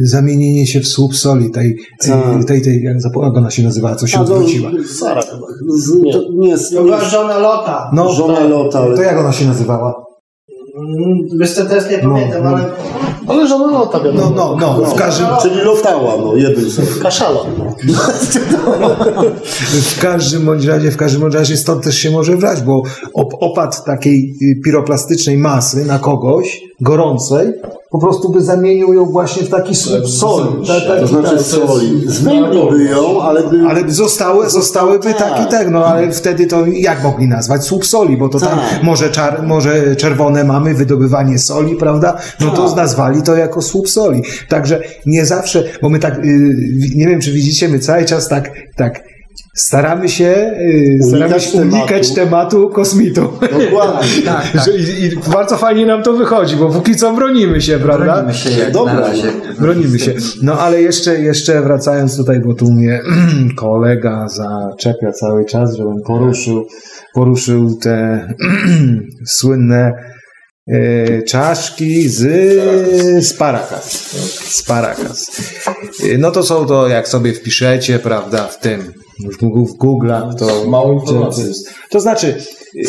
y, 0.01 0.07
zamienienie 0.07 0.67
się 0.67 0.79
w 0.79 0.87
słup 0.87 1.15
soli, 1.15 1.51
tej, 1.51 1.75
Tak. 2.07 2.23
tej, 2.35 2.45
tej, 2.45 2.61
tej 2.61 2.83
jak 2.83 3.37
ona 3.37 3.51
się 3.51 3.63
nazywała, 3.63 3.95
co 3.95 4.07
się 4.07 4.17
A, 4.17 4.23
no, 4.23 4.25
odwróciła. 4.35 4.71
Sara 4.99 5.21
chyba. 5.21 5.47
Z, 5.77 5.91
to 6.13 6.21
nie, 6.33 6.57
z, 6.57 6.69
To 6.69 6.83
była 6.83 7.01
żona 7.01 7.37
Lota. 7.37 7.91
No, 7.93 8.13
żona 8.13 8.39
Lota, 8.39 8.79
ale 8.79 8.95
to 8.95 9.01
jak 9.01 9.17
ona 9.19 9.31
się 9.33 9.45
nazywała? 9.45 10.10
Mm, 10.81 11.39
Wiesz 11.39 11.53
co, 11.53 11.65
teraz 11.65 11.89
nie 11.91 11.97
pamiętam, 11.99 12.43
no. 12.43 12.49
ale 12.49 12.65
Ale 13.27 13.47
żona 13.47 13.71
lota 13.71 13.97
No, 13.97 14.03
wiadomo. 14.03 14.31
no, 14.35 14.57
no, 14.61 14.85
w 14.85 14.95
każdym, 14.95 15.27
czyli 15.41 15.55
lotała, 15.55 16.13
no, 16.17 16.35
jednym 16.35 16.71
słowem. 16.71 16.93
Kaszala. 17.01 17.39
w 19.71 19.99
każdym 20.01 20.45
bądź 20.45 20.65
razie, 20.65 20.91
w 20.91 20.97
każdym 20.97 21.21
bądź 21.21 21.33
razie 21.35 21.57
stąd 21.57 21.83
też 21.83 21.95
się 21.97 22.11
może 22.11 22.37
brać, 22.37 22.61
bo 22.61 22.83
op- 23.17 23.37
opad 23.39 23.85
takiej 23.85 24.33
y, 24.41 24.61
piroplastycznej 24.63 25.37
masy 25.37 25.85
na 25.85 25.99
kogoś, 25.99 26.61
gorącej, 26.81 27.47
po 27.91 27.99
prostu 27.99 28.29
by 28.29 28.41
zamienił 28.43 28.93
ją 28.93 29.05
właśnie 29.05 29.43
w 29.43 29.49
taki 29.49 29.75
słup 29.75 30.09
soli. 30.09 30.67
Tak, 30.67 30.83
tak, 30.87 30.99
To 30.99 31.07
znaczy 31.07 31.29
tak. 31.29 31.41
soli. 31.41 32.03
Zwęgliby 32.05 32.83
ją, 32.83 33.21
ale 33.21 33.43
by... 33.49 33.61
Ale 33.69 33.91
zostały, 33.91 34.49
zostałyby 34.49 35.13
tak. 35.13 35.17
tak 35.17 35.47
i 35.47 35.51
tak, 35.51 35.69
no 35.69 35.85
ale 35.85 36.11
wtedy 36.11 36.47
to 36.47 36.65
jak 36.65 37.03
mogli 37.03 37.27
nazwać? 37.27 37.63
Słup 37.63 37.85
soli, 37.85 38.17
bo 38.17 38.29
to 38.29 38.39
tam 38.39 38.49
Tak. 38.49 38.83
może, 38.83 39.09
czar, 39.09 39.43
może 39.43 39.95
czerwone 39.95 40.43
mamy, 40.43 40.73
wydobywanie 40.73 41.39
soli, 41.39 41.75
prawda? 41.75 42.17
No 42.39 42.51
to 42.51 42.67
Tak. 42.67 42.77
nazwali 42.77 43.21
to 43.21 43.35
jako 43.35 43.61
słup 43.61 43.89
soli. 43.89 44.21
Także 44.49 44.81
nie 45.05 45.25
zawsze, 45.25 45.63
bo 45.81 45.89
my 45.89 45.99
tak, 45.99 46.17
y, 46.25 46.55
nie 46.95 47.07
wiem 47.07 47.21
czy 47.21 47.31
widzicie, 47.31 47.69
my 47.69 47.79
cały 47.79 48.05
czas 48.05 48.27
tak, 48.27 48.51
tak 48.75 49.03
staramy 49.55 50.09
się, 50.09 50.53
y, 50.59 50.99
staramy 51.07 51.25
Unikać 51.25 51.43
się 51.43 51.61
unikać 51.61 52.11
tematu 52.11 52.69
kosmitu. 52.69 53.21
Dokładnie. 53.41 54.21
Tak, 54.25 54.51
tak. 54.51 54.67
I, 54.67 55.03
I 55.03 55.31
bardzo 55.33 55.57
fajnie 55.57 55.85
nam 55.85 56.03
to 56.03 56.13
wychodzi, 56.13 56.55
bo 56.55 56.69
póki 56.69 56.95
co 56.95 57.13
bronimy 57.13 57.61
się, 57.61 57.79
prawda? 57.79 58.13
Bronimy 58.13 58.33
się 58.33 58.49
jak 58.49 58.71
Dobra, 58.71 58.93
na 58.93 58.99
razie. 58.99 59.31
Bronimy 59.59 59.99
się. 59.99 60.13
No 60.41 60.59
ale 60.59 60.81
jeszcze, 60.81 61.19
jeszcze 61.19 61.61
wracając 61.61 62.17
tutaj, 62.17 62.39
bo 62.39 62.53
tu 62.53 62.71
mnie 62.71 63.01
kolega 63.55 64.27
zaczepia 64.27 65.11
cały 65.11 65.45
czas, 65.45 65.75
żebym 65.75 66.01
poruszył, 66.07 66.65
poruszył 67.13 67.77
te 67.77 68.27
słynne 69.27 69.93
e, 70.67 71.21
czaszki 71.21 72.09
z. 72.09 72.21
Z 74.51 74.63
Paracas. 74.63 75.31
E, 76.03 76.17
No 76.17 76.31
to 76.31 76.43
są 76.43 76.65
to, 76.65 76.87
jak 76.87 77.07
sobie 77.07 77.33
wpiszecie, 77.33 77.99
prawda, 77.99 78.47
w 78.47 78.59
tym, 78.59 78.93
w 79.29 79.37
Google- 79.37 79.65
w 79.65 79.77
Google'ach, 79.77 80.35
to 80.35 80.65
Mało 80.69 80.93
informacji. 80.93 81.43
to 81.89 81.99
znaczy, 81.99 82.35
yy, 82.73 82.83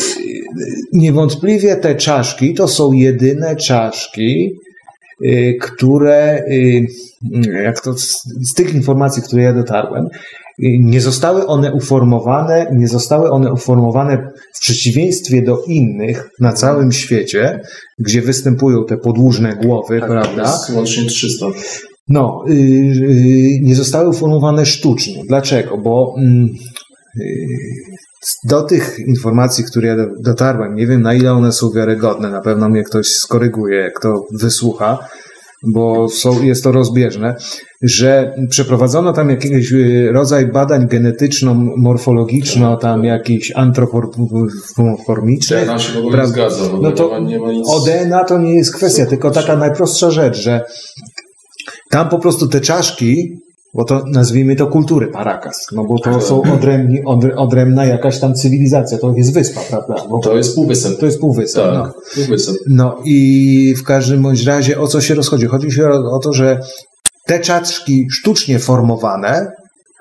niewątpliwie 0.92 1.76
te 1.76 1.94
czaszki 1.94 2.54
to 2.54 2.68
są 2.68 2.92
jedyne 2.92 3.56
czaszki, 3.56 4.50
yy, 5.20 5.54
które, 5.60 6.44
yy, 6.48 7.62
jak 7.62 7.80
to 7.80 7.94
z, 7.98 8.54
tych 8.56 8.74
informacji, 8.74 9.22
które 9.22 9.42
ja 9.42 9.52
dotarłem, 9.52 10.08
nie 10.80 11.00
zostały 11.00 11.46
one 11.46 11.72
uformowane, 11.72 12.66
nie 12.76 12.88
zostały 12.88 13.30
one 13.30 13.52
uformowane 13.52 14.30
w 14.56 14.60
przeciwieństwie 14.60 15.42
do 15.42 15.62
innych 15.66 16.30
na 16.40 16.52
całym 16.52 16.92
świecie, 16.92 17.60
gdzie 17.98 18.22
występują 18.22 18.84
te 18.84 18.96
podłużne 18.96 19.56
głowy, 19.56 20.00
prawda? 20.00 20.42
Jest 20.42 20.70
łącznie 20.76 21.06
300. 21.06 21.46
No, 22.08 22.44
y, 22.48 22.52
y, 22.52 23.60
nie 23.62 23.74
zostały 23.74 24.08
uformowane 24.08 24.66
sztucznie. 24.66 25.22
Dlaczego? 25.28 25.78
Bo 25.78 26.14
mm, 26.18 26.46
y, 27.20 27.24
do 28.48 28.62
tych 28.62 28.96
informacji, 29.08 29.64
które 29.64 29.88
ja 29.88 29.96
do- 29.96 30.06
dotarłem, 30.24 30.74
nie 30.74 30.86
wiem 30.86 31.02
na 31.02 31.14
ile 31.14 31.32
one 31.32 31.52
są 31.52 31.70
wiarygodne, 31.76 32.30
na 32.30 32.40
pewno 32.40 32.68
mnie 32.68 32.82
ktoś 32.84 33.06
skoryguje, 33.06 33.78
jak 33.80 34.00
to 34.02 34.14
wysłucha, 34.40 34.98
bo 35.74 36.08
są, 36.08 36.42
jest 36.42 36.64
to 36.64 36.72
rozbieżne, 36.72 37.34
że 37.82 38.34
przeprowadzono 38.50 39.12
tam 39.12 39.30
jakiś 39.30 39.72
rodzaj 40.12 40.46
badań 40.46 40.86
genetyczno-morfologiczno, 40.88 42.76
tam 42.76 43.04
jakiś 43.04 43.52
antropoformiczny. 43.56 45.56
Ja 45.66 45.78
się 45.78 45.92
w 45.92 45.96
ogóle 45.96 46.18
Pra- 46.18 46.26
zgadza. 46.26 46.64
No 46.82 46.92
to 46.92 47.20
nie 47.20 47.38
ma 47.40 47.52
nic... 47.52 47.68
O 47.68 47.80
DNA 47.80 48.24
to 48.24 48.38
nie 48.38 48.54
jest 48.54 48.74
kwestia, 48.76 49.06
tylko 49.06 49.30
taka 49.30 49.56
najprostsza 49.56 50.10
rzecz, 50.10 50.36
że 50.36 50.64
tam 51.92 52.08
po 52.08 52.18
prostu 52.18 52.48
te 52.48 52.60
czaszki, 52.60 53.38
bo 53.74 53.84
to 53.84 54.02
nazwijmy 54.06 54.56
to 54.56 54.66
kultury 54.66 55.06
Paracas, 55.06 55.66
no 55.72 55.84
bo 55.84 55.98
to 55.98 56.20
są 56.20 56.42
odrębni, 56.54 57.04
odr, 57.04 57.32
odrębna 57.36 57.84
jakaś 57.84 58.20
tam 58.20 58.34
cywilizacja, 58.34 58.98
to 58.98 59.14
jest 59.16 59.34
wyspa, 59.34 59.60
prawda? 59.70 59.94
Bo 60.10 60.18
To 60.18 60.36
jest 60.36 60.54
półwysep. 60.54 60.98
to 61.00 61.06
jest 61.06 61.20
półwysep. 61.20 61.64
No. 61.74 61.84
Tak, 61.84 61.92
półwysep. 62.14 62.54
No 62.68 62.96
i 63.04 63.74
w 63.78 63.84
każdym 63.84 64.22
bądź 64.22 64.44
razie 64.44 64.80
o 64.80 64.86
co 64.86 65.00
się 65.00 65.14
rozchodzi? 65.14 65.46
Chodzi 65.46 65.72
się 65.72 65.88
o, 65.88 66.16
o 66.16 66.18
to, 66.18 66.32
że 66.32 66.60
te 67.26 67.40
czaszki 67.40 68.06
sztucznie 68.10 68.58
formowane, 68.58 69.52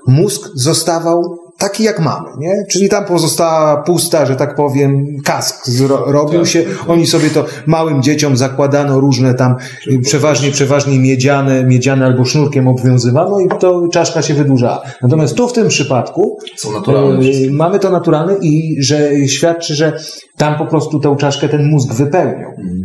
mózg 0.07 0.49
zostawał 0.55 1.38
taki 1.61 1.83
jak 1.83 1.99
mamy, 1.99 2.29
nie? 2.38 2.63
Czyli 2.71 2.89
tam 2.89 3.05
pozostała 3.05 3.77
pusta, 3.77 4.25
że 4.25 4.35
tak 4.35 4.55
powiem, 4.55 5.05
kask 5.25 5.67
zro, 5.67 6.11
robił 6.11 6.39
Tak. 6.39 6.49
się. 6.49 6.63
Oni 6.88 7.07
sobie 7.07 7.29
to 7.29 7.45
małym 7.65 8.01
dzieciom 8.03 8.38
zakładano 8.38 8.99
różne 8.99 9.33
tam, 9.33 9.55
przeważnie, 10.03 10.51
przeważnie 10.51 10.99
miedziane, 10.99 11.63
miedziane 11.63 12.05
albo 12.05 12.25
sznurkiem 12.25 12.67
obwiązywano 12.67 13.39
i 13.39 13.47
to 13.59 13.88
czaszka 13.93 14.21
się 14.21 14.33
wydłużała. 14.33 14.81
Natomiast 15.01 15.35
tu 15.35 15.47
w 15.47 15.53
tym 15.53 15.67
przypadku 15.67 16.38
Są 16.57 16.71
naturalne 16.71 17.25
E. 17.25 17.51
Mamy 17.51 17.79
to 17.79 17.89
naturalne 17.91 18.35
i 18.41 18.83
że 18.83 19.27
świadczy, 19.27 19.75
że 19.75 19.93
tam 20.38 20.57
po 20.57 20.65
prostu 20.65 20.99
tę 20.99 21.15
czaszkę 21.19 21.49
ten 21.49 21.69
mózg 21.69 21.93
wypełniał. 21.93 22.51
Mhm. 22.51 22.83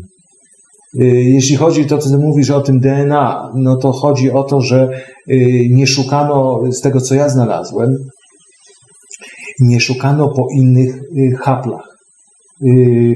E, 1.00 1.04
Jeśli 1.06 1.56
chodzi 1.56 1.86
to, 1.86 1.98
co 1.98 2.10
ty 2.10 2.18
mówisz 2.18 2.50
o 2.50 2.60
tym 2.60 2.80
DNA, 2.80 3.50
no 3.54 3.76
to 3.76 3.92
chodzi 3.92 4.30
o 4.30 4.42
to, 4.42 4.60
że 4.60 4.88
e, 5.28 5.34
nie 5.70 5.86
szukano, 5.86 6.60
z 6.70 6.80
tego 6.80 7.00
co 7.00 7.14
ja 7.14 7.28
znalazłem, 7.28 7.96
nie 9.60 9.80
szukano 9.80 10.28
po 10.28 10.46
innych 10.56 10.94
e, 10.96 11.36
haplach. 11.36 11.96
E, 12.62 12.66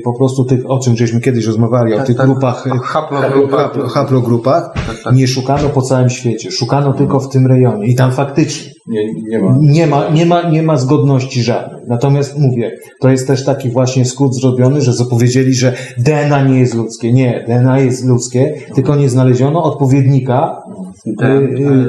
Po 0.05 0.13
prostu 0.19 0.45
tych, 0.45 0.71
o 0.71 0.79
czym 0.79 0.97
żeśmy 0.97 1.21
kiedyś 1.21 1.47
rozmawiali, 1.47 1.95
o 1.95 1.97
Tak, 1.97 2.07
tych 2.07 2.17
tak. 2.17 2.27
grupach, 2.27 2.67
e, 2.67 2.71
Haplogrupach. 2.83 3.73
haplo- 3.75 3.89
haplogrupach, 3.89 4.73
Tak, 4.87 4.97
tak. 5.05 5.15
nie 5.15 5.29
szukano 5.29 5.69
po 5.69 5.83
całym 5.83 6.11
świecie, 6.11 6.51
szukano 6.51 6.93
tylko 6.93 7.21
w 7.21 7.29
tym 7.29 7.47
rejonie 7.47 7.87
i 7.87 7.95
tam 7.95 8.13
faktycznie 8.13 8.71
Nie, 8.89 9.15
nie 9.31 9.39
ma. 9.39 9.57
nie 9.61 9.87
ma, 9.87 10.09
nie, 10.09 10.27
ma, 10.27 10.51
nie 10.51 10.63
ma 10.63 10.77
zgodności 10.77 11.43
żadnej. 11.43 11.83
Natomiast 11.89 12.39
mówię, 12.39 12.71
to 13.01 13.09
jest 13.11 13.27
też 13.27 13.45
taki 13.45 13.71
właśnie 13.71 14.05
skrót 14.05 14.35
zrobiony, 14.35 14.81
że 14.81 14.93
zapowiedzieli, 14.93 15.55
że 15.55 15.75
DNA 15.99 16.43
nie 16.43 16.59
jest 16.61 16.75
ludzkie. 16.75 17.13
Nie, 17.13 17.45
DNA 17.49 17.79
jest 17.79 18.05
ludzkie, 18.05 18.55
tylko 18.75 18.97
nie 18.97 19.09
znaleziono 19.09 19.63
odpowiednika 19.63 20.63
y, 20.67 20.89
y, 20.90 20.90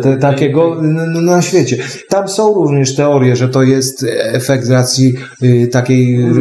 te, 0.04 0.18
takiego 0.18 0.80
n- 0.80 1.00
n- 1.00 1.26
na 1.26 1.42
świecie. 1.42 1.78
Tam 2.10 2.28
są 2.28 2.54
również 2.54 2.96
teorie, 2.96 3.36
że 3.36 3.50
to 3.50 3.64
jest 3.64 4.06
efekt 4.34 4.70
racji 4.70 5.14
y, 5.44 5.68
takiej 5.68 6.22
y, 6.22 6.34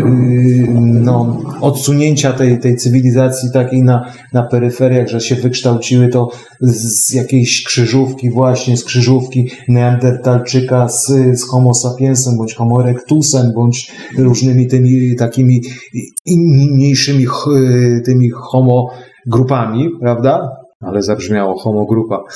no, 0.78 1.42
odsunięcia 1.60 2.32
tej, 2.32 2.58
tej 2.58 2.76
cywilizacji 2.76 3.48
takiej 3.52 3.82
na, 3.82 4.12
na 4.32 4.42
peryferiach, 4.42 5.08
że 5.08 5.20
się 5.20 5.34
wykształciły 5.34 6.08
to 6.08 6.30
z 6.60 7.12
jakiejś 7.12 7.64
krzyżówki 7.64 8.30
właśnie, 8.30 8.76
z 8.76 8.84
krzyżówki 8.84 9.50
Neandertalczyka 9.68 10.88
z, 10.88 11.06
z 11.40 11.48
Homo 11.48 11.74
sapiensem, 11.74 12.36
bądź 12.36 12.54
Homo 12.54 12.82
erectusem, 12.82 13.52
bądź 13.54 13.92
różnymi 14.18 14.66
tymi 14.66 15.16
takimi 15.16 15.62
inniejszymi 16.26 17.26
tymi 18.04 18.30
homo 18.30 18.90
grupami, 19.26 19.90
prawda? 20.00 20.59
Ale 20.80 21.02
zabrzmiało 21.02 21.58
homogrupa. 21.58 22.22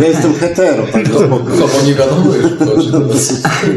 Ja 0.00 0.06
jestem 0.06 0.34
hetero, 0.34 0.82
tak. 0.92 1.08
No 1.08 1.86
nie 1.86 1.94
wiadomo. 1.94 2.24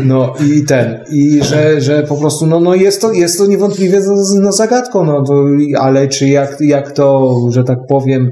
No 0.03 0.33
i 0.45 0.63
ten, 0.65 1.03
i 1.11 1.43
że, 1.43 1.81
że 1.81 2.03
po 2.03 2.15
prostu, 2.17 2.47
no, 2.47 2.59
no 2.59 2.75
jest, 2.75 3.01
to, 3.01 3.11
jest 3.11 3.37
to 3.37 3.47
niewątpliwie 3.47 4.01
no 4.41 4.51
zagadką, 4.51 5.03
no 5.03 5.23
to, 5.23 5.45
ale 5.79 6.07
czy 6.07 6.27
jak, 6.27 6.57
jak 6.59 6.91
to, 6.91 7.35
że 7.49 7.63
tak 7.63 7.79
powiem, 7.87 8.31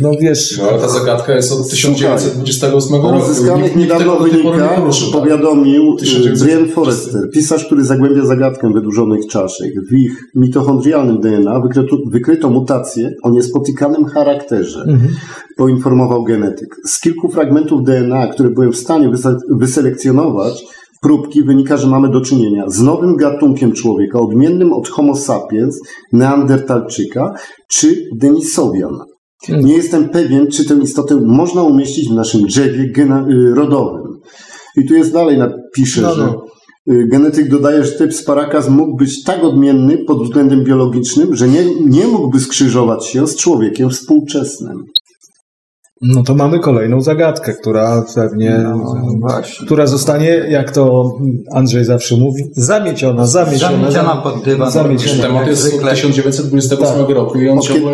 no 0.00 0.10
wiesz, 0.20 0.58
No 0.58 0.68
ale 0.68 0.78
ta 0.78 0.88
zagadka 0.88 1.34
jest 1.34 1.52
od 1.52 1.70
1928 1.70 2.94
O 2.94 3.10
roku. 3.12 3.60
nikt 3.62 3.76
niedawno 3.76 4.16
tak? 4.16 4.30
powiadomił 5.12 5.96
1900 5.96 6.42
Brian 6.48 6.68
Forrester, 6.68 7.30
pisarz, 7.32 7.64
który 7.66 7.84
zagłębia 7.84 8.26
zagadkę 8.26 8.72
wydłużonych 8.72 9.26
czaszek. 9.26 9.70
W 9.90 9.92
ich 9.94 10.12
mitochondrialnym 10.34 11.20
DNA 11.20 11.60
wykryto, 11.60 11.96
wykryto 12.10 12.50
mutację 12.50 13.10
o 13.22 13.30
niespotykanym 13.30 14.04
charakterze, 14.04 14.84
poinformował 15.56 16.24
genetyk. 16.24 16.76
Z 16.86 17.00
kilku 17.00 17.28
fragmentów 17.28 17.84
DNA, 17.84 18.26
które 18.26 18.50
byłem 18.50 18.72
w 18.72 18.76
stanie 18.76 19.08
wyse- 19.08 19.38
wyselekcjonować, 19.50 20.64
próbki 21.02 21.42
wynika, 21.42 21.76
że 21.76 21.86
mamy 21.86 22.10
do 22.10 22.20
czynienia 22.20 22.64
z 22.68 22.80
nowym 22.80 23.16
gatunkiem 23.16 23.72
człowieka, 23.72 24.18
odmiennym 24.18 24.72
od 24.72 24.88
Homo 24.88 25.16
sapiens, 25.16 25.80
Neandertalczyka 26.12 27.34
czy 27.68 28.08
Denisowian. 28.16 28.98
Nie 29.48 29.76
jestem 29.76 30.08
pewien, 30.08 30.46
czy 30.50 30.64
tę 30.64 30.74
istotę 30.82 31.16
można 31.16 31.62
umieścić 31.62 32.08
w 32.08 32.14
naszym 32.14 32.42
drzewie 32.42 32.92
y, 33.30 33.54
rodowym. 33.54 34.20
I 34.76 34.86
tu 34.86 34.94
jest 34.94 35.12
dalej 35.12 35.38
napisze, 35.38 36.02
No, 36.02 36.08
no. 36.08 36.14
że 36.14 36.34
y, 36.94 37.06
genetyk 37.08 37.50
dodaje, 37.50 37.84
że 37.84 37.92
typ 37.92 38.14
Sparakas 38.14 38.68
mógł 38.68 38.96
być 38.96 39.24
tak 39.24 39.44
odmienny 39.44 39.98
pod 39.98 40.22
względem 40.22 40.64
biologicznym, 40.64 41.36
że 41.36 41.48
nie, 41.48 41.64
nie 41.80 42.06
mógłby 42.06 42.40
skrzyżować 42.40 43.06
się 43.06 43.26
z 43.26 43.36
człowiekiem 43.36 43.90
współczesnym. 43.90 44.84
No 46.04 46.22
to 46.22 46.34
mamy 46.34 46.58
kolejną 46.58 47.00
zagadkę, 47.00 47.52
która 47.52 48.04
pewnie, 48.14 48.60
No, 48.62 48.94
właśnie. 49.20 49.66
która 49.66 49.86
zostanie, 49.86 50.28
jak 50.28 50.70
to 50.70 51.12
Andrzej 51.52 51.84
zawsze 51.84 52.16
mówi, 52.16 52.42
zamieciona, 52.56 53.26
zamieciona, 53.26 53.78
Zamieciona 53.80 54.16
pod 54.16 54.42
dywan. 54.44 54.70
Zamieciona. 54.70 55.22
Temat 55.22 55.46
jest 55.46 55.64
od 55.64 55.68
zwykle. 55.70 55.90
1928 55.90 57.06
Tak. 57.06 57.14
roku 57.14 57.38
i 57.38 57.48
on 57.48 57.58
Od 57.58 57.64
ciągle 57.64 57.92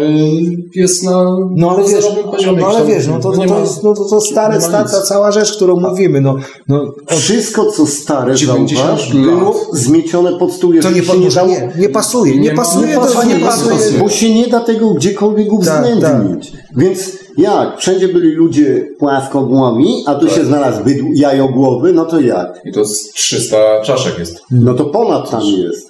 jest 0.74 1.04
na 1.04 1.24
No 1.56 1.70
ale 1.70 1.82
wiesz, 1.88 1.90
zerowym 2.04 2.24
poziomie. 2.30 2.60
no, 2.60 2.66
ale 2.66 2.86
wiesz, 2.86 3.06
no 3.06 3.18
to, 3.18 3.30
to, 3.32 3.44
to 3.46 3.60
jest 3.60 3.82
no, 3.84 3.94
to, 3.94 4.04
to 4.04 4.20
stare, 4.20 4.60
stara, 4.60 4.84
ta 4.88 5.02
cała 5.02 5.32
rzecz, 5.32 5.56
którą 5.56 5.80
mówimy, 5.80 6.20
no, 6.20 6.36
no 6.68 6.92
Wszystko, 7.06 7.66
co 7.72 7.86
stare, 7.86 8.34
90 8.34 8.80
zauważ, 8.80 9.14
lat. 9.14 9.24
było 9.24 9.54
zmiecione 9.72 10.32
pod 10.38 10.52
stół. 10.52 10.72
to 10.82 10.90
nie, 10.90 11.02
się 11.02 11.18
nie 11.18 11.30
dało, 11.30 11.48
nie, 11.48 11.72
nie 11.78 11.88
pasuje, 11.88 12.34
nie, 12.36 12.40
Nie 12.40 12.50
pasuje, 12.54 12.86
nie 12.88 12.94
to 12.94 13.00
pasuje, 13.00 13.36
nie 13.38 13.44
pasuje. 13.44 13.98
bo 14.00 14.08
się 14.08 14.34
nie 14.34 14.48
da 14.48 14.60
tego 14.60 14.94
gdziekolwiek 14.94 15.52
uwzględnić. 15.52 16.52
Więc 16.76 17.19
jak? 17.40 17.78
Wszędzie 17.78 18.08
byli 18.08 18.32
ludzie 18.32 18.88
płaskogłowi, 18.98 20.04
a 20.06 20.14
tu 20.14 20.28
się 20.28 20.44
znalazł 20.44 20.84
bydł 20.84 21.04
jajogłowy, 21.14 21.92
no 21.92 22.04
to 22.04 22.20
jak? 22.20 22.60
I 22.64 22.72
to 22.72 22.84
z 22.84 23.12
300 23.12 23.56
czaszek 23.82 24.18
jest. 24.18 24.40
No 24.50 24.74
to 24.74 24.84
ponad 24.84 25.30
tam 25.30 25.42
jest. 25.42 25.88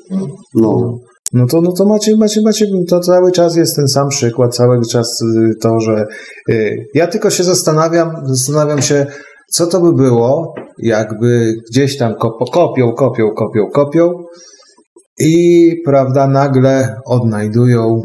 No. 0.55 0.99
No 1.33 1.47
to, 1.47 1.61
no 1.61 1.73
to 1.73 1.85
macie, 1.87 2.17
macie, 2.17 2.41
macie, 2.43 2.67
to 2.89 3.01
cały 3.01 3.33
czas 3.33 3.57
jest 3.57 3.77
ten 3.77 3.89
sam 3.89 4.09
przykład, 4.09 4.57
cały 4.57 4.81
czas 4.91 5.23
y, 5.23 5.55
to, 5.63 5.81
że 5.81 6.07
y, 6.51 6.77
ja 6.95 7.07
tylko 7.07 7.31
się 7.31 7.45
zastanawiam, 7.45 8.11
zastanawiam 8.25 8.83
się, 8.83 9.07
co 9.53 9.67
to 9.67 9.81
by 9.81 9.93
było, 9.93 10.55
jakby 10.79 11.55
gdzieś 11.71 11.99
tam 11.99 12.15
kopo, 12.15 12.45
kopią, 12.45 12.93
kopią, 12.93 13.31
kopią, 13.31 13.67
kopią 13.73 14.13
i, 15.19 15.75
prawda, 15.85 16.27
nagle 16.27 16.97
odnajdują 17.07 18.03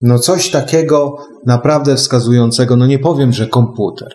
no 0.00 0.18
coś 0.18 0.50
takiego 0.50 1.16
naprawdę 1.46 1.96
wskazującego, 1.96 2.76
no 2.76 2.86
nie 2.86 2.98
powiem, 2.98 3.32
że 3.32 3.46
komputer, 3.46 4.14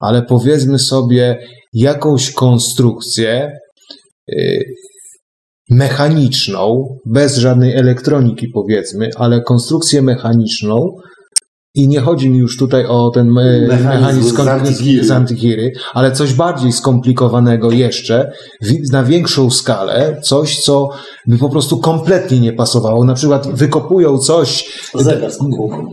ale 0.00 0.22
powiedzmy 0.22 0.78
sobie 0.78 1.38
jakąś 1.72 2.32
konstrukcję, 2.32 3.52
y, 4.32 4.64
mechaniczną, 5.70 6.96
bez 7.06 7.36
żadnej 7.36 7.76
elektroniki 7.76 8.48
powiedzmy, 8.48 9.10
ale 9.16 9.42
konstrukcję 9.42 10.02
mechaniczną 10.02 10.96
i 11.74 11.88
nie 11.88 12.00
chodzi 12.00 12.30
mi 12.30 12.38
już 12.38 12.56
tutaj 12.56 12.86
o 12.86 13.10
ten 13.10 13.30
me- 13.32 13.66
Mechanizm 13.68 14.00
mechanizm 14.00 14.36
z 14.36 14.48
Antikiry. 14.48 15.04
z 15.04 15.10
Antikiry, 15.10 15.72
ale 15.94 16.12
coś 16.12 16.34
bardziej 16.34 16.72
skomplikowanego 16.72 17.70
jeszcze, 17.70 18.32
na 18.92 19.04
większą 19.04 19.50
skalę, 19.50 20.20
coś, 20.22 20.60
co 20.60 20.88
by 21.26 21.38
po 21.38 21.48
prostu 21.48 21.78
kompletnie 21.78 22.40
nie 22.40 22.52
pasowało. 22.52 23.04
Na 23.04 23.14
przykład 23.14 23.48
wykopują 23.54 24.18
coś, 24.18 24.64
Zegar 24.94 25.32
z 25.32 25.38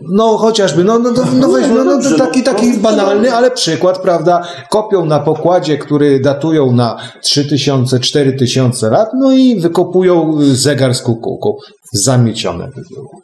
no 0.10 0.38
chociażby, 0.38 0.84
no, 0.84 1.00
no, 1.00 1.12
no, 1.12 1.24
no, 1.34 1.48
weź, 1.50 1.66
no, 1.76 1.84
no 1.84 2.18
taki, 2.18 2.40
no, 2.40 2.46
taki 2.46 2.78
banalny, 2.78 3.34
ale 3.34 3.52
przykład, 3.52 4.02
prawda? 4.02 4.42
Kopią 4.70 5.06
na 5.06 5.20
pokładzie, 5.20 5.78
który 5.78 6.20
datują 6.20 6.72
na 6.72 6.98
3000, 7.22 8.00
4000 8.00 8.90
lat, 8.90 9.10
no 9.20 9.32
i 9.32 9.60
wykopują 9.60 10.38
zegar 10.42 10.96
z 10.96 11.02
kukułką. 11.02 11.56
Zamiecione 11.94 12.68
by 12.68 12.82
było. 12.96 13.22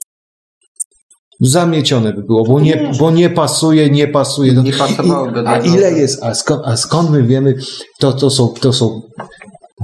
Zamiecione 1.41 2.13
by 2.13 2.23
było, 2.23 2.43
bo 2.43 2.59
nie, 2.59 2.91
bo 2.99 3.11
nie 3.11 3.29
pasuje, 3.29 3.89
nie 3.89 4.07
pasuje. 4.07 4.53
Nie 4.53 4.73
pasowałoby 4.73 5.41
i, 5.41 5.45
a 5.45 5.57
ile 5.57 5.91
jest, 5.91 6.23
a 6.23 6.35
skąd, 6.35 6.61
a 6.65 6.77
skąd 6.77 7.09
my 7.09 7.23
wiemy, 7.23 7.55
to, 7.99 8.13
to, 8.13 8.29
są, 8.29 8.47
to 8.47 8.73
są, 8.73 9.01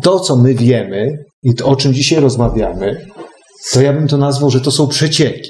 to 0.04 0.20
co 0.20 0.36
my 0.36 0.54
wiemy 0.54 1.26
i 1.44 1.56
to, 1.56 1.66
o 1.66 1.76
czym 1.76 1.94
dzisiaj 1.94 2.20
rozmawiamy, 2.20 3.06
to 3.74 3.82
ja 3.82 3.94
bym 3.94 4.08
to 4.08 4.18
nazwał, 4.18 4.50
że 4.50 4.62
to 4.62 4.72
są 4.72 4.88
przecieki. 4.88 5.50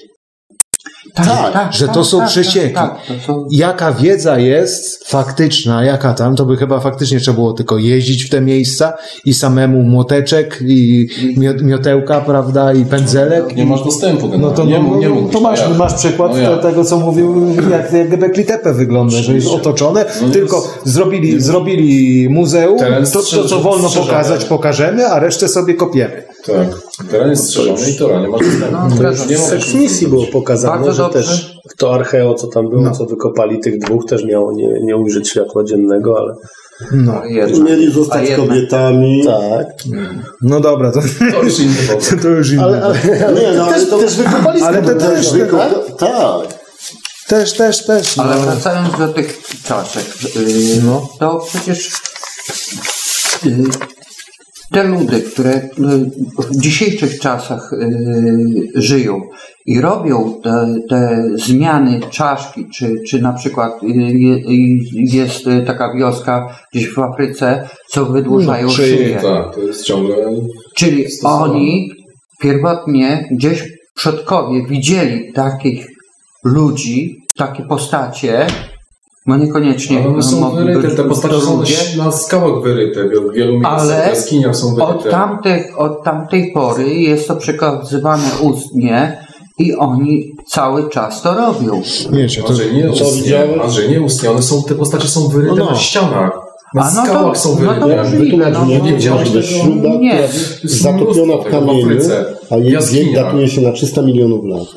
Tak, 1.15 1.73
że 1.73 1.87
to 1.87 2.03
są 2.03 2.25
przecieki. 2.27 2.73
Tak, 2.73 2.95
to 3.07 3.13
są 3.27 3.47
Jaka 3.51 3.91
wiedza 3.91 4.39
jest 4.39 5.07
faktyczna, 5.07 5.83
jaka 5.83 6.13
tam, 6.13 6.35
to 6.35 6.45
by 6.45 6.57
chyba 6.57 6.79
faktycznie 6.79 7.19
trzeba 7.19 7.35
było 7.35 7.53
tylko 7.53 7.77
jeździć 7.77 8.23
w 8.25 8.29
te 8.29 8.41
miejsca 8.41 8.93
i 9.25 9.33
samemu 9.33 9.83
młoteczek 9.83 10.59
i 10.67 11.07
mio- 11.37 11.63
miotełka, 11.63 12.21
prawda, 12.21 12.73
i 12.73 12.85
pędzelek. 12.85 13.55
Nie 13.55 13.65
masz 13.65 13.83
dostępu 13.83 14.27
do 14.27 14.37
No 14.37 14.51
to, 14.51 14.65
nie, 14.65 14.79
no, 14.79 14.95
nie 14.97 15.09
no, 15.09 15.15
mógłbyś, 15.15 15.33
to 15.33 15.39
masz, 15.41 15.59
no 15.61 15.69
jak? 15.69 15.77
masz 15.77 15.93
przykład 15.93 16.31
No 16.43 16.55
te- 16.57 16.61
tego, 16.61 16.85
co 16.85 16.97
mówił, 16.99 17.55
jak, 17.71 17.93
jak 17.93 18.09
Gebekli 18.09 18.45
Tepe 18.45 18.73
wygląda, 18.73 19.17
że 19.17 19.33
jest 19.35 19.47
otoczone, 19.47 20.05
No 20.21 20.29
tylko 20.29 20.57
jest- 20.57 20.93
zrobili, 20.93 21.41
zrobili 21.41 22.29
muzeum, 22.29 22.79
to, 23.13 23.23
to 23.23 23.47
co 23.47 23.59
wolno 23.59 23.89
pokazać, 23.89 24.45
pokażemy, 24.45 25.07
a 25.07 25.19
resztę 25.19 25.47
sobie 25.47 25.73
kopiemy. 25.73 26.23
Tak. 26.45 26.67
Teren 27.11 27.29
jest 27.29 27.43
strzeżony 27.47 27.89
i 27.91 27.95
tora, 27.97 28.19
nie 28.21 28.31
dostępu. 28.31 28.65
No, 28.71 28.97
To 28.97 29.03
już 29.11 29.19
nie 29.27 29.37
możesz 29.37 29.49
seksmisji 29.49 30.07
było 30.07 30.25
pokazane, 30.27 30.73
Bardzo 30.75 30.91
że 30.93 31.03
dobrze. 31.03 31.19
też 31.19 31.53
to 31.77 31.93
archeo, 31.93 32.33
co 32.33 32.47
tam 32.47 32.69
było, 32.69 32.81
No. 32.81 32.91
co 32.91 33.05
wykopali 33.05 33.59
tych 33.59 33.79
dwóch, 33.79 34.05
też 34.05 34.25
miało 34.25 34.53
nie, 34.53 34.67
nie 34.83 34.97
ujrzeć 34.97 35.29
światła 35.29 35.63
dziennego, 35.63 36.17
ale 36.19 36.35
No, 36.91 37.25
jedna. 37.25 37.63
Mieli 37.65 37.87
A 37.87 37.91
zostać 37.91 38.29
jednak- 38.29 38.47
kobietami. 38.49 39.23
tak. 39.25 39.67
no 40.41 40.59
dobra, 40.59 40.91
to, 40.91 40.99
To 41.31 41.43
już 41.43 41.59
inny 41.59 41.75
powód. 41.87 42.21
to 42.21 42.27
już 42.27 42.51
inny. 42.51 42.63
Ale, 42.63 42.81
ale, 42.83 42.95
ale 43.27 43.41
Nie, 43.41 43.51
no, 43.57 43.63
ale 43.65 43.73
też, 43.79 43.89
to- 43.89 43.97
też 43.99 44.15
wykopali 44.15 44.61
ale 44.61 44.81
te 44.81 44.95
też- 44.95 45.29
tak? 45.51 45.97
Tak. 45.97 46.63
Też, 47.27 47.53
też, 47.53 47.85
też. 47.85 48.19
Ale 48.19 48.35
no. 48.35 48.41
wracając 48.41 48.97
do 48.97 49.07
tych 49.07 49.41
czaszek, 49.65 50.03
yy, 50.35 50.81
No. 50.85 51.09
to 51.19 51.39
przecież 51.49 51.91
yy, 53.45 53.63
te 54.71 54.83
ludy, 54.83 55.21
które 55.21 55.69
yy, 55.77 56.11
w 56.49 56.61
dzisiejszych 56.61 57.19
czasach 57.19 57.71
yy, 57.79 58.81
żyją 58.81 59.21
i 59.65 59.81
robią 59.81 60.39
te, 60.43 60.75
te 60.89 61.25
zmiany 61.35 61.99
czaszki, 62.09 62.69
czy, 62.69 62.95
czy 63.07 63.21
na 63.21 63.33
przykład 63.33 63.83
yy, 63.83 64.41
jest 64.93 65.45
taka 65.65 65.93
wioska 65.93 66.57
gdzieś 66.73 66.93
w 66.93 66.99
Afryce, 66.99 67.69
co 67.89 68.05
wydłużają 68.05 68.67
Czyli 68.67 68.97
szyję. 68.97 69.15
tak, 69.15 69.55
to 69.55 69.61
jest 69.61 69.83
ciągle... 69.83 70.15
Czyli 70.75 71.11
stosowane. 71.11 71.53
oni 71.53 71.89
pierwotnie 72.41 73.27
gdzieś 73.31 73.63
przodkowie 73.95 74.65
widzieli 74.67 75.33
takich 75.33 75.87
ludzi, 76.43 77.17
takie 77.37 77.63
postacie, 77.63 78.47
no 79.27 79.37
niekoniecznie 79.37 79.99
Ale 79.99 80.07
one 80.07 80.23
są 80.23 80.55
wyryte, 80.55 80.95
te 80.95 81.03
postacie 81.03 81.33
to 81.35 81.41
są 81.41 81.63
na 81.97 82.11
skałach 82.11 82.63
wyryte, 82.63 83.03
w 83.03 83.33
wielu 83.33 83.53
miejscach, 83.53 83.81
Ale 83.81 84.09
jaskiniach 84.09 84.55
są 84.55 84.67
wyryte. 84.75 84.85
od, 84.93 85.09
tamtych, 85.11 85.79
od 85.79 86.03
tamtej 86.03 86.51
pory 86.53 86.93
jest 86.93 87.27
to 87.27 87.35
przekazywane 87.35 88.29
ustnie 88.41 89.17
i 89.59 89.75
oni 89.75 90.31
cały 90.49 90.89
czas 90.89 91.21
to 91.21 91.33
robią. 91.33 91.81
Wiecie, 92.11 92.41
to, 92.41 92.47
Andrzej, 92.47 92.73
nie 92.73 92.91
Co 92.91 93.05
ustnie? 93.05 93.61
Andrzej, 93.63 93.89
nie 93.89 94.01
ustnie, 94.01 94.31
one 94.31 94.41
są, 94.41 94.63
te 94.63 94.75
postacie 94.75 95.07
są 95.07 95.27
wyryte 95.27 95.55
No, 95.55 95.65
no. 95.65 95.71
na 95.71 95.77
ścianach. 95.77 96.31
Na 96.75 96.81
A, 96.83 96.91
no 96.91 97.01
to- 97.01 97.07
skałach 97.07 97.37
są 97.37 97.49
no 97.49 97.55
to 97.55 97.87
wyryte. 97.87 98.03
możliwe. 98.03 98.51
No, 98.51 98.59
no, 98.59 98.65
nie 98.65 98.81
nie 98.81 98.93
widziałeś 98.93 99.29
widziałeś 99.29 99.49
tego? 99.53 99.63
śruba, 99.63 99.89
Nie. 99.99 100.27
zatopiona 100.63 101.37
w 101.37 101.43
kamieniu, 101.51 101.97
a 102.49 102.57
jej 102.57 102.77
wiek 102.91 103.15
datuje 103.15 103.47
się 103.47 103.61
na 103.61 103.71
300 103.71 104.01
milionów 104.01 104.45
lat. 104.45 104.67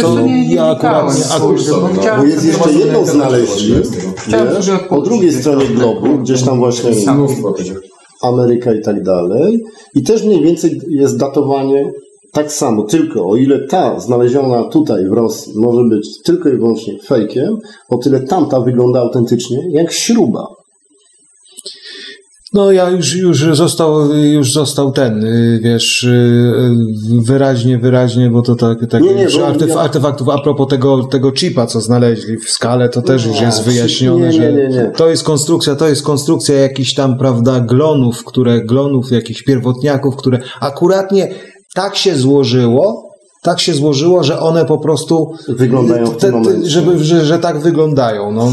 To 0.00 0.20
nie, 0.20 0.48
nie 0.48 0.54
ja 0.54 0.66
akurat 0.66 1.18
nie- 1.18 1.34
akurat 1.34 1.60
bo 1.94 2.00
chciałem 2.00 2.20
Bo 2.20 2.26
jest 2.26 2.44
jeszcze 2.44 2.72
jedno 2.72 3.04
znaleźli. 3.04 3.74
Po 4.88 5.00
drugiej 5.00 5.32
stronie 5.32 5.66
globu, 5.66 6.18
gdzieś 6.18 6.42
tam 6.42 6.58
właśnie. 6.58 6.90
Ameryka 8.22 8.74
i 8.74 8.82
tak 8.82 9.02
dalej. 9.02 9.64
I 9.94 10.02
też 10.02 10.24
mniej 10.24 10.42
więcej 10.42 10.80
jest 10.88 11.16
datowanie 11.18 11.92
tak 12.32 12.52
samo, 12.52 12.82
tylko 12.82 13.28
o 13.28 13.36
ile 13.36 13.58
ta 13.66 14.00
znaleziona 14.00 14.64
tutaj 14.64 15.06
w 15.08 15.12
Rosji 15.12 15.52
może 15.56 15.82
być 15.88 16.22
tylko 16.24 16.48
i 16.48 16.56
wyłącznie 16.56 16.98
fejkiem, 17.06 17.56
o 17.88 17.96
tyle 17.98 18.20
tamta 18.20 18.60
wygląda 18.60 19.00
autentycznie 19.00 19.58
jak 19.70 19.92
śruba. 19.92 20.46
No 22.56 22.72
ja 22.72 22.90
już, 22.90 23.16
już 23.16 23.38
został, 23.56 24.14
już 24.14 24.52
został 24.52 24.92
ten, 24.92 25.24
y, 25.24 25.60
wiesz, 25.62 26.02
y, 26.02 26.52
wyraźnie, 27.24 27.78
wyraźnie, 27.78 28.30
bo 28.30 28.42
to 28.42 28.54
tak, 28.54 28.78
tak 28.90 29.02
Nie, 29.02 29.14
nie, 29.14 29.22
już 29.22 29.38
artyf, 29.38 29.68
ja- 29.68 29.80
artefaktów, 29.80 30.28
a 30.28 30.38
propos 30.38 30.68
tego, 30.68 31.04
tego 31.04 31.32
chipa, 31.32 31.66
co 31.66 31.80
znaleźli 31.80 32.36
w 32.38 32.50
skale, 32.50 32.88
to 32.88 33.02
też 33.02 33.26
już 33.26 33.36
Nie, 33.40 33.46
jest 33.46 33.64
wyjaśnione, 33.64 34.26
nie, 34.28 34.72
że 34.72 34.90
to 34.96 35.08
jest 35.08 35.24
konstrukcja, 35.24 35.74
to 35.74 35.88
jest 35.88 36.02
konstrukcja 36.02 36.54
jakichś 36.54 36.94
tam, 36.94 37.18
prawda, 37.18 37.60
glonów, 37.60 38.24
które, 38.24 38.60
glonów, 38.60 39.10
jakichś 39.10 39.42
pierwotniaków, 39.42 40.16
które 40.16 40.38
akuratnie 40.60 41.28
tak 41.74 41.96
się 41.96 42.16
złożyło, 42.16 43.05
tak 43.46 43.60
się 43.60 43.74
złożyło, 43.74 44.24
że 44.24 44.40
one 44.40 44.64
po 44.64 44.78
prostu 44.78 45.32
Wyglądają 45.48 46.06
w 46.06 46.16
tym 46.16 46.32
momencie. 46.32 46.68
żeby, 46.70 46.98
że, 47.04 47.24
że 47.24 47.38
tak 47.38 47.60
wyglądają. 47.60 48.32
No, 48.32 48.48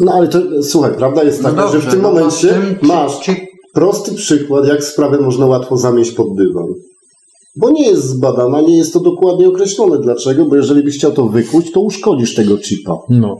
No 0.00 0.12
ale 0.12 0.28
to 0.28 0.38
słuchaj, 0.62 0.94
prawda 0.96 1.22
jest 1.22 1.42
taka, 1.42 1.62
dobrze, 1.62 1.80
że 1.80 1.88
w 1.88 1.90
tym 1.92 2.02
no 2.02 2.08
momencie 2.12 2.48
tym 2.48 2.78
ci- 2.80 2.86
masz 2.86 3.18
ci- 3.20 3.46
prosty 3.74 4.14
przykład, 4.14 4.66
jak 4.68 4.84
sprawę 4.84 5.18
można 5.20 5.46
łatwo 5.46 5.76
zamieść 5.76 6.10
pod 6.12 6.26
dywan. 6.36 6.66
Bo 7.56 7.70
nie 7.70 7.88
jest 7.90 8.04
zbadana, 8.04 8.60
nie 8.60 8.76
jest 8.76 8.92
to 8.92 9.00
dokładnie 9.00 9.48
określone. 9.48 9.98
Dlaczego? 9.98 10.44
Bo 10.44 10.56
jeżeli 10.56 10.82
byś 10.82 10.98
chciał 10.98 11.12
to 11.12 11.26
wykuć, 11.26 11.72
to 11.72 11.80
uszkodzisz 11.80 12.34
tego 12.34 12.56
chipa. 12.58 12.96
no. 13.10 13.36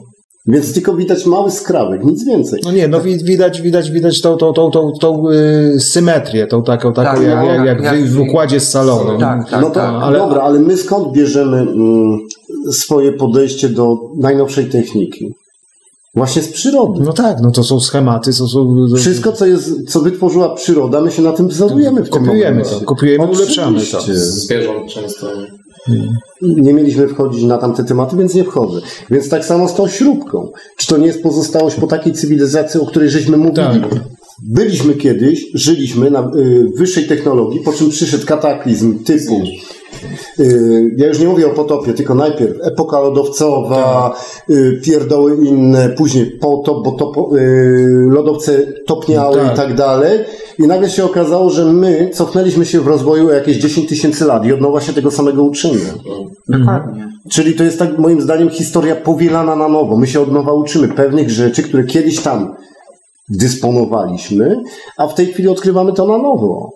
Więc 0.46 0.74
tylko 0.74 0.94
widać 0.94 1.26
mały 1.26 1.50
skrawek, 1.50 2.04
nic 2.04 2.24
więcej. 2.26 2.60
No 2.64 2.72
nie, 2.72 2.88
no 2.88 3.00
wi- 3.00 3.24
widać, 3.24 3.60
widać, 3.62 3.90
widać 3.90 4.20
tą, 4.20 4.36
tą, 4.36 4.52
tą, 4.52 4.70
tą, 4.70 4.92
tą 5.00 5.30
y, 5.30 5.80
symetrię, 5.80 6.46
tą 6.46 6.62
taką, 6.62 6.92
taką 6.92 7.16
Tak, 7.16 7.26
jak, 7.26 7.38
no, 7.38 7.44
jak, 7.54 7.66
jak 7.66 7.82
jak- 7.82 8.04
w, 8.08 8.20
układzie 8.20 8.60
z 8.60 8.68
salonu. 8.68 9.18
Tak, 9.18 9.50
tak, 9.50 9.60
no 9.62 9.68
to 9.68 9.74
tak. 9.74 9.94
ale- 10.02 10.18
dobra, 10.18 10.42
ale 10.42 10.58
my 10.60 10.76
skąd 10.76 11.12
bierzemy 11.12 11.56
mm, 11.56 12.18
swoje 12.70 13.12
podejście 13.12 13.68
do 13.68 13.96
najnowszej 14.18 14.66
techniki? 14.66 15.34
Właśnie 16.14 16.42
z 16.42 16.48
przyrody. 16.52 17.00
No 17.04 17.12
tak, 17.12 17.40
no 17.42 17.50
to 17.50 17.64
są 17.64 17.80
schematy, 17.80 18.30
to 18.38 18.48
są... 18.48 18.86
Wszystko, 18.96 19.32
co, 19.32 19.46
jest, 19.46 19.90
co 19.90 20.00
wytworzyła 20.00 20.54
przyroda, 20.54 21.00
my 21.00 21.10
się 21.10 21.22
na 21.22 21.32
tym 21.32 21.48
wzorujemy 21.48 22.02
w 22.02 22.10
tym 22.10 22.24
Kopiujemy 22.24 22.50
momencie. 22.50 22.80
to, 22.80 22.84
kopiujemy, 22.86 23.24
ulepszamy 23.24 23.80
to. 23.92 24.00
Zwierząt 24.14 24.90
często. 24.90 25.26
Nie 26.42 26.72
mieliśmy 26.74 27.08
wchodzić 27.08 27.44
na 27.44 27.58
tamte 27.58 27.84
tematy, 27.84 28.16
więc 28.16 28.34
nie 28.34 28.44
wchodzę. 28.44 28.80
Więc 29.10 29.28
tak 29.28 29.44
samo 29.44 29.68
z 29.68 29.74
tą 29.74 29.88
śrubką. 29.88 30.52
Czy 30.76 30.86
to 30.86 30.96
nie 30.96 31.06
jest 31.06 31.22
pozostałość 31.22 31.76
po 31.76 31.86
takiej 31.86 32.12
cywilizacji, 32.12 32.80
o 32.80 32.86
której 32.86 33.10
żeśmy 33.10 33.36
mówili? 33.36 33.56
Tak. 33.56 34.00
Byliśmy 34.42 34.94
kiedyś, 34.94 35.46
żyliśmy 35.54 36.10
na 36.10 36.20
y, 36.36 36.68
wyższej 36.76 37.04
technologii, 37.06 37.60
po 37.60 37.72
czym 37.72 37.90
przyszedł 37.90 38.26
kataklizm 38.26 39.04
typu. 39.04 39.42
y, 40.40 40.94
ja 40.96 41.06
już 41.08 41.18
nie 41.18 41.26
mówię 41.28 41.46
o 41.46 41.50
potopie, 41.50 41.92
tylko 41.92 42.14
najpierw 42.14 42.56
epoka 42.62 43.00
lodowcowa, 43.00 44.14
y, 44.50 44.80
pierdoły 44.84 45.36
inne, 45.46 45.88
później 45.88 46.26
potop, 46.26 46.84
bo 46.84 46.92
to, 46.92 47.36
y, 47.36 48.06
lodowce 48.10 48.66
topniały 48.86 49.36
Tak. 49.36 49.52
i 49.52 49.56
tak 49.56 49.74
dalej. 49.74 50.18
I 50.58 50.62
nagle 50.62 50.90
się 50.90 51.04
okazało, 51.04 51.50
że 51.50 51.72
my 51.72 52.10
cofnęliśmy 52.14 52.66
się 52.66 52.80
w 52.80 52.86
rozwoju 52.86 53.28
o 53.28 53.32
jakieś 53.32 53.56
10 53.56 53.88
tysięcy 53.88 54.24
lat 54.24 54.46
i 54.46 54.52
od 54.52 54.60
nowa 54.60 54.80
się 54.80 54.92
tego 54.92 55.10
samego 55.10 55.42
uczymy. 55.42 55.80
Dokładnie. 56.48 57.08
Czyli 57.30 57.54
to 57.54 57.64
jest 57.64 57.78
tak 57.78 57.98
moim 57.98 58.20
zdaniem 58.20 58.50
historia 58.50 58.96
powielana 58.96 59.56
na 59.56 59.68
nowo. 59.68 59.96
My 59.96 60.06
się 60.06 60.20
od 60.20 60.32
nowa 60.32 60.52
uczymy 60.52 60.88
pewnych 60.88 61.30
rzeczy, 61.30 61.62
które 61.62 61.84
kiedyś 61.84 62.20
tam 62.20 62.54
dysponowaliśmy, 63.28 64.56
a 64.98 65.08
w 65.08 65.14
tej 65.14 65.26
chwili 65.26 65.48
odkrywamy 65.48 65.92
to 65.92 66.06
na 66.06 66.18
nowo. 66.18 66.70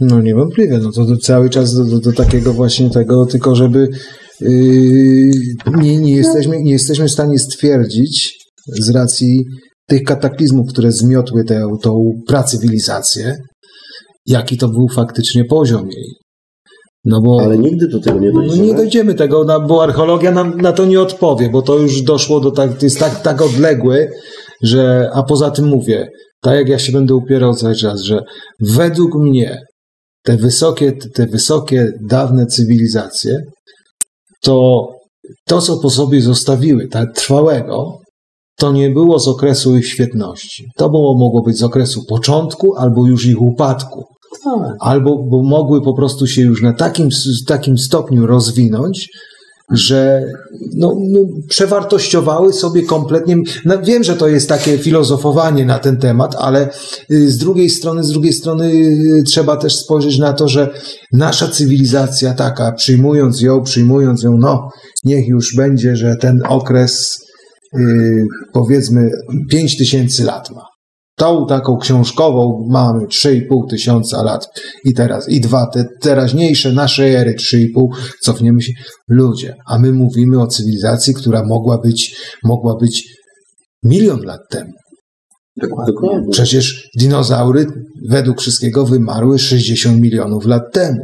No 0.00 0.20
niewątpliwie, 0.20 0.78
no 0.78 0.92
to, 0.92 1.06
to 1.06 1.16
cały 1.16 1.50
czas 1.50 1.74
do, 1.74 1.84
do, 1.84 2.00
do 2.00 2.12
takiego 2.12 2.52
właśnie 2.52 2.90
tego, 2.90 3.26
tylko 3.26 3.56
żeby 3.56 3.88
yy, 4.40 5.30
nie, 5.76 5.96
nie, 5.96 6.16
jesteśmy, 6.16 6.62
nie 6.62 6.72
jesteśmy 6.72 7.08
w 7.08 7.12
stanie 7.12 7.38
stwierdzić 7.38 8.38
z 8.66 8.90
racji 8.90 9.44
tych 9.88 10.02
kataklizmów, 10.02 10.68
które 10.68 10.92
zmiotły 10.92 11.44
tę 11.44 11.62
tą 11.82 12.10
pracywilizację, 12.26 13.36
jaki 14.26 14.58
to 14.58 14.68
był 14.68 14.88
faktycznie 14.94 15.44
poziom 15.44 15.88
jej. 15.90 16.14
No 17.04 17.20
bo 17.20 17.40
Ale 17.42 17.58
nigdy 17.58 17.88
do 17.88 18.00
tego 18.00 18.18
nie 18.18 18.30
no 18.30 18.40
dojdziemy. 18.40 18.66
nie 18.66 18.74
dojdziemy 18.74 19.14
tego, 19.14 19.44
no, 19.44 19.60
bo 19.60 19.82
archeologia 19.82 20.30
nam 20.30 20.60
na 20.60 20.72
to 20.72 20.86
nie 20.86 21.00
odpowie, 21.00 21.50
bo 21.50 21.62
to 21.62 21.78
już 21.78 22.02
doszło 22.02 22.40
do 22.40 22.50
tak, 22.50 22.82
jest 22.82 22.98
tak, 22.98 23.22
tak 23.22 23.42
odległe, 23.42 24.08
że, 24.62 25.10
a 25.12 25.22
poza 25.22 25.50
tym 25.50 25.66
mówię, 25.66 26.08
tak 26.40 26.54
jak 26.54 26.68
ja 26.68 26.78
się 26.78 26.92
będę 26.92 27.14
upierał 27.14 27.54
cały 27.54 27.74
czas, 27.74 28.00
że 28.00 28.20
według 28.60 29.14
mnie 29.14 29.60
te 30.22 30.36
wysokie, 30.36 30.92
te 31.14 31.26
wysokie, 31.26 31.92
dawne 32.08 32.46
cywilizacje, 32.46 33.38
to 34.42 34.86
to, 35.46 35.60
co 35.60 35.76
po 35.76 35.90
sobie 35.90 36.22
zostawiły, 36.22 36.88
tak 36.88 37.14
trwałego, 37.14 37.98
to 38.58 38.72
nie 38.72 38.90
było 38.90 39.18
z 39.18 39.28
okresu 39.28 39.76
ich 39.76 39.88
świetności. 39.88 40.70
To 40.76 40.90
było, 40.90 41.18
mogło 41.18 41.42
być 41.42 41.58
z 41.58 41.62
okresu 41.62 42.04
początku 42.08 42.76
albo 42.76 43.06
już 43.06 43.26
ich 43.26 43.42
upadku. 43.42 44.04
Albo 44.80 45.22
bo 45.22 45.42
mogły 45.42 45.82
po 45.82 45.94
prostu 45.94 46.26
się 46.26 46.42
już 46.42 46.62
na 46.62 46.72
takim, 46.72 47.08
takim 47.46 47.78
stopniu 47.78 48.26
rozwinąć, 48.26 49.08
że 49.70 50.24
no, 50.74 50.94
no, 51.00 51.20
przewartościowały 51.48 52.52
sobie 52.52 52.82
kompletnie. 52.82 53.36
No, 53.64 53.82
wiem, 53.82 54.04
że 54.04 54.16
to 54.16 54.28
jest 54.28 54.48
takie 54.48 54.78
filozofowanie 54.78 55.66
na 55.66 55.78
ten 55.78 55.96
temat, 55.96 56.36
ale 56.38 56.68
y, 57.10 57.30
z 57.30 57.36
drugiej 57.36 57.70
strony, 57.70 58.04
z 58.04 58.10
drugiej 58.10 58.32
strony 58.32 58.72
y, 58.72 59.22
trzeba 59.26 59.56
też 59.56 59.76
spojrzeć 59.76 60.18
na 60.18 60.32
to, 60.32 60.48
że 60.48 60.68
nasza 61.12 61.48
cywilizacja 61.48 62.32
taka, 62.32 62.72
przyjmując 62.72 63.40
ją, 63.40 63.62
przyjmując 63.62 64.22
ją, 64.22 64.36
no 64.38 64.68
niech 65.04 65.28
już 65.28 65.56
będzie, 65.56 65.96
że 65.96 66.16
ten 66.16 66.42
okres 66.48 67.27
y, 67.76 68.26
powiedzmy 68.52 69.10
5 69.50 69.76
tysięcy 69.78 70.24
lat 70.24 70.50
ma. 70.50 70.62
Tą 71.16 71.46
taką 71.46 71.76
książkową 71.76 72.66
mamy 72.70 73.06
3,5 73.06 73.70
tysiąca 73.70 74.22
lat 74.22 74.46
i 74.84 74.94
teraz, 74.94 75.28
i 75.28 75.40
dwa 75.40 75.66
te 75.66 75.84
teraźniejsze 76.00 76.72
naszej 76.72 77.14
ery 77.14 77.34
3,5, 77.34 77.88
cofniemy 78.22 78.62
się. 78.62 78.72
Ludzie, 79.08 79.54
a 79.66 79.78
my 79.78 79.92
mówimy 79.92 80.42
o 80.42 80.46
cywilizacji, 80.46 81.14
która 81.14 81.44
mogła 81.44 81.78
być, 81.78 82.16
mogła 82.44 82.76
być 82.80 83.18
milion 83.84 84.20
lat 84.22 84.40
temu. 84.50 84.72
Dokładnie. 85.56 86.30
Przecież 86.30 86.88
dinozaury 86.98 87.66
według 88.08 88.40
wszystkiego 88.40 88.86
wymarły 88.86 89.38
60 89.38 90.00
milionów 90.00 90.46
lat 90.46 90.62
temu. 90.72 90.98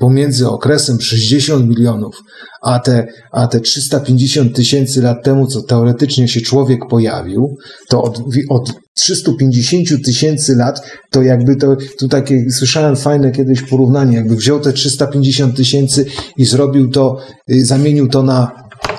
Pomiędzy 0.00 0.48
okresem 0.48 1.00
60 1.00 1.68
milionów, 1.68 2.16
a 2.62 2.78
te, 2.78 3.06
a 3.32 3.46
te 3.46 3.60
350 3.60 4.56
tysięcy 4.56 5.02
lat 5.02 5.24
temu, 5.24 5.46
co 5.46 5.62
teoretycznie 5.62 6.28
się 6.28 6.40
człowiek 6.40 6.80
pojawił, 6.90 7.56
to 7.88 8.02
od, 8.02 8.22
od 8.48 8.72
350 8.96 9.88
tysięcy 10.04 10.56
lat, 10.56 10.80
to 11.10 11.22
jakby 11.22 11.56
to, 11.56 11.76
tu 11.98 12.08
takie, 12.08 12.50
słyszałem 12.50 12.96
fajne 12.96 13.32
kiedyś 13.32 13.62
porównanie, 13.62 14.16
jakby 14.16 14.36
wziął 14.36 14.60
te 14.60 14.72
350 14.72 15.56
tysięcy 15.56 16.04
i 16.36 16.44
zrobił 16.44 16.90
to, 16.90 17.16
y, 17.50 17.64
zamienił 17.64 18.08
to 18.08 18.22
na 18.22 18.52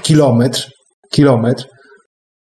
kilometr, 0.03 0.71
kilometr, 1.11 1.65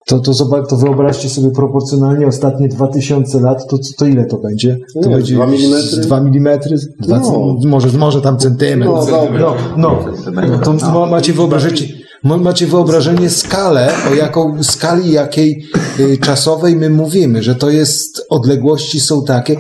to, 0.09 0.19
to, 0.19 0.35
zobacz, 0.35 0.69
to 0.69 0.77
wyobraźcie 0.77 1.29
sobie 1.29 1.51
proporcjonalnie 1.51 2.27
ostatnie 2.27 2.69
2000 2.69 3.41
lat, 3.41 3.67
to, 3.71 3.79
to 3.99 4.07
ile 4.07 4.25
to 4.25 4.39
będzie? 4.39 4.79
To 5.03 5.09
Nie, 5.09 5.17
będzie 5.17 5.35
dwa 5.35 5.47
milimetry? 5.47 5.99
2 6.03 6.19
mm? 6.19 6.59
Dwa, 7.01 7.19
No. 7.19 7.57
może, 7.65 7.99
może 7.99 8.21
tam 8.21 8.39
centymetr. 8.39 8.91
No, 8.91 9.07
dobra. 9.07 9.41
no, 9.41 9.55
no, 9.77 10.05
no, 10.33 10.59
to 10.59 10.73
ma- 10.93 11.07
macie 11.07 11.33
wyobrażenie, 11.33 11.81
ma- 12.25 12.37
macie 12.37 12.67
wyobrażenie 12.67 13.31
skalę, 13.31 13.93
o 14.13 14.15
jaką 14.15 14.63
skali 14.63 15.13
jakiej 15.13 15.65
y, 16.01 16.19
czasowej 16.19 16.77
my 16.77 16.91
mówimy, 16.91 17.43
że 17.43 17.55
to 17.55 17.71
jest, 17.71 18.27
odległości 18.31 19.01
są 19.01 19.25
takie 19.25 19.57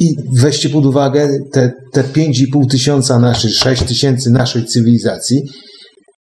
i 0.00 0.16
weźcie 0.32 0.68
pod 0.68 0.86
uwagę 0.86 1.28
te, 1.52 1.72
te 1.92 2.02
5,5 2.02 2.70
tysiąca 2.70 3.18
naszych, 3.18 3.54
6 3.54 3.82
tysięcy 3.82 4.30
naszej 4.30 4.64
cywilizacji, 4.64 5.42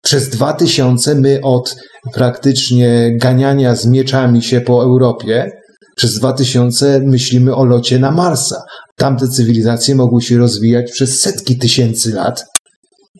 przez 0.04 0.30
dwa 0.30 0.54
tysiące 0.54 1.16
my 1.16 1.40
od 1.44 1.76
praktycznie 2.14 3.18
ganiania 3.18 3.76
z 3.76 3.86
mieczami 3.86 4.42
się 4.42 4.62
po 4.62 4.84
Europie, 4.84 5.52
przez 5.96 6.20
dwa 6.20 6.34
tysiące 6.34 7.00
myślimy 7.00 7.56
o 7.56 7.66
locie 7.66 8.00
na 8.00 8.12
Marsa. 8.12 8.62
Tamte 8.96 9.28
cywilizacje 9.28 9.96
mogły 9.96 10.22
się 10.22 10.38
rozwijać 10.38 10.92
przez 10.92 11.22
setki 11.22 11.58
tysięcy 11.58 12.14
lat. 12.14 12.46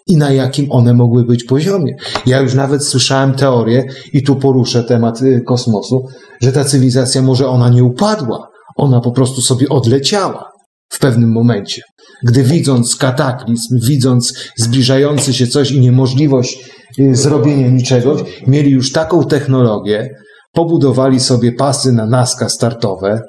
I 0.08 0.18
na 0.18 0.32
jakim 0.32 0.72
one 0.72 0.94
mogły 0.94 1.26
być 1.26 1.44
poziomie. 1.44 1.96
Ja 2.26 2.40
już 2.40 2.54
nawet 2.54 2.86
słyszałem 2.86 3.34
teorię, 3.34 3.84
i 4.14 4.24
tu 4.24 4.36
poruszę 4.36 4.84
temat 4.84 5.22
y, 5.22 5.42
kosmosu, 5.48 6.08
że 6.42 6.52
ta 6.52 6.66
cywilizacja 6.66 7.22
może 7.22 7.48
ona 7.48 7.70
nie 7.70 7.84
upadła, 7.84 8.48
ona 8.76 9.02
po 9.02 9.12
prostu 9.12 9.42
sobie 9.42 9.70
odleciała 9.70 10.52
w 10.90 11.00
pewnym 11.00 11.32
momencie. 11.32 11.82
Gdy 12.24 12.44
widząc 12.44 12.96
kataklizm, 12.96 13.80
widząc 13.88 14.34
zbliżający 14.56 15.34
się 15.34 15.48
coś 15.48 15.72
i 15.72 15.80
niemożliwość 15.80 16.72
y, 17.00 17.16
zrobienia 17.16 17.70
niczego, 17.70 18.18
mieli 18.48 18.72
już 18.72 18.92
taką 18.92 19.24
technologię, 19.24 20.10
pobudowali 20.54 21.20
sobie 21.20 21.52
pasy 21.52 21.92
na 21.92 22.06
naska 22.06 22.50
startowe, 22.50 23.22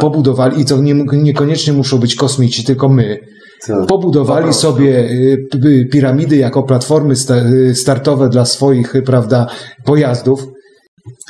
pobudowali, 0.00 0.60
i 0.60 0.64
to 0.64 0.78
nie, 0.78 0.94
niekoniecznie 1.12 1.72
muszą 1.72 1.98
być 1.98 2.14
kosmici, 2.14 2.64
tylko 2.64 2.88
my, 2.88 3.18
Tak. 3.66 3.86
Pobudowali 3.86 4.54
sobie 4.54 5.10
y, 5.64 5.88
piramidy 5.92 6.36
jako 6.36 6.62
platformy 6.62 7.14
y, 7.70 7.74
startowe 7.74 8.28
dla 8.28 8.44
swoich, 8.44 8.94
prawda, 9.04 9.46
pojazdów. 9.84 10.46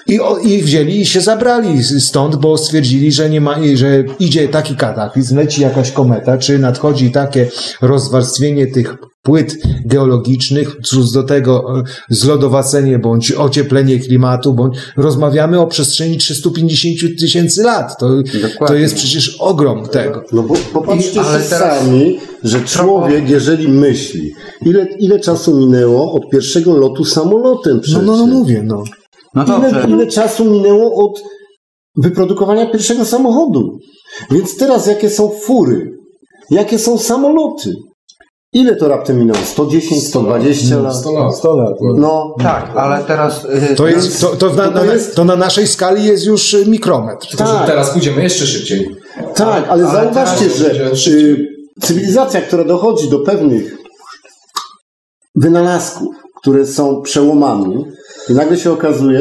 I, 0.07 0.21
o, 0.21 0.39
I 0.39 0.63
wzięli 0.63 1.01
i 1.01 1.07
się 1.07 1.21
zabrali 1.21 1.83
stąd, 1.85 2.37
bo 2.37 2.59
stwierdzili, 2.59 3.13
że 3.13 3.31
nie 3.31 3.41
ma, 3.41 3.57
że 3.75 4.05
idzie 4.19 4.49
taki 4.49 4.77
kataklizm, 4.77 5.37
leci 5.37 5.63
jakaś 5.63 5.91
kometa, 5.93 6.39
czy 6.39 6.59
nadchodzi 6.59 7.11
takie 7.11 7.49
rozwarstwienie 7.83 8.67
tych 8.67 8.95
płyt 9.23 9.57
geologicznych, 9.85 10.77
plus 10.91 11.13
do 11.13 11.23
tego 11.23 11.79
e, 11.81 11.83
zlodowacenie 12.11 12.99
bądź 12.99 13.33
ocieplenie 13.33 13.99
klimatu, 13.99 14.53
bądź 14.55 14.77
rozmawiamy 14.97 15.61
o 15.61 15.67
przestrzeni 15.67 16.19
350 16.19 17.21
tysięcy 17.21 17.63
lat. 17.63 17.99
To, 17.99 18.09
to 18.67 18.75
jest 18.75 18.95
przecież 18.95 19.37
ogrom 19.41 19.89
tego. 19.89 20.23
No 20.33 20.43
bo 20.43 20.55
popatrzcie 20.73 21.11
I- 21.21 21.25
teraz- 21.25 21.49
sami, 21.49 22.19
że 22.45 22.61
człowiek, 22.61 23.31
jeżeli 23.31 23.69
myśli, 23.69 24.33
ile, 24.67 24.87
ile 24.99 25.21
czasu 25.21 25.57
minęło 25.59 26.13
od 26.13 26.31
pierwszego 26.31 26.77
lotu 26.77 27.05
samolotem 27.05 27.75
No, 27.77 27.81
przecież? 27.83 28.03
no, 28.07 28.17
no 28.17 28.27
mówię, 28.27 28.63
no. 28.65 28.85
No 29.35 29.45
Ile, 29.59 29.85
ile 29.89 30.07
czasu 30.07 30.45
minęło 30.45 31.05
od 31.05 31.23
wyprodukowania 31.97 32.67
pierwszego 32.67 33.05
samochodu? 33.05 33.79
Więc 34.31 34.57
teraz 34.57 34.87
jakie 34.87 35.11
są 35.11 35.29
fury? 35.29 35.91
Jakie 36.51 36.79
są 36.79 36.99
samoloty? 36.99 37.75
Ile 38.53 38.77
to 38.77 38.89
raptem 38.89 39.19
minęło? 39.19 39.39
110, 39.45 40.09
120 40.09 40.77
lat? 40.81 40.97
100 40.97 41.13
lat. 41.13 41.37
100 41.37 41.57
lat. 41.57 41.75
No, 41.97 42.35
Tak, 42.43 42.77
ale 42.77 43.05
teraz. 43.05 43.45
y, 43.71 43.75
To, 43.77 43.89
jest, 43.89 44.21
to, 44.21 44.29
to, 44.37 44.51
na, 44.51 44.71
na, 44.71 44.83
to 45.15 45.25
na 45.25 45.37
naszej 45.37 45.67
skali 45.67 46.05
jest 46.05 46.25
już 46.27 46.55
y, 46.55 46.67
mikrometr. 46.67 47.29
Tylko, 47.29 47.45
Tak. 47.45 47.67
teraz 47.67 47.91
pójdziemy 47.91 48.23
jeszcze 48.23 48.47
szybciej. 48.47 48.89
tak, 49.35 49.69
ale, 49.69 49.69
ale 49.69 49.83
zauważcie, 50.05 50.51
że 50.51 50.93
y, 51.09 51.47
cywilizacja, 51.81 52.41
która 52.41 52.65
dochodzi 52.65 53.11
do 53.11 53.19
pewnych 53.19 53.77
wynalazków, 55.35 56.09
które 56.43 56.67
są 56.67 57.03
przełomami, 57.03 57.85
i 58.29 58.33
nagle 58.33 58.59
się 58.59 58.73
okazuje, 58.73 59.21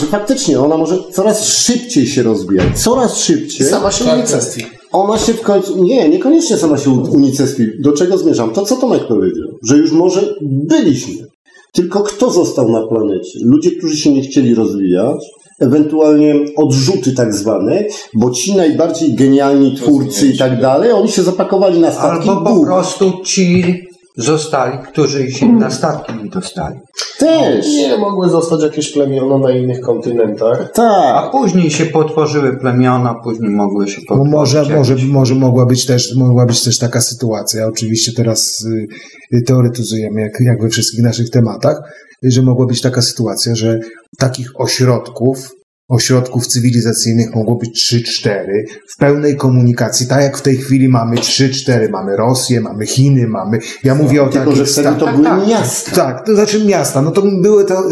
że 0.00 0.06
faktycznie 0.06 0.60
ona 0.60 0.76
może 0.76 0.98
coraz 1.12 1.48
szybciej 1.48 2.06
się 2.06 2.22
rozwijać, 2.22 2.66
coraz 2.82 3.18
szybciej. 3.18 3.66
Sama 3.66 3.92
się 3.92 4.04
unicestwi. 4.04 4.64
Ona 4.92 5.18
się 5.18 5.32
w 5.32 5.40
końcu. 5.40 5.84
Nie, 5.84 6.08
niekoniecznie 6.08 6.56
sama 6.56 6.78
się 6.78 6.90
unicestwi. 6.90 7.66
Do 7.82 7.92
czego 7.92 8.18
zmierzam? 8.18 8.50
To, 8.50 8.64
co 8.64 8.76
Tomek 8.76 9.06
powiedział, 9.08 9.48
że 9.62 9.76
już 9.76 9.92
może 9.92 10.34
byliśmy. 10.42 11.26
Tylko 11.72 12.02
kto 12.02 12.30
został 12.30 12.68
na 12.68 12.86
planecie? 12.86 13.38
Ludzie, 13.42 13.70
którzy 13.70 13.96
się 13.96 14.12
nie 14.12 14.22
chcieli 14.22 14.54
rozwijać, 14.54 15.18
ewentualnie 15.60 16.34
odrzuty 16.56 17.12
tak 17.12 17.34
zwane, 17.34 17.84
bo 18.14 18.30
ci 18.30 18.56
najbardziej 18.56 19.14
genialni 19.14 19.76
twórcy 19.76 20.26
i 20.26 20.38
tak 20.38 20.60
dalej, 20.60 20.92
oni 20.92 21.08
się 21.08 21.22
zapakowali 21.22 21.80
na 21.80 21.92
statki. 21.92 22.28
Albo 22.28 22.44
po 22.44 22.54
Bóg. 22.54 22.66
prostu 22.66 23.12
ci 23.24 23.85
zostali, 24.16 24.78
którzy 24.78 25.30
się 25.30 25.52
na 25.52 25.70
statki 25.70 26.12
nie 26.24 26.30
dostali. 26.30 26.78
Też. 27.18 27.66
Nie 27.74 27.96
mogły 27.98 28.28
zostać 28.28 28.62
jakieś 28.62 28.92
plemiona 28.92 29.38
na 29.38 29.50
innych 29.50 29.80
kontynentach. 29.80 30.60
A 30.62 30.66
Tak. 30.76 31.30
później 31.30 31.70
się 31.70 31.86
potworzyły 31.86 32.56
plemiona, 32.56 33.14
później 33.24 33.50
mogły 33.50 33.88
się 33.88 34.00
No 34.00 34.06
potworzyć. 34.16 34.32
może, 34.34 34.58
jakieś- 34.58 34.74
może, 34.74 34.94
może 35.06 35.34
mogła, 35.34 35.66
być 35.66 35.86
też, 35.86 36.14
mogła 36.16 36.46
być 36.46 36.64
też 36.64 36.78
taka 36.78 37.00
sytuacja, 37.00 37.66
oczywiście 37.66 38.12
teraz 38.12 38.64
y, 39.34 39.42
teoretyzujemy, 39.42 40.20
jak, 40.20 40.40
jak 40.40 40.62
we 40.62 40.68
wszystkich 40.68 41.00
naszych 41.02 41.30
tematach, 41.30 41.76
że 42.22 42.42
mogła 42.42 42.66
być 42.66 42.80
taka 42.80 43.02
sytuacja, 43.02 43.54
że 43.54 43.78
takich 44.18 44.60
ośrodków, 44.60 45.50
ośrodków 45.88 46.46
cywilizacyjnych 46.46 47.34
mogło 47.34 47.54
być 47.56 47.92
3-4 47.92 48.30
w 48.94 48.96
pełnej 48.96 49.36
komunikacji, 49.36 50.06
tak 50.06 50.22
jak 50.22 50.38
w 50.38 50.42
tej 50.42 50.56
chwili 50.56 50.88
mamy 50.88 51.16
3-4, 51.16 51.90
mamy 51.90 52.16
Rosję, 52.16 52.60
mamy 52.60 52.86
Chiny, 52.86 53.26
mamy, 53.26 53.58
ja 53.84 53.94
mówię 53.94 54.22
o 54.22 54.28
Tylko, 54.28 54.52
że 54.52 54.58
takich 54.58 54.72
wtedy 54.72 54.88
sta- 54.88 54.98
to 54.98 55.12
były 55.12 55.46
miasta. 55.46 55.90
tak, 55.96 56.26
to 56.26 56.34
znaczy 56.34 56.64
miasta. 56.64 57.02
No 57.02 57.10
to 57.10 57.22
były 57.42 57.64
to 57.64 57.82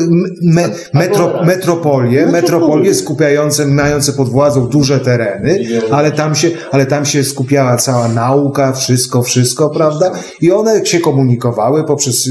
me, 0.43 0.69
metro, 0.95 1.45
metropolie, 1.47 2.27
metropolie 2.27 2.95
skupiające, 2.95 3.67
mające 3.67 4.13
pod 4.13 4.29
władzą 4.29 4.67
duże 4.67 5.01
tereny, 5.01 5.59
ale 5.91 6.13
tam 6.13 6.35
się, 6.35 6.51
ale 6.71 6.87
tam 6.87 7.05
się 7.05 7.25
skupiała 7.25 7.77
cała 7.77 8.09
nauka, 8.09 8.73
wszystko, 8.73 9.23
wszystko, 9.23 9.71
prawda? 9.71 10.13
I 10.41 10.53
one 10.53 10.87
się 10.87 11.01
komunikowały 11.01 11.85
poprzez, 11.85 12.29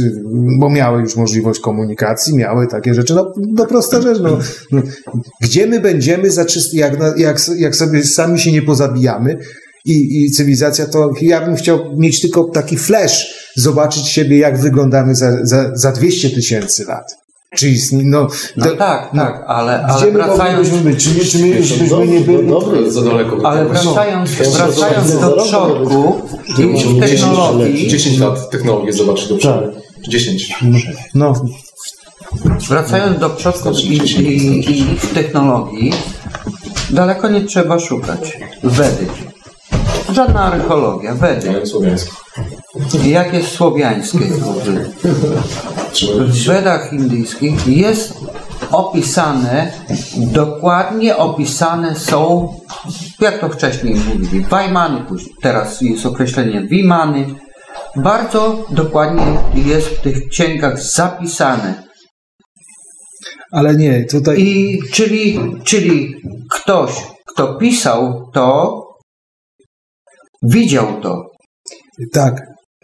bo 0.60 0.70
miały 0.70 1.02
już 1.02 1.16
możliwość 1.16 1.60
komunikacji, 1.60 2.36
miały 2.38 2.68
takie 2.68 2.94
rzeczy. 2.94 3.14
No, 3.14 3.34
no 3.58 3.66
prosta 3.66 4.02
rzecz, 4.02 4.20
no. 4.22 4.30
no. 4.72 4.82
Gdzie 5.54 5.68
my 5.68 5.80
będziemy 5.80 6.32
za 6.32 6.46
czysty, 6.46 6.78
jak, 6.78 6.94
jak, 7.18 7.42
jak 7.58 7.76
sobie 7.76 8.04
sami 8.04 8.40
się 8.40 8.52
nie 8.52 8.62
pozabijamy, 8.62 9.38
i, 9.86 10.22
i 10.26 10.32
cywilizacja, 10.32 10.86
to 10.86 11.10
ja 11.22 11.46
bym 11.46 11.56
chciał 11.56 11.80
mieć 11.98 12.22
tylko 12.22 12.44
taki 12.44 12.78
flash, 12.78 13.34
zobaczyć 13.56 14.08
siebie, 14.08 14.38
jak 14.38 14.62
wyglądamy 14.62 15.16
za, 15.16 15.46
za, 15.46 15.72
za 15.76 15.92
200 15.92 16.30
tysięcy 16.30 16.86
lat. 16.86 17.16
Czy 17.56 17.70
istnieje, 17.70 18.06
no, 18.10 18.28
No 18.58 18.66
to- 18.66 18.76
tak, 18.76 19.12
tak, 19.16 19.44
ale, 19.48 19.86
gdzie 19.86 19.94
ale 19.94 20.06
my 20.06 20.12
wracając, 20.12 20.70
być? 20.70 21.04
Czy, 21.04 21.10
nie, 21.16 21.26
czy 21.26 21.40
my 21.40 21.48
już 21.48 21.74
byśmy 21.74 22.08
nie 22.08 22.20
byli? 22.20 22.48
Dobry, 22.48 22.92
Za 22.92 23.02
daleko. 23.02 23.38
ale 23.44 23.66
wracając, 23.66 24.30
No. 24.40 24.52
wracając 24.52 25.20
do 25.20 25.44
przodku 25.44 26.22
i 26.58 27.00
technologii, 27.00 27.88
10 27.88 28.20
lat 28.20 28.50
technologię 28.50 28.94
zobaczyć 28.94 29.30
do 29.30 29.38
przodu. 29.38 29.72
Tak. 29.72 30.10
10. 30.10 30.54
No, 31.14 31.34
wracając 32.70 33.20
do 33.20 33.30
przodków 33.30 33.80
i, 33.80 33.98
i, 33.98 34.82
i 34.82 34.98
technologii, 35.14 35.94
daleko 36.90 37.30
nie 37.30 37.42
trzeba 37.42 37.80
szukać. 37.80 38.38
Wedy. 38.64 39.08
Żadna 40.12 40.44
archeologia, 40.44 41.14
Wedy. 41.14 41.62
Jak 43.06 43.34
jest 43.34 43.52
słowiańskie? 43.52 44.20
W 46.18 46.46
Wedach 46.46 46.94
indyjskich 46.94 47.68
jest 47.68 48.14
opisane, 48.72 49.72
dokładnie 50.18 51.18
opisane 51.18 51.96
są, 51.96 52.54
jak 53.20 53.40
to 53.40 53.50
wcześniej 53.50 53.96
mówili, 53.96 54.46
Wajmany, 54.46 55.02
później, 55.02 55.36
teraz 55.42 55.82
jest 55.82 56.06
określenie 56.06 56.62
Wimany. 56.62 57.26
Bardzo 57.96 58.66
dokładnie 58.70 59.26
jest 59.56 59.88
w 59.88 60.02
tych 60.02 60.28
księgach 60.30 60.80
zapisane. 60.80 61.84
Ale 63.54 63.76
nie, 63.76 64.06
tutaj... 64.06 64.42
I 64.42 64.80
czyli, 64.92 65.40
czyli 65.64 66.16
ktoś, 66.52 66.92
kto 67.34 67.56
pisał 67.56 68.30
to, 68.34 68.80
widział 70.44 71.02
to. 71.02 71.24
Tak, 72.14 72.42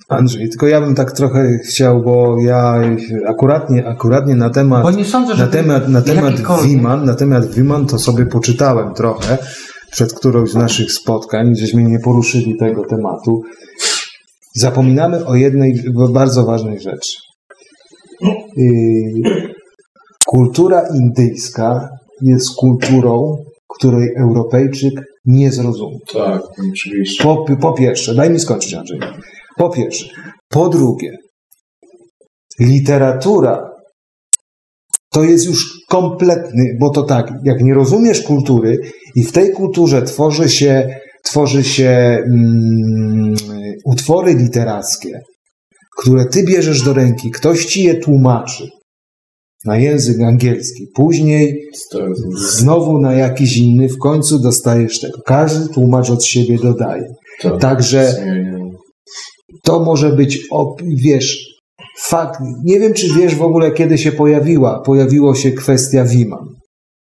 Andrzej, 0.10 0.50
tylko 0.50 0.68
ja 0.68 0.82
bym 0.82 0.96
tak 0.96 1.12
trochę 1.12 1.58
chciał, 1.66 2.02
bo 2.04 2.38
ja 2.42 2.82
akuratnie, 3.28 3.88
akuratnie 3.88 4.36
na 4.36 4.50
temat... 4.50 4.84
Bo 4.84 4.92
nie 4.92 5.06
sądzę, 5.06 5.36
że 5.36 5.46
na 5.46 5.52
temat, 5.52 5.88
na 5.88 6.02
temat 6.02 6.34
Wiman, 6.64 7.06
na 7.06 7.16
temat 7.16 7.54
Wiman 7.54 7.86
to 7.86 8.00
sobie 8.00 8.26
poczytałem 8.26 8.94
trochę 8.94 9.38
przed 9.92 10.14
którąś 10.14 10.50
z 10.50 10.56
naszych 10.56 10.92
spotkań, 10.92 11.56
żeśmy 11.56 11.84
nie 11.84 12.00
poruszyli 12.00 12.58
tego 12.58 12.86
tematu. 12.86 13.42
Zapominamy 14.56 15.26
o 15.26 15.36
jednej 15.36 15.84
bardzo 16.10 16.46
ważnej 16.46 16.80
rzeczy. 16.80 17.12
Kultura 20.32 20.84
indyjska 20.96 21.90
jest 22.22 22.56
kulturą, 22.56 23.38
której 23.78 24.10
Europejczyk 24.18 24.94
nie 25.26 25.52
zrozumie. 25.52 25.98
Tak, 26.14 26.42
oczywiście. 26.72 27.24
Po, 27.24 27.46
po 27.62 27.74
pierwsze, 27.74 28.16
daj 28.16 28.30
mi 28.30 28.40
skończyć, 28.40 28.74
Andrzej. 28.74 29.00
Po 29.58 29.70
pierwsze. 29.70 30.06
Po 30.50 30.70
drugie, 30.70 31.18
literatura 32.60 33.70
to 35.12 35.24
jest 35.24 35.46
już 35.46 35.80
kompletny, 35.88 36.78
bo 36.80 36.90
to 36.90 37.04
tak, 37.04 37.34
jak 37.44 37.62
nie 37.62 37.74
rozumiesz 37.74 38.22
kultury 38.22 38.78
i 39.16 39.24
w 39.24 39.32
tej 39.32 39.52
kulturze 39.52 40.02
tworzy 40.02 40.50
się, 40.50 41.00
tworzy 41.24 41.64
się 41.64 42.24
mm, 42.26 43.36
utwory 43.86 44.34
literackie, 44.34 45.20
które 45.98 46.26
ty 46.26 46.44
bierzesz 46.44 46.82
do 46.82 46.94
ręki, 46.94 47.32
ktoś 47.32 47.66
ci 47.66 47.84
je 47.84 47.96
tłumaczy 47.96 48.79
na 49.66 49.78
język 49.78 50.22
angielski, 50.22 50.88
później 50.96 51.62
znowu 52.36 53.00
na 53.00 53.14
jakiś 53.14 53.58
inny, 53.58 53.90
w 53.90 53.98
końcu 53.98 54.40
dostajesz 54.40 55.00
tego. 55.00 55.20
Każdy 55.26 55.74
tłumacz 55.74 56.10
od 56.10 56.24
siebie 56.26 56.58
dodaje. 56.58 57.04
Tak. 57.42 57.62
Także 57.62 58.14
to 59.64 59.80
może 59.80 60.10
być, 60.10 60.40
op- 60.52 60.84
wiesz, 60.96 61.60
fakt. 62.02 62.40
Nie 62.64 62.80
wiem, 62.80 62.94
czy 62.94 63.08
wiesz 63.14 63.36
w 63.36 63.42
ogóle, 63.42 63.72
kiedy 63.72 63.98
się 63.98 64.12
pojawiła. 64.12 64.82
Pojawiło 64.86 65.36
się 65.36 65.52
kwestia 65.52 66.06
Wiman. 66.06 66.46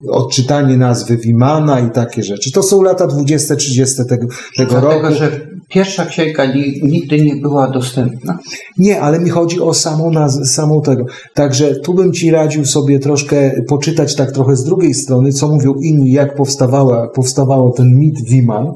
Odczytanie 0.08 0.76
nazwy 0.76 1.16
Wimana 1.16 1.80
i 1.80 1.90
takie 1.90 2.22
rzeczy. 2.22 2.50
To 2.52 2.62
są 2.62 2.82
lata 2.82 3.06
20-30 3.06 4.04
tego, 4.08 4.26
tego 4.56 4.70
Dlatego, 4.70 5.02
roku. 5.02 5.14
że 5.14 5.46
pierwsza 5.70 6.06
księga 6.06 6.54
ni- 6.54 6.80
nigdy 6.82 7.24
nie 7.24 7.36
była 7.36 7.70
dostępna. 7.70 8.38
Nie, 8.78 9.00
ale 9.00 9.20
mi 9.20 9.30
chodzi 9.30 9.60
o 9.60 9.74
samą 9.74 10.10
nazwę, 10.10 10.44
samą 10.44 10.82
tego. 10.82 11.04
Także 11.34 11.74
tu 11.80 11.94
bym 11.94 12.12
ci 12.12 12.30
radził 12.30 12.64
sobie 12.64 12.98
troszkę 12.98 13.52
poczytać 13.68 14.14
tak 14.14 14.32
trochę 14.32 14.56
z 14.56 14.64
drugiej 14.64 14.94
strony, 14.94 15.32
co 15.32 15.48
mówią 15.48 15.74
inni, 15.82 16.10
jak 16.12 16.34
powstawała, 16.36 17.08
powstawało 17.14 17.72
ten 17.72 17.86
mit 17.98 18.14
Wiman 18.28 18.66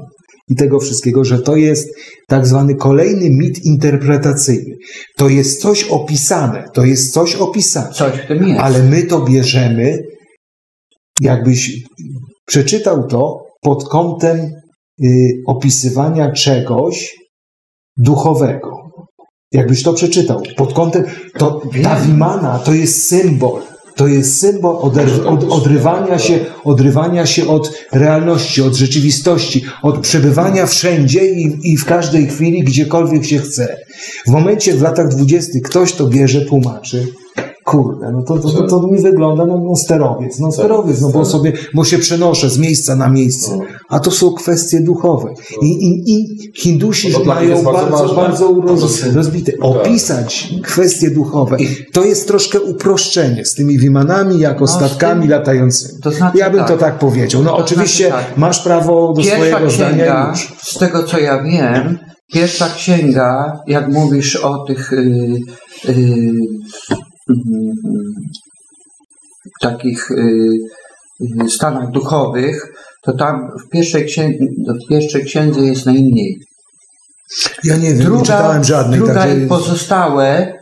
i 0.50 0.54
tego 0.54 0.80
wszystkiego, 0.80 1.24
że 1.24 1.38
to 1.38 1.56
jest 1.56 1.88
tak 2.28 2.46
zwany 2.46 2.74
kolejny 2.74 3.30
mit 3.30 3.64
interpretacyjny. 3.64 4.74
To 5.16 5.28
jest 5.28 5.60
coś 5.60 5.84
opisane, 5.84 6.64
to 6.74 6.84
jest 6.84 7.12
coś 7.12 7.34
opisane. 7.36 7.92
Coś 7.92 8.12
w 8.12 8.26
tym 8.28 8.48
jest. 8.48 8.60
Ale 8.60 8.82
my 8.82 9.02
to 9.02 9.20
bierzemy, 9.20 9.98
jakbyś 11.20 11.84
przeczytał 12.46 13.06
to 13.06 13.36
pod 13.62 13.88
kątem 13.88 14.50
opisywania 15.46 16.32
czegoś 16.32 17.16
duchowego. 17.96 18.70
Jakbyś 19.52 19.82
to 19.82 19.92
przeczytał 19.92 20.42
pod 20.56 20.72
kątem, 20.72 21.04
to 21.38 21.62
ta 21.82 21.96
Wimana 21.96 22.58
to 22.58 22.74
jest 22.74 23.08
symbol. 23.08 23.60
To 23.96 24.06
jest 24.06 24.40
symbol 24.40 24.76
oder, 24.80 25.08
od, 25.26 25.44
odrywania, 25.44 26.18
się, 26.18 26.38
odrywania 26.64 27.26
się 27.26 27.48
od 27.48 27.72
realności, 27.92 28.62
od 28.62 28.74
rzeczywistości, 28.74 29.64
od 29.82 29.98
przebywania 29.98 30.66
wszędzie 30.66 31.30
i, 31.30 31.58
i 31.72 31.76
w 31.76 31.84
każdej 31.84 32.26
chwili, 32.26 32.64
gdziekolwiek 32.64 33.24
się 33.24 33.38
chce. 33.38 33.76
W 34.26 34.30
momencie 34.30 34.74
w 34.74 34.82
latach 34.82 35.08
dwudziestych 35.08 35.62
ktoś 35.62 35.92
to 35.92 36.06
bierze, 36.06 36.40
tłumaczy. 36.40 37.06
Kurde, 37.68 38.12
no 38.12 38.22
to, 38.22 38.38
to, 38.38 38.50
to, 38.50 38.66
to 38.80 38.86
mi 38.86 39.00
wygląda 39.02 39.46
na 39.46 39.56
no, 39.56 39.76
sterowiec. 39.76 40.38
No 40.38 40.52
sterowiec, 40.52 41.00
no 41.00 41.08
bo 41.10 41.24
sobie, 41.24 41.52
bo 41.74 41.84
się 41.84 41.98
przenoszę 41.98 42.50
z 42.50 42.58
miejsca 42.58 42.96
na 42.96 43.08
miejsce. 43.08 43.58
A 43.88 44.00
to 44.00 44.10
są 44.10 44.32
kwestie 44.32 44.80
duchowe. 44.80 45.34
I, 45.62 45.66
i, 45.66 46.12
i 46.14 46.38
Hindusi 46.54 47.12
No 47.12 47.24
mają 47.24 47.62
bardzo 47.62 47.86
bardzo, 47.90 48.14
bardzo, 48.14 48.54
roz, 48.66 49.02
rozbite. 49.14 49.52
Opisać 49.60 50.54
kwestie 50.64 51.10
duchowe 51.10 51.56
to 51.92 52.04
jest 52.04 52.28
troszkę 52.28 52.60
uproszczenie 52.60 53.44
z 53.44 53.54
tymi 53.54 53.78
wimanami 53.78 54.38
jako 54.38 54.60
No, 54.60 54.66
statkami 54.66 55.28
latającymi. 55.28 56.00
to 56.02 56.10
znaczy 56.10 56.38
ja 56.38 56.50
bym 56.50 56.58
tak. 56.60 56.68
to 56.68 56.76
tak 56.76 56.98
powiedział. 56.98 57.42
No 57.42 57.50
To 57.50 57.56
oczywiście 57.56 58.08
znaczy 58.08 58.24
tak. 58.26 58.38
masz 58.38 58.62
prawo 58.62 59.12
do 59.12 59.22
Pierwsza 59.22 59.36
swojego 59.36 59.70
zdania 59.70 60.28
już. 60.30 60.52
z 60.62 60.78
tego 60.78 61.02
co 61.02 61.18
ja 61.18 61.42
wiem, 61.42 61.98
pierwsza 62.32 62.68
księga, 62.68 63.60
jak 63.66 63.88
mówisz 63.88 64.36
o 64.36 64.58
tych 64.64 64.92
y, 64.92 65.38
y, 65.88 66.32
takich 69.60 70.10
y, 70.10 70.14
y, 71.44 71.48
stanach 71.50 71.90
duchowych, 71.90 72.72
to 73.02 73.12
tam 73.12 73.50
w 73.66 73.68
pierwszej, 73.68 74.06
księdze, 74.06 74.38
w 74.84 74.88
pierwszej 74.88 75.24
księdze 75.24 75.60
jest 75.60 75.86
najmniej. 75.86 76.38
Ja 77.64 77.76
nie 77.76 77.88
wiem, 77.88 77.98
nie 77.98 78.04
Druga, 78.04 78.22
czytałem 78.22 78.64
żadnej. 78.64 78.98
druga 78.98 79.26
i 79.26 79.46
pozostałe 79.46 80.52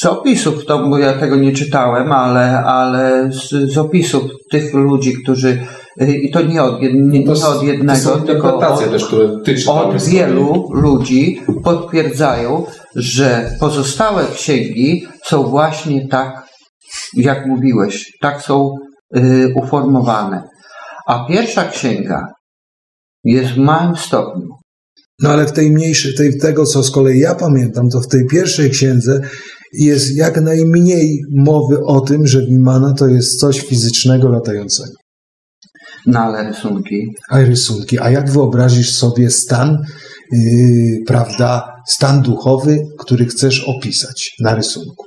z 0.00 0.06
opisów, 0.06 0.66
to, 0.66 0.88
bo 0.88 0.98
ja 0.98 1.12
tego 1.18 1.36
nie 1.36 1.52
czytałem, 1.52 2.12
ale, 2.12 2.58
ale 2.58 3.30
z, 3.32 3.72
z 3.72 3.78
opisów 3.78 4.22
tych 4.50 4.74
ludzi, 4.74 5.22
którzy 5.22 5.66
i 6.00 6.30
to 6.30 6.42
nie 6.42 6.62
od, 6.62 6.82
nie, 6.82 6.92
nie 6.92 7.32
od 7.32 7.62
jednego, 7.62 7.98
to 7.98 8.16
są 8.16 8.22
tylko 8.22 8.58
od, 8.58 8.92
też, 9.44 9.68
od 9.68 10.02
wielu 10.02 10.68
ludzi 10.72 11.40
potwierdzają, 11.64 12.66
że 12.96 13.56
pozostałe 13.60 14.24
księgi 14.34 15.06
są 15.24 15.42
właśnie 15.42 16.08
tak, 16.08 16.46
jak 17.16 17.46
mówiłeś, 17.46 18.12
tak 18.20 18.42
są 18.42 18.70
y, 19.16 19.54
uformowane. 19.56 20.42
A 21.06 21.26
pierwsza 21.28 21.68
księga 21.68 22.26
jest 23.24 23.50
w 23.50 23.58
małym 23.58 23.96
stopniu. 23.96 24.48
No 25.22 25.30
ale 25.30 25.46
w 25.46 25.52
tej 25.52 25.70
mniejszej, 25.70 26.14
tej, 26.14 26.38
tego 26.38 26.66
co 26.66 26.82
z 26.82 26.90
kolei 26.90 27.18
ja 27.18 27.34
pamiętam, 27.34 27.88
to 27.88 28.00
w 28.00 28.08
tej 28.08 28.26
pierwszej 28.26 28.70
księdze 28.70 29.20
jest 29.72 30.16
jak 30.16 30.40
najmniej 30.40 31.20
mowy 31.36 31.78
o 31.86 32.00
tym, 32.00 32.26
że 32.26 32.46
Wimana 32.46 32.94
to 32.94 33.06
jest 33.06 33.40
coś 33.40 33.60
fizycznego 33.60 34.28
latającego. 34.28 35.03
No 36.06 36.20
ale 36.20 36.44
rysunki. 36.48 37.06
A 37.30 37.38
rysunki. 37.40 37.98
A 37.98 38.10
jak 38.10 38.30
wyobrazisz 38.30 38.92
sobie 38.96 39.30
stan, 39.30 39.78
yy, 40.32 40.98
prawda, 41.06 41.74
stan 41.88 42.22
duchowy, 42.22 42.78
który 42.98 43.26
chcesz 43.26 43.64
opisać 43.68 44.30
na 44.40 44.54
rysunku? 44.54 45.04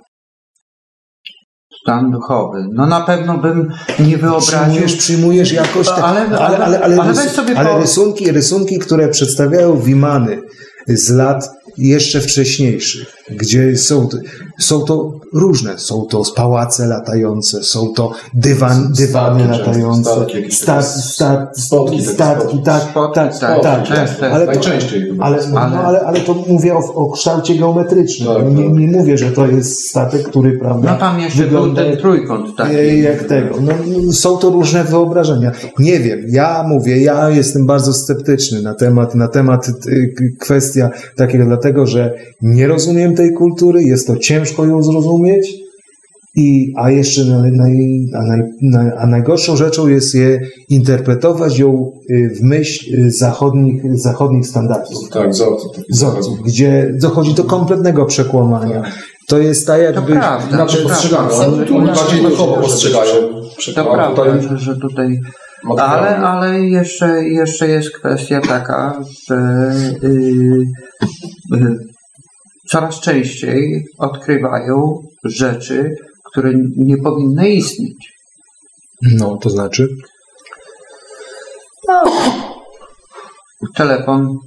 Stan 1.84 2.12
duchowy. 2.12 2.58
No 2.74 2.86
na 2.88 3.02
pewno 3.02 3.38
bym 3.38 3.74
nie 4.00 4.18
wyobraził. 4.18 4.60
Przyjmujesz, 4.60 4.96
przyjmujesz 4.96 5.52
jakoś 5.52 5.88
te, 5.88 5.94
Ale- 5.96 6.22
ale, 6.22 6.38
ale, 6.40 6.58
ale, 6.58 6.80
ale, 6.80 7.02
ale 7.02 7.14
rys- 7.14 7.30
sobie 7.30 7.58
ale 7.58 7.70
po- 7.70 7.80
rysunki, 7.80 8.32
rysunki, 8.32 8.80
które 8.80 9.08
przedstawiają 9.10 9.80
Wimany 9.80 10.42
z 10.88 11.10
lat 11.10 11.50
jeszcze 11.78 12.22
wcześniejszych, 12.22 13.14
gdzie 13.30 13.78
są, 13.78 14.10
są 14.58 14.82
to 14.82 15.12
różne, 15.34 15.78
są 15.78 16.06
to 16.06 16.22
pałace 16.36 16.88
latające, 16.88 17.64
są 17.64 17.94
to 17.96 18.12
dywan, 18.34 18.94
dywany 18.98 19.44
Statki 19.44 19.60
latające, 19.60 20.12
statki 20.12 20.38
jakieś 20.38 20.58
sta, 20.58 20.74
takie 20.76 20.88
sta, 20.88 21.52
spotki 21.56 21.98
takie 21.98 22.10
statki, 22.10 22.60
tak, 22.64 22.94
tak, 22.94 23.14
tak, 23.14 23.40
tak, 23.40 23.88
tak, 23.88 24.20
tak. 24.20 24.32
Ale 24.34 24.46
to, 24.46 24.52
Najczęściej 24.52 25.02
chyba. 25.02 25.26
ale, 25.26 25.38
no, 25.52 25.60
Ale- 25.60 26.00
ale, 26.06 26.20
to 26.20 26.34
mówię 26.48 26.76
o, 26.76 26.94
o 26.94 27.12
kształcie 27.12 27.56
geometrycznym. 27.56 28.34
Tak, 28.34 28.56
nie, 28.56 28.64
tak. 28.64 28.74
nie 28.74 28.88
mówię, 28.88 29.18
że 29.18 29.32
to 29.32 29.48
jest 29.48 29.90
statek, 29.90 30.24
który 30.24 30.58
prawda, 30.60 30.92
No 30.92 31.00
tam 31.00 31.20
jeszcze 31.20 31.44
wygląda 31.44 31.82
był 31.82 31.92
ten 31.92 32.00
trójkąt 32.02 32.56
taki. 32.58 32.76
E, 32.76 32.98
jak 32.98 33.24
tego. 33.24 33.56
No, 33.62 33.74
są 34.14 34.38
to 34.38 34.50
różne 34.50 34.84
wyobrażenia. 34.84 35.52
Nie 35.80 36.00
wiem, 36.00 36.20
ja 36.30 36.64
mówię, 36.68 37.02
ja 37.02 37.30
jestem 37.30 37.66
bardzo 37.66 37.94
sceptyczny 37.94 38.62
na 38.62 38.74
temat, 38.74 39.16
na 39.16 39.28
temat 39.28 39.70
y, 39.88 40.34
kwestia 40.40 40.90
takiego, 41.16 41.46
dlatego 41.46 41.86
że 41.86 42.14
nie 42.42 42.68
rozumiem 42.68 43.16
tej 43.16 43.34
kultury, 43.34 43.84
jest 43.84 44.08
to 44.08 44.16
ciężko 44.48 44.66
ją 44.66 44.84
zrozumieć. 44.84 45.54
I, 46.36 46.74
a 46.78 46.92
jeszcze 46.92 47.26
naj, 47.26 47.52
naj, 47.52 48.06
a, 48.14 48.22
naj, 48.22 48.42
naj, 48.62 48.92
a 48.98 49.08
najgorszą 49.08 49.56
rzeczą 49.56 49.88
jest 49.88 50.16
je 50.16 50.40
interpretować 50.70 51.60
ją 51.60 51.92
y, 52.12 52.30
w 52.36 52.44
myśl 52.44 52.96
y, 52.96 53.12
zachodnich, 53.12 54.00
zachodnich 54.00 54.48
standardów. 54.48 55.10
Tak, 55.10 55.30
Wzorców, 55.90 56.42
gdzie 56.46 56.94
dochodzi 57.02 57.34
do 57.34 57.44
kompletnego 57.44 58.06
przekłamania. 58.06 58.84
To 59.28 59.40
jest 59.40 59.68
tak 59.68 59.78
To 59.78 59.84
jakby... 59.84 60.12
prawda. 60.14 60.56
Inaczej 60.56 60.84
to 60.84 60.90
postrzegają. 60.90 61.28
prawda. 61.28 61.48
Oni 61.48 61.66
tu 61.66 61.82
bardziej 61.82 62.22
duchowo 62.22 62.54
postrzegają. 62.62 63.14
To 63.76 63.82
A 63.82 63.96
prawda, 63.96 64.24
tutaj 64.24 64.50
że, 64.50 64.58
że 64.58 64.76
tutaj. 64.76 65.20
Ale, 65.78 66.18
ale 66.18 66.60
jeszcze, 66.60 67.24
jeszcze 67.24 67.68
jest 67.68 67.92
kwestia 67.92 68.42
taka, 68.42 69.02
że 69.28 69.72
y, 70.04 70.08
y, 71.54 71.78
coraz 72.70 73.00
częściej 73.00 73.86
odkrywają 73.98 75.02
rzeczy, 75.24 75.96
które 76.32 76.52
nie 76.78 76.98
powinny 76.98 77.50
istnieć. 77.50 78.14
No, 79.02 79.38
to 79.38 79.50
znaczy? 79.50 79.88
Telefon, 83.76 84.38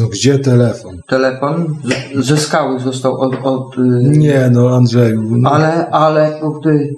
No 0.00 0.06
gdzie 0.08 0.38
telefon? 0.38 1.00
telefon 1.08 1.76
z- 2.14 2.26
ze 2.26 2.36
skały 2.36 2.80
został 2.80 3.20
od. 3.20 3.34
od 3.44 3.78
y, 3.78 3.80
Nie, 4.02 4.48
no 4.52 4.76
Andrzeju. 4.76 5.22
No, 5.36 5.50
ale, 5.50 5.90
ale 5.90 6.40
gdy 6.60 6.94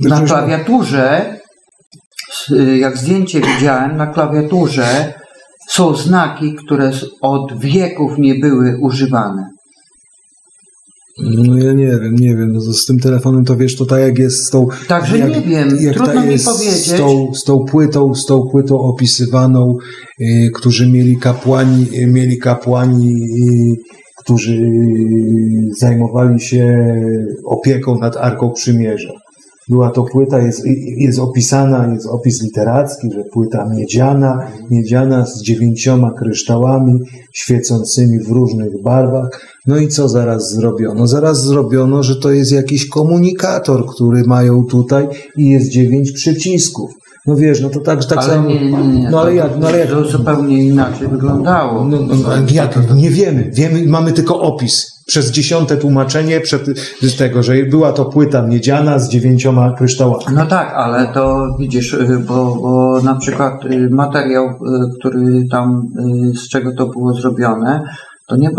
na 0.00 0.16
Przecież- 0.16 0.30
klawiaturze, 0.30 1.36
s- 2.32 2.52
jak 2.76 2.96
zdjęcie 2.96 3.40
widziałem, 3.40 3.96
na 3.96 4.06
klawiaturze 4.06 5.14
są 5.68 5.96
znaki, 5.96 6.54
które 6.54 6.92
od 7.20 7.58
wieków 7.58 8.18
nie 8.18 8.34
były 8.34 8.78
używane. 8.80 9.50
no 11.18 11.58
ja 11.58 11.72
nie 11.72 11.86
wiem, 11.86 12.16
nie 12.16 12.36
wiem. 12.36 12.52
No, 12.52 12.60
z 12.60 12.86
tym 12.86 12.98
telefonem 12.98 13.44
to 13.44 13.56
wiesz, 13.56 13.76
to 13.76 13.86
tak 13.86 14.00
jak 14.00 14.18
jest 14.18 14.44
z 14.46 14.50
tą. 14.50 14.66
Także 14.88 15.18
jak, 15.18 15.30
nie 15.30 15.40
wiem, 15.40 15.68
jak 15.80 15.94
trudno 15.94 16.22
mi 16.22 16.32
jest 16.32 16.46
powiedzieć. 16.46 16.86
Z 16.86 16.96
tą, 16.96 17.34
z 17.34 17.44
tą 17.44 17.64
płytą, 17.64 18.14
z 18.14 18.26
tą 18.26 18.42
płytą 18.52 18.80
opisywaną, 18.80 19.76
y, 20.20 20.50
którzy 20.54 20.90
mieli 20.90 21.16
kapłani, 21.18 21.86
y, 21.98 22.06
mieli 22.06 22.38
kapłani, 22.38 23.12
y, 23.12 23.96
którzy 24.22 24.70
zajmowali 25.78 26.40
się 26.40 26.94
opieką 27.44 27.98
nad 27.98 28.16
Arką 28.16 28.52
Przymierza. 28.52 29.25
Była 29.68 29.90
to 29.90 30.04
płyta, 30.04 30.38
jest, 30.38 30.62
jest 30.96 31.18
opisana, 31.18 31.92
jest 31.94 32.06
opis 32.06 32.42
literacki, 32.42 33.12
że 33.12 33.24
płyta 33.32 33.68
miedziana, 33.68 34.50
miedziana 34.70 35.26
z 35.26 35.42
dziewięcioma 35.42 36.10
kryształami 36.10 37.00
świecącymi 37.32 38.18
w 38.18 38.28
różnych 38.28 38.82
barwach. 38.82 39.46
No 39.66 39.78
i 39.78 39.88
co 39.88 40.08
zaraz 40.08 40.50
zrobiono? 40.50 41.06
Zaraz 41.06 41.44
zrobiono, 41.44 42.02
że 42.02 42.16
to 42.16 42.30
jest 42.30 42.52
jakiś 42.52 42.88
komunikator, 42.88 43.86
który 43.86 44.22
mają 44.26 44.64
tutaj 44.64 45.08
i 45.36 45.48
jest 45.48 45.68
dziewięć 45.68 46.12
przycisków. 46.12 46.90
No 47.26 47.36
wiesz, 47.36 47.60
no 47.60 47.68
to 47.70 47.80
tak, 47.80 48.04
tak 48.04 48.18
ale 48.18 48.28
samo. 48.28 48.48
nie, 48.48 48.70
nie, 48.70 48.88
nie. 48.88 49.10
No 49.10 49.20
ale 49.20 49.30
to- 49.30 49.36
jak, 49.36 49.58
no 49.58 49.66
ale 49.68 49.78
jak, 49.78 49.88
To 49.90 50.04
zupełnie 50.04 50.64
inaczej 50.64 51.08
wyglądało. 51.08 51.84
no, 51.84 51.98
no, 52.00 52.14
no, 52.14 52.28
jak? 52.50 52.94
Nie 52.94 53.10
wiemy. 53.10 53.50
wiemy. 53.54 53.86
Mamy 53.86 54.12
tylko 54.12 54.40
opis. 54.40 54.96
Przez 55.06 55.30
dziesiąte 55.30 55.76
tłumaczenie 55.76 56.40
przed 56.40 56.66
z 57.02 57.16
tego, 57.16 57.42
że 57.42 57.54
była 57.62 57.92
to 57.92 58.04
płyta 58.04 58.42
miedziana 58.42 58.98
z 58.98 59.08
dziewięcioma 59.08 59.72
kryształami. 59.72 60.24
No 60.34 60.46
tak, 60.46 60.72
ale 60.74 61.06
to 61.08 61.46
widzisz, 61.58 61.92
y, 61.92 62.18
bo, 62.28 62.56
bo 62.62 63.00
na 63.04 63.14
przykład 63.14 63.64
y, 63.64 63.88
materiał, 63.90 64.44
y, 64.46 64.50
który 64.98 65.44
tam, 65.50 65.82
z 66.36 66.48
czego 66.48 66.74
to 66.74 66.86
było 66.86 67.14
zrobione, 67.14 67.82
to 68.28 68.36
nie, 68.36 68.50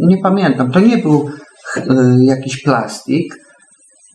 nie 0.00 0.18
pamiętam. 0.22 0.70
To 0.70 0.80
nie 0.80 0.98
był 0.98 1.30
jakiś 2.20 2.62
plastik, 2.62 3.34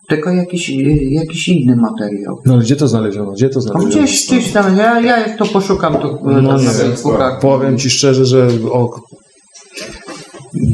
tylko 0.08 0.30
jakiś, 0.30 0.70
jakiś 1.10 1.48
inny 1.48 1.76
materiał. 1.76 2.40
No 2.46 2.54
ale 2.54 2.62
gdzie 2.64 2.76
to 2.76 2.88
znaleziono? 2.88 3.32
Gdzie 3.32 3.50
to 3.50 3.56
No 3.56 3.62
znaleziono? 3.62 3.90
gdzieś, 4.06 4.28
gdzieś 4.28 4.52
tam, 4.52 4.78
ja, 4.78 5.00
ja 5.02 5.20
jak 5.28 5.38
to 5.38 5.46
poszukam, 5.46 5.94
to 5.94 6.20
No 6.24 6.42
na 6.42 6.58
nie 6.58 6.64
wiem, 6.64 6.92
powiem 7.42 7.78
ci 7.78 7.90
szczerze, 7.90 8.26
że 8.26 8.48
o, 8.72 9.02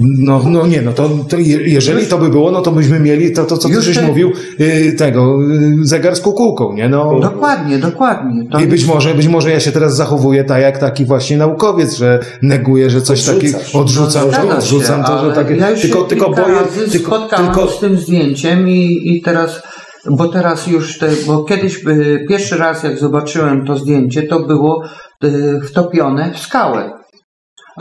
no, 0.02 0.42
no 0.50 0.68
nie, 0.68 0.82
no 0.82 0.94
to, 0.94 1.10
to 1.30 1.38
je- 1.38 1.68
jeżeli 1.70 2.08
to 2.08 2.18
by 2.18 2.30
było, 2.30 2.52
no 2.52 2.62
to 2.62 2.72
byśmy 2.72 3.00
mieli 3.00 3.32
to, 3.32 3.44
to 3.46 3.58
co 3.58 3.70
ty 3.70 3.82
żeś 3.82 3.98
te- 3.98 4.08
mówił, 4.08 4.32
y, 4.60 4.94
tego, 4.98 5.38
y, 5.82 5.86
zegar 5.86 6.16
z 6.16 6.22
kukułką, 6.22 6.74
nie? 6.74 6.90
No, 6.90 7.20
Dokładnie, 7.20 7.78
dokładnie. 7.80 8.46
To 8.52 8.60
I 8.60 8.68
być 8.68 8.82
jest- 8.82 8.94
może, 8.94 9.16
być 9.16 9.28
może 9.28 9.52
ja 9.52 9.60
się 9.60 9.72
teraz 9.72 9.96
zachowuję 9.96 10.44
tak 10.44 10.62
jak 10.62 10.78
taki 10.78 11.06
właśnie 11.06 11.38
naukowiec, 11.38 11.96
że 11.96 12.20
neguję, 12.42 12.90
że 12.90 13.02
coś 13.02 13.24
takiego 13.24 13.58
odrzucam, 13.74 14.24
to, 14.26 14.32
Zgadza 14.32 14.58
odrzucam 14.58 15.02
się, 15.02 15.08
to, 15.08 15.26
że 15.30 15.36
takie. 15.36 15.56
Ja 15.56 15.70
już 15.70 15.82
tylko 15.82 16.02
tylko 16.04 16.30
boję. 16.30 16.46
Tylko, 16.92 17.28
tylko, 17.38 17.68
z 17.68 17.80
tym 17.80 17.98
zdjęciem 17.98 18.70
i, 18.70 19.02
i 19.04 19.22
teraz, 19.22 19.62
bo 20.10 20.28
teraz 20.28 20.68
już, 20.68 20.98
te, 20.98 21.08
bo 21.28 21.44
kiedyś 21.44 21.86
y, 21.88 22.26
pierwszy 22.30 22.58
raz 22.58 22.84
jak 22.84 22.98
zobaczyłem 22.98 23.66
to 23.66 23.78
zdjęcie, 23.78 24.24
to 24.24 24.40
było 24.40 24.84
y, 25.24 25.62
wtopione 25.66 26.32
w 26.34 26.40
skałę. 26.40 27.01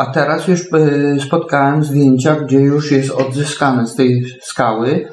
A 0.01 0.07
teraz 0.07 0.49
już 0.49 0.61
y, 0.61 1.19
spotkałem 1.27 1.85
zdjęcia, 1.85 2.37
gdzie 2.37 2.59
już 2.61 2.91
jest 2.93 3.11
odzyskane 3.11 3.87
z 3.87 3.95
tej 3.95 4.25
skały. 4.43 5.09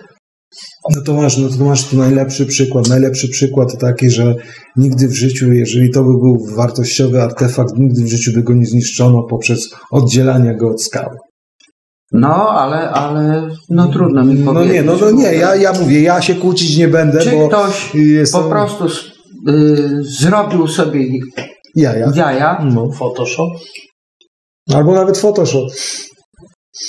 No 0.95 1.01
to 1.05 1.13
masz, 1.13 1.37
no 1.37 1.49
to 1.57 1.63
masz 1.65 1.85
tu 1.87 1.97
najlepszy 1.97 2.45
przykład. 2.45 2.87
Najlepszy 2.89 3.27
przykład 3.29 3.77
taki, 3.79 4.09
że 4.09 4.35
nigdy 4.77 5.07
w 5.07 5.13
życiu, 5.15 5.53
jeżeli 5.53 5.91
to 5.91 5.99
by 6.03 6.09
był 6.09 6.37
wartościowy 6.55 7.21
artefakt, 7.23 7.73
nigdy 7.77 8.03
w 8.03 8.07
życiu 8.07 8.31
by 8.33 8.43
go 8.43 8.53
nie 8.53 8.65
zniszczono 8.65 9.23
poprzez 9.23 9.69
oddzielanie 9.91 10.55
go 10.57 10.69
od 10.69 10.83
skały. 10.83 11.15
No, 12.11 12.49
ale, 12.49 12.89
ale 12.89 13.47
no 13.69 13.87
trudno 13.87 14.25
mi 14.25 14.33
No 14.33 14.53
powiedzieć. 14.53 14.73
nie, 14.75 14.83
no, 14.83 14.93
no 15.01 15.11
nie, 15.11 15.33
ja, 15.33 15.55
ja 15.55 15.73
mówię, 15.73 16.01
ja 16.01 16.21
się 16.21 16.35
kłócić 16.35 16.77
nie 16.77 16.87
będę, 16.87 17.19
Czy 17.21 17.31
bo 17.31 17.47
ktoś 17.47 17.95
jestem... 17.95 18.41
po 18.43 18.49
prostu 18.49 18.85
y, 19.49 20.03
zrobił 20.03 20.67
sobie 20.67 21.07
jaja. 21.75 22.11
jaja, 22.15 22.59
No. 22.73 22.91
Photoshop? 22.91 23.49
Albo 24.73 24.93
nawet 24.93 25.17
Photoshop. 25.17 25.67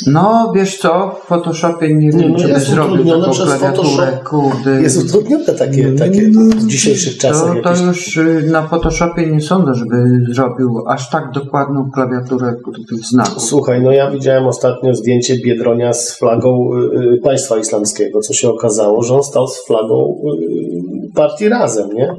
No, 0.07 0.53
wiesz 0.55 0.79
co, 0.79 1.21
w 1.25 1.27
Photoshopie 1.27 1.95
nie 1.95 2.11
wiem, 2.11 2.33
no 2.33 2.39
czy 2.39 2.45
by 2.45 2.51
jest 2.51 2.67
zrobił 2.67 3.05
taką 3.05 3.33
klawiaturę, 3.33 4.19
kurde. 4.25 4.83
Jest 4.83 5.05
utrudnione 5.05 5.45
takie, 5.45 5.89
No, 5.89 5.99
takie 5.99 6.29
no, 6.33 6.41
w 6.41 6.67
dzisiejszych 6.67 7.19
czasach. 7.19 7.57
To, 7.63 7.75
to 7.75 7.85
już 7.85 8.17
y, 8.17 8.43
na 8.51 8.69
Photoshopie 8.69 9.27
nie 9.27 9.41
sądzę, 9.41 9.75
żeby 9.75 9.97
zrobił 10.33 10.69
aż 10.89 11.11
tak 11.11 11.31
dokładną 11.35 11.91
klawiaturę 11.95 12.55
tych 12.91 13.05
znaków. 13.05 13.43
Słuchaj, 13.43 13.83
no 13.83 13.93
ja 13.93 14.11
widziałem 14.11 14.47
ostatnio 14.47 14.95
zdjęcie 14.95 15.37
Biedronia 15.45 15.93
z 15.93 16.19
flagą 16.19 16.71
y, 16.75 16.99
y, 16.99 17.21
państwa 17.23 17.59
islamskiego, 17.59 18.21
co 18.21 18.35
się 18.35 18.49
okazało, 18.49 19.03
że 19.03 19.15
on 19.15 19.23
stał 19.23 19.47
z 19.47 19.67
flagą 19.67 20.23
y, 20.25 21.15
partii 21.15 21.49
Razem, 21.49 21.89
nie? 21.95 22.13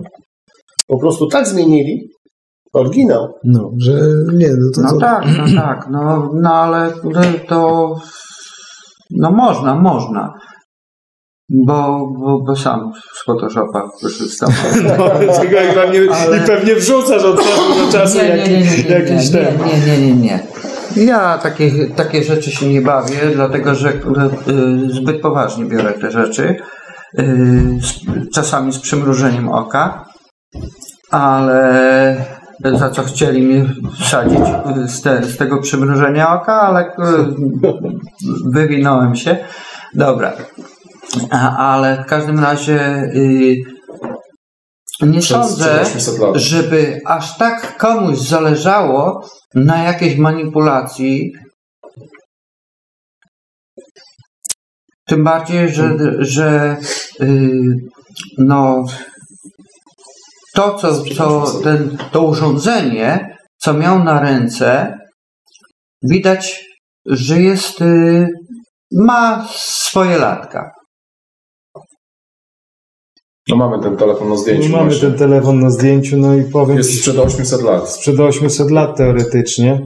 Po 0.88 0.99
prostu 0.99 1.27
tak 1.27 1.48
zmienili 1.48 2.10
oryginał. 2.74 3.34
No, 3.44 3.72
że 3.78 3.91
nie, 4.34 4.48
no 4.48 4.70
to, 4.76 4.82
No 4.82 4.90
to 4.90 4.98
tak, 5.00 5.26
no 5.38 5.62
tak, 5.62 5.88
no, 5.91 6.32
no 6.34 6.54
ale 6.54 6.91
to 7.48 7.96
no 9.12 9.32
można, 9.32 9.76
można. 9.76 10.34
Bo, 11.50 12.08
bo, 12.20 12.44
bo 12.48 12.56
sam 12.56 12.91
z 13.14 13.24
Photoshopa 13.26 13.90
korzystam. 14.02 14.50
no, 14.98 15.06
i, 15.24 15.74
pewnie, 15.76 16.12
Ale- 16.12 16.38
I 16.38 16.41
pewnie 16.41 16.76
wrzucasz 16.76 17.24
od 17.24 17.38
czasu 17.38 17.86
do 17.86 17.91
czasu 17.91 18.18
jaki, 18.18 18.52
jakiś 18.90 19.32
nie, 19.32 19.46
ten. 19.46 19.58
nie, 19.58 19.80
nie, 19.88 20.08
nie, 20.08 20.16
nie. 20.16 20.48
Ja 21.06 21.38
takie, 21.38 21.88
takie 21.96 22.24
rzeczy 22.24 22.52
się 22.52 22.68
nie 22.68 22.82
bawię, 22.82 23.18
dlatego 23.36 23.76
że 23.76 23.94
kurde, 23.94 24.26
y, 24.26 24.90
zbyt 24.90 25.22
poważnie 25.22 25.66
biorę 25.66 25.94
te 25.94 26.12
rzeczy. 26.12 26.56
Y, 27.20 27.80
z, 27.82 28.00
czasami 28.34 28.74
z 28.74 28.80
przymrużeniem 28.80 29.50
oka, 29.50 30.06
ale 31.12 32.39
za 32.64 32.90
co 32.90 33.03
chcieli 33.03 33.41
mnie 33.41 33.65
wsadzić 33.99 34.40
y, 34.40 34.88
z, 34.88 35.02
te, 35.02 35.23
z 35.23 35.38
tego 35.38 35.61
przymrużenia 35.61 36.34
oka, 36.41 36.61
ale 36.61 36.88
y, 36.88 36.94
wywinąłem 38.53 39.15
się. 39.15 39.38
Dobra. 39.94 40.34
A, 41.31 41.57
ale 41.57 42.03
w 42.03 42.06
każdym 42.06 42.40
razie 42.40 43.03
y, 43.15 43.56
nie 45.02 45.22
sądzę, 45.22 45.65
przed 45.65 45.88
800 45.88 46.19
lat. 46.19 46.36
żeby 46.36 47.02
aż 47.06 47.38
tak 47.38 47.77
komuś 47.77 48.18
zależało 48.18 49.30
na 49.56 49.84
jakiejś 49.84 50.18
manipulacji. 50.18 51.31
Tym 55.06 55.23
bardziej, 55.23 55.69
że, 55.69 55.98
że 56.19 56.77
yy, 57.19 57.76
no, 58.38 58.86
to, 60.56 60.76
co, 60.76 61.04
co 61.04 61.46
ten, 61.64 61.98
to 62.12 62.22
urządzenie, 62.22 63.38
co 63.58 63.74
miał 63.74 64.04
na 64.04 64.20
ręce, 64.22 64.98
widać, 66.04 66.66
że 67.06 67.42
jest, 67.42 67.80
yy, 67.80 68.28
ma 68.92 69.48
swoje 69.52 70.18
latka. 70.18 70.72
No 73.48 73.56
mamy 73.56 73.84
ten 73.84 73.98
telefon 73.98 74.30
na 74.30 74.36
zdjęciu. 74.38 74.70
Mamy 74.70 74.90
właśnie. 74.90 75.10
ten 75.10 75.18
telefon 75.18 75.60
na 75.60 75.70
zdjęciu, 75.70 76.18
no 76.18 76.36
i 76.36 76.44
powiem 76.44 76.78
Jest 76.78 76.98
sprzed 76.98 77.18
800 77.18 77.62
lat. 77.62 77.90
sprzed 77.90 78.20
800 78.20 78.72
lat 78.72 78.98
teoretycznie. 78.98 79.82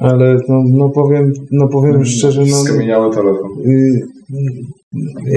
Ale 0.00 0.36
no, 0.48 0.62
no 0.70 0.90
powiem, 0.94 1.32
no 1.52 1.68
powiem 1.68 2.04
szczerze, 2.04 2.42
no, 2.50 2.56
Skamieniały 2.56 3.14
telefon. 3.14 3.50
y, 3.66 3.70
y, 4.30 4.77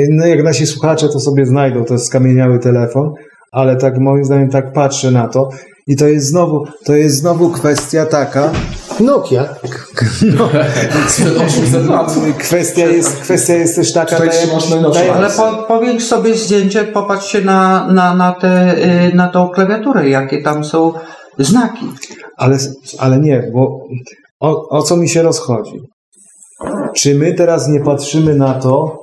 no 0.10 0.28
jak 0.28 0.44
nasi 0.44 0.68
słuchacze 0.68 1.10
to 1.10 1.20
sobie 1.20 1.46
znajdą, 1.46 1.86
to 1.86 1.94
jest 1.94 2.06
skamieniały 2.06 2.60
telefon, 2.60 3.14
ale 3.52 3.76
tak 3.76 3.98
moim 3.98 4.26
zdaniem 4.26 4.50
tak 4.50 4.74
patrzę 4.74 5.12
na 5.12 5.28
to 5.28 5.50
i 5.88 5.96
to 5.96 6.08
jest 6.08 6.28
znowu, 6.28 6.66
to 6.86 6.96
jest 6.96 7.18
znowu 7.18 7.50
kwestia 7.50 8.06
taka, 8.06 8.52
Nokia. 9.00 9.56
Sprzed 11.08 11.38
800 11.38 11.88
lat. 11.88 12.16
kwestia 12.38 12.86
jest, 12.86 13.16
kwestia 13.22 13.54
jest 13.54 13.76
też 13.76 13.94
taka, 13.94 14.18
tak 14.18 14.30
tak 14.30 15.10
Ale 15.16 15.30
po, 15.30 15.64
powiększ 15.68 16.04
sobie 16.04 16.36
zdjęcie, 16.36 16.84
popatrz 16.84 17.28
się 17.28 17.42
na, 17.42 17.88
na, 17.92 18.16
na, 18.16 18.32
te, 18.32 18.76
y, 19.08 19.16
na 19.16 19.28
tą 19.28 19.50
klawiaturę, 19.50 20.10
jakie 20.10 20.42
tam 20.42 20.64
są 20.64 20.94
znaki. 21.40 21.86
Ale, 22.38 22.58
ale 23.00 23.20
nie, 23.20 23.52
bo 23.54 23.80
o, 24.40 24.70
o 24.70 24.84
co 24.84 24.98
mi 24.98 25.10
się 25.10 25.22
rozchodzi? 25.22 25.80
Czy 26.96 27.16
my 27.16 27.34
teraz 27.34 27.68
nie 27.68 27.80
patrzymy 27.80 28.36
na 28.36 28.54
to, 28.54 29.02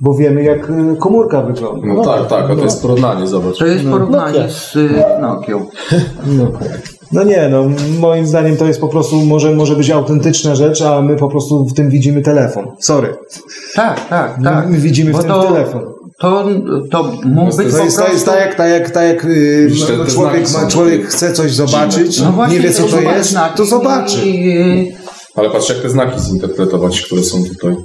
bo 0.00 0.14
wiemy, 0.14 0.42
jak 0.42 0.70
y, 0.70 0.96
komórka 1.00 1.42
wygląda? 1.42 1.86
No 1.86 2.04
tak, 2.04 2.26
tak, 2.28 2.50
a 2.50 2.56
to 2.56 2.62
jest 2.64 2.82
porównanie, 2.82 3.26
zobacz. 3.26 3.58
To 3.58 3.66
jest 3.66 3.84
porównanie 3.84 4.38
Nokia. 4.38 4.52
z 4.54 4.76
y, 4.76 4.90
Nokią. 5.20 5.66
No. 6.38 6.46
no 7.12 7.24
nie, 7.24 7.48
no 7.48 7.64
moim 8.00 8.26
zdaniem 8.26 8.56
to 8.56 8.66
jest 8.66 8.80
po 8.80 8.88
prostu, 8.88 9.16
może, 9.16 9.54
może 9.54 9.76
być 9.76 9.90
autentyczna 9.90 10.54
rzecz, 10.54 10.82
a 10.82 11.02
my 11.02 11.16
po 11.16 11.28
prostu 11.28 11.64
w 11.64 11.74
tym 11.74 11.90
widzimy 11.90 12.22
telefon. 12.22 12.66
Sorry. 12.80 13.14
Tak, 13.74 14.08
tak, 14.08 14.38
tak. 14.44 14.68
My 14.70 14.78
widzimy 14.78 15.10
Bo 15.12 15.18
w 15.18 15.20
tym 15.20 15.30
to- 15.30 15.42
telefon. 15.42 15.82
To, 16.20 16.44
to 16.90 17.12
mógł 17.24 17.56
być 17.56 17.66
To 17.72 17.78
po 17.78 17.84
jest, 17.84 17.96
to 17.96 18.08
jest 18.08 18.24
prostu... 18.24 18.26
tak 18.30 18.40
jak, 18.40 18.54
tak 18.54 18.70
jak, 18.70 18.90
tak 18.90 19.04
jak 19.08 19.24
yy, 19.24 19.66
Widzisz, 19.66 19.86
te- 19.86 19.96
no, 19.96 20.06
człowiek, 20.06 20.44
ma, 20.52 20.66
człowiek 20.68 21.06
chce 21.06 21.32
coś 21.32 21.52
zobaczyć, 21.54 22.20
No 22.20 22.32
właśnie, 22.32 22.56
nie 22.56 22.62
wie 22.62 22.70
co 22.72 22.82
to 22.82 23.00
jest, 23.00 23.36
to 23.56 23.64
zobaczy. 23.64 24.18
i- 24.26 24.92
Ale 25.36 25.50
patrz, 25.50 25.68
jak 25.68 25.78
te 25.78 25.90
znaki 25.90 26.20
zinterpretować, 26.20 27.00
które 27.00 27.22
są 27.22 27.44
tutaj. 27.44 27.76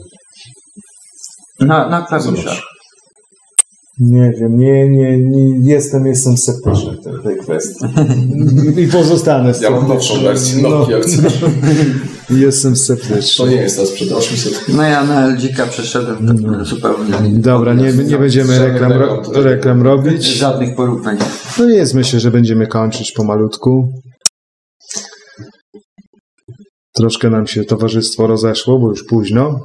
Na, 1.60 1.90
na 1.90 2.02
klawiszach. 2.02 2.61
Nie 3.99 4.34
wiem, 4.40 4.57
nie, 4.57 4.90
nie, 4.90 5.18
nie 5.18 5.73
jestem, 5.73 6.06
jestem 6.06 6.38
sceptyczny 6.38 6.91
w 6.91 7.03
tej, 7.03 7.14
tej 7.23 7.38
kwestii. 7.38 7.86
I 8.84 8.88
pozostanę 8.88 9.53
Ja 9.61 9.69
mam 9.69 9.88
nowszą 9.88 10.23
wersję 10.23 10.61
No. 10.61 10.69
Nokia, 10.69 10.98
jak 10.98 11.06
chcesz. 11.06 11.40
Jestem 12.30 12.76
sceptyczny. 12.76 13.45
To 13.45 13.52
nie 13.52 13.56
jest 13.56 13.77
ta 13.77 13.86
sprzed 13.86 14.11
800 14.11 14.65
No 14.68 14.84
ja 14.84 15.03
na 15.03 15.27
LG 15.27 15.69
przeszedłem 15.69 16.27
tak 16.27 16.65
zupełnie. 16.65 17.14
Dobra, 17.30 17.73
nie, 17.73 17.94
nie 17.94 18.18
będziemy 18.18 18.60
reklam, 18.60 18.91
ro, 18.91 19.22
reklam 19.34 19.82
robić. 19.82 20.23
Żadnych 20.23 20.76
porównań. 20.76 21.18
No 21.60 21.69
jest, 21.69 21.94
myślę, 21.94 22.19
że 22.19 22.32
będziemy 22.32 22.68
kończyć 22.68 23.11
pomalutku. 23.11 23.88
Troszkę 26.95 27.30
nam 27.30 27.48
się 27.48 27.64
towarzystwo 27.64 28.27
rozeszło, 28.27 28.80
bo 28.80 28.90
już 28.90 29.03
późno. 29.03 29.60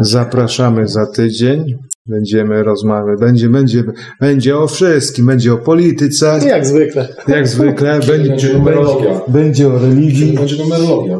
Zapraszamy 0.00 0.88
za 0.88 1.06
tydzień. 1.06 1.78
Będziemy 2.10 2.62
rozmawiać. 2.62 3.20
Będzie, 3.20 3.48
będzie, 3.48 3.84
będzie 4.20 4.58
o 4.58 4.66
wszystkim. 4.66 5.26
Będzie 5.26 5.52
o 5.52 5.56
polityce, 5.56 6.40
Jak 6.46 6.66
zwykle. 6.66 7.08
jak 7.28 7.48
zwykle. 7.48 8.00
Będzie, 8.06 8.12
Będzie 8.28 8.52
numerologia. 8.54 9.20
będzie 9.28 9.68
o 9.68 9.78
religii. 9.78 10.32
Będzie 10.32 10.56
numerologia. 10.56 11.18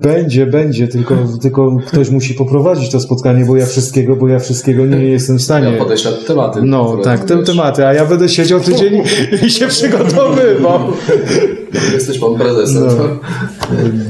Będzie, 0.00 0.46
będzie, 0.46 0.88
tylko, 0.88 1.16
tylko 1.42 1.76
ktoś 1.86 2.10
musi 2.10 2.34
poprowadzić 2.34 2.90
to 2.90 3.00
spotkanie, 3.00 3.44
bo 3.44 3.56
ja 3.56 3.66
wszystkiego, 3.66 4.16
bo 4.16 4.28
ja 4.28 4.38
wszystkiego 4.38 4.86
nie 4.86 5.04
jestem 5.04 5.38
w 5.38 5.42
stanie. 5.42 5.70
Ja 5.72 5.78
podejść 5.78 6.04
na 6.04 6.10
tematy. 6.12 6.60
No, 6.62 6.96
tak, 7.04 7.24
te 7.24 7.36
wiesz. 7.36 7.46
tematy, 7.46 7.86
a 7.86 7.94
ja 7.94 8.06
będę 8.06 8.28
siedział 8.28 8.60
tydzień 8.60 9.02
i 9.46 9.50
się 9.50 9.66
przygotowywał. 9.66 10.80
Jesteś 11.94 12.18
pan 12.18 12.34
prezesem. 12.34 12.82
No. 12.84 13.04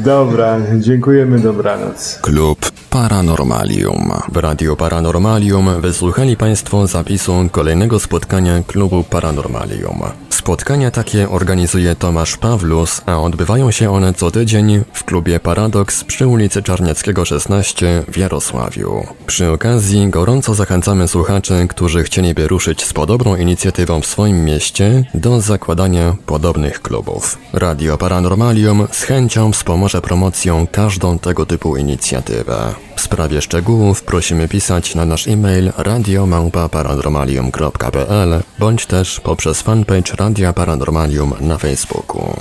Dobra, 0.05 0.61
dziękujemy, 0.81 1.39
dobranoc. 1.39 2.19
Klub 2.23 2.74
Paranormalium. 2.95 4.13
W 4.33 4.37
Radiu 4.37 4.77
Paranormalium 4.77 5.81
wysłuchali 5.81 6.37
Państwo 6.37 6.87
zapisu 6.87 7.49
kolejnego 7.53 8.01
spotkania 8.01 8.63
Klubu 8.67 9.05
Paranormalium. 9.05 10.03
Spotkania 10.31 10.91
takie 10.91 11.31
organizuje 11.31 11.97
Tomasz 11.97 12.37
Pawlus, 12.37 13.01
a 13.07 13.21
odbywają 13.21 13.71
się 13.71 13.93
one 13.93 14.15
co 14.15 14.31
tydzień 14.31 14.85
w 14.93 15.05
klubie 15.05 15.41
Paradoks 15.41 16.05
przy 16.05 16.27
ulicy 16.27 16.63
Czarnieckiego 16.63 17.25
16 17.25 18.03
w 18.09 18.17
Jarosławiu. 18.17 19.07
Przy 19.27 19.51
okazji 19.51 20.09
gorąco 20.09 20.55
zachęcamy 20.55 21.09
słuchaczy, 21.09 21.67
którzy 21.71 22.03
chcieliby 22.03 22.49
ruszyć 22.49 22.85
z 22.85 22.93
podobną 22.93 23.37
inicjatywą 23.37 24.01
w 24.01 24.07
swoim 24.07 24.45
mieście 24.45 25.05
do 25.15 25.41
zakładania 25.41 26.17
podobnych 26.27 26.83
klubów. 26.83 27.39
Radio 27.53 27.99
Paranormalium 27.99 28.89
z 28.93 29.03
chęcią 29.03 29.53
wspomoże 29.53 30.03
promocją 30.03 30.67
każdą 30.73 31.19
tego 31.19 31.47
typu 31.47 31.77
inicjatywę. 31.77 32.75
W 32.97 33.01
sprawie 33.01 33.43
szczegółów 33.43 34.03
prosimy 34.03 34.49
pisać 34.49 34.95
na 34.95 35.05
nasz 35.05 35.29
e-mail 35.29 35.71
radiomałpa-paranormalium.pl 35.71 38.43
bądź 38.59 38.87
też 38.87 39.21
poprzez 39.21 39.63
fanpage 39.63 40.17
Radia 40.17 40.53
Paranormalium 40.53 41.35
na 41.41 41.59
Facebooku. 41.59 42.37